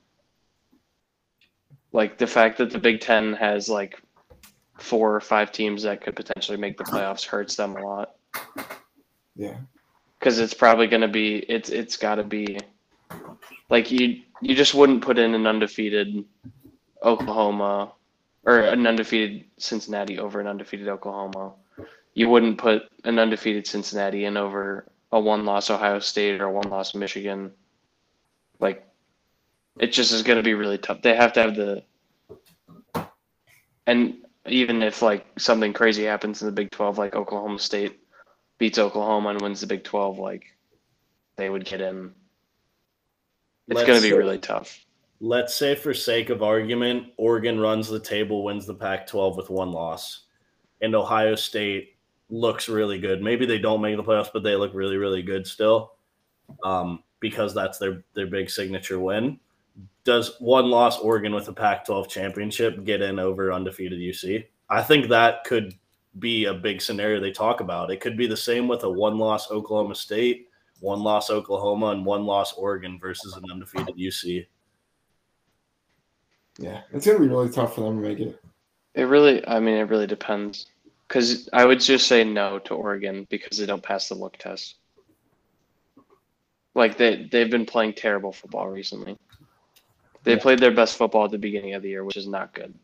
Like 1.93 2.17
the 2.17 2.27
fact 2.27 2.57
that 2.59 2.71
the 2.71 2.79
Big 2.79 3.01
Ten 3.01 3.35
has 3.35 3.69
like 3.69 4.01
four 4.79 5.15
or 5.15 5.21
five 5.21 5.53
teams 5.53 5.83
that 5.83 6.01
could 6.01 6.17
potentially 6.17 6.57
make 6.57 6.79
the 6.79 6.85
playoffs 6.85 7.23
hurts 7.27 7.55
them 7.55 7.77
a 7.77 7.87
lot 7.87 8.15
Yeah, 9.37 9.59
because 10.21 10.39
it's 10.39 10.55
probably 10.55 10.87
going 10.87 11.01
to 11.01 11.09
be 11.09 11.39
it's 11.39 11.71
it's 11.71 11.97
got 11.97 12.17
to 12.17 12.23
be 12.23 12.57
Like 13.71 13.91
you, 13.91 14.23
you 14.43 14.55
just 14.55 14.75
wouldn't 14.75 15.03
put 15.03 15.19
in 15.19 15.35
an 15.35 15.47
undefeated 15.47 16.25
Oklahoma 17.05 17.93
or 18.45 18.59
an 18.61 18.87
undefeated 18.87 19.45
Cincinnati 19.59 20.19
over 20.19 20.41
an 20.41 20.49
undefeated 20.49 20.89
Oklahoma. 20.89 21.53
You 22.15 22.29
wouldn't 22.29 22.59
put 22.59 22.83
an 23.05 23.19
undefeated 23.19 23.67
Cincinnati 23.67 24.25
in 24.25 24.37
over 24.37 24.87
a 25.13 25.21
one-loss 25.21 25.71
Ohio 25.71 26.01
State 26.01 26.41
or 26.41 26.47
a 26.47 26.53
one-loss 26.53 26.95
Michigan. 26.95 27.53
Like, 28.59 28.85
it 29.79 29.93
just 29.93 30.13
is 30.13 30.23
going 30.23 30.37
to 30.37 30.43
be 30.43 30.55
really 30.55 30.79
tough. 30.79 31.03
They 31.03 31.15
have 31.15 31.33
to 31.35 31.43
have 31.43 31.55
the, 31.55 31.85
and 33.87 34.17
even 34.47 34.83
if 34.83 35.01
like 35.01 35.27
something 35.39 35.73
crazy 35.73 36.05
happens 36.05 36.43
in 36.43 36.47
the 36.47 36.53
Big 36.53 36.71
Twelve, 36.71 36.99
like 36.99 37.15
Oklahoma 37.15 37.59
State 37.59 38.00
beats 38.61 38.79
Oklahoma 38.79 39.31
and 39.31 39.41
wins 39.41 39.61
the 39.61 39.67
Big 39.67 39.83
Twelve, 39.83 40.21
like 40.21 40.45
they 41.35 41.51
would 41.51 41.65
get 41.65 41.81
in. 41.81 42.13
It's 43.67 43.83
going 43.83 44.01
to 44.01 44.09
be 44.09 44.17
really 44.17 44.39
tough. 44.39 44.85
Let's 45.21 45.55
say, 45.55 45.75
for 45.75 45.93
sake 45.93 46.31
of 46.31 46.43
argument, 46.43 47.09
Oregon 47.17 47.59
runs 47.59 47.89
the 47.89 48.01
table, 48.01 48.45
wins 48.45 48.67
the 48.67 48.75
Pac 48.75 49.07
12 49.07 49.37
with 49.37 49.51
one 49.51 49.71
loss, 49.71 50.25
and 50.81 50.95
Ohio 50.95 51.35
State 51.35 51.97
looks 52.31 52.69
really 52.69 52.99
good. 52.99 53.23
Maybe 53.23 53.45
they 53.47 53.59
don't 53.59 53.81
make 53.81 53.97
the 53.97 54.05
playoffs, 54.05 54.33
but 54.33 54.43
they 54.43 54.57
look 54.57 54.73
really, 54.75 54.97
really 54.97 55.23
good 55.23 55.47
still 55.47 55.93
um, 56.65 57.03
because 57.21 57.55
that's 57.55 57.79
their, 57.79 58.03
their 58.15 58.27
big 58.27 58.49
signature 58.51 58.99
win. 58.99 59.39
Does 60.05 60.37
one 60.41 60.71
loss 60.71 60.99
Oregon 60.99 61.35
with 61.35 61.49
a 61.49 61.53
Pac 61.53 61.85
12 61.85 62.09
championship 62.09 62.85
get 62.85 63.03
in 63.03 63.19
over 63.19 63.53
undefeated 63.53 63.99
UC? 63.99 64.47
I 64.71 64.83
think 64.83 65.09
that 65.09 65.45
could 65.45 65.75
be 66.19 66.47
a 66.47 66.55
big 66.55 66.83
scenario 66.83 67.21
they 67.21 67.31
talk 67.31 67.61
about. 67.61 67.91
It 67.91 68.01
could 68.01 68.17
be 68.17 68.27
the 68.27 68.37
same 68.37 68.67
with 68.69 68.83
a 68.83 68.91
one 68.91 69.19
loss 69.19 69.51
Oklahoma 69.51 69.95
State, 69.95 70.49
one 70.81 71.03
loss 71.03 71.31
Oklahoma, 71.31 71.89
and 71.89 72.05
one 72.05 72.25
loss 72.27 72.53
Oregon 72.55 72.99
versus 72.99 73.37
an 73.37 73.45
undefeated 73.51 73.97
UC. 73.97 74.47
Yeah, 76.59 76.83
it's 76.93 77.07
gonna 77.07 77.21
be 77.21 77.29
really 77.29 77.49
tough 77.51 77.75
for 77.75 77.83
them 77.83 78.03
to 78.03 78.09
make 78.09 78.19
it. 78.19 78.41
It 78.95 79.05
really, 79.05 79.47
I 79.47 79.61
mean, 79.61 79.77
it 79.77 79.89
really 79.89 80.07
depends. 80.07 80.67
Because 81.07 81.49
I 81.53 81.65
would 81.65 81.81
just 81.81 82.07
say 82.07 82.23
no 82.23 82.59
to 82.61 82.75
Oregon 82.75 83.27
because 83.31 83.59
they 83.59 83.67
don't 83.67 83.83
pass 83.83 84.09
the 84.09 84.15
look 84.15 84.37
test. 84.37 84.77
Like 86.75 86.97
they 86.97 87.29
they've 87.31 87.51
been 87.51 87.67
playing 87.67 87.95
terrible 87.95 88.33
football 88.33 88.69
recently. 88.69 89.17
They 90.23 90.35
Yeah. 90.35 90.41
played 90.41 90.59
their 90.59 90.71
best 90.71 90.97
football 90.97 91.25
at 91.25 91.31
the 91.31 91.39
beginning 91.39 91.75
of 91.75 91.83
the 91.83 91.89
year, 91.89 92.05
which 92.05 92.17
is 92.17 92.29
not 92.29 92.53
good. 92.53 92.75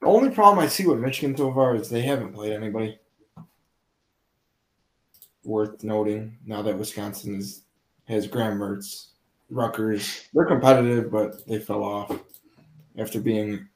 The 0.00 0.06
only 0.06 0.30
problem 0.30 0.64
I 0.64 0.68
see 0.68 0.86
with 0.86 1.00
Michigan 1.00 1.36
so 1.36 1.52
far 1.52 1.74
is 1.74 1.88
they 1.88 2.02
haven't 2.02 2.32
played 2.32 2.52
anybody 2.52 2.98
worth 5.44 5.82
noting. 5.82 6.38
Now 6.46 6.62
that 6.62 6.78
Wisconsin 6.78 7.36
is 7.36 7.62
has 8.06 8.26
Graham 8.26 8.58
Mertz, 8.58 9.08
Rutgers, 9.50 10.28
they're 10.32 10.46
competitive, 10.46 11.10
but 11.10 11.46
they 11.46 11.58
fell 11.58 11.84
off 11.84 12.16
after 12.98 13.20
being 13.20 13.68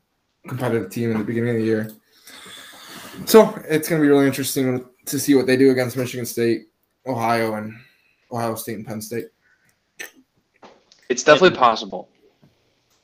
a 0.44 0.48
competitive 0.48 0.90
team 0.90 1.10
in 1.10 1.18
the 1.18 1.24
beginning 1.24 1.50
of 1.50 1.56
the 1.56 1.66
year. 1.66 1.90
So 3.26 3.54
it's 3.68 3.88
going 3.88 4.00
to 4.00 4.04
be 4.04 4.08
really 4.08 4.26
interesting 4.26 4.86
to 5.04 5.18
see 5.18 5.34
what 5.34 5.46
they 5.46 5.56
do 5.56 5.70
against 5.70 5.96
Michigan 5.96 6.24
State, 6.24 6.68
Ohio, 7.06 7.54
and 7.54 7.74
Ohio 8.30 8.54
State 8.54 8.76
and 8.76 8.86
Penn 8.86 9.02
State. 9.02 9.26
It's 11.10 11.22
definitely 11.22 11.58
possible. 11.58 12.08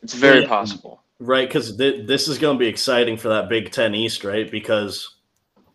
It's 0.03 0.15
very 0.15 0.47
possible. 0.47 1.03
Right, 1.21 1.49
because 1.49 1.77
th- 1.77 2.07
this 2.07 2.29
is 2.29 2.39
going 2.39 2.57
to 2.57 2.59
be 2.59 2.69
exciting 2.69 3.17
for 3.17 3.29
that 3.29 3.49
Big 3.49 3.73
Ten 3.73 3.95
East, 3.95 4.23
right? 4.23 4.49
Because 4.49 5.17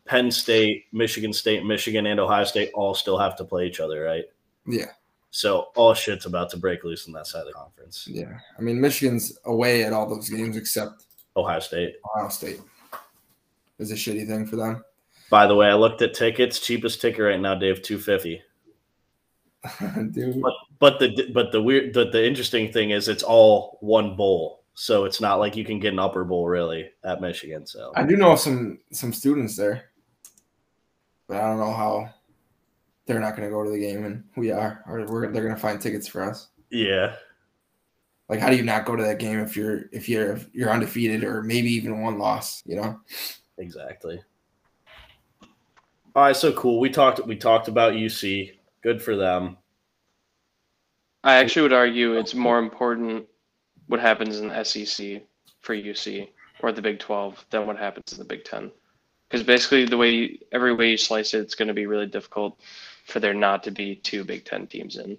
Penn 0.05 0.31
State, 0.31 0.85
Michigan 0.93 1.33
State, 1.33 1.65
Michigan, 1.65 2.05
and 2.05 2.19
Ohio 2.19 2.45
State 2.45 2.71
all 2.73 2.93
still 2.93 3.17
have 3.17 3.35
to 3.37 3.43
play 3.43 3.67
each 3.67 3.79
other, 3.79 4.03
right? 4.03 4.25
Yeah. 4.65 4.91
So 5.31 5.67
all 5.75 5.93
shit's 5.93 6.25
about 6.25 6.49
to 6.51 6.57
break 6.57 6.83
loose 6.83 7.07
on 7.07 7.13
that 7.13 7.27
side 7.27 7.41
of 7.41 7.47
the 7.47 7.53
conference. 7.53 8.07
Yeah. 8.07 8.37
I 8.57 8.61
mean, 8.61 8.79
Michigan's 8.79 9.37
away 9.45 9.83
at 9.83 9.91
all 9.91 10.07
those 10.07 10.29
games 10.29 10.55
except 10.55 11.05
Ohio 11.35 11.59
State. 11.59 11.95
Ohio 12.05 12.29
State. 12.29 12.61
Is 13.79 13.91
a 13.91 13.95
shitty 13.95 14.27
thing 14.27 14.45
for 14.45 14.55
them. 14.55 14.85
By 15.31 15.47
the 15.47 15.55
way, 15.55 15.67
I 15.67 15.73
looked 15.73 16.03
at 16.03 16.13
tickets. 16.13 16.59
Cheapest 16.59 17.01
ticket 17.01 17.19
right 17.19 17.39
now, 17.39 17.55
Dave, 17.55 17.81
two 17.81 17.97
fifty. 17.97 18.43
Dude. 20.11 20.39
But 20.39 20.53
but 20.77 20.99
the 20.99 21.31
but 21.33 21.51
the 21.51 21.61
weird 21.61 21.93
the, 21.95 22.09
the 22.11 22.25
interesting 22.25 22.71
thing 22.71 22.91
is 22.91 23.07
it's 23.07 23.23
all 23.23 23.79
one 23.81 24.15
bowl, 24.15 24.62
so 24.73 25.05
it's 25.05 25.21
not 25.21 25.39
like 25.39 25.55
you 25.55 25.65
can 25.65 25.79
get 25.79 25.93
an 25.93 25.99
upper 25.99 26.23
bowl 26.23 26.47
really 26.47 26.89
at 27.03 27.21
Michigan. 27.21 27.65
So 27.65 27.91
I 27.95 28.03
do 28.03 28.15
know 28.15 28.35
some 28.35 28.79
some 28.91 29.13
students 29.13 29.55
there, 29.55 29.91
but 31.27 31.37
I 31.37 31.41
don't 31.41 31.59
know 31.59 31.73
how 31.73 32.09
they're 33.05 33.19
not 33.19 33.35
going 33.35 33.47
to 33.47 33.53
go 33.53 33.63
to 33.63 33.69
the 33.69 33.79
game 33.79 34.05
and 34.05 34.23
we 34.35 34.51
are, 34.51 34.83
or 34.87 35.05
we're 35.05 35.31
they're 35.31 35.43
going 35.43 35.55
to 35.55 35.61
find 35.61 35.79
tickets 35.79 36.07
for 36.07 36.23
us. 36.23 36.49
yeah, 36.69 37.15
Like, 38.29 38.39
how 38.39 38.49
do 38.49 38.55
you 38.55 38.63
not 38.63 38.85
go 38.85 38.95
to 38.95 39.03
that 39.03 39.19
game 39.19 39.39
if 39.39 39.55
you're 39.55 39.83
if 39.91 40.07
you're 40.09 40.33
if 40.33 40.49
you're 40.53 40.71
undefeated 40.71 41.23
or 41.23 41.43
maybe 41.43 41.69
even 41.71 42.01
one 42.01 42.17
loss? 42.17 42.63
You 42.65 42.77
know? 42.77 42.99
exactly. 43.57 44.21
All 46.15 46.23
right, 46.23 46.35
so 46.35 46.53
cool. 46.53 46.79
We 46.79 46.89
talked 46.89 47.25
we 47.25 47.35
talked 47.35 47.67
about 47.67 47.93
UC. 47.93 48.51
Good 48.81 49.01
for 49.01 49.15
them. 49.15 49.57
I 51.23 51.35
actually 51.35 51.63
would 51.63 51.73
argue 51.73 52.17
it's 52.17 52.35
more 52.35 52.59
important 52.59 53.25
what 53.87 53.99
happens 53.99 54.39
in 54.39 54.47
the 54.47 54.63
SEC 54.63 55.23
for 55.61 55.75
UC 55.75 56.29
or 56.61 56.71
the 56.71 56.81
Big 56.81 56.99
12 56.99 57.45
than 57.49 57.67
what 57.67 57.77
happens 57.77 58.13
in 58.13 58.19
the 58.19 58.25
Big 58.25 58.45
10. 58.45 58.71
Because 59.27 59.45
basically, 59.45 59.85
the 59.85 59.97
way 59.97 60.11
you, 60.11 60.37
every 60.51 60.73
way 60.73 60.91
you 60.91 60.97
slice 60.97 61.33
it, 61.33 61.39
it's 61.39 61.55
going 61.55 61.67
to 61.67 61.73
be 61.73 61.87
really 61.87 62.05
difficult 62.05 62.59
for 63.05 63.19
there 63.19 63.33
not 63.33 63.63
to 63.63 63.71
be 63.71 63.95
two 63.95 64.23
Big 64.23 64.45
10 64.45 64.67
teams 64.67 64.97
in. 64.97 65.17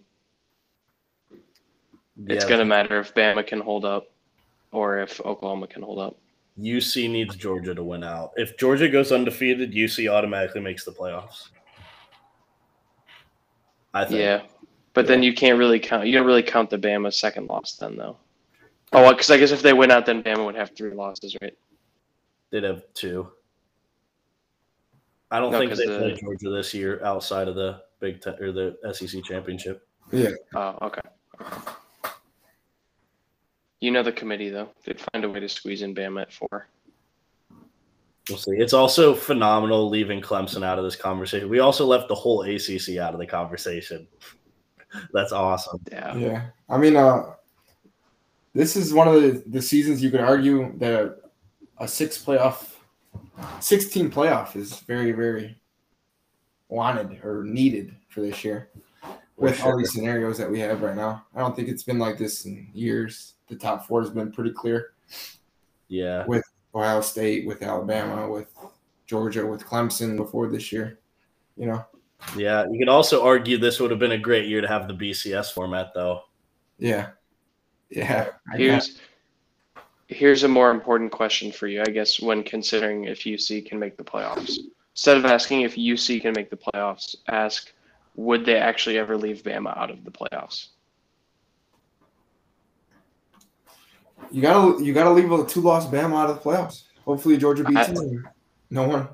It's 2.27 2.45
going 2.45 2.61
to 2.61 2.65
matter 2.65 3.01
if 3.01 3.13
Bama 3.15 3.45
can 3.45 3.61
hold 3.61 3.85
up 3.85 4.07
or 4.71 5.01
if 5.01 5.21
Oklahoma 5.21 5.67
can 5.67 5.83
hold 5.83 5.99
up. 5.99 6.17
UC 6.61 7.11
needs 7.11 7.35
Georgia 7.35 7.75
to 7.75 7.83
win 7.83 8.05
out. 8.05 8.31
If 8.37 8.57
Georgia 8.57 8.89
goes 8.89 9.11
undefeated, 9.11 9.73
UC 9.73 10.09
automatically 10.09 10.61
makes 10.61 10.85
the 10.85 10.93
playoffs. 10.93 11.49
I 13.93 14.05
think. 14.05 14.21
Yeah, 14.21 14.43
but 14.93 15.07
then 15.07 15.23
you 15.23 15.35
can't 15.35 15.59
really 15.59 15.81
count. 15.81 16.07
You 16.07 16.13
don't 16.13 16.27
really 16.27 16.43
count 16.43 16.71
the 16.71 16.79
Bama 16.79 17.13
second 17.13 17.49
loss 17.49 17.77
then, 17.77 17.97
though. 17.97 18.17
Oh, 18.95 19.11
because 19.11 19.31
I 19.31 19.37
guess 19.39 19.51
if 19.51 19.63
they 19.63 19.73
win 19.73 19.91
out, 19.91 20.07
then 20.07 20.23
Bama 20.23 20.45
would 20.45 20.55
have 20.55 20.71
three 20.77 20.93
losses, 20.93 21.37
right? 21.43 21.57
They'd 22.51 22.63
have 22.63 22.83
two. 22.95 23.31
I 25.31 25.41
don't 25.41 25.51
No, 25.53 25.59
think 25.59 25.71
'cause 25.71 25.79
they 25.79 25.87
the- 25.87 25.99
play 25.99 26.15
Georgia 26.15 26.51
this 26.51 26.73
year 26.73 27.03
outside 27.05 27.49
of 27.49 27.57
the 27.57 27.83
Big 27.99 28.21
Ten 28.21 28.35
or 28.41 28.53
the 28.53 28.77
SEC 28.93 29.21
championship. 29.23 29.87
Yeah. 30.13 30.31
Oh, 30.55 30.79
okay. 30.83 31.01
You 33.81 33.91
know 33.91 34.03
the 34.03 34.13
committee 34.13 34.51
though. 34.51 34.69
They'd 34.85 35.01
find 35.13 35.25
a 35.25 35.29
way 35.29 35.41
to 35.41 35.49
squeeze 35.49 35.83
in 35.83 35.95
Bama 35.95 36.23
at 36.23 36.33
four. 36.33 36.69
We'll 38.29 38.39
see. 38.39 38.53
It's 38.53 38.73
also 38.73 39.15
phenomenal 39.15 39.89
leaving 39.91 40.23
Clemson 40.23 40.65
out 40.65 40.79
of 40.79 40.85
this 40.85 40.97
conversation. 40.97 41.51
We 41.51 41.59
also 41.59 41.85
left 41.85 42.09
the 42.09 42.15
whole 42.15 42.43
ACC 42.43 42.99
out 42.99 43.13
of 43.13 43.21
the 43.21 43.27
conversation. 43.27 44.07
That's 45.13 45.33
awesome. 45.33 45.81
Yeah. 45.91 46.17
Yeah. 46.17 46.47
I 46.71 46.79
mean, 46.79 46.97
uh, 46.97 47.35
this 48.55 48.77
is 48.77 48.95
one 48.95 49.09
of 49.09 49.21
the, 49.21 49.43
the 49.47 49.63
seasons 49.63 50.03
you 50.03 50.11
could 50.11 50.21
argue 50.21 50.77
that 50.79 50.93
a, 50.95 51.85
a 51.85 51.89
six 51.89 52.23
playoff, 52.23 52.75
16 53.61 54.11
playoff 54.11 54.57
is 54.57 54.81
very, 54.81 55.13
very 55.13 55.59
wanted 56.69 57.21
or 57.25 57.45
needed 57.45 57.95
for 58.09 58.21
this 58.21 58.45
year 58.45 58.71
with 59.37 59.63
all 59.63 59.77
these 59.77 59.93
scenarios 59.93 60.39
that 60.39 60.51
we 60.51 60.61
have 60.61 60.83
right 60.83 60.97
now. 60.97 61.25
I 61.35 61.41
don't 61.41 61.55
think 61.57 61.69
it's 61.69 61.83
been 61.83 61.99
like 61.99 62.19
this 62.19 62.45
in 62.45 62.69
years. 62.73 63.35
The 63.49 63.57
top 63.57 63.87
four 63.87 64.01
has 64.01 64.11
been 64.11 64.33
pretty 64.33 64.53
clear. 64.53 64.93
Yeah. 65.89 66.25
With 66.27 66.45
Ohio 66.75 67.01
State, 67.01 67.47
with 67.47 67.63
Alabama, 67.63 68.29
with 68.29 68.49
Georgia, 69.07 69.45
with 69.47 69.65
Clemson 69.65 70.17
before 70.17 70.49
this 70.49 70.73
year. 70.73 71.01
You 71.57 71.67
know, 71.67 71.85
Yeah. 72.37 72.65
You 72.71 72.79
could 72.79 72.89
also 72.89 73.25
argue 73.25 73.59
this 73.59 73.81
would 73.81 73.91
have 73.91 74.01
been 74.01 74.13
a 74.13 74.19
great 74.19 74.49
year 74.49 74.61
to 74.61 74.69
have 74.69 74.89
the 74.89 74.95
BCS 74.95 75.53
format, 75.53 75.93
though. 75.95 76.23
yeah, 76.79 77.11
yeah. 77.95 78.29
Here's 78.55 79.01
here's 80.09 80.43
a 80.43 80.49
more 80.49 80.71
important 80.71 81.13
question 81.13 81.51
for 81.51 81.67
you, 81.67 81.81
I 81.81 81.91
guess, 81.91 82.21
when 82.21 82.43
considering 82.43 83.05
if 83.05 83.21
UC 83.21 83.67
can 83.67 83.79
make 83.79 83.97
the 83.97 84.05
playoffs. 84.05 84.59
Instead 84.93 85.17
of 85.17 85.25
asking 85.25 85.63
if 85.63 85.77
UC 85.77 86.21
can 86.23 86.35
make 86.35 86.51
the 86.51 86.57
playoffs, 86.57 87.17
ask 87.29 87.73
would 88.17 88.45
they 88.45 88.57
actually 88.57 88.99
ever 88.99 89.17
leave 89.17 89.43
Bama 89.43 89.77
out 89.77 89.91
of 89.91 90.05
the 90.05 90.11
playoffs? 90.11 90.69
You 94.31 94.43
gotta 94.43 94.83
you 94.83 94.93
gotta 94.93 95.11
leave 95.11 95.31
a 95.31 95.45
two 95.47 95.61
loss 95.61 95.87
Bama 95.87 96.17
out 96.17 96.31
of 96.31 96.43
the 96.43 96.43
playoffs. 96.43 96.83
Hopefully 97.05 97.37
Georgia 97.37 97.65
beats 97.65 97.89
them. 97.89 98.29
No 98.71 98.89
one. 98.89 99.09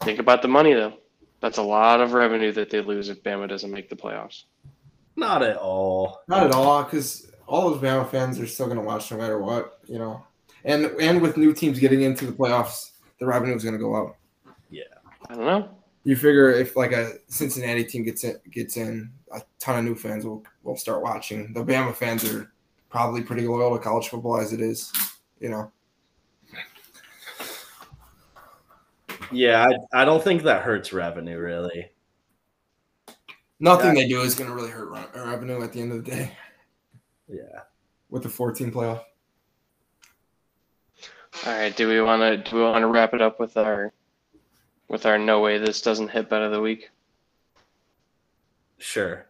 Think 0.00 0.18
about 0.18 0.42
the 0.42 0.48
money 0.48 0.72
though. 0.74 0.94
That's 1.40 1.58
a 1.58 1.62
lot 1.62 2.00
of 2.00 2.12
revenue 2.12 2.52
that 2.52 2.70
they 2.70 2.80
lose 2.80 3.08
if 3.08 3.22
Bama 3.22 3.48
doesn't 3.48 3.70
make 3.70 3.90
the 3.90 3.96
playoffs. 3.96 4.44
Not 5.16 5.42
at 5.42 5.56
all. 5.56 6.22
Not 6.26 6.46
at 6.46 6.52
all, 6.52 6.82
because 6.84 7.30
all 7.46 7.70
those 7.70 7.80
Bama 7.80 8.08
fans 8.10 8.38
are 8.40 8.46
still 8.46 8.66
gonna 8.66 8.82
watch 8.82 9.10
no 9.10 9.18
matter 9.18 9.38
what. 9.38 9.80
You 9.86 9.98
know, 9.98 10.24
and 10.64 10.86
and 11.00 11.20
with 11.20 11.36
new 11.36 11.52
teams 11.52 11.78
getting 11.78 12.02
into 12.02 12.26
the 12.26 12.32
playoffs, 12.32 12.92
the 13.18 13.26
revenue 13.26 13.54
is 13.54 13.64
gonna 13.64 13.78
go 13.78 13.94
up. 13.94 14.16
Yeah, 14.70 14.82
I 15.28 15.34
don't 15.34 15.44
know. 15.46 15.68
You 16.04 16.16
figure 16.16 16.50
if 16.50 16.76
like 16.76 16.92
a 16.92 17.14
Cincinnati 17.28 17.84
team 17.84 18.04
gets 18.04 18.24
in, 18.24 18.38
gets 18.50 18.76
in, 18.76 19.10
a 19.32 19.40
ton 19.58 19.78
of 19.78 19.84
new 19.84 19.94
fans 19.94 20.24
will 20.24 20.44
will 20.62 20.76
start 20.76 21.02
watching. 21.02 21.52
The 21.52 21.64
Bama 21.64 21.94
fans 21.94 22.30
are 22.30 22.52
probably 22.90 23.22
pretty 23.22 23.46
loyal 23.46 23.76
to 23.76 23.82
college 23.82 24.08
football 24.08 24.38
as 24.38 24.52
it 24.52 24.60
is. 24.60 24.92
You 25.40 25.50
know, 25.50 25.72
Yeah, 29.34 29.66
I, 29.92 30.02
I 30.02 30.04
don't 30.04 30.22
think 30.22 30.42
that 30.42 30.62
hurts 30.62 30.92
revenue 30.92 31.38
really. 31.38 31.90
nothing 33.58 33.94
they 33.94 34.06
do 34.06 34.20
is 34.20 34.34
going 34.34 34.48
to 34.50 34.54
really 34.54 34.70
hurt 34.70 34.90
revenue 35.14 35.62
at 35.62 35.72
the 35.72 35.80
end 35.80 35.92
of 35.92 36.04
the 36.04 36.10
day 36.10 36.36
Yeah. 37.28 37.60
with 38.10 38.22
the 38.22 38.28
14 38.28 38.70
playoff. 38.72 39.02
All 41.46 41.52
right. 41.52 41.76
Do 41.76 41.88
we 41.88 42.00
want 42.00 42.22
to 42.22 42.50
do 42.50 42.56
we 42.56 42.62
want 42.62 42.82
to 42.82 42.86
wrap 42.86 43.12
it 43.14 43.20
up 43.20 43.40
with 43.40 43.56
our 43.56 43.92
with 44.88 45.04
our 45.06 45.18
no 45.18 45.40
way 45.40 45.58
this 45.58 45.80
doesn't 45.80 46.08
hit 46.10 46.28
bet 46.30 46.42
of 46.42 46.52
the 46.52 46.60
week? 46.60 46.90
Sure. 48.78 49.26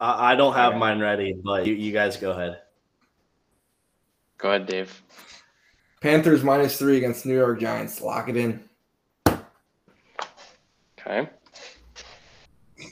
I, 0.00 0.32
I 0.32 0.34
don't 0.36 0.54
have 0.54 0.70
Okay. 0.70 0.78
mine 0.78 1.00
ready, 1.00 1.32
but 1.32 1.66
you, 1.66 1.74
you 1.74 1.92
guys 1.92 2.16
go 2.16 2.30
ahead. 2.30 2.60
Go 4.38 4.50
ahead, 4.50 4.66
Dave. 4.66 5.02
Panthers 6.00 6.42
minus 6.42 6.78
three 6.78 6.96
against 6.96 7.26
New 7.26 7.34
York 7.34 7.60
Giants. 7.60 8.00
Lock 8.00 8.28
it 8.28 8.36
in. 8.36 8.62
Okay. 10.98 11.28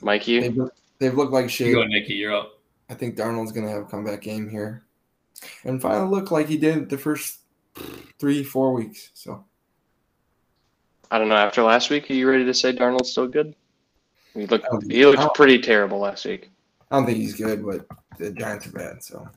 Mikey, 0.03 0.41
They've, 0.41 0.59
they've 0.99 1.15
looked 1.15 1.33
like 1.33 1.45
You 1.45 1.49
shit. 1.49 1.75
go, 1.75 1.85
Nikki. 1.85 2.15
You're 2.15 2.35
up. 2.37 2.58
I 2.91 2.95
think 2.95 3.17
Darnold's 3.17 3.53
going 3.53 3.67
to 3.67 3.73
have 3.73 3.83
a 3.83 3.87
comeback 3.87 4.23
game 4.23 4.49
here, 4.49 4.85
and 5.65 5.81
finally 5.81 6.09
look 6.09 6.31
like 6.31 6.49
he 6.49 6.57
did 6.57 6.89
the 6.89 6.99
first 6.99 7.41
three, 8.19 8.43
four 8.43 8.73
weeks. 8.73 9.11
So 9.15 9.45
I 11.11 11.19
don't 11.19 11.29
know. 11.29 11.37
After 11.37 11.63
last 11.63 11.91
week, 11.91 12.11
are 12.11 12.15
you 12.15 12.29
ready 12.29 12.45
to 12.45 12.55
say 12.55 12.73
Darnold's 12.73 13.11
still 13.11 13.29
good? 13.29 13.55
He 14.35 14.47
looked 14.47 14.67
he 14.91 15.05
looked 15.05 15.35
pretty 15.35 15.61
terrible 15.61 15.99
last 15.99 16.25
week. 16.25 16.51
I 16.91 16.97
don't 16.97 17.07
think 17.07 17.19
he's 17.19 17.35
good, 17.35 17.65
but 17.65 17.87
the 18.19 18.31
Giants 18.33 18.67
are 18.67 18.73
bad. 18.73 19.03
So 19.03 19.29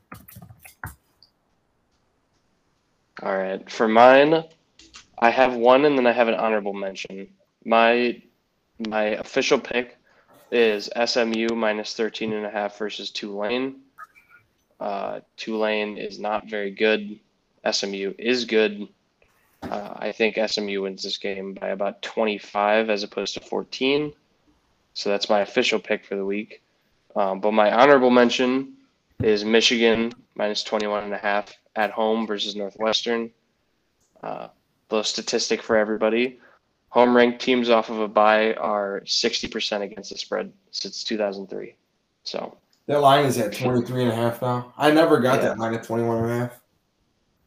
All 3.23 3.37
right. 3.37 3.69
For 3.69 3.87
mine, 3.87 4.43
I 5.19 5.29
have 5.29 5.55
one 5.55 5.85
and 5.85 5.97
then 5.97 6.07
I 6.07 6.11
have 6.11 6.27
an 6.27 6.35
honorable 6.35 6.73
mention. 6.73 7.27
My 7.65 8.21
my 8.87 9.03
official 9.03 9.59
pick 9.59 9.97
is 10.51 10.89
SMU 11.05 11.47
minus 11.55 11.93
13 11.95 12.33
and 12.33 12.45
a 12.45 12.49
half 12.49 12.77
versus 12.77 13.09
Tulane. 13.09 13.77
Uh, 14.79 15.21
Tulane 15.37 15.97
is 15.97 16.19
not 16.19 16.49
very 16.49 16.71
good. 16.71 17.19
SMU 17.69 18.13
is 18.17 18.45
good. 18.45 18.87
Uh, 19.61 19.93
I 19.95 20.11
think 20.11 20.37
SMU 20.43 20.81
wins 20.81 21.03
this 21.03 21.17
game 21.17 21.53
by 21.53 21.69
about 21.69 22.01
25 22.01 22.89
as 22.89 23.03
opposed 23.03 23.35
to 23.35 23.41
14. 23.41 24.11
So 24.93 25.09
that's 25.09 25.29
my 25.29 25.41
official 25.41 25.79
pick 25.79 26.03
for 26.03 26.15
the 26.15 26.25
week. 26.25 26.61
Um, 27.15 27.39
but 27.39 27.51
my 27.51 27.71
honorable 27.71 28.09
mention 28.09 28.73
is 29.21 29.45
Michigan 29.45 30.11
minus 30.35 30.63
21 30.63 31.03
and 31.03 31.13
a 31.13 31.17
half 31.17 31.55
at 31.75 31.91
home 31.91 32.25
versus 32.25 32.55
Northwestern. 32.55 33.31
Uh, 34.23 34.47
little 34.89 35.03
statistic 35.03 35.61
for 35.61 35.77
everybody. 35.77 36.39
Home 36.91 37.15
ranked 37.15 37.41
teams 37.41 37.69
off 37.69 37.89
of 37.89 37.99
a 37.99 38.07
bye 38.07 38.53
are 38.55 39.01
60% 39.05 39.81
against 39.81 40.09
the 40.11 40.17
spread 40.17 40.51
since 40.71 41.03
2003. 41.03 41.75
So 42.23 42.57
that 42.87 42.99
line 42.99 43.25
is 43.25 43.37
at 43.37 43.53
23 43.53 44.03
and 44.03 44.11
a 44.11 44.15
half 44.15 44.41
now. 44.41 44.73
I 44.77 44.91
never 44.91 45.19
got 45.19 45.37
Yeah. 45.41 45.49
that 45.49 45.57
line 45.59 45.73
at 45.73 45.83
21 45.83 46.23
and 46.23 46.31
a 46.31 46.37
half. 46.37 46.59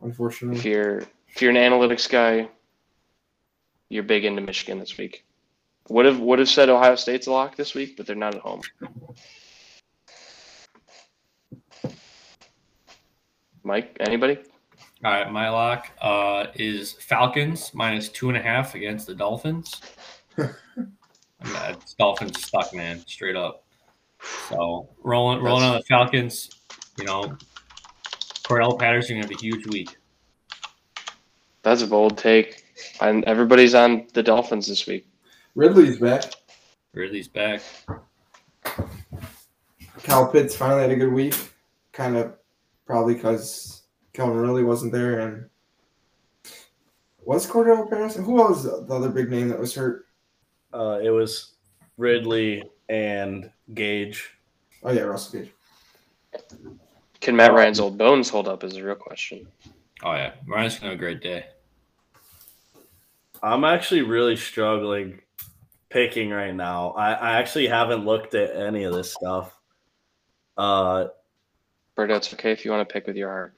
Unfortunately. 0.02 0.58
if 0.58 0.64
you're 0.64 0.98
if 1.28 1.40
you're 1.42 1.50
an 1.50 1.56
analytics 1.56 2.08
guy, 2.08 2.48
you're 3.88 4.02
big 4.02 4.24
into 4.24 4.40
Michigan 4.42 4.78
this 4.78 4.96
week. 4.98 5.24
Would 5.88 6.06
have 6.06 6.20
would 6.20 6.38
have 6.38 6.48
said 6.48 6.68
Ohio 6.70 6.94
State's 6.94 7.26
a 7.26 7.32
lock 7.32 7.56
this 7.56 7.74
week, 7.74 7.96
but 7.96 8.06
they're 8.06 8.16
not 8.16 8.34
at 8.34 8.40
home. 8.40 8.62
Mike, 13.62 13.96
anybody? 14.00 14.38
All 15.04 15.10
right, 15.10 15.30
my 15.30 15.50
lock 15.50 15.90
uh, 16.00 16.46
is 16.54 16.92
Falcons 16.92 17.72
minus 17.74 18.08
two 18.08 18.30
and 18.30 18.38
a 18.38 18.40
half 18.40 18.74
against 18.74 19.06
the 19.06 19.14
Dolphins. 19.14 19.82
I'm. 20.38 21.76
Dolphins 21.98 22.42
stuck, 22.42 22.72
man, 22.72 23.04
straight 23.06 23.36
up. 23.36 23.64
So 24.48 24.88
rolling, 25.02 25.42
rolling 25.42 25.64
on 25.64 25.74
the 25.74 25.82
Falcons. 25.82 26.48
You 26.98 27.04
know, 27.04 27.36
Cordell 28.44 28.78
Patterson 28.78 29.16
gonna 29.16 29.26
have 29.26 29.36
a 29.36 29.42
huge 29.42 29.66
week. 29.66 29.98
That's 31.60 31.82
a 31.82 31.86
bold 31.86 32.16
take. 32.16 32.64
And 33.02 33.24
everybody's 33.24 33.74
on 33.74 34.06
the 34.14 34.22
Dolphins 34.22 34.66
this 34.66 34.86
week. 34.86 35.06
Ridley's 35.54 35.98
back. 35.98 36.32
Ridley's 36.94 37.28
back. 37.28 37.60
Kyle 40.02 40.32
Pitts 40.32 40.56
finally 40.56 40.80
had 40.80 40.92
a 40.92 40.96
good 40.96 41.12
week. 41.12 41.34
Kind 41.92 42.16
of 42.16 42.36
probably 42.86 43.14
because 43.14 43.82
Calvin 44.14 44.38
really 44.38 44.64
wasn't 44.64 44.92
there. 44.92 45.20
And 45.20 45.50
was 47.24 47.46
Cordell 47.46 47.90
Patterson? 47.90 48.24
Who 48.24 48.32
was 48.32 48.64
the 48.64 48.94
other 48.94 49.10
big 49.10 49.28
name 49.28 49.48
that 49.48 49.58
was 49.58 49.74
hurt? 49.74 50.06
Uh, 50.72 51.00
it 51.02 51.10
was 51.10 51.54
Ridley 51.98 52.62
and 52.88 53.50
Gage. 53.74 54.30
Oh, 54.82 54.92
yeah, 54.92 55.02
Russell 55.02 55.40
Gage. 55.40 55.52
Can 57.20 57.36
Matt 57.36 57.54
Ryan's 57.54 57.80
old 57.80 57.96
bones 57.96 58.28
hold 58.28 58.48
up 58.48 58.64
is 58.64 58.76
a 58.76 58.84
real 58.84 58.94
question. 58.94 59.46
Oh 60.02 60.12
yeah, 60.12 60.32
Ryan's 60.46 60.78
gonna 60.78 60.90
have 60.90 60.98
a 60.98 61.02
great 61.02 61.22
day. 61.22 61.46
I'm 63.42 63.64
actually 63.64 64.02
really 64.02 64.36
struggling 64.36 65.20
picking 65.88 66.30
right 66.30 66.54
now. 66.54 66.90
I, 66.90 67.12
I 67.12 67.38
actually 67.38 67.66
haven't 67.66 68.04
looked 68.04 68.34
at 68.34 68.54
any 68.54 68.84
of 68.84 68.92
this 68.92 69.12
stuff. 69.12 69.56
Uh, 70.58 71.06
Berto, 71.96 72.16
it's 72.16 72.34
okay 72.34 72.52
if 72.52 72.64
you 72.64 72.70
want 72.70 72.86
to 72.86 72.92
pick 72.92 73.06
with 73.06 73.16
your 73.16 73.30
heart. 73.30 73.54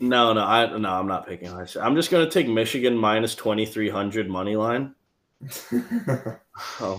No, 0.00 0.32
no, 0.32 0.44
I 0.44 0.76
no, 0.76 0.90
I'm 0.92 1.06
not 1.06 1.26
picking. 1.26 1.48
I'm 1.50 1.94
just 1.96 2.10
gonna 2.10 2.30
take 2.30 2.48
Michigan 2.48 2.96
minus 2.96 3.34
2300 3.34 4.28
money 4.28 4.56
line. 4.56 4.94
Oh. 6.80 6.98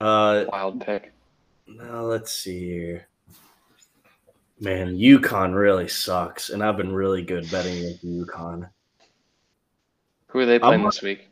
Uh, 0.00 0.46
Wild 0.48 0.80
pick. 0.80 1.12
now 1.66 2.00
let's 2.00 2.32
see 2.32 2.58
here. 2.70 3.06
Man, 4.60 4.96
UConn 4.96 5.54
really 5.54 5.88
sucks, 5.88 6.48
and 6.50 6.62
I've 6.64 6.76
been 6.78 6.92
really 6.92 7.22
good 7.22 7.50
betting 7.50 7.82
with 7.84 8.02
UConn. 8.02 8.68
Who 10.28 10.38
are 10.38 10.46
they 10.46 10.58
playing 10.58 10.80
I'm- 10.80 10.84
this 10.84 11.02
week? 11.02 11.28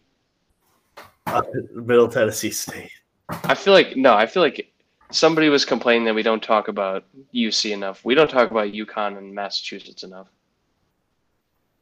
Uh, 1.26 1.42
Middle 1.74 2.08
Tennessee 2.08 2.50
State. 2.50 2.90
I 3.30 3.54
feel 3.54 3.72
like 3.72 3.96
no, 3.96 4.14
I 4.14 4.26
feel 4.26 4.42
like 4.42 4.70
somebody 5.10 5.48
was 5.48 5.64
complaining 5.64 6.04
that 6.04 6.14
we 6.14 6.22
don't 6.22 6.42
talk 6.42 6.68
about 6.68 7.04
UC 7.34 7.72
enough. 7.72 8.04
We 8.04 8.14
don't 8.14 8.30
talk 8.30 8.50
about 8.50 8.72
UConn 8.72 9.18
and 9.18 9.34
Massachusetts 9.34 10.02
enough. 10.02 10.28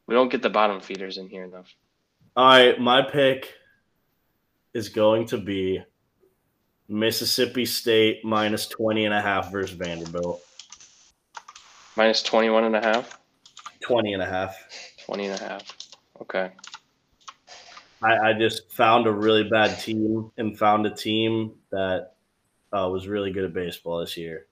We 0.07 0.15
don't 0.15 0.29
get 0.29 0.41
the 0.41 0.49
bottom 0.49 0.81
feeders 0.81 1.17
in 1.17 1.29
here 1.29 1.43
enough. 1.43 1.73
All 2.35 2.47
right, 2.47 2.79
my 2.79 3.01
pick 3.01 3.53
is 4.73 4.89
going 4.89 5.25
to 5.27 5.37
be 5.37 5.83
Mississippi 6.87 7.65
State 7.65 8.25
minus 8.25 8.65
20 8.67 9.05
and 9.05 9.13
a 9.13 9.21
half 9.21 9.51
versus 9.51 9.75
Vanderbilt. 9.75 10.41
Minus 11.95 12.23
21 12.23 12.63
and 12.63 12.75
a 12.75 12.81
half, 12.81 13.19
20 13.81 14.13
and 14.13 14.23
a 14.23 14.25
half. 14.25 14.57
20 15.05 15.25
and 15.25 15.39
a 15.39 15.43
half. 15.43 15.75
Okay. 16.21 16.51
I, 18.01 18.29
I 18.29 18.33
just 18.33 18.71
found 18.71 19.07
a 19.07 19.11
really 19.11 19.43
bad 19.49 19.79
team 19.79 20.31
and 20.37 20.57
found 20.57 20.85
a 20.85 20.91
team 20.91 21.53
that 21.71 22.13
uh, 22.73 22.89
was 22.91 23.07
really 23.07 23.31
good 23.31 23.45
at 23.45 23.53
baseball 23.53 23.99
this 23.99 24.17
year. 24.17 24.45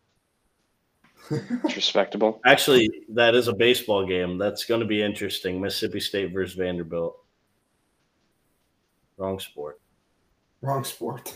It's 1.30 1.76
respectable. 1.76 2.40
Actually, 2.46 2.90
that 3.10 3.36
is 3.36 3.48
a 3.48 3.54
baseball 3.54 4.06
game. 4.06 4.38
That's 4.38 4.66
going 4.66 4.82
to 4.82 4.88
be 4.88 5.02
interesting. 5.02 5.60
Mississippi 5.60 6.00
State 6.00 6.34
versus 6.34 6.56
Vanderbilt. 6.56 7.18
Wrong 9.18 9.40
sport. 9.40 9.80
Wrong 10.62 10.84
sport. 10.84 11.36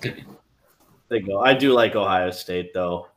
There 0.00 0.14
you 1.10 1.26
go. 1.26 1.40
I 1.40 1.54
do 1.54 1.72
like 1.72 1.94
Ohio 1.94 2.30
State 2.30 2.72
though. 2.72 3.08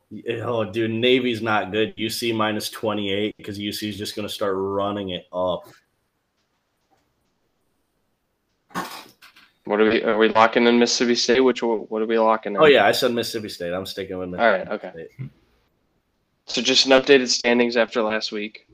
Oh, 0.41 0.63
dude, 0.63 0.91
Navy's 0.91 1.41
not 1.41 1.71
good. 1.71 1.95
UC 1.97 2.35
minus 2.35 2.69
twenty 2.69 3.11
eight 3.11 3.35
because 3.37 3.57
UC 3.57 3.89
is 3.89 3.97
just 3.97 4.15
going 4.15 4.27
to 4.27 4.33
start 4.33 4.55
running 4.57 5.09
it 5.09 5.25
up. 5.33 5.67
What 9.65 9.81
are 9.81 9.89
we 9.89 10.03
are 10.03 10.17
we 10.17 10.29
locking 10.29 10.67
in 10.67 10.77
Mississippi 10.77 11.15
State? 11.15 11.39
Which 11.41 11.63
what 11.63 12.01
are 12.01 12.05
we 12.05 12.19
locking 12.19 12.53
in? 12.53 12.61
Oh 12.61 12.65
yeah, 12.65 12.85
I 12.85 12.91
said 12.91 13.11
Mississippi 13.13 13.49
State. 13.49 13.73
I'm 13.73 13.85
sticking 13.85 14.17
with 14.17 14.29
All 14.29 14.37
Mississippi 14.37 14.69
right, 14.69 14.71
okay. 14.71 15.07
State. 15.17 15.29
So 16.45 16.61
just 16.61 16.85
an 16.85 16.91
updated 16.91 17.29
standings 17.29 17.75
after 17.75 18.03
last 18.03 18.31
week. 18.31 18.67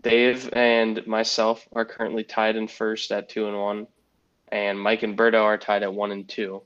Dave 0.00 0.48
and 0.54 1.06
myself 1.06 1.68
are 1.74 1.84
currently 1.84 2.24
tied 2.24 2.56
in 2.56 2.68
first 2.68 3.12
at 3.12 3.28
two 3.28 3.48
and 3.48 3.58
one, 3.58 3.86
and 4.50 4.80
Mike 4.80 5.02
and 5.02 5.16
Berto 5.16 5.42
are 5.42 5.58
tied 5.58 5.82
at 5.82 5.92
one 5.92 6.12
and 6.12 6.26
two. 6.26 6.62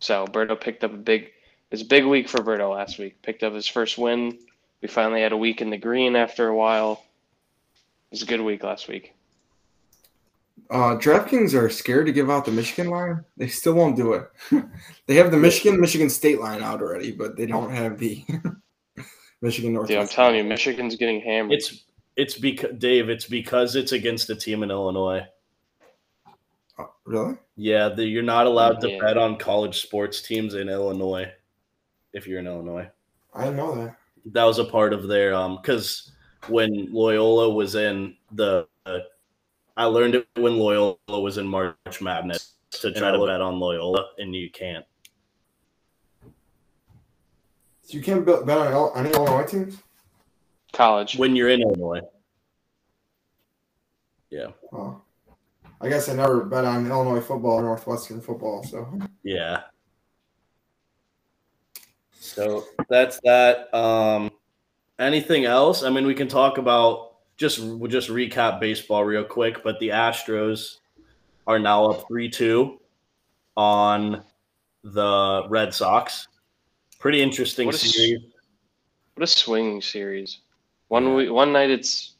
So 0.00 0.26
Berto 0.26 0.60
picked 0.60 0.84
up 0.84 0.92
a 0.92 0.98
big, 0.98 1.22
it 1.22 1.32
was 1.70 1.80
a 1.80 1.86
big 1.86 2.04
week 2.04 2.28
for 2.28 2.40
Berto 2.40 2.74
last 2.74 2.98
week. 2.98 3.22
Picked 3.22 3.42
up 3.42 3.54
his 3.54 3.66
first 3.66 3.96
win. 3.96 4.38
We 4.82 4.88
finally 4.88 5.22
had 5.22 5.32
a 5.32 5.36
week 5.36 5.62
in 5.62 5.70
the 5.70 5.78
green 5.78 6.14
after 6.14 6.48
a 6.48 6.54
while. 6.54 7.02
It 8.10 8.16
was 8.16 8.22
a 8.22 8.26
good 8.26 8.42
week 8.42 8.62
last 8.62 8.88
week. 8.88 9.14
Uh, 10.70 10.96
DraftKings 10.96 11.54
are 11.54 11.68
scared 11.68 12.06
to 12.06 12.12
give 12.12 12.30
out 12.30 12.44
the 12.44 12.50
Michigan 12.50 12.90
line. 12.90 13.24
They 13.36 13.48
still 13.48 13.74
won't 13.74 13.96
do 13.96 14.14
it. 14.14 14.30
they 15.06 15.14
have 15.16 15.30
the 15.30 15.36
Michigan 15.36 15.80
Michigan 15.80 16.08
State 16.08 16.40
line 16.40 16.62
out 16.62 16.80
already, 16.80 17.12
but 17.12 17.36
they 17.36 17.46
don't 17.46 17.70
have 17.70 17.98
the 17.98 18.24
Michigan 19.42 19.74
North. 19.74 19.90
Yeah, 19.90 20.00
I'm 20.00 20.08
telling 20.08 20.36
you, 20.36 20.44
Michigan's 20.44 20.96
getting 20.96 21.20
hammered. 21.20 21.52
It's 21.52 21.84
it's 22.16 22.38
because 22.38 22.72
Dave. 22.78 23.10
It's 23.10 23.26
because 23.26 23.76
it's 23.76 23.92
against 23.92 24.30
a 24.30 24.36
team 24.36 24.62
in 24.62 24.70
Illinois. 24.70 25.26
Oh, 26.78 26.90
really? 27.04 27.36
Yeah, 27.56 27.88
the, 27.88 28.04
you're 28.04 28.22
not 28.22 28.46
allowed 28.46 28.80
to 28.80 28.90
Yeah. 28.90 29.00
bet 29.00 29.18
on 29.18 29.36
college 29.36 29.82
sports 29.82 30.22
teams 30.22 30.54
in 30.54 30.68
Illinois 30.68 31.30
if 32.12 32.26
you're 32.26 32.40
in 32.40 32.46
Illinois. 32.46 32.88
I 33.34 33.44
didn't 33.44 33.56
know 33.56 33.74
that. 33.74 33.96
That 34.26 34.44
was 34.44 34.58
a 34.58 34.64
part 34.64 34.92
of 34.92 35.08
their 35.08 35.34
um 35.34 35.58
because 35.60 36.12
when 36.48 36.92
Loyola 36.92 37.50
was 37.50 37.74
in 37.74 38.16
the, 38.32 38.66
uh, 38.86 38.98
I 39.76 39.86
learned 39.86 40.14
it 40.14 40.28
when 40.36 40.56
Loyola 40.58 40.96
was 41.08 41.38
in 41.38 41.46
March 41.46 42.00
Madness 42.00 42.54
to 42.72 42.92
try 42.92 43.10
to 43.10 43.18
bet 43.26 43.40
on 43.40 43.58
Loyola, 43.58 44.06
and 44.18 44.34
you 44.34 44.50
can't. 44.50 44.84
So 47.82 47.98
you 47.98 48.02
can't 48.02 48.24
bet 48.24 48.46
bet 48.46 48.58
on 48.58 48.72
Ill- 48.72 48.92
any 48.96 49.10
Illinois 49.10 49.44
teams? 49.46 49.78
college. 50.72 51.16
when 51.16 51.36
you're 51.36 51.50
in 51.50 51.62
Illinois. 51.62 52.00
Yeah, 54.30 54.48
Oh. 54.72 55.00
I 55.80 55.88
guess 55.88 56.08
I 56.08 56.14
never 56.14 56.44
bet 56.44 56.64
on 56.64 56.86
Illinois 56.90 57.20
football 57.20 57.58
or 57.58 57.62
Northwestern 57.62 58.20
football. 58.20 58.62
So 58.64 58.98
yeah. 59.22 59.64
So 62.12 62.64
that's 62.88 63.20
that. 63.24 63.72
Um, 63.74 64.30
anything 64.98 65.44
else? 65.44 65.82
I 65.84 65.90
mean, 65.90 66.06
we 66.06 66.14
can 66.14 66.26
talk 66.26 66.56
about 66.58 67.03
just 67.36 67.58
we'll 67.58 67.90
just 67.90 68.08
recap 68.08 68.60
baseball 68.60 69.04
real 69.04 69.24
quick. 69.24 69.62
But 69.62 69.78
the 69.80 69.88
Astros 69.88 70.78
are 71.46 71.58
now 71.58 71.86
up 71.86 72.06
three 72.08 72.28
two 72.28 72.80
on 73.56 74.22
the 74.82 75.46
Red 75.48 75.74
Sox. 75.74 76.28
Pretty 76.98 77.22
interesting 77.22 77.66
What 77.66 77.74
a 77.74 77.78
series. 77.78 78.20
What 79.14 79.24
a 79.24 79.26
swinging 79.26 79.80
series. 79.80 80.38
One 80.88 81.14
week, 81.14 81.30
one 81.30 81.52
night 81.52 81.70
it's 81.70 82.14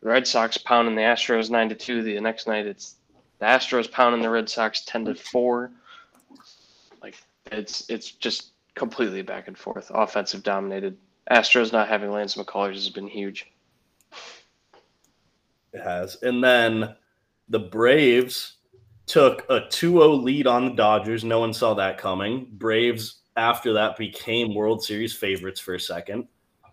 the 0.00 0.08
Red 0.08 0.26
Sox 0.26 0.56
pounding 0.58 0.94
the 0.94 1.02
Astros 1.02 1.50
nine 1.50 1.68
to 1.68 1.74
two. 1.74 2.02
The 2.02 2.20
next 2.20 2.46
night 2.46 2.66
it's 2.66 2.96
the 3.38 3.46
Astros 3.46 3.90
pounding 3.90 4.22
the 4.22 4.30
Red 4.30 4.48
Sox 4.48 4.84
ten 4.84 5.04
to 5.04 5.14
four. 5.14 5.70
Like 7.02 7.16
it's 7.50 7.88
it's 7.88 8.10
just 8.10 8.52
completely 8.74 9.22
back 9.22 9.48
and 9.48 9.56
forth, 9.56 9.90
offensive 9.94 10.42
dominated. 10.42 10.96
Astros 11.30 11.72
not 11.72 11.88
having 11.88 12.10
Lance 12.10 12.36
McCullers 12.36 12.74
has 12.74 12.90
been 12.90 13.08
huge. 13.08 13.50
It 15.72 15.82
has. 15.82 16.22
And 16.22 16.42
then 16.42 16.94
the 17.48 17.58
Braves 17.58 18.56
took 19.06 19.44
a 19.48 19.60
2-0 19.60 20.22
lead 20.22 20.46
on 20.46 20.66
the 20.66 20.74
Dodgers. 20.74 21.24
No 21.24 21.40
one 21.40 21.52
saw 21.52 21.74
that 21.74 21.98
coming. 21.98 22.48
Braves 22.52 23.22
after 23.36 23.72
that 23.74 23.96
became 23.96 24.54
World 24.54 24.82
Series 24.82 25.14
favorites 25.14 25.60
for 25.60 25.74
a 25.74 25.80
second. 25.80 26.26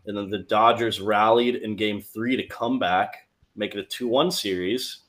And 0.05 0.17
then 0.17 0.29
the 0.29 0.39
Dodgers 0.39 0.99
rallied 0.99 1.55
in 1.55 1.75
game 1.75 2.01
3 2.01 2.35
to 2.35 2.47
come 2.47 2.79
back, 2.79 3.27
make 3.55 3.75
it 3.75 3.79
a 3.79 4.03
2-1 4.03 4.33
series. 4.33 4.99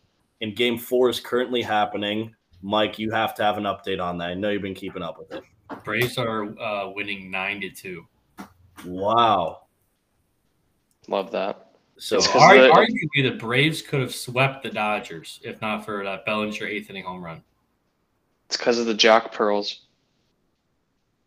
And 0.40 0.54
game 0.54 0.78
4 0.78 1.08
is 1.08 1.20
currently 1.20 1.62
happening. 1.62 2.34
Mike, 2.62 2.98
you 2.98 3.10
have 3.10 3.34
to 3.36 3.42
have 3.42 3.58
an 3.58 3.64
update 3.64 4.02
on 4.02 4.18
that. 4.18 4.28
I 4.28 4.34
know 4.34 4.50
you've 4.50 4.62
been 4.62 4.74
keeping 4.74 5.02
up 5.02 5.18
with 5.18 5.32
it. 5.32 5.42
Braves 5.84 6.18
are 6.18 6.58
uh, 6.58 6.90
winning 6.90 7.30
nine 7.30 7.60
to 7.60 7.70
two. 7.70 8.06
Wow. 8.84 9.66
Love 11.08 11.30
that. 11.32 11.63
So 11.96 12.16
It's 12.16 12.26
'cause 12.26 12.42
Ar- 12.42 12.58
the- 12.58 12.68
arguably, 12.68 13.22
the 13.30 13.36
Braves 13.38 13.80
could 13.80 14.00
have 14.00 14.14
swept 14.14 14.62
the 14.62 14.70
Dodgers 14.70 15.40
if 15.42 15.60
not 15.60 15.84
for 15.84 16.02
that 16.04 16.24
Bellinger 16.26 16.66
eighth 16.66 16.90
inning 16.90 17.04
home 17.04 17.22
run 17.24 17.42
It's 18.46 18.56
because 18.56 18.78
of 18.78 18.86
the 18.86 18.94
Joc 18.94 19.32
Pearls. 19.32 19.82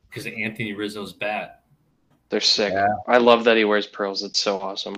because 0.09 0.25
of 0.25 0.33
Anthony 0.33 0.73
Rizzo's 0.73 1.13
bat. 1.13 1.63
They're 2.29 2.41
sick. 2.41 2.73
Yeah. 2.73 2.87
I 3.07 3.17
love 3.17 3.43
that 3.45 3.55
he 3.55 3.63
wears 3.65 3.87
pearls. 3.87 4.23
It's 4.23 4.39
so 4.39 4.59
awesome. 4.59 4.95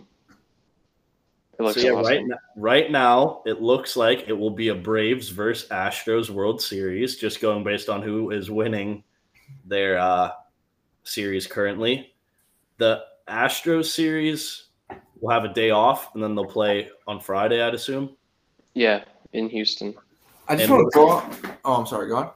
It 1.59 1.63
looks 1.63 1.79
So 1.81 1.87
yeah, 1.87 1.91
awesome. 1.93 2.05
right 2.13 2.25
now, 2.25 2.37
right 2.55 2.91
now 2.91 3.41
it 3.45 3.61
looks 3.61 3.95
like 3.97 4.27
it 4.27 4.33
will 4.33 4.49
be 4.49 4.69
a 4.69 4.75
Braves 4.75 5.29
versus 5.29 5.69
Astros 5.69 6.29
World 6.29 6.61
Series, 6.61 7.17
just 7.17 7.41
going 7.41 7.63
based 7.63 7.89
on 7.89 8.01
who 8.01 8.31
is 8.31 8.49
winning 8.49 9.03
their 9.65 9.99
uh, 9.99 10.31
series 11.03 11.45
currently. 11.45 12.13
The 12.77 13.03
Astros 13.27 13.85
series 13.87 14.68
will 15.21 15.29
have 15.29 15.43
a 15.45 15.53
day 15.53 15.69
off, 15.71 16.13
and 16.13 16.23
then 16.23 16.35
they'll 16.35 16.45
play 16.45 16.89
on 17.07 17.19
Friday, 17.19 17.61
I'd 17.61 17.73
assume. 17.73 18.15
Yeah, 18.73 19.03
in 19.33 19.49
Houston. 19.49 19.93
I 20.47 20.55
just 20.55 20.69
And 20.69 20.77
want 20.77 20.93
to 20.93 20.97
go. 20.97 21.09
On. 21.09 21.57
Oh, 21.65 21.73
I'm 21.75 21.85
sorry. 21.87 22.07
Go 22.09 22.17
on. 22.17 22.31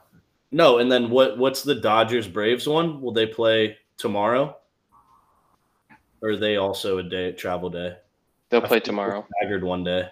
No, 0.52 0.78
and 0.78 0.90
then 0.90 1.10
what? 1.10 1.38
What's 1.38 1.62
the 1.62 1.74
Dodgers 1.74 2.28
Braves 2.28 2.68
one? 2.68 3.00
Will 3.00 3.12
they 3.12 3.26
play 3.26 3.76
tomorrow? 3.96 4.56
Or 6.22 6.30
are 6.30 6.36
they 6.36 6.56
also 6.56 6.98
a 6.98 7.02
day 7.02 7.32
travel 7.32 7.68
day? 7.70 7.96
They'll 8.50 8.64
I 8.64 8.68
play 8.68 8.80
tomorrow. 8.80 9.26
they're 9.40 9.48
Staggered 9.48 9.64
one 9.64 9.84
day. 9.84 10.08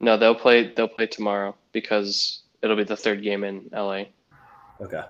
No, 0.00 0.16
they'll 0.16 0.34
play. 0.34 0.72
They'll 0.74 0.88
play 0.88 1.06
tomorrow 1.06 1.54
because 1.72 2.42
it'll 2.62 2.76
be 2.76 2.84
the 2.84 2.96
third 2.96 3.22
game 3.22 3.44
in 3.44 3.68
LA. 3.72 4.04
Okay. 4.80 5.02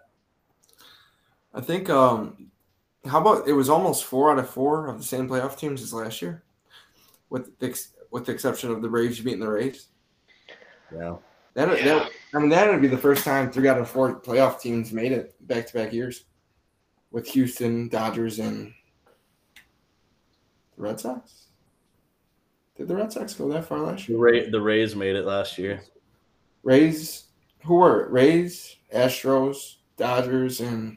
I 1.54 1.60
think. 1.60 1.88
Um, 1.90 2.50
how 3.06 3.20
about 3.20 3.48
it 3.48 3.52
was 3.54 3.70
almost 3.70 4.04
four 4.04 4.30
out 4.30 4.38
of 4.38 4.50
four 4.50 4.88
of 4.88 4.98
the 4.98 5.04
same 5.04 5.28
playoff 5.28 5.56
teams 5.56 5.82
as 5.82 5.94
last 5.94 6.20
year, 6.20 6.42
with 7.30 7.58
the 7.58 7.78
with 8.10 8.24
the 8.26 8.32
exception 8.32 8.70
of 8.70 8.80
the 8.82 8.88
Braves 8.88 9.20
beating 9.20 9.40
the 9.40 9.48
Rays. 9.50 9.88
Yeah. 10.92 11.16
That, 11.54 11.76
Yeah. 11.78 11.84
that 11.98 12.10
I 12.34 12.38
mean 12.38 12.48
that 12.50 12.70
would 12.70 12.80
be 12.80 12.88
the 12.88 12.96
first 12.98 13.24
time 13.24 13.50
three 13.50 13.68
out 13.68 13.78
of 13.78 13.88
four 13.88 14.20
playoff 14.20 14.60
teams 14.60 14.92
made 14.92 15.12
it 15.12 15.34
back 15.46 15.66
to 15.66 15.74
back 15.74 15.92
years, 15.92 16.24
with 17.10 17.26
Houston, 17.28 17.88
Dodgers, 17.88 18.38
and 18.38 18.72
the 20.76 20.82
Red 20.82 21.00
Sox. 21.00 21.46
Did 22.76 22.88
the 22.88 22.96
Red 22.96 23.12
Sox 23.12 23.34
go 23.34 23.48
that 23.48 23.64
far 23.66 23.80
last 23.80 24.06
The, 24.06 24.12
year? 24.12 24.20
Ray, 24.22 24.50
the 24.50 24.60
Rays 24.60 24.94
made 24.94 25.16
it 25.16 25.24
last 25.24 25.58
year. 25.58 25.82
Rays. 26.62 27.24
Who 27.64 27.74
were 27.74 28.04
it? 28.04 28.10
Rays, 28.10 28.76
Astros, 28.94 29.76
Dodgers, 29.96 30.60
and 30.60 30.96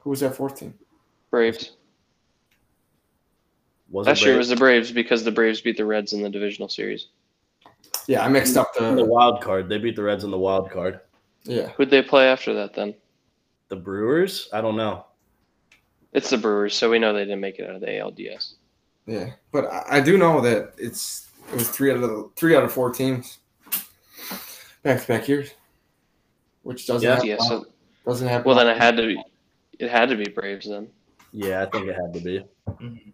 who 0.00 0.10
was 0.10 0.20
that 0.20 0.36
fourth 0.36 0.60
team? 0.60 0.74
Braves. 1.30 1.72
Was 3.94 4.08
Last 4.08 4.24
year 4.24 4.36
was 4.36 4.48
the 4.48 4.56
Braves 4.56 4.90
because 4.90 5.22
the 5.22 5.30
Braves 5.30 5.60
beat 5.60 5.76
the 5.76 5.84
Reds 5.84 6.12
in 6.14 6.20
the 6.20 6.28
divisional 6.28 6.68
series. 6.68 7.06
Yeah, 8.08 8.24
I 8.24 8.28
mixed 8.28 8.56
up 8.56 8.74
the 8.74 8.92
the. 8.92 9.04
wild 9.04 9.40
card. 9.40 9.68
They 9.68 9.78
beat 9.78 9.94
the 9.94 10.02
Reds 10.02 10.24
in 10.24 10.32
the 10.32 10.38
wild 10.38 10.68
card. 10.68 10.98
Yeah, 11.44 11.68
Who'd 11.76 11.90
they 11.90 12.02
play 12.02 12.26
after 12.26 12.52
that 12.54 12.74
then? 12.74 12.94
The 13.68 13.76
Brewers? 13.76 14.48
I 14.52 14.60
don't 14.60 14.76
know. 14.76 15.06
It's 16.12 16.28
the 16.28 16.38
Brewers, 16.38 16.74
so 16.74 16.90
we 16.90 16.98
know 16.98 17.12
they 17.12 17.20
didn't 17.24 17.40
make 17.40 17.60
it 17.60 17.68
out 17.70 17.76
of 17.76 17.80
the 17.82 17.86
ALDS. 17.86 18.54
yeah, 19.06 19.30
but 19.52 19.66
I, 19.66 19.84
I 19.98 20.00
do 20.00 20.18
know 20.18 20.40
that 20.40 20.72
it's 20.76 21.28
it 21.52 21.54
was 21.54 21.68
three 21.68 21.90
out 21.92 21.96
of 21.98 22.02
the 22.02 22.28
three 22.34 22.56
out 22.56 22.64
of 22.64 22.72
four 22.72 22.90
teams 22.92 23.38
back 24.82 25.02
to 25.02 25.06
back 25.06 25.28
years, 25.28 25.50
which 26.64 26.88
doesn't 26.88 27.06
Yeah. 27.06 27.14
happen, 27.14 27.28
Yeah, 27.28 27.36
so 27.38 27.66
doesn't 28.04 28.26
happen. 28.26 28.44
well 28.44 28.56
then 28.56 28.66
it 28.66 28.76
had 28.76 28.96
to 28.96 29.06
be 29.06 29.22
it 29.78 29.88
had 29.88 30.08
to 30.08 30.16
be 30.16 30.24
Braves 30.28 30.68
then. 30.68 30.88
Yeah, 31.32 31.62
I 31.62 31.66
think 31.66 31.86
it 31.86 31.94
had 31.94 32.12
to 32.14 32.20
be. 32.20 32.44
Mm-hmm. 32.68 33.10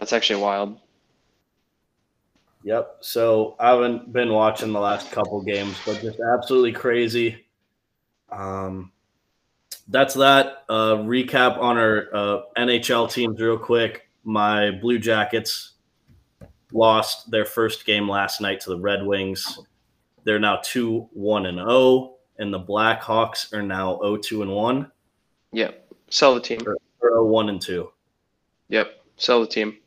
That's 0.00 0.12
actually 0.12 0.42
wild. 0.42 0.80
Yep. 2.64 2.96
So 3.00 3.54
I 3.60 3.70
haven't 3.70 4.12
been 4.12 4.32
watching 4.32 4.72
the 4.72 4.80
last 4.80 5.12
couple 5.12 5.40
games, 5.42 5.76
but 5.86 6.00
just 6.00 6.18
absolutely 6.20 6.72
crazy. 6.72 7.46
Um, 8.30 8.90
that's 9.88 10.14
that. 10.14 10.64
Uh, 10.68 10.96
recap 10.96 11.58
on 11.58 11.76
our 11.78 12.08
uh, 12.14 12.40
NHL 12.58 13.10
teams 13.12 13.40
real 13.40 13.58
quick. 13.58 14.08
My 14.24 14.70
Blue 14.70 14.98
Jackets 14.98 15.72
lost 16.72 17.30
their 17.30 17.44
first 17.44 17.84
game 17.86 18.08
last 18.08 18.40
night 18.40 18.60
to 18.60 18.70
the 18.70 18.78
Red 18.78 19.04
Wings. 19.04 19.58
They're 20.24 20.38
now 20.38 20.60
two 20.62 21.08
one 21.12 21.46
and 21.46 21.58
zero, 21.58 22.16
and 22.38 22.52
the 22.52 22.60
Blackhawks 22.60 23.52
are 23.52 23.62
now 23.62 23.98
0-2 24.02 24.42
and 24.42 24.50
one 24.50 24.90
Yep. 25.52 25.92
Sell 26.10 26.34
the 26.34 26.40
team. 26.40 26.60
or 26.66 26.76
0-1 27.02 27.48
and 27.48 27.60
two. 27.60 27.90
Yep. 28.68 29.04
Sell 29.16 29.40
the 29.40 29.46
team. 29.46 29.78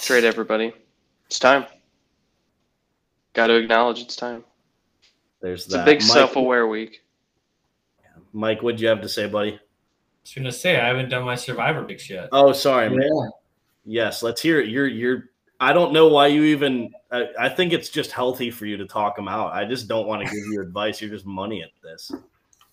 No. 0.00 0.06
Trade 0.06 0.24
everybody. 0.24 0.72
It's 1.26 1.38
time. 1.38 1.66
Got 3.32 3.48
to 3.48 3.54
acknowledge 3.54 4.00
it's 4.00 4.16
time. 4.16 4.44
There's 5.40 5.64
It's 5.64 5.74
that. 5.74 5.82
a 5.82 5.84
big 5.84 6.00
Mike, 6.00 6.08
self-aware 6.10 6.66
week. 6.66 7.02
Mike, 8.32 8.62
what'd 8.62 8.80
you 8.80 8.88
have 8.88 9.00
to 9.02 9.08
say, 9.08 9.28
buddy? 9.28 9.52
I 9.52 9.60
was 10.22 10.34
gonna 10.34 10.52
say 10.52 10.78
I 10.78 10.86
haven't 10.88 11.08
done 11.08 11.24
my 11.24 11.34
Survivor 11.34 11.82
picks 11.84 12.08
yet. 12.10 12.28
Oh, 12.32 12.52
sorry, 12.52 12.90
man. 12.90 13.00
Yeah, 13.02 13.28
Yes, 13.86 14.22
let's 14.22 14.40
hear 14.42 14.60
it. 14.60 14.68
You're 14.68 14.86
you're. 14.86 15.30
I 15.58 15.72
don't 15.72 15.92
know 15.92 16.08
why 16.08 16.26
you 16.28 16.44
even. 16.44 16.92
I, 17.10 17.26
I 17.38 17.48
think 17.48 17.72
it's 17.72 17.88
just 17.88 18.12
healthy 18.12 18.50
for 18.50 18.66
you 18.66 18.76
to 18.76 18.86
talk 18.86 19.16
them 19.16 19.26
out. 19.28 19.52
I 19.52 19.64
just 19.64 19.88
don't 19.88 20.06
want 20.06 20.20
to 20.22 20.26
give 20.26 20.44
you 20.52 20.60
advice. 20.62 21.00
You're 21.00 21.10
just 21.10 21.26
money 21.26 21.62
at 21.62 21.70
this. 21.82 22.12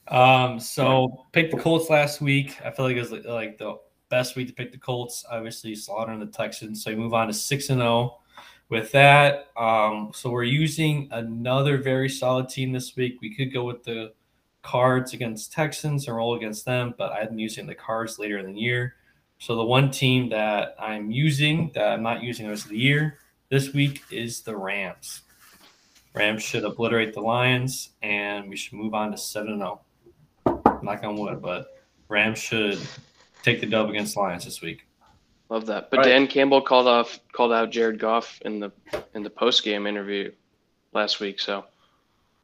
Um, 0.10 0.60
so 0.60 1.26
picked 1.32 1.52
the 1.56 1.60
Colts 1.60 1.90
last 1.90 2.22
week. 2.22 2.58
I 2.64 2.70
feel 2.72 2.86
like 2.86 2.98
it 2.98 3.10
was 3.10 3.12
like 3.26 3.58
the 3.58 3.78
best 4.10 4.36
week 4.36 4.48
to 4.48 4.54
pick 4.54 4.72
the 4.72 4.78
Colts. 4.78 5.26
Obviously, 5.30 5.76
slaughtering 5.76 6.20
the 6.20 6.26
Texans. 6.28 6.84
So 6.84 6.90
you 6.90 6.98
move 6.98 7.14
on 7.14 7.28
to 7.28 7.34
six 7.34 7.70
and 7.70 7.80
zero. 7.80 8.20
with 8.70 8.92
that, 8.92 9.48
um, 9.56 10.12
so 10.14 10.30
we're 10.30 10.44
using 10.44 11.08
another 11.12 11.78
very 11.78 12.10
solid 12.10 12.50
team 12.50 12.72
this 12.72 12.96
week. 12.96 13.20
We 13.22 13.34
could 13.34 13.54
go 13.54 13.64
with 13.64 13.84
the 13.84 14.14
Cards 14.62 15.14
against 15.14 15.54
Texans 15.54 16.08
and 16.08 16.18
roll 16.18 16.36
against 16.36 16.66
them, 16.66 16.94
but 16.98 17.14
I'm 17.14 17.40
using 17.40 17.66
the 17.66 17.76
Cards 17.76 18.20
later 18.20 18.38
in 18.38 18.54
the 18.54 18.60
year. 18.60 18.96
So 19.40 19.56
the 19.56 19.64
one 19.64 19.92
team 19.92 20.30
that 20.30 20.76
I'm 20.80 21.12
using 21.12 21.72
that 21.76 21.88
I'm 21.94 22.04
not 22.04 22.24
using 22.24 22.46
the 22.46 22.50
rest 22.50 22.66
of 22.66 22.72
the 22.72 22.78
year 22.78 23.20
this 23.50 23.72
week 23.74 24.02
is 24.12 24.42
the 24.42 24.58
Rams. 24.58 25.22
Rams 26.14 26.44
should 26.44 26.66
obliterate 26.66 27.14
the 27.14 27.22
Lions, 27.22 27.92
and 28.02 28.50
we 28.50 28.58
should 28.58 28.74
move 28.74 28.94
on 28.94 29.12
to 29.12 29.18
seven 29.18 29.60
zero. 29.60 29.82
Knock 30.82 31.04
on 31.04 31.16
wood, 31.16 31.42
but 31.42 31.68
Rams 32.10 32.40
should 32.40 32.80
take 33.48 33.62
the 33.62 33.66
dub 33.68 33.90
against 33.90 34.18
Lions 34.18 34.44
this 34.46 34.62
week. 34.62 34.86
Love 35.50 35.66
that. 35.68 35.90
But 35.90 35.98
Right. 36.00 36.08
Dan 36.08 36.28
Campbell 36.28 36.62
called 36.62 36.88
off 36.88 37.20
called 37.32 37.54
out 37.54 37.72
Jared 37.72 38.00
Goff 38.00 38.42
in 38.44 38.60
the 38.60 38.72
in 39.16 39.24
the 39.24 39.30
post 39.30 39.64
game 39.64 39.88
interview 39.88 40.32
last 40.92 41.22
week. 41.22 41.40
So 41.40 41.64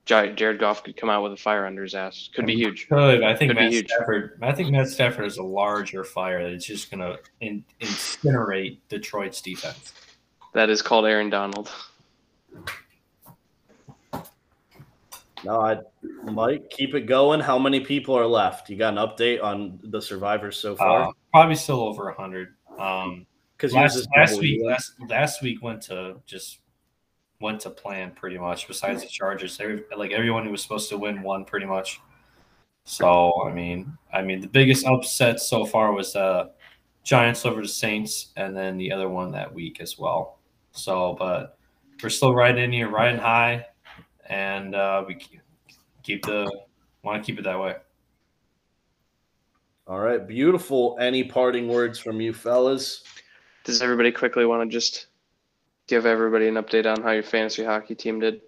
Jar- 0.06 0.32
Jared 0.32 0.60
Goff 0.60 0.84
could 0.84 0.96
come 0.96 1.10
out 1.10 1.22
with 1.22 1.34
a 1.34 1.38
fire 1.38 1.66
under 1.66 1.84
his 1.84 1.96
ass. 1.96 2.30
Could 2.34 2.46
be 2.46 2.56
huge. 2.56 2.88
Could 2.88 3.22
I 3.24 3.36
think 3.36 3.52
Could 3.52 3.58
be 3.58 3.64
Matt 3.66 3.74
huge. 3.74 3.90
Stafford? 3.90 4.40
I 4.42 4.54
think 4.54 4.72
Matt 4.72 4.88
Stafford 4.88 5.26
is 5.26 5.38
a 5.38 5.44
larger 5.44 6.06
fire 6.06 6.50
that's 6.50 6.66
just 6.66 6.90
going 6.92 7.02
to 7.02 7.20
in, 7.42 7.66
incinerate 7.82 8.78
Detroit's 8.88 9.42
defense. 9.42 9.94
That 10.54 10.70
is 10.70 10.82
called 10.82 11.06
Aaron 11.06 11.30
Donald. 11.30 11.70
No, 15.44 15.60
I 15.62 15.78
Mike, 16.24 16.70
keep 16.70 16.96
it 16.96 17.02
going. 17.02 17.40
How 17.40 17.60
many 17.60 17.80
people 17.82 18.16
are 18.16 18.26
left? 18.26 18.70
You 18.70 18.78
got 18.78 18.98
an 18.98 19.00
update 19.00 19.44
on 19.44 19.80
the 19.84 20.02
survivors 20.02 20.58
so 20.58 20.74
Uh, 20.74 20.78
far? 20.78 21.14
probably 21.32 21.56
still 21.56 21.82
over 21.82 22.12
hundred. 22.12 22.56
Um, 22.78 23.26
Because 23.58 23.74
last, 23.74 24.08
last 24.16 24.40
week, 24.40 24.62
last, 24.64 24.94
last 25.08 25.42
week 25.42 25.62
went 25.62 25.82
to 25.84 26.18
just 26.26 26.60
went 27.40 27.60
to 27.62 27.70
plan 27.70 28.12
pretty 28.12 28.38
much. 28.38 28.68
Besides 28.68 29.04
the 29.04 29.10
Chargers, 29.10 29.60
every, 29.60 29.84
like 29.98 30.12
everyone 30.12 30.46
who 30.46 30.52
was 30.52 30.62
supposed 30.62 30.90
to 30.90 30.98
win 30.98 31.22
won 31.22 31.46
pretty 31.46 31.66
much. 31.66 32.00
So 32.86 33.46
I 33.48 33.52
mean, 33.54 33.98
I 34.12 34.22
mean, 34.22 34.42
the 34.42 34.48
biggest 34.48 34.86
upset 34.86 35.40
so 35.40 35.66
far 35.66 35.94
was 35.94 36.16
uh, 36.16 36.50
Giants 37.04 37.46
over 37.46 37.62
the 37.62 37.68
Saints, 37.68 38.32
and 38.38 38.56
then 38.56 38.78
the 38.78 38.92
other 38.92 39.10
one 39.10 39.32
that 39.32 39.54
week 39.54 39.80
as 39.82 39.98
well. 40.00 40.40
So, 40.72 41.16
but 41.20 41.58
we're 42.02 42.10
still 42.10 42.34
riding 42.34 42.64
in 42.64 42.72
here, 42.72 42.90
riding 42.90 43.20
high, 43.20 43.68
and 44.28 44.76
uh, 44.76 45.04
we 45.08 45.16
keep, 45.16 45.42
keep 46.04 46.26
the 46.26 46.50
want 47.04 47.24
to 47.24 47.26
keep 47.26 47.40
it 47.40 47.44
that 47.44 47.60
way. 47.60 47.76
All 49.86 50.00
right, 50.00 50.26
beautiful. 50.26 50.98
Any 51.00 51.24
parting 51.24 51.68
words 51.68 52.00
from 52.00 52.22
you 52.22 52.34
fellas? 52.34 53.04
Does 53.66 53.82
everybody 53.82 54.12
quickly 54.12 54.46
want 54.46 54.70
to 54.70 54.74
just 54.74 55.08
give 55.88 56.06
everybody 56.06 56.48
an 56.48 56.56
update 56.56 56.86
on 56.86 57.02
how 57.04 57.12
your 57.12 57.24
fantasy 57.24 57.64
hockey 57.64 57.96
team 57.96 58.20
did? 58.20 58.42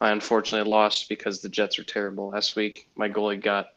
I 0.00 0.10
unfortunately 0.10 0.70
lost 0.70 1.08
because 1.08 1.40
the 1.40 1.48
Jets 1.48 1.78
are 1.78 1.84
terrible 1.84 2.30
last 2.30 2.56
week. 2.56 2.88
My 2.96 3.08
goalie 3.08 3.40
got 3.40 3.68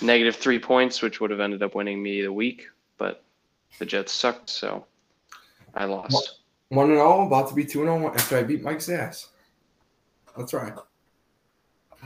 negative 0.00 0.36
three 0.36 0.58
points, 0.58 1.02
which 1.02 1.20
would 1.20 1.30
have 1.30 1.40
ended 1.40 1.62
up 1.62 1.74
winning 1.74 2.02
me 2.02 2.22
the 2.22 2.32
week, 2.32 2.66
but 2.98 3.24
the 3.78 3.86
Jets 3.86 4.12
sucked, 4.12 4.50
so 4.50 4.86
I 5.74 5.84
lost. 5.84 6.40
One 6.68 6.90
and 6.90 6.98
all, 6.98 7.26
about 7.26 7.48
to 7.48 7.54
be 7.54 7.64
two 7.64 7.80
and 7.80 7.88
zero 7.88 8.14
after 8.14 8.38
I 8.38 8.42
beat 8.42 8.62
Mike's 8.62 8.88
ass. 8.88 9.28
That's 10.36 10.52
right. 10.54 10.72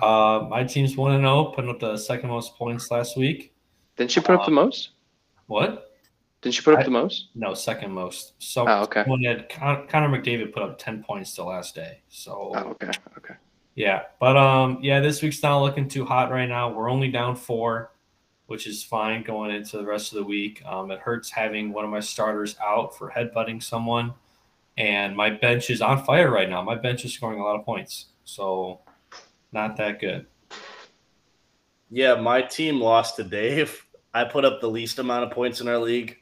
Uh, 0.00 0.46
my 0.50 0.64
team's 0.64 0.96
one 0.96 1.12
and 1.12 1.22
zero, 1.22 1.44
putting 1.54 1.70
up 1.70 1.80
the 1.80 1.96
second 1.96 2.28
most 2.28 2.54
points 2.56 2.90
last 2.90 3.16
week. 3.16 3.54
Didn't 3.96 4.10
she 4.10 4.20
put 4.20 4.34
up 4.34 4.44
the 4.44 4.50
most? 4.50 4.90
What? 5.46 5.92
Didn't 6.42 6.54
she 6.54 6.62
put 6.62 6.74
up 6.74 6.80
I- 6.80 6.84
the 6.84 6.90
most? 6.90 7.28
No, 7.34 7.54
second 7.54 7.92
most. 7.92 8.34
So 8.38 8.68
Oh, 8.68 8.82
okay. 8.82 9.04
when 9.06 9.22
had 9.22 9.48
Con- 9.48 9.86
Connor 9.88 10.08
McDavid 10.20 10.52
put 10.52 10.62
up 10.62 10.78
ten 10.78 11.02
points 11.02 11.34
the 11.34 11.44
last 11.44 11.74
day. 11.74 12.02
So 12.08 12.52
Oh, 12.54 12.68
okay. 12.72 12.90
Okay. 13.16 13.34
yeah, 13.74 14.02
but 14.20 14.36
um, 14.36 14.78
yeah, 14.82 15.00
this 15.00 15.22
week's 15.22 15.42
not 15.42 15.60
looking 15.62 15.88
too 15.88 16.04
hot 16.04 16.30
right 16.30 16.48
now. 16.48 16.70
We're 16.70 16.90
only 16.90 17.10
down 17.10 17.34
four, 17.34 17.92
which 18.48 18.66
is 18.66 18.84
fine 18.84 19.22
going 19.22 19.50
into 19.50 19.78
the 19.78 19.84
rest 19.86 20.12
of 20.12 20.18
the 20.18 20.24
week. 20.24 20.62
Um, 20.66 20.90
it 20.90 20.98
hurts 21.00 21.30
having 21.30 21.72
one 21.72 21.86
of 21.86 21.90
my 21.90 22.00
starters 22.00 22.54
out 22.62 22.96
for 22.98 23.10
headbutting 23.10 23.62
someone, 23.62 24.12
and 24.76 25.16
my 25.16 25.30
bench 25.30 25.70
is 25.70 25.80
on 25.80 26.04
fire 26.04 26.30
right 26.30 26.50
now. 26.50 26.60
My 26.62 26.74
bench 26.74 27.04
is 27.06 27.14
scoring 27.14 27.40
a 27.40 27.42
lot 27.42 27.58
of 27.58 27.64
points, 27.64 28.06
so 28.26 28.80
not 29.52 29.76
that 29.76 30.00
good. 30.00 30.26
Yeah, 31.90 32.16
my 32.16 32.42
team 32.42 32.80
lost 32.80 33.16
to 33.16 33.24
Dave. 33.24 33.86
I 34.12 34.24
put 34.24 34.44
up 34.44 34.60
the 34.60 34.68
least 34.68 34.98
amount 34.98 35.24
of 35.24 35.30
points 35.30 35.60
in 35.60 35.68
our 35.68 35.78
league. 35.78 36.18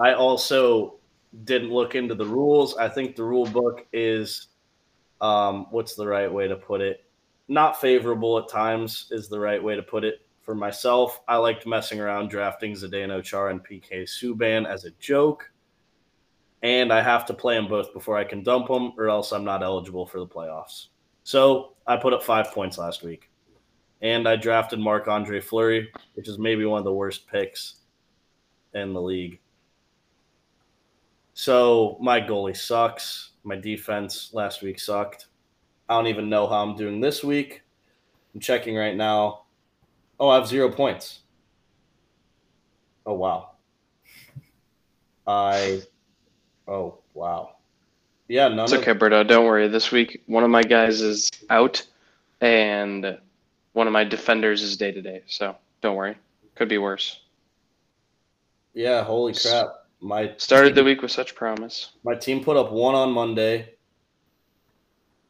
I 0.00 0.14
also 0.14 0.98
didn't 1.44 1.70
look 1.70 1.94
into 1.94 2.14
the 2.14 2.24
rules. 2.24 2.76
I 2.76 2.88
think 2.88 3.16
the 3.16 3.24
rule 3.24 3.46
book 3.46 3.86
is 3.92 4.48
um, 5.20 5.66
what's 5.70 5.94
the 5.94 6.06
right 6.06 6.32
way 6.32 6.46
to 6.46 6.56
put 6.56 6.80
it? 6.80 7.04
Not 7.48 7.80
favorable 7.80 8.38
at 8.38 8.48
times 8.48 9.08
is 9.10 9.28
the 9.28 9.40
right 9.40 9.62
way 9.62 9.74
to 9.76 9.82
put 9.82 10.04
it. 10.04 10.26
For 10.40 10.54
myself, 10.54 11.20
I 11.26 11.36
liked 11.36 11.66
messing 11.66 12.00
around 12.00 12.30
drafting 12.30 12.72
Zdeno 12.72 13.22
Char 13.22 13.50
and 13.50 13.64
PK 13.64 14.04
Subban 14.04 14.66
as 14.66 14.84
a 14.84 14.92
joke. 14.92 15.50
And 16.62 16.92
I 16.92 17.02
have 17.02 17.26
to 17.26 17.34
play 17.34 17.56
them 17.56 17.66
both 17.66 17.92
before 17.92 18.16
I 18.16 18.24
can 18.24 18.42
dump 18.42 18.68
them, 18.68 18.92
or 18.96 19.08
else 19.08 19.32
I'm 19.32 19.44
not 19.44 19.62
eligible 19.62 20.06
for 20.06 20.18
the 20.20 20.26
playoffs. 20.26 20.88
So 21.26 21.72
I 21.88 21.96
put 21.96 22.12
up 22.12 22.22
five 22.22 22.52
points 22.52 22.78
last 22.78 23.02
week 23.02 23.28
and 24.00 24.28
I 24.28 24.36
drafted 24.36 24.78
Marc 24.78 25.08
Andre 25.08 25.40
Fleury, 25.40 25.90
which 26.14 26.28
is 26.28 26.38
maybe 26.38 26.64
one 26.64 26.78
of 26.78 26.84
the 26.84 26.92
worst 26.92 27.26
picks 27.26 27.78
in 28.74 28.92
the 28.92 29.02
league. 29.02 29.40
So 31.34 31.98
my 32.00 32.20
goalie 32.20 32.56
sucks. 32.56 33.32
My 33.42 33.56
defense 33.56 34.30
last 34.34 34.62
week 34.62 34.78
sucked. 34.78 35.26
I 35.88 35.94
don't 35.94 36.06
even 36.06 36.28
know 36.28 36.46
how 36.46 36.62
I'm 36.62 36.76
doing 36.76 37.00
this 37.00 37.24
week. 37.24 37.62
I'm 38.32 38.38
checking 38.38 38.76
right 38.76 38.96
now. 38.96 39.46
Oh, 40.20 40.28
I 40.28 40.36
have 40.36 40.46
zero 40.46 40.70
points. 40.70 41.22
Oh 43.04 43.14
wow. 43.14 43.56
I. 45.26 45.82
Oh 46.68 46.98
wow. 47.14 47.55
Yeah, 48.28 48.48
none 48.48 48.64
It's 48.64 48.72
of 48.72 48.80
okay, 48.80 48.92
Berto. 48.92 49.26
Don't 49.26 49.46
worry. 49.46 49.68
This 49.68 49.92
week, 49.92 50.22
one 50.26 50.42
of 50.42 50.50
my 50.50 50.62
guys 50.62 51.00
is 51.00 51.30
out, 51.48 51.84
and 52.40 53.18
one 53.72 53.86
of 53.86 53.92
my 53.92 54.04
defenders 54.04 54.62
is 54.62 54.76
day 54.76 54.90
to 54.90 55.00
day. 55.00 55.22
So 55.26 55.56
don't 55.80 55.96
worry. 55.96 56.16
Could 56.56 56.68
be 56.68 56.78
worse. 56.78 57.20
Yeah, 58.74 59.04
holy 59.04 59.34
crap. 59.34 59.68
My 60.00 60.34
Started 60.36 60.74
the 60.74 60.84
week 60.84 61.02
with 61.02 61.10
such 61.10 61.34
promise. 61.34 61.92
My 62.04 62.14
team 62.14 62.42
put 62.44 62.56
up 62.56 62.72
one 62.72 62.94
on 62.94 63.12
Monday, 63.12 63.74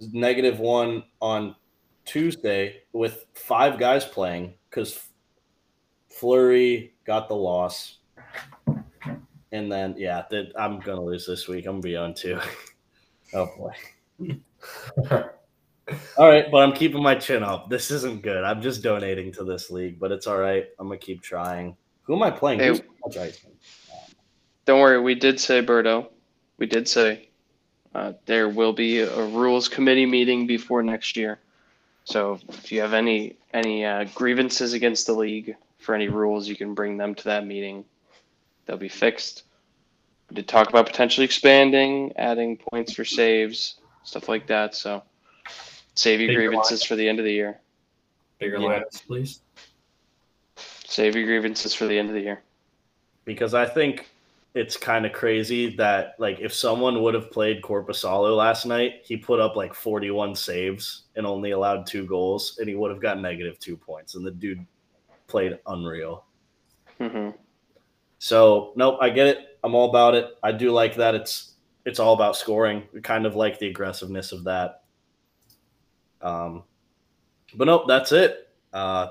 negative 0.00 0.58
one 0.58 1.04
on 1.20 1.54
Tuesday 2.04 2.82
with 2.92 3.26
five 3.34 3.78
guys 3.78 4.04
playing 4.04 4.54
because 4.68 4.98
Fleury 6.08 6.94
got 7.04 7.28
the 7.28 7.36
loss. 7.36 7.98
And 9.52 9.70
then, 9.70 9.94
yeah, 9.96 10.24
I'm 10.58 10.80
going 10.80 10.98
to 10.98 11.04
lose 11.04 11.26
this 11.26 11.46
week. 11.46 11.66
I'm 11.66 11.80
going 11.80 11.82
to 11.82 11.88
be 11.88 11.96
on 11.96 12.14
two. 12.14 12.40
oh, 13.36 13.50
boy. 13.56 14.32
all 16.18 16.28
right, 16.28 16.50
but 16.50 16.58
I'm 16.58 16.72
keeping 16.72 17.02
my 17.02 17.14
chin 17.14 17.42
up. 17.42 17.68
This 17.68 17.90
isn't 17.90 18.22
good. 18.22 18.42
I'm 18.42 18.60
just 18.62 18.82
donating 18.82 19.32
to 19.32 19.44
this 19.44 19.70
league, 19.70 19.98
but 19.98 20.10
it's 20.10 20.26
all 20.26 20.38
right. 20.38 20.66
I'm 20.78 20.88
going 20.88 20.98
to 20.98 21.04
keep 21.04 21.22
trying. 21.22 21.76
Who 22.02 22.16
am 22.16 22.22
I 22.22 22.30
playing? 22.30 22.60
Hey? 22.60 22.80
Don't 24.64 24.80
worry. 24.80 25.00
We 25.00 25.14
did 25.14 25.38
say, 25.38 25.64
Berto, 25.64 26.08
we 26.58 26.66
did 26.66 26.88
say 26.88 27.28
uh, 27.94 28.12
there 28.26 28.48
will 28.48 28.72
be 28.72 29.00
a 29.00 29.26
rules 29.26 29.68
committee 29.68 30.06
meeting 30.06 30.46
before 30.46 30.82
next 30.82 31.16
year. 31.16 31.38
So 32.04 32.38
if 32.48 32.70
you 32.70 32.80
have 32.80 32.94
any 32.94 33.36
any 33.52 33.84
uh, 33.84 34.04
grievances 34.14 34.74
against 34.74 35.06
the 35.06 35.12
league 35.12 35.56
for 35.78 35.94
any 35.94 36.08
rules, 36.08 36.48
you 36.48 36.56
can 36.56 36.74
bring 36.74 36.96
them 36.96 37.14
to 37.14 37.24
that 37.24 37.46
meeting. 37.46 37.84
They'll 38.64 38.76
be 38.76 38.88
fixed. 38.88 39.44
We 40.30 40.34
did 40.36 40.48
talk 40.48 40.68
about 40.68 40.86
potentially 40.86 41.24
expanding, 41.24 42.12
adding 42.16 42.56
points 42.56 42.92
for 42.92 43.04
saves, 43.04 43.76
stuff 44.02 44.28
like 44.28 44.46
that. 44.48 44.74
So 44.74 45.02
save 45.94 46.20
your 46.20 46.28
Bigger 46.28 46.48
grievances 46.48 46.82
for 46.82 46.96
the 46.96 47.08
end 47.08 47.18
of 47.18 47.24
the 47.24 47.32
year. 47.32 47.60
Bigger 48.38 48.58
Yeah. 48.58 48.80
lineups, 48.80 49.06
please. 49.06 49.40
Save 50.56 51.14
your 51.16 51.24
grievances 51.24 51.74
for 51.74 51.86
the 51.86 51.98
end 51.98 52.08
of 52.08 52.14
the 52.14 52.20
year. 52.22 52.42
because 53.24 53.54
I 53.54 53.66
think 53.66 54.08
it's 54.54 54.76
kind 54.76 55.04
of 55.04 55.12
crazy 55.12 55.74
that 55.76 56.14
like 56.18 56.38
if 56.40 56.52
someone 56.54 57.02
would 57.02 57.12
have 57.12 57.30
played 57.30 57.60
Korpisalo 57.60 58.36
last 58.36 58.64
night, 58.66 59.00
he 59.04 59.16
put 59.16 59.40
up 59.40 59.56
like 59.56 59.74
41 59.74 60.34
saves 60.36 61.02
and 61.16 61.26
only 61.26 61.50
allowed 61.50 61.86
two 61.86 62.06
goals, 62.06 62.56
and 62.58 62.68
he 62.68 62.74
would 62.76 62.90
have 62.90 63.00
got 63.00 63.20
negative 63.20 63.58
two 63.58 63.76
points. 63.76 64.14
And 64.14 64.24
the 64.24 64.30
dude 64.30 64.64
played 65.26 65.58
unreal. 65.66 66.24
Mm-hmm. 67.00 67.30
So 68.18 68.72
nope, 68.76 68.98
I 69.00 69.10
get 69.10 69.26
it. 69.26 69.55
I'm 69.66 69.74
all 69.74 69.90
about 69.90 70.14
it. 70.14 70.30
I 70.44 70.52
do 70.52 70.70
like 70.70 70.94
that. 70.94 71.16
It's 71.16 71.54
it's 71.84 71.98
all 71.98 72.14
about 72.14 72.36
scoring. 72.36 72.84
Kind 73.02 73.26
of 73.26 73.34
like 73.34 73.58
the 73.58 73.66
aggressiveness 73.66 74.30
of 74.30 74.44
that. 74.44 74.84
Um, 76.22 76.62
but 77.56 77.64
nope, 77.64 77.86
that's 77.88 78.12
it. 78.12 78.48
Uh, 78.72 79.08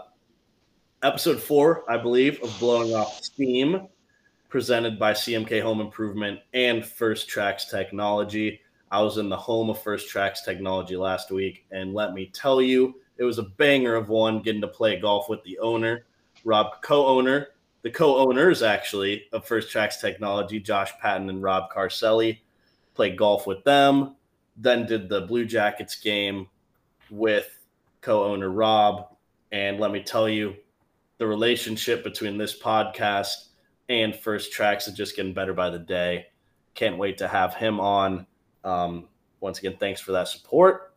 episode 1.03 1.41
four, 1.41 1.83
I 1.91 1.97
believe, 1.97 2.41
of 2.41 2.57
blowing 2.57 2.95
off 2.95 3.21
steam, 3.21 3.89
presented 4.47 4.97
by 4.97 5.11
CMK 5.11 5.61
Home 5.61 5.81
Improvement 5.81 6.39
and 6.53 6.85
First 6.85 7.27
Tracks 7.27 7.65
Technology. 7.65 8.61
I 8.91 9.01
was 9.01 9.17
in 9.17 9.27
the 9.27 9.35
home 9.35 9.69
of 9.69 9.83
First 9.83 10.07
Tracks 10.07 10.41
Technology 10.43 10.95
last 10.95 11.31
week, 11.31 11.65
and 11.71 11.93
let 11.93 12.13
me 12.13 12.31
tell 12.33 12.61
you, 12.61 12.95
it 13.17 13.25
was 13.25 13.39
a 13.39 13.43
banger 13.43 13.95
of 13.95 14.07
one 14.07 14.41
getting 14.41 14.61
to 14.61 14.69
play 14.69 14.97
golf 15.01 15.27
with 15.27 15.43
the 15.43 15.59
owner, 15.59 16.05
Rob, 16.45 16.81
co-owner, 16.81 17.49
the 17.85 17.91
co-owners 17.91 18.63
actually 18.63 19.25
of 19.31 19.45
First 19.45 19.69
Tracks 19.69 19.97
Technology, 19.97 20.59
Josh 20.59 20.91
Patton 20.99 21.29
and 21.29 21.43
Rob 21.43 21.71
Carcelli. 21.71 22.39
Played 22.95 23.15
golf 23.15 23.45
with 23.45 23.63
them, 23.63 24.15
then 24.57 24.87
did 24.87 25.07
the 25.07 25.21
Blue 25.21 25.45
Jackets 25.45 25.93
game 25.93 26.47
with 27.11 27.59
co-owner 28.01 28.49
Rob, 28.49 29.15
and 29.51 29.79
let 29.79 29.91
me 29.91 30.01
tell 30.01 30.27
you, 30.27 30.55
the 31.19 31.27
relationship 31.27 32.03
between 32.03 32.39
this 32.39 32.59
podcast 32.59 33.49
and 33.87 34.15
First 34.15 34.51
Tracks 34.51 34.87
is 34.87 34.95
just 34.95 35.15
getting 35.15 35.35
better 35.35 35.53
by 35.53 35.69
the 35.69 35.77
day. 35.77 36.25
Can't 36.73 36.97
wait 36.97 37.19
to 37.19 37.27
have 37.27 37.53
him 37.53 37.79
on. 37.79 38.25
Um, 38.63 39.09
once 39.41 39.59
again, 39.59 39.77
thanks 39.79 40.01
for 40.01 40.11
that 40.13 40.27
support. 40.27 40.95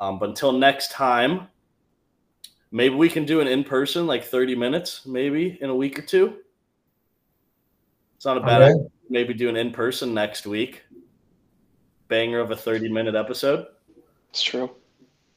Um, 0.00 0.18
but 0.18 0.30
until 0.30 0.52
next 0.52 0.92
time, 0.92 1.48
maybe 2.76 2.94
we 2.94 3.08
can 3.08 3.24
do 3.24 3.40
an 3.40 3.48
in 3.48 3.64
person, 3.64 4.06
like 4.06 4.22
30 4.22 4.54
minutes, 4.54 5.06
maybe 5.06 5.56
in 5.62 5.70
a 5.70 5.74
week 5.74 5.98
or 5.98 6.02
two. 6.02 6.36
It's 8.16 8.26
not 8.26 8.36
a 8.36 8.40
bad 8.40 8.60
Okay. 8.60 8.72
idea. 8.72 8.86
Maybe 9.08 9.32
do 9.32 9.48
an 9.48 9.56
in 9.56 9.72
person 9.72 10.12
next 10.12 10.46
week. 10.46 10.82
Banger 12.08 12.38
of 12.38 12.50
a 12.50 12.56
30 12.56 12.90
minute 12.90 13.14
episode. 13.14 13.66
It's 14.28 14.42
true. 14.42 14.70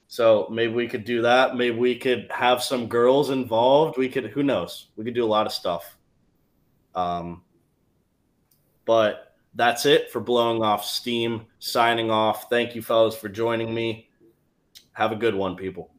So 0.09 0.49
maybe 0.51 0.73
we 0.73 0.87
could 0.87 1.05
do 1.05 1.21
that. 1.21 1.55
Maybe 1.55 1.77
we 1.77 1.95
could 1.95 2.27
have 2.29 2.61
some 2.61 2.87
girls 2.87 3.29
involved. 3.29 3.97
We 3.97 4.09
could, 4.09 4.25
who 4.25 4.43
knows? 4.43 4.87
We 4.97 5.05
could 5.05 5.13
do 5.13 5.23
a 5.23 5.33
lot 5.33 5.45
of 5.45 5.53
stuff. 5.53 5.97
Um, 6.93 7.43
but 8.83 9.35
that's 9.53 9.85
it 9.85 10.11
for 10.11 10.19
blowing 10.19 10.61
off 10.61 10.83
steam. 10.83 11.45
Signing 11.59 12.11
off. 12.11 12.49
Thank 12.49 12.75
you, 12.75 12.81
fellas, 12.81 13.15
for 13.15 13.29
joining 13.29 13.73
me. 13.73 14.09
Have 14.93 15.13
a 15.13 15.15
good 15.15 15.35
one, 15.35 15.55
people. 15.55 15.91